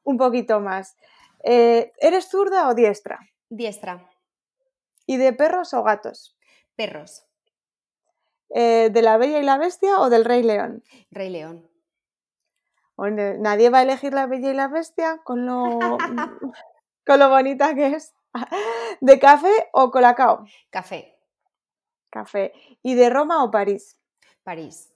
un, 0.04 0.18
poquito 0.18 0.60
más. 0.60 0.98
Eh, 1.44 1.94
¿Eres 2.00 2.28
zurda 2.30 2.68
o 2.68 2.74
diestra? 2.74 3.20
Diestra. 3.50 4.10
¿Y 5.06 5.18
de 5.18 5.34
perros 5.34 5.74
o 5.74 5.84
gatos? 5.84 6.36
Perros. 6.76 7.28
Eh, 8.50 8.90
¿De 8.92 9.02
la 9.02 9.18
Bella 9.18 9.40
y 9.40 9.44
la 9.44 9.58
Bestia 9.58 10.00
o 10.00 10.10
del 10.10 10.26
Rey 10.26 10.44
León? 10.44 10.84
Rey 11.12 11.30
León. 11.30 11.70
nadie 12.98 13.70
va 13.70 13.80
a 13.80 13.84
elegir 13.84 14.14
la 14.14 14.26
Bella 14.26 14.52
y 14.52 14.54
la 14.54 14.68
Bestia 14.68 15.22
con 15.24 15.46
lo 15.46 15.80
con 17.08 17.20
lo 17.20 17.30
bonita 17.30 17.74
que 17.74 17.88
es. 17.96 18.14
¿De 19.02 19.18
café 19.18 19.70
o 19.72 19.90
colacao? 19.90 20.46
Café. 20.70 21.18
Café. 22.10 22.54
¿Y 22.84 22.96
de 22.96 23.10
Roma 23.10 23.44
o 23.44 23.50
París? 23.50 23.98
París. 24.44 24.94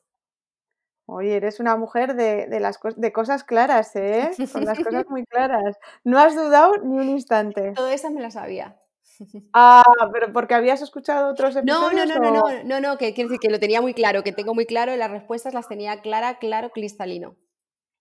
Oye, 1.05 1.35
eres 1.35 1.59
una 1.59 1.75
mujer 1.75 2.15
de, 2.15 2.47
las 2.59 2.79
de 2.95 3.11
cosas 3.11 3.43
claras, 3.43 3.95
¿eh? 3.95 4.31
Con 4.51 4.63
las 4.63 4.79
cosas 4.79 5.05
muy 5.09 5.25
claras. 5.25 5.77
No 6.03 6.19
has 6.19 6.35
dudado 6.35 6.73
ni 6.83 6.97
un 6.99 7.09
instante. 7.09 7.73
Todo 7.75 7.89
eso 7.89 8.09
me 8.11 8.21
lo 8.21 8.31
sabía. 8.31 8.77
Ah, 9.53 9.83
pero 10.11 10.33
porque 10.33 10.55
habías 10.55 10.81
escuchado 10.81 11.29
otros 11.29 11.55
episodios. 11.55 11.93
No, 11.93 12.05
no, 12.05 12.19
no, 12.19 12.31
no, 12.31 12.31
no, 12.31 12.63
no, 12.63 12.79
no, 12.81 12.97
que 12.97 13.13
quiero 13.13 13.29
decir 13.29 13.39
que 13.39 13.51
lo 13.51 13.59
tenía 13.59 13.79
muy 13.79 13.93
claro, 13.93 14.23
que 14.23 14.31
tengo 14.31 14.55
muy 14.55 14.65
claro 14.65 14.95
y 14.95 14.97
las 14.97 15.11
respuestas 15.11 15.53
las 15.53 15.67
tenía 15.67 16.01
clara, 16.01 16.39
claro, 16.39 16.71
cristalino. 16.71 17.35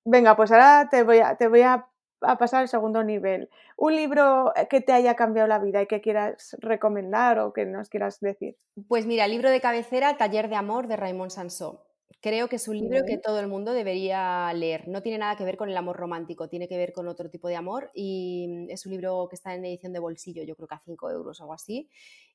Venga, 0.07 0.35
pues 0.35 0.51
ahora 0.51 0.89
te 0.91 1.03
voy 1.03 1.19
a, 1.19 1.37
te 1.37 1.49
voy 1.49 1.61
a 1.61 1.90
a 2.23 2.39
pasar 2.39 2.63
al 2.63 2.69
segundo 2.69 3.03
nivel. 3.03 3.49
Un 3.77 3.97
libro 3.97 4.55
eh, 4.57 4.67
que 4.69 4.81
te 4.81 4.93
haya 4.93 5.15
cambiado 5.15 5.49
la 5.49 5.59
vida 5.59 5.83
y 5.83 5.87
que 5.87 6.01
quieras 6.01 6.57
recomendar 6.61 7.39
o 7.39 7.53
que 7.53 7.67
nos 7.67 7.89
quieras 7.89 8.21
decir. 8.21 8.57
Pues 8.89 9.07
mira, 9.07 9.27
libro 9.29 9.51
de 9.51 9.61
cabecera, 9.61 10.17
Taller 10.17 10.49
de 10.49 10.57
Amor 10.57 10.87
de 10.87 10.97
Raymond 10.97 11.31
Sansó. 11.31 11.87
Creo 12.23 12.49
que 12.49 12.57
es 12.57 12.69
un 12.69 12.77
libro 12.77 13.07
que 13.07 13.17
todo 13.17 13.41
el 13.41 13.47
mundo 13.47 13.73
debería 13.73 14.53
leer. 14.53 14.89
No 14.89 15.01
tiene 15.01 15.17
nada 15.17 15.37
que 15.37 15.45
ver 15.45 15.57
con 15.57 15.71
el 15.71 15.77
amor 15.77 15.97
romántico, 15.97 16.49
tiene 16.49 16.69
que 16.69 16.77
ver 16.77 16.93
con 16.93 17.09
otro 17.09 17.31
tipo 17.31 17.49
de 17.49 17.57
amor 17.57 17.91
y 17.95 18.47
mm, 18.49 18.71
es 18.71 18.85
un 18.85 18.93
libro 18.93 19.27
que 19.31 19.37
está 19.37 19.55
en 19.55 19.65
edición 19.65 19.95
de 19.95 20.01
bolsillo, 20.01 20.43
yo 20.43 20.55
creo 20.55 20.69
que 20.69 20.75
a 20.75 20.81
5 20.81 21.11
euros 21.11 21.41
o 21.41 21.45
algo 21.45 21.55
así. 21.55 21.89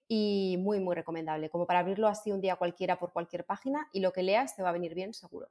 Y 0.08 0.58
muy, 0.60 0.80
muy 0.80 0.96
recomendable, 0.96 1.50
como 1.50 1.68
para 1.68 1.80
abrirlo 1.80 2.08
así 2.08 2.32
un 2.32 2.42
día 2.42 2.56
cualquiera 2.56 2.98
por 2.98 3.12
cualquier 3.14 3.46
página 3.46 3.88
y 3.92 4.00
lo 4.00 4.12
que 4.12 4.24
leas 4.24 4.56
te 4.56 4.64
va 4.64 4.70
a 4.70 4.74
venir 4.74 4.96
bien 4.96 5.14
seguro. 5.14 5.50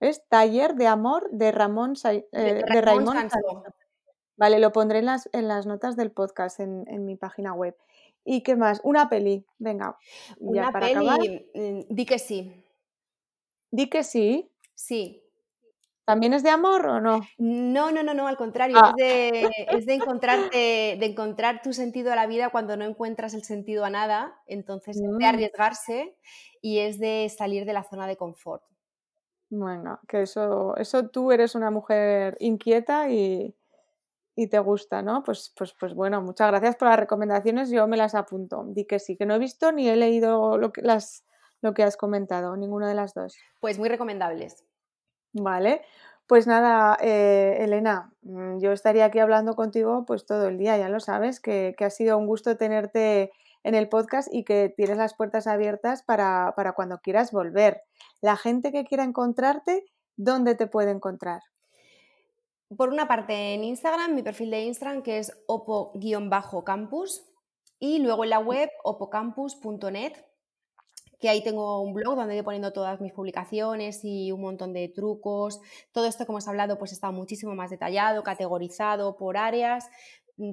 Es 0.00 0.26
Taller 0.28 0.74
de 0.74 0.86
Amor 0.86 1.28
de 1.30 1.52
Ramón 1.52 1.94
de, 1.94 2.28
eh, 2.32 2.62
Raymond 2.80 3.30
Vale, 4.36 4.60
lo 4.60 4.72
pondré 4.72 5.00
en 5.00 5.06
las, 5.06 5.28
en 5.32 5.48
las 5.48 5.66
notas 5.66 5.96
del 5.96 6.12
podcast 6.12 6.60
en, 6.60 7.04
mi 7.04 7.16
página 7.16 7.52
web. 7.54 7.76
¿Y 8.24 8.42
qué 8.42 8.54
más? 8.54 8.80
Una 8.84 9.08
peli, 9.08 9.44
venga. 9.58 9.98
Una 10.38 10.70
peli, 10.70 11.48
mm, 11.54 11.80
di 11.88 12.06
que 12.06 12.20
sí. 12.20 12.64
Di 13.72 13.90
que 13.90 14.04
sí. 14.04 14.48
Sí. 14.74 15.24
¿También 16.04 16.32
es 16.32 16.42
de 16.42 16.50
amor 16.50 16.86
o 16.86 17.00
no? 17.00 17.20
No, 17.36 17.90
no, 17.90 18.02
no, 18.02 18.14
no, 18.14 18.28
al 18.28 18.36
contrario, 18.36 18.78
ah. 18.80 18.94
es, 18.96 19.84
de, 19.84 19.94
encontrarte, 19.94 20.96
de 20.98 21.04
encontrar 21.04 21.60
tu 21.60 21.72
sentido 21.72 22.12
a 22.12 22.16
la 22.16 22.26
vida 22.26 22.48
cuando 22.48 22.76
no 22.76 22.86
encuentras 22.86 23.34
el 23.34 23.42
sentido 23.42 23.84
a 23.84 23.90
nada, 23.90 24.40
entonces 24.46 24.96
es 24.96 25.02
de 25.02 25.24
mm. 25.26 25.28
arriesgarse 25.28 26.16
y 26.62 26.78
es 26.78 26.98
de 26.98 27.30
salir 27.36 27.66
de 27.66 27.74
la 27.74 27.82
zona 27.82 28.06
de 28.06 28.16
confort. 28.16 28.62
Venga, 29.50 30.00
que 30.06 30.22
eso, 30.22 30.76
eso 30.76 31.08
tú 31.08 31.32
eres 31.32 31.54
una 31.54 31.70
mujer 31.70 32.36
inquieta 32.40 33.08
y, 33.10 33.54
te 34.50 34.58
gusta, 34.60 35.02
¿no? 35.02 35.24
Pues, 35.24 35.52
pues, 35.56 35.74
pues 35.80 35.94
bueno, 35.94 36.22
muchas 36.22 36.48
gracias 36.48 36.76
por 36.76 36.88
las 36.88 37.00
recomendaciones, 37.00 37.70
yo 37.70 37.88
me 37.88 37.96
las 37.96 38.14
apunto. 38.14 38.64
Di 38.68 38.84
que 38.84 39.00
sí, 39.00 39.16
que 39.16 39.26
no 39.26 39.34
he 39.34 39.38
visto 39.38 39.72
ni 39.72 39.88
he 39.88 39.96
leído 39.96 40.58
lo 40.58 40.72
que, 40.72 40.80
las, 40.82 41.24
lo 41.60 41.74
que 41.74 41.82
has 41.82 41.96
comentado, 41.96 42.56
ninguna 42.56 42.88
de 42.88 42.94
las 42.94 43.14
dos. 43.14 43.36
Pues 43.58 43.80
muy 43.80 43.88
recomendables. 43.88 44.64
Vale, 45.32 45.82
pues 46.28 46.46
nada, 46.46 46.96
eh, 47.00 47.56
Elena, 47.60 48.12
mm, 48.22 48.60
yo 48.60 48.70
estaría 48.70 49.06
aquí 49.06 49.18
hablando 49.18 49.56
contigo 49.56 50.04
pues 50.06 50.24
todo 50.24 50.46
el 50.46 50.58
día, 50.58 50.76
ya 50.78 50.88
lo 50.88 51.00
sabes, 51.00 51.40
que, 51.40 51.74
que 51.76 51.84
ha 51.84 51.90
sido 51.90 52.16
un 52.16 52.26
gusto 52.26 52.56
tenerte 52.56 53.32
en 53.68 53.74
el 53.74 53.90
podcast 53.90 54.32
y 54.32 54.44
que 54.44 54.72
tienes 54.74 54.96
las 54.96 55.14
puertas 55.14 55.46
abiertas 55.46 56.02
para, 56.02 56.54
cuando 56.74 57.00
quieras 57.00 57.32
volver. 57.32 57.82
La 58.22 58.38
gente 58.38 58.72
que 58.72 58.84
quiera 58.84 59.04
encontrarte, 59.04 59.84
¿dónde 60.16 60.54
te 60.54 60.66
puede 60.66 60.90
encontrar? 60.90 61.42
Por 62.74 62.88
una 62.88 63.06
parte 63.06 63.52
en 63.52 63.64
Instagram, 63.64 64.14
mi 64.14 64.22
perfil 64.22 64.50
de 64.50 64.62
Instagram 64.62 65.02
que 65.02 65.18
es 65.18 65.38
opo-campus 65.46 67.26
y 67.78 67.98
luego 67.98 68.24
en 68.24 68.30
la 68.30 68.38
web 68.38 68.70
opocampus.net 68.84 70.14
que 71.18 71.28
ahí 71.28 71.42
tengo 71.42 71.80
un 71.80 71.94
blog 71.94 72.16
donde 72.16 72.34
voy 72.34 72.42
poniendo 72.42 72.72
todas 72.72 73.00
mis 73.00 73.12
publicaciones 73.12 74.04
y 74.04 74.30
un 74.30 74.40
montón 74.40 74.72
de 74.72 74.88
trucos. 74.88 75.60
Todo 75.92 76.06
esto 76.06 76.24
que 76.24 76.32
hemos 76.32 76.46
hablado 76.46 76.78
pues 76.78 76.92
está 76.92 77.10
muchísimo 77.10 77.54
más 77.54 77.70
detallado, 77.70 78.22
categorizado 78.22 79.16
por 79.16 79.36
áreas, 79.36 79.88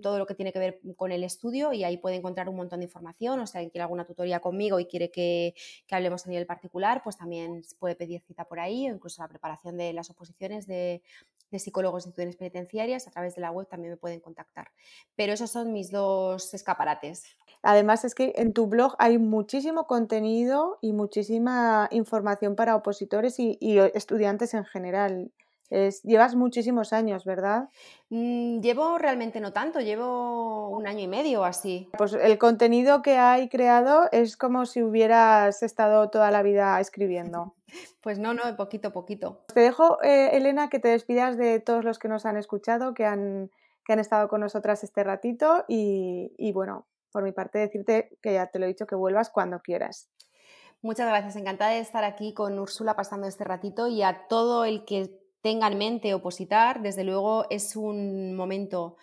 todo 0.02 0.18
lo 0.18 0.26
que 0.26 0.36
tiene 0.36 0.52
que 0.52 0.60
ver 0.60 0.80
con 0.96 1.12
el 1.12 1.24
estudio 1.24 1.74
y 1.74 1.84
ahí 1.84 1.98
puede 1.98 2.16
encontrar 2.16 2.50
un 2.50 2.56
montón 2.56 2.80
de 2.80 2.86
información, 2.86 3.40
o 3.40 3.48
sea, 3.48 3.62
quien 3.62 3.70
quiere 3.70 3.84
alguna 3.84 4.06
tutoría 4.06 4.40
conmigo 4.40 4.80
y 4.80 4.86
quiere 4.86 5.12
que, 5.12 5.54
hablemos 5.92 6.26
a 6.26 6.30
nivel 6.30 6.46
particular, 6.46 7.02
pues 7.04 7.18
también 7.18 7.62
puede 7.80 7.96
pedir 7.96 8.22
cita 8.22 8.46
por 8.46 8.60
ahí 8.60 8.90
o 8.90 8.94
incluso 8.94 9.22
la 9.22 9.28
preparación 9.28 9.78
de 9.78 9.94
las 9.94 10.10
oposiciones 10.10 10.68
de, 10.68 11.02
psicólogos 11.58 12.04
de 12.04 12.10
instituciones 12.10 12.36
penitenciarias 12.36 13.08
a 13.08 13.12
través 13.12 13.34
de 13.36 13.40
la 13.40 13.50
web 13.50 13.66
también 13.70 13.92
me 13.92 13.98
pueden 13.98 14.20
contactar. 14.20 14.72
Pero 15.16 15.32
esos 15.32 15.52
son 15.52 15.72
mis 15.72 15.90
dos 15.90 16.54
escaparates. 16.54 17.24
Además 17.62 18.04
es 18.04 18.14
que 18.14 18.34
en 18.36 18.52
tu 18.52 18.68
blog 18.68 18.96
hay 19.00 19.18
muchísimo 19.18 19.88
contenido 19.88 20.78
y 20.82 20.92
muchísima 20.92 21.88
información 21.92 22.58
para 22.58 22.76
opositores 22.76 23.40
y 23.40 23.58
estudiantes 23.94 24.54
en 24.54 24.66
general 24.66 25.32
llevas 25.70 26.36
muchísimos 26.36 26.94
años, 26.94 27.26
¿verdad? 27.26 27.70
Mm, 28.10 28.62
llevo 28.62 28.98
realmente 28.98 29.40
no 29.40 29.54
tanto, 29.54 29.80
llevo 29.80 30.70
un 30.70 30.88
año 30.88 31.02
y 31.02 31.08
medio 31.08 31.44
así. 31.44 31.90
Pues 31.98 32.14
el 32.14 32.38
contenido 32.38 33.02
que 33.02 33.18
hay 33.18 33.50
creado 33.50 34.08
es 34.12 34.38
como 34.38 34.66
si 34.66 34.84
hubieras 34.84 35.64
estado 35.64 36.10
toda 36.10 36.32
la 36.32 36.44
vida 36.44 36.80
escribiendo. 36.80 37.56
Pues 38.02 38.20
no, 38.20 38.36
no, 38.36 38.44
poquito 38.56 38.90
a 38.90 38.94
poquito. 38.94 39.42
Te 39.52 39.62
dejo, 39.62 40.02
eh, 40.04 40.30
Elena, 40.34 40.70
que 40.70 40.78
te 40.78 40.90
despidas 40.90 41.38
de 41.38 41.60
todos 41.60 41.84
los 41.84 41.98
que 41.98 42.08
nos 42.08 42.28
han 42.28 42.38
escuchado, 42.38 42.94
que 42.94 43.04
han, 43.04 43.50
que 43.84 43.94
han 43.94 44.00
estado 44.00 44.30
con 44.30 44.42
nosotras 44.42 44.84
este 44.84 45.04
ratito 45.04 45.66
y, 45.68 46.32
y 46.38 46.52
bueno, 46.52 46.86
por 47.12 47.24
mi 47.24 47.32
parte 47.32 47.58
decirte 47.58 48.16
que 48.22 48.34
ya 48.34 48.48
te 48.48 48.60
lo 48.60 48.66
he 48.66 48.68
dicho, 48.68 48.86
que 48.86 48.96
vuelvas 48.96 49.32
cuando 49.32 49.60
quieras. 49.60 50.08
Muchas 50.82 51.08
gracias, 51.08 51.36
encantada 51.36 51.72
de 51.72 51.80
estar 51.80 52.04
aquí 52.04 52.34
con 52.36 52.60
Úrsula 52.60 52.96
pasando 52.96 53.26
este 53.26 53.44
ratito 53.44 53.88
y 53.88 54.04
a 54.04 54.28
todo 54.28 54.66
el 54.66 54.86
que 54.86 55.10
tenga 55.46 55.68
en 55.68 55.78
mente 55.78 56.16
opositar, 56.16 56.82
desde 56.82 57.04
luego 57.04 57.46
es 57.52 57.76
un 57.76 58.34
momento 58.34 58.98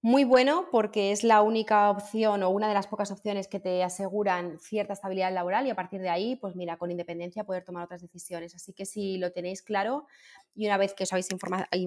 muy 0.00 0.22
bueno 0.22 0.68
porque 0.70 1.10
es 1.10 1.24
la 1.24 1.42
única 1.42 1.90
opción 1.90 2.44
o 2.44 2.50
una 2.50 2.68
de 2.68 2.74
las 2.74 2.86
pocas 2.86 3.10
opciones 3.10 3.48
que 3.48 3.58
te 3.58 3.82
aseguran 3.82 4.60
cierta 4.60 4.92
estabilidad 4.92 5.32
laboral 5.32 5.66
y 5.66 5.70
a 5.70 5.74
partir 5.74 6.00
de 6.00 6.08
ahí, 6.08 6.36
pues 6.36 6.54
mira, 6.54 6.76
con 6.76 6.92
independencia 6.92 7.42
poder 7.42 7.64
tomar 7.64 7.82
otras 7.82 8.02
decisiones. 8.02 8.54
Así 8.54 8.72
que 8.72 8.86
si 8.86 9.18
lo 9.18 9.32
tenéis 9.32 9.62
claro 9.62 10.06
y 10.54 10.66
una 10.66 10.76
vez 10.76 10.94
que 10.94 11.02
os 11.02 11.12
habéis 11.12 11.26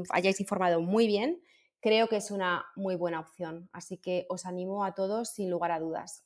hayáis 0.09 0.39
informado 0.41 0.81
muy 0.81 1.07
bien, 1.07 1.41
creo 1.79 2.09
que 2.09 2.17
es 2.17 2.29
una 2.29 2.65
muy 2.75 2.95
buena 2.97 3.21
opción. 3.21 3.69
Así 3.71 3.95
que 3.99 4.25
os 4.27 4.45
animo 4.45 4.83
a 4.83 4.95
todos 4.95 5.29
sin 5.29 5.49
lugar 5.49 5.71
a 5.71 5.79
dudas. 5.79 6.25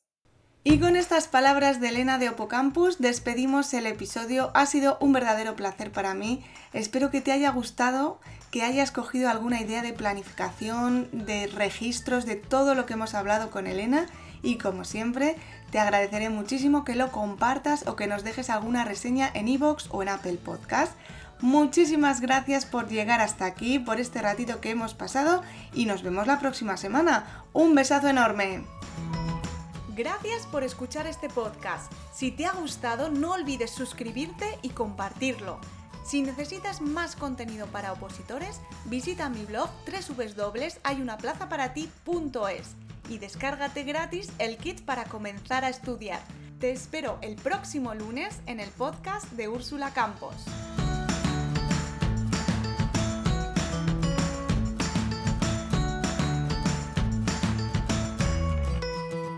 Y 0.64 0.80
con 0.80 0.96
estas 0.96 1.28
palabras 1.28 1.80
de 1.80 1.88
Elena 1.88 2.18
de 2.18 2.28
Opocampus 2.28 2.98
despedimos 2.98 3.72
el 3.74 3.86
episodio. 3.86 4.50
Ha 4.54 4.66
sido 4.66 4.98
un 5.00 5.12
verdadero 5.12 5.56
placer 5.56 5.92
para 5.92 6.14
mí. 6.14 6.44
Espero 6.72 7.10
que 7.10 7.20
te 7.20 7.32
haya 7.32 7.50
gustado, 7.50 8.20
que 8.50 8.64
hayas 8.64 8.90
cogido 8.90 9.30
alguna 9.30 9.60
idea 9.60 9.82
de 9.82 9.92
planificación, 9.92 11.08
de 11.12 11.46
registros, 11.46 12.26
de 12.26 12.36
todo 12.36 12.74
lo 12.74 12.86
que 12.86 12.94
hemos 12.94 13.14
hablado 13.14 13.50
con 13.50 13.66
Elena. 13.66 14.06
Y 14.42 14.58
como 14.58 14.84
siempre, 14.84 15.36
te 15.70 15.78
agradeceré 15.78 16.28
muchísimo 16.28 16.84
que 16.84 16.96
lo 16.96 17.12
compartas 17.12 17.86
o 17.86 17.96
que 17.96 18.06
nos 18.06 18.24
dejes 18.24 18.50
alguna 18.50 18.84
reseña 18.84 19.30
en 19.32 19.48
iVoox 19.48 19.86
o 19.90 20.02
en 20.02 20.08
Apple 20.08 20.38
Podcast. 20.44 20.92
Muchísimas 21.40 22.20
gracias 22.20 22.66
por 22.66 22.88
llegar 22.88 23.20
hasta 23.20 23.46
aquí, 23.46 23.78
por 23.78 24.00
este 24.00 24.20
ratito 24.20 24.60
que 24.60 24.70
hemos 24.70 24.94
pasado 24.94 25.42
y 25.72 25.86
nos 25.86 26.02
vemos 26.02 26.26
la 26.26 26.40
próxima 26.40 26.76
semana. 26.76 27.44
Un 27.52 27.76
besazo 27.76 28.08
enorme. 28.08 28.64
Gracias 29.98 30.46
por 30.46 30.62
escuchar 30.62 31.06
este 31.08 31.28
podcast. 31.28 31.92
Si 32.14 32.30
te 32.30 32.46
ha 32.46 32.52
gustado, 32.52 33.10
no 33.10 33.32
olvides 33.32 33.72
suscribirte 33.72 34.46
y 34.62 34.68
compartirlo. 34.68 35.58
Si 36.04 36.22
necesitas 36.22 36.80
más 36.80 37.16
contenido 37.16 37.66
para 37.66 37.92
opositores, 37.92 38.60
visita 38.84 39.28
mi 39.28 39.44
blog 39.44 39.68
www.hayunaplazaparati.es 39.86 42.76
y 43.08 43.18
descárgate 43.18 43.82
gratis 43.82 44.30
el 44.38 44.56
kit 44.56 44.82
para 44.82 45.06
comenzar 45.06 45.64
a 45.64 45.68
estudiar. 45.68 46.20
Te 46.60 46.70
espero 46.70 47.18
el 47.20 47.34
próximo 47.34 47.92
lunes 47.92 48.38
en 48.46 48.60
el 48.60 48.70
podcast 48.70 49.28
de 49.32 49.48
Úrsula 49.48 49.92
Campos. 49.92 50.36